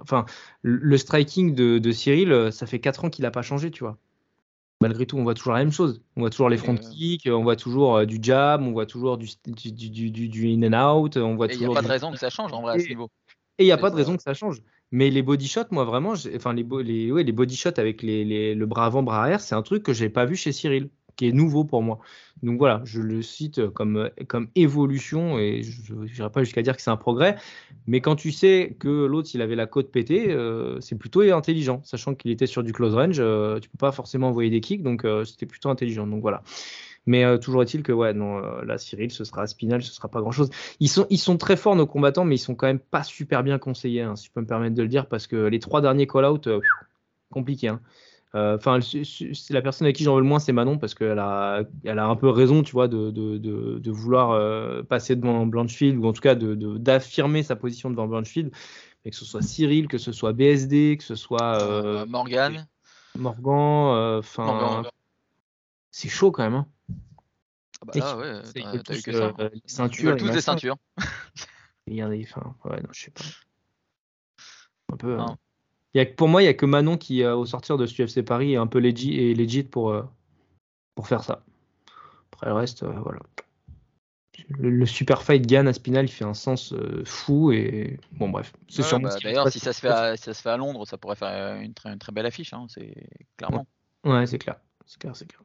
enfin, 0.01 0.25
le 0.61 0.97
striking 0.97 1.55
de, 1.55 1.77
de 1.77 1.91
Cyril, 1.91 2.49
ça 2.51 2.65
fait 2.67 2.79
4 2.79 3.05
ans 3.05 3.09
qu'il 3.09 3.25
a 3.25 3.31
pas 3.31 3.41
changé, 3.41 3.69
tu 3.69 3.83
vois 3.83 3.97
malgré 4.87 5.05
tout, 5.07 5.17
on 5.17 5.23
voit 5.23 5.33
toujours 5.33 5.53
la 5.53 5.59
même 5.59 5.71
chose. 5.71 6.03
On 6.15 6.21
voit 6.21 6.29
toujours 6.29 6.49
les 6.49 6.57
front 6.57 6.75
kicks, 6.75 7.27
on 7.27 7.41
voit 7.41 7.55
toujours 7.55 7.97
euh, 7.97 8.05
du 8.05 8.19
jab, 8.21 8.61
on 8.61 8.71
voit 8.71 8.85
toujours 8.85 9.17
du, 9.17 9.27
du, 9.45 10.53
in 10.53 10.73
and 10.73 10.97
out. 10.97 11.17
On 11.17 11.35
voit 11.35 11.47
il 11.51 11.59
n'y 11.59 11.65
a 11.65 11.69
pas 11.69 11.81
de 11.81 11.87
raison 11.87 12.11
que 12.11 12.19
ça 12.19 12.29
change 12.29 12.53
en 12.53 12.61
vrai 12.61 12.75
à 12.75 12.79
ce 12.79 12.87
niveau. 12.87 13.09
Et 13.57 13.63
il 13.63 13.67
n'y 13.67 13.71
a 13.71 13.77
pas 13.77 13.89
de 13.89 13.95
raison 13.95 14.15
que 14.15 14.21
ça 14.21 14.33
change. 14.33 14.61
Mais 14.91 15.09
les 15.09 15.23
body 15.23 15.47
shots, 15.47 15.71
moi 15.71 15.83
vraiment, 15.83 16.13
enfin 16.35 16.53
les, 16.53 16.65
les, 16.83 17.11
ouais, 17.11 17.23
les 17.23 17.31
body 17.31 17.55
shots 17.55 17.77
avec 17.77 18.03
les, 18.03 18.53
le 18.53 18.65
bras 18.65 18.85
avant, 18.85 19.01
bras 19.01 19.21
arrière, 19.21 19.41
c'est 19.41 19.55
un 19.55 19.63
truc 19.63 19.81
que 19.81 19.93
j'ai 19.93 20.09
pas 20.09 20.25
vu 20.25 20.35
chez 20.35 20.51
Cyril 20.51 20.89
qui 21.15 21.27
est 21.27 21.31
nouveau 21.31 21.63
pour 21.63 21.81
moi. 21.81 21.99
Donc 22.43 22.57
voilà, 22.57 22.81
je 22.85 23.01
le 23.01 23.21
cite 23.21 23.67
comme, 23.69 24.09
comme 24.27 24.49
évolution 24.55 25.39
et 25.39 25.63
je 25.63 25.93
n'irai 25.93 26.29
pas 26.29 26.43
jusqu'à 26.43 26.61
dire 26.61 26.75
que 26.75 26.81
c'est 26.81 26.91
un 26.91 26.97
progrès, 26.97 27.37
mais 27.87 28.01
quand 28.01 28.15
tu 28.15 28.31
sais 28.31 28.75
que 28.79 29.05
l'autre 29.05 29.29
il 29.33 29.41
avait 29.41 29.55
la 29.55 29.65
côte 29.67 29.91
pétée, 29.91 30.31
euh, 30.31 30.79
c'est 30.81 30.97
plutôt 30.97 31.21
intelligent, 31.21 31.81
sachant 31.83 32.15
qu'il 32.15 32.31
était 32.31 32.47
sur 32.47 32.63
du 32.63 32.73
close 32.73 32.93
range, 32.95 33.17
euh, 33.19 33.59
tu 33.59 33.69
peux 33.69 33.77
pas 33.77 33.91
forcément 33.91 34.29
envoyer 34.29 34.49
des 34.49 34.61
kicks, 34.61 34.83
donc 34.83 35.05
euh, 35.05 35.23
c'était 35.23 35.45
plutôt 35.45 35.69
intelligent. 35.69 36.07
Donc 36.07 36.21
voilà. 36.21 36.43
Mais 37.07 37.37
toujours 37.37 37.61
est-il 37.61 37.83
que 37.83 37.91
ouais, 37.91 38.15
non, 38.15 38.39
là 38.63 38.79
Cyril, 38.79 39.11
ce 39.11 39.25
sera 39.25 39.45
Spinal, 39.45 39.83
ce 39.83 39.93
sera 39.93 40.07
pas 40.07 40.21
grand 40.21 40.31
chose. 40.31 40.49
Ils 40.79 40.89
sont, 40.89 41.05
ils 41.11 41.19
sont 41.19 41.37
très 41.37 41.55
forts 41.55 41.75
nos 41.75 41.85
combattants, 41.85 42.25
mais 42.25 42.33
ils 42.33 42.39
sont 42.39 42.55
quand 42.55 42.65
même 42.65 42.79
pas 42.79 43.03
super 43.03 43.43
bien 43.43 43.59
conseillés, 43.59 44.01
hein, 44.01 44.15
si 44.15 44.25
je 44.25 44.31
peux 44.31 44.41
me 44.41 44.47
permettre 44.47 44.73
de 44.73 44.81
le 44.81 44.87
dire, 44.87 45.05
parce 45.07 45.27
que 45.27 45.35
les 45.35 45.59
trois 45.59 45.81
derniers 45.81 46.07
call-out, 46.07 46.49
compliqué. 47.29 47.67
Hein. 47.67 47.79
Euh, 48.35 48.57
enfin, 48.57 48.79
la 49.49 49.61
personne 49.61 49.87
à 49.87 49.93
qui 49.93 50.03
j'en 50.03 50.15
veux 50.15 50.21
le 50.21 50.27
moins, 50.27 50.39
c'est 50.39 50.51
Manon, 50.51 50.77
parce 50.77 50.93
qu'elle 50.93 51.19
a, 51.19 51.63
elle 51.85 51.99
a 51.99 52.05
un 52.05 52.17
peu 52.17 52.29
raison, 52.29 52.63
tu 52.63 52.73
vois, 52.73 52.89
de, 52.89 53.09
de, 53.09 53.37
de, 53.37 53.91
vouloir 53.91 54.31
euh, 54.31 54.83
passer 54.83 55.15
devant 55.15 55.45
Blanchfield, 55.45 55.97
ou 55.97 56.05
en 56.05 56.11
tout 56.11 56.21
cas 56.21 56.35
d'affirmer 56.35 57.43
sa 57.43 57.55
position 57.55 57.89
devant 57.89 58.07
Blanchfield. 58.07 58.51
Mais 59.03 59.11
que 59.11 59.17
ce 59.17 59.23
soit 59.23 59.41
Cyril, 59.41 59.87
que 59.87 59.97
ce 59.97 60.11
soit 60.11 60.33
BSD, 60.33 60.97
que 60.97 61.03
ce 61.03 61.15
soit. 61.15 61.61
Euh, 61.61 62.05
Morgan. 62.07 62.67
Morgan, 63.17 64.19
enfin. 64.19 64.83
c'est 65.91 66.09
chaud 66.09 66.31
quand 66.31 66.43
même. 66.43 66.55
Hein. 66.55 66.67
Ah 67.81 67.85
bah 67.93 68.17
ouais, 68.17 68.41
t'as 68.83 68.97
eu 68.97 69.01
que 69.01 69.11
ça. 69.13 69.33
les 69.37 69.61
ceintures. 69.65 70.17
tous 70.17 70.29
des 70.29 70.41
ceintures. 70.41 70.75
Il 71.87 71.95
y 71.95 72.01
a 72.01 72.09
des. 72.09 72.23
Enfin, 72.29 72.55
ouais, 72.65 72.81
non, 72.81 72.89
je 72.91 73.03
sais 73.03 73.11
pas. 73.11 73.23
Un 74.91 74.97
peu. 74.97 75.19
Hein 75.19 75.37
pour 76.15 76.27
moi, 76.27 76.41
il 76.41 76.45
n'y 76.45 76.49
a 76.49 76.53
que 76.53 76.65
Manon 76.65 76.97
qui, 76.97 77.23
euh, 77.23 77.35
au 77.35 77.45
sortir 77.45 77.77
de 77.77 77.85
ce 77.85 78.01
UFC 78.01 78.21
Paris, 78.23 78.53
est 78.53 78.57
un 78.57 78.67
peu 78.67 78.79
legit, 78.79 79.17
et 79.17 79.33
legit 79.33 79.63
pour, 79.63 79.91
euh, 79.91 80.03
pour 80.95 81.07
faire 81.07 81.23
ça. 81.23 81.43
Après 82.33 82.47
le 82.47 82.53
reste, 82.53 82.83
euh, 82.83 82.91
voilà. 83.01 83.19
Le, 84.49 84.85
super 84.85 85.23
fight 85.23 85.47
Gann 85.47 85.67
à 85.67 85.73
Spinal, 85.73 86.05
il 86.05 86.09
fait 86.09 86.25
un 86.25 86.33
sens 86.33 86.73
fou 87.05 87.53
et 87.53 87.97
bon 88.11 88.29
bref. 88.29 88.51
Bah, 88.99 89.09
d'ailleurs, 89.23 89.49
si 89.49 89.59
ça 89.59 89.71
se 89.71 89.79
fait 89.79 89.87
à, 89.87 90.17
ça 90.17 90.33
se 90.33 90.41
fait 90.41 90.49
à 90.49 90.57
Londres, 90.57 90.85
ça 90.85 90.97
pourrait 90.97 91.15
faire 91.15 91.55
une 91.55 91.73
très, 91.73 91.93
une 91.93 91.99
très 91.99 92.11
belle 92.11 92.25
affiche, 92.25 92.53
hein, 92.53 92.65
c'est 92.67 92.93
clairement. 93.37 93.65
Ouais, 94.03 94.27
c'est 94.27 94.37
clair, 94.37 94.57
c'est 94.85 94.99
clair, 94.99 95.15
c'est 95.15 95.25
clair. 95.25 95.41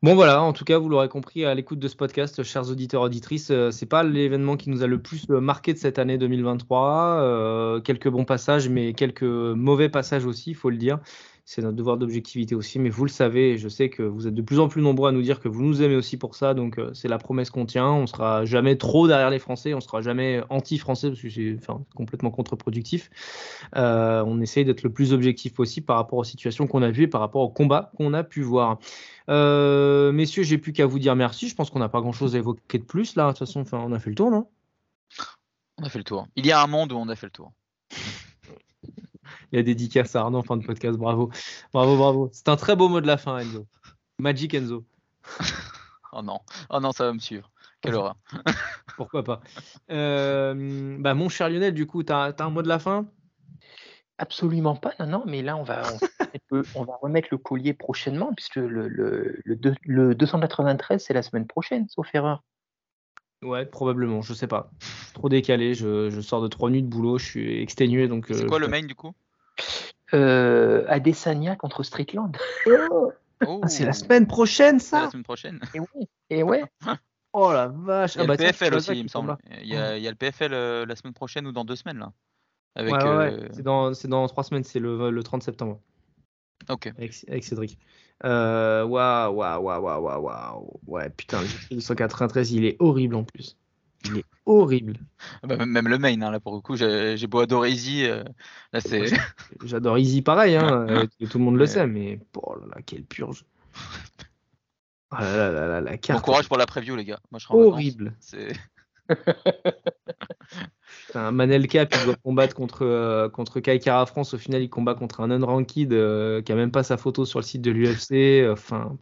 Bon 0.00 0.14
voilà, 0.14 0.42
en 0.42 0.52
tout 0.52 0.64
cas, 0.64 0.78
vous 0.78 0.88
l'aurez 0.88 1.08
compris 1.08 1.44
à 1.44 1.52
l'écoute 1.56 1.80
de 1.80 1.88
ce 1.88 1.96
podcast, 1.96 2.44
chers 2.44 2.70
auditeurs 2.70 3.02
auditrices, 3.02 3.50
euh, 3.50 3.72
c'est 3.72 3.84
pas 3.84 4.04
l'événement 4.04 4.56
qui 4.56 4.70
nous 4.70 4.84
a 4.84 4.86
le 4.86 5.02
plus 5.02 5.26
euh, 5.28 5.40
marqué 5.40 5.72
de 5.72 5.78
cette 5.78 5.98
année 5.98 6.18
2023. 6.18 7.20
Euh, 7.20 7.80
quelques 7.80 8.08
bons 8.08 8.24
passages, 8.24 8.68
mais 8.68 8.92
quelques 8.92 9.24
mauvais 9.24 9.88
passages 9.88 10.24
aussi, 10.24 10.50
il 10.50 10.54
faut 10.54 10.70
le 10.70 10.76
dire. 10.76 11.00
C'est 11.50 11.62
notre 11.62 11.76
devoir 11.76 11.96
d'objectivité 11.96 12.54
aussi, 12.54 12.78
mais 12.78 12.90
vous 12.90 13.06
le 13.06 13.10
savez, 13.10 13.56
je 13.56 13.70
sais 13.70 13.88
que 13.88 14.02
vous 14.02 14.26
êtes 14.26 14.34
de 14.34 14.42
plus 14.42 14.60
en 14.60 14.68
plus 14.68 14.82
nombreux 14.82 15.08
à 15.08 15.12
nous 15.12 15.22
dire 15.22 15.40
que 15.40 15.48
vous 15.48 15.62
nous 15.62 15.80
aimez 15.80 15.96
aussi 15.96 16.18
pour 16.18 16.34
ça, 16.34 16.52
donc 16.52 16.78
euh, 16.78 16.92
c'est 16.92 17.08
la 17.08 17.16
promesse 17.16 17.48
qu'on 17.48 17.64
tient. 17.64 17.88
On 17.88 18.06
sera 18.06 18.44
jamais 18.44 18.76
trop 18.76 19.08
derrière 19.08 19.30
les 19.30 19.38
Français, 19.38 19.72
on 19.72 19.80
sera 19.80 20.02
jamais 20.02 20.42
anti-français 20.50 21.08
parce 21.08 21.22
que 21.22 21.30
c'est 21.30 21.56
complètement 21.94 22.30
contre-productif. 22.30 23.08
Euh, 23.76 24.22
on 24.26 24.42
essaye 24.42 24.66
d'être 24.66 24.82
le 24.82 24.92
plus 24.92 25.14
objectif 25.14 25.54
possible 25.54 25.86
par 25.86 25.96
rapport 25.96 26.18
aux 26.18 26.24
situations 26.24 26.66
qu'on 26.66 26.82
a 26.82 26.90
vues 26.90 27.04
et 27.04 27.08
par 27.08 27.22
rapport 27.22 27.40
au 27.40 27.48
combat 27.48 27.92
qu'on 27.96 28.12
a 28.12 28.24
pu 28.24 28.42
voir. 28.42 28.78
Euh, 29.30 30.12
messieurs, 30.12 30.42
j'ai 30.42 30.58
plus 30.58 30.74
qu'à 30.74 30.84
vous 30.84 30.98
dire 30.98 31.16
merci. 31.16 31.48
Je 31.48 31.54
pense 31.54 31.70
qu'on 31.70 31.78
n'a 31.78 31.88
pas 31.88 32.02
grand-chose 32.02 32.34
à 32.34 32.38
évoquer 32.40 32.76
de 32.76 32.84
plus 32.84 33.16
là. 33.16 33.24
De 33.24 33.30
toute 33.30 33.38
façon, 33.38 33.62
enfin, 33.62 33.82
on 33.82 33.92
a 33.94 33.98
fait 33.98 34.10
le 34.10 34.16
tour, 34.16 34.30
non? 34.30 34.48
On 35.78 35.84
a 35.84 35.88
fait 35.88 35.98
le 35.98 36.04
tour. 36.04 36.28
Il 36.36 36.44
y 36.44 36.52
a 36.52 36.62
un 36.62 36.66
monde 36.66 36.92
où 36.92 36.96
on 36.96 37.08
a 37.08 37.16
fait 37.16 37.26
le 37.26 37.32
tour. 37.32 37.52
Il 39.52 39.56
y 39.56 39.58
a 39.58 39.62
dédicace 39.62 40.14
à 40.14 40.20
Arnaud 40.20 40.38
en 40.38 40.42
fin 40.42 40.56
de 40.56 40.64
podcast. 40.64 40.98
Bravo. 40.98 41.30
Bravo, 41.72 41.96
bravo. 41.96 42.30
C'est 42.32 42.48
un 42.48 42.56
très 42.56 42.76
beau 42.76 42.88
mot 42.88 43.00
de 43.00 43.06
la 43.06 43.16
fin, 43.16 43.38
Enzo. 43.38 43.66
Magic 44.18 44.54
Enzo. 44.54 44.84
oh 46.12 46.22
non. 46.22 46.40
Oh 46.70 46.80
non, 46.80 46.92
ça 46.92 47.04
va 47.04 47.12
me 47.12 47.18
suivre. 47.18 47.50
Quelle 47.80 47.94
horreur. 47.94 48.16
Pourquoi 48.96 49.22
pas. 49.22 49.40
Euh, 49.90 50.96
bah, 50.98 51.14
mon 51.14 51.28
cher 51.28 51.48
Lionel, 51.48 51.74
du 51.74 51.86
coup, 51.86 52.02
tu 52.02 52.12
as, 52.12 52.34
un 52.38 52.50
mot 52.50 52.62
de 52.62 52.68
la 52.68 52.78
fin? 52.78 53.06
Absolument 54.18 54.74
pas, 54.74 54.94
non, 54.98 55.06
non, 55.06 55.22
mais 55.26 55.42
là, 55.42 55.56
on 55.56 55.62
va, 55.62 55.82
on, 56.74 56.82
va 56.82 56.94
remettre 57.02 57.28
le 57.30 57.38
collier 57.38 57.72
prochainement, 57.72 58.34
puisque 58.34 58.56
le, 58.56 58.88
le, 58.88 59.40
le, 59.44 60.14
293, 60.16 61.04
c'est 61.04 61.14
la 61.14 61.22
semaine 61.22 61.46
prochaine, 61.46 61.88
sauf 61.88 62.12
erreur. 62.12 62.42
Ouais, 63.42 63.64
probablement, 63.64 64.20
je 64.20 64.34
sais 64.34 64.48
pas. 64.48 64.72
Trop 65.14 65.28
décalé, 65.28 65.74
je, 65.74 66.10
je, 66.10 66.20
sors 66.20 66.42
de 66.42 66.48
trois 66.48 66.68
nuits 66.68 66.82
de 66.82 66.88
boulot, 66.88 67.18
je 67.18 67.26
suis 67.26 67.62
exténué. 67.62 68.08
donc. 68.08 68.26
C'est 68.26 68.42
euh, 68.42 68.48
quoi 68.48 68.58
le 68.58 68.66
main 68.66 68.82
du 68.82 68.96
coup? 68.96 69.14
Euh, 70.14 70.84
Adesanya 70.88 71.56
contre 71.56 71.82
Streetland. 71.82 72.36
Oh. 72.66 73.12
Ah, 73.40 73.68
c'est 73.68 73.84
la 73.84 73.92
semaine 73.92 74.26
prochaine, 74.26 74.80
ça 74.80 75.02
La 75.02 75.10
semaine 75.10 75.22
prochaine. 75.22 75.60
Et 75.74 75.80
ouais. 75.80 76.08
Et 76.30 76.42
ouais. 76.42 76.64
oh 77.32 77.52
la 77.52 77.68
vache. 77.68 78.16
Il 78.16 78.18
y 78.18 78.20
a 78.20 78.24
ah, 78.24 78.26
le 78.26 78.36
bah, 78.36 78.36
PFL 78.36 78.74
aussi, 78.74 78.92
il 78.92 79.04
me 79.04 79.08
semble. 79.08 79.36
Il 79.62 79.68
y, 79.68 79.76
a, 79.76 79.96
il 79.96 80.02
y, 80.02 80.08
a, 80.08 80.10
le 80.10 80.16
PFL 80.16 80.52
euh, 80.52 80.86
la 80.86 80.96
semaine 80.96 81.14
prochaine 81.14 81.46
ou 81.46 81.52
dans 81.52 81.64
deux 81.64 81.76
semaines 81.76 81.98
là. 81.98 82.12
Avec, 82.74 82.94
ouais, 82.94 83.02
ouais, 83.02 83.32
euh... 83.32 83.48
C'est 83.52 83.62
dans, 83.62 83.90
dans 83.90 84.28
trois 84.28 84.44
semaines, 84.44 84.64
c'est 84.64 84.78
le, 84.78 85.10
le 85.10 85.22
30 85.22 85.42
septembre. 85.42 85.80
Ok. 86.68 86.88
Avec, 86.96 87.14
avec 87.28 87.44
Cédric. 87.44 87.78
Euh, 88.24 88.84
waouh, 88.84 89.34
waouh, 89.34 89.62
waouh, 89.62 89.82
waouh, 89.82 90.22
waouh. 90.22 90.80
Ouais, 90.86 91.10
putain, 91.10 91.40
le 91.42 91.76
293, 91.76 92.52
il 92.52 92.64
est 92.64 92.76
horrible 92.78 93.14
en 93.14 93.24
plus. 93.24 93.56
Il 94.04 94.18
est 94.18 94.24
horrible. 94.48 94.94
Ah 95.42 95.46
bah, 95.46 95.66
même 95.66 95.88
le 95.88 95.98
main, 95.98 96.20
hein, 96.22 96.30
là 96.30 96.40
pour 96.40 96.54
le 96.54 96.60
coup, 96.60 96.76
j'ai 96.76 97.26
beau 97.26 97.40
adorer 97.40 97.70
Easy. 97.70 98.04
Euh, 98.04 98.24
là, 98.72 98.80
c'est... 98.80 99.04
J'adore 99.64 99.98
Easy 99.98 100.22
pareil, 100.22 100.56
hein, 100.56 100.86
euh, 100.88 101.06
tout 101.30 101.38
le 101.38 101.44
monde 101.44 101.56
le 101.56 101.66
sait, 101.66 101.86
mais 101.86 102.18
oh 102.36 102.56
là 102.58 102.66
là, 102.74 102.82
quelle 102.84 103.04
purge. 103.04 103.44
Oh 105.10 105.16
là 105.22 105.50
là 105.50 105.66
là, 105.66 105.80
la 105.80 105.96
carte. 105.96 106.20
Bon 106.20 106.22
courage 106.22 106.48
pour 106.48 106.58
la 106.58 106.66
preview, 106.66 106.94
les 106.94 107.06
gars. 107.06 107.18
Moi, 107.30 107.38
je 107.38 107.46
horrible. 107.48 108.14
C'est. 108.20 108.52
un 111.14 111.30
Manelka 111.30 111.86
qui 111.86 112.04
doit 112.04 112.14
combattre 112.16 112.54
contre, 112.54 112.84
euh, 112.84 113.30
contre 113.30 113.60
Kai 113.60 113.78
Kara 113.78 114.04
France. 114.04 114.34
Au 114.34 114.36
final, 114.36 114.60
il 114.60 114.68
combat 114.68 114.94
contre 114.94 115.22
un 115.22 115.30
unranked 115.30 115.94
euh, 115.94 116.42
qui 116.42 116.52
a 116.52 116.54
même 116.54 116.70
pas 116.70 116.82
sa 116.82 116.98
photo 116.98 117.24
sur 117.24 117.38
le 117.38 117.44
site 117.44 117.62
de 117.62 117.70
l'UFC. 117.70 118.46
Enfin. 118.52 118.98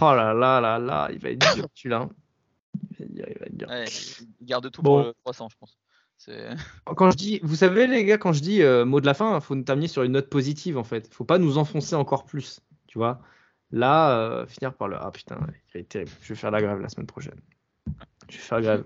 Oh 0.00 0.14
là 0.14 0.32
là 0.32 0.62
là 0.62 0.78
là, 0.78 1.08
il 1.12 1.18
va 1.18 1.28
être 1.28 1.54
dur 1.54 1.66
celui-là. 1.74 2.08
Il 2.98 3.22
va 3.22 3.46
être 3.46 3.56
dur. 3.56 3.68
il 4.40 4.46
garde 4.46 4.70
tout 4.70 4.82
pour 4.82 4.98
le 4.98 5.14
300, 5.24 5.48
je 5.50 5.56
pense. 5.58 5.78
Quand 6.96 7.10
je 7.10 7.16
dis, 7.16 7.40
vous 7.42 7.56
savez 7.56 7.86
les 7.86 8.04
gars, 8.04 8.16
quand 8.18 8.32
je 8.32 8.40
dis 8.40 8.62
euh, 8.62 8.84
mot 8.84 9.00
de 9.00 9.06
la 9.06 9.14
fin, 9.14 9.36
il 9.36 9.40
faut 9.42 9.54
nous 9.54 9.64
terminer 9.64 9.88
sur 9.88 10.02
une 10.02 10.12
note 10.12 10.30
positive 10.30 10.78
en 10.78 10.84
fait. 10.84 11.08
Il 11.08 11.14
faut 11.14 11.24
pas 11.24 11.38
nous 11.38 11.58
enfoncer 11.58 11.94
encore 11.94 12.24
plus, 12.24 12.60
tu 12.86 12.98
vois. 12.98 13.20
Là, 13.70 14.46
finir 14.46 14.74
par 14.74 14.88
le 14.88 14.96
ah 14.96 15.10
putain, 15.10 15.38
il 15.74 15.80
est 15.80 15.84
terrible. 15.84 16.10
Je 16.22 16.28
vais 16.28 16.34
faire 16.38 16.50
la 16.50 16.62
grève 16.62 16.80
la 16.80 16.88
semaine 16.88 17.06
prochaine. 17.06 17.38
Je 18.28 18.36
vais 18.36 18.42
faire 18.42 18.60
grève. 18.60 18.84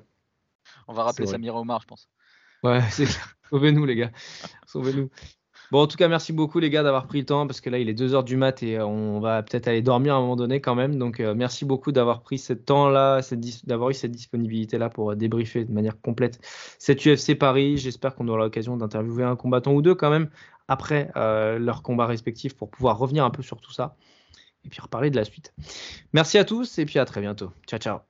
On 0.88 0.92
va 0.92 1.04
rappeler 1.04 1.26
Samir 1.26 1.54
Omar, 1.54 1.80
je 1.82 1.86
pense. 1.86 2.08
Ouais, 2.62 2.80
c'est 2.90 3.06
Sauvez-nous, 3.48 3.84
les 3.84 3.96
gars. 3.96 4.12
Sauvez-nous. 4.66 5.10
Bon, 5.70 5.82
en 5.82 5.86
tout 5.86 5.97
cas, 5.97 6.09
merci 6.09 6.32
beaucoup, 6.32 6.59
les 6.59 6.68
gars, 6.68 6.82
d'avoir 6.82 7.06
pris 7.06 7.20
le 7.20 7.26
temps 7.26 7.47
parce 7.47 7.60
que 7.60 7.70
là, 7.70 7.78
il 7.78 7.88
est 7.88 7.94
2h 7.94 8.24
du 8.24 8.36
mat 8.36 8.60
et 8.62 8.76
euh, 8.76 8.86
on 8.86 9.20
va 9.20 9.42
peut-être 9.42 9.68
aller 9.68 9.82
dormir 9.82 10.14
à 10.14 10.18
un 10.18 10.20
moment 10.20 10.34
donné 10.34 10.60
quand 10.60 10.74
même. 10.74 10.98
Donc, 10.98 11.20
euh, 11.20 11.32
merci 11.34 11.64
beaucoup 11.64 11.92
d'avoir 11.92 12.22
pris 12.22 12.38
ce 12.38 12.52
temps-là, 12.52 13.20
d'avoir 13.64 13.90
eu 13.90 13.94
cette 13.94 14.10
disponibilité-là 14.10 14.88
pour 14.88 15.12
euh, 15.12 15.14
débriefer 15.14 15.64
de 15.64 15.72
manière 15.72 16.01
complète 16.01 16.40
cette 16.78 17.06
UFC 17.06 17.38
Paris. 17.38 17.76
J'espère 17.78 18.16
qu'on 18.16 18.26
aura 18.26 18.38
l'occasion 18.38 18.76
d'interviewer 18.76 19.22
un 19.22 19.36
combattant 19.36 19.72
ou 19.72 19.82
deux 19.82 19.94
quand 19.94 20.10
même 20.10 20.28
après 20.66 21.10
leur 21.14 21.82
combat 21.82 22.06
respectif 22.06 22.55
pour 22.55 22.70
pouvoir 22.70 22.97
revenir 22.97 23.24
un 23.24 23.30
peu 23.30 23.42
sur 23.42 23.60
tout 23.60 23.72
ça 23.72 23.97
et 24.64 24.68
puis 24.68 24.80
reparler 24.80 25.10
de 25.10 25.16
la 25.16 25.24
suite. 25.24 25.52
Merci 26.12 26.38
à 26.38 26.44
tous 26.44 26.78
et 26.78 26.84
puis 26.84 27.01
à 27.01 27.05
très 27.05 27.20
bientôt. 27.20 27.51
Ciao, 27.66 27.80
ciao. 27.80 28.09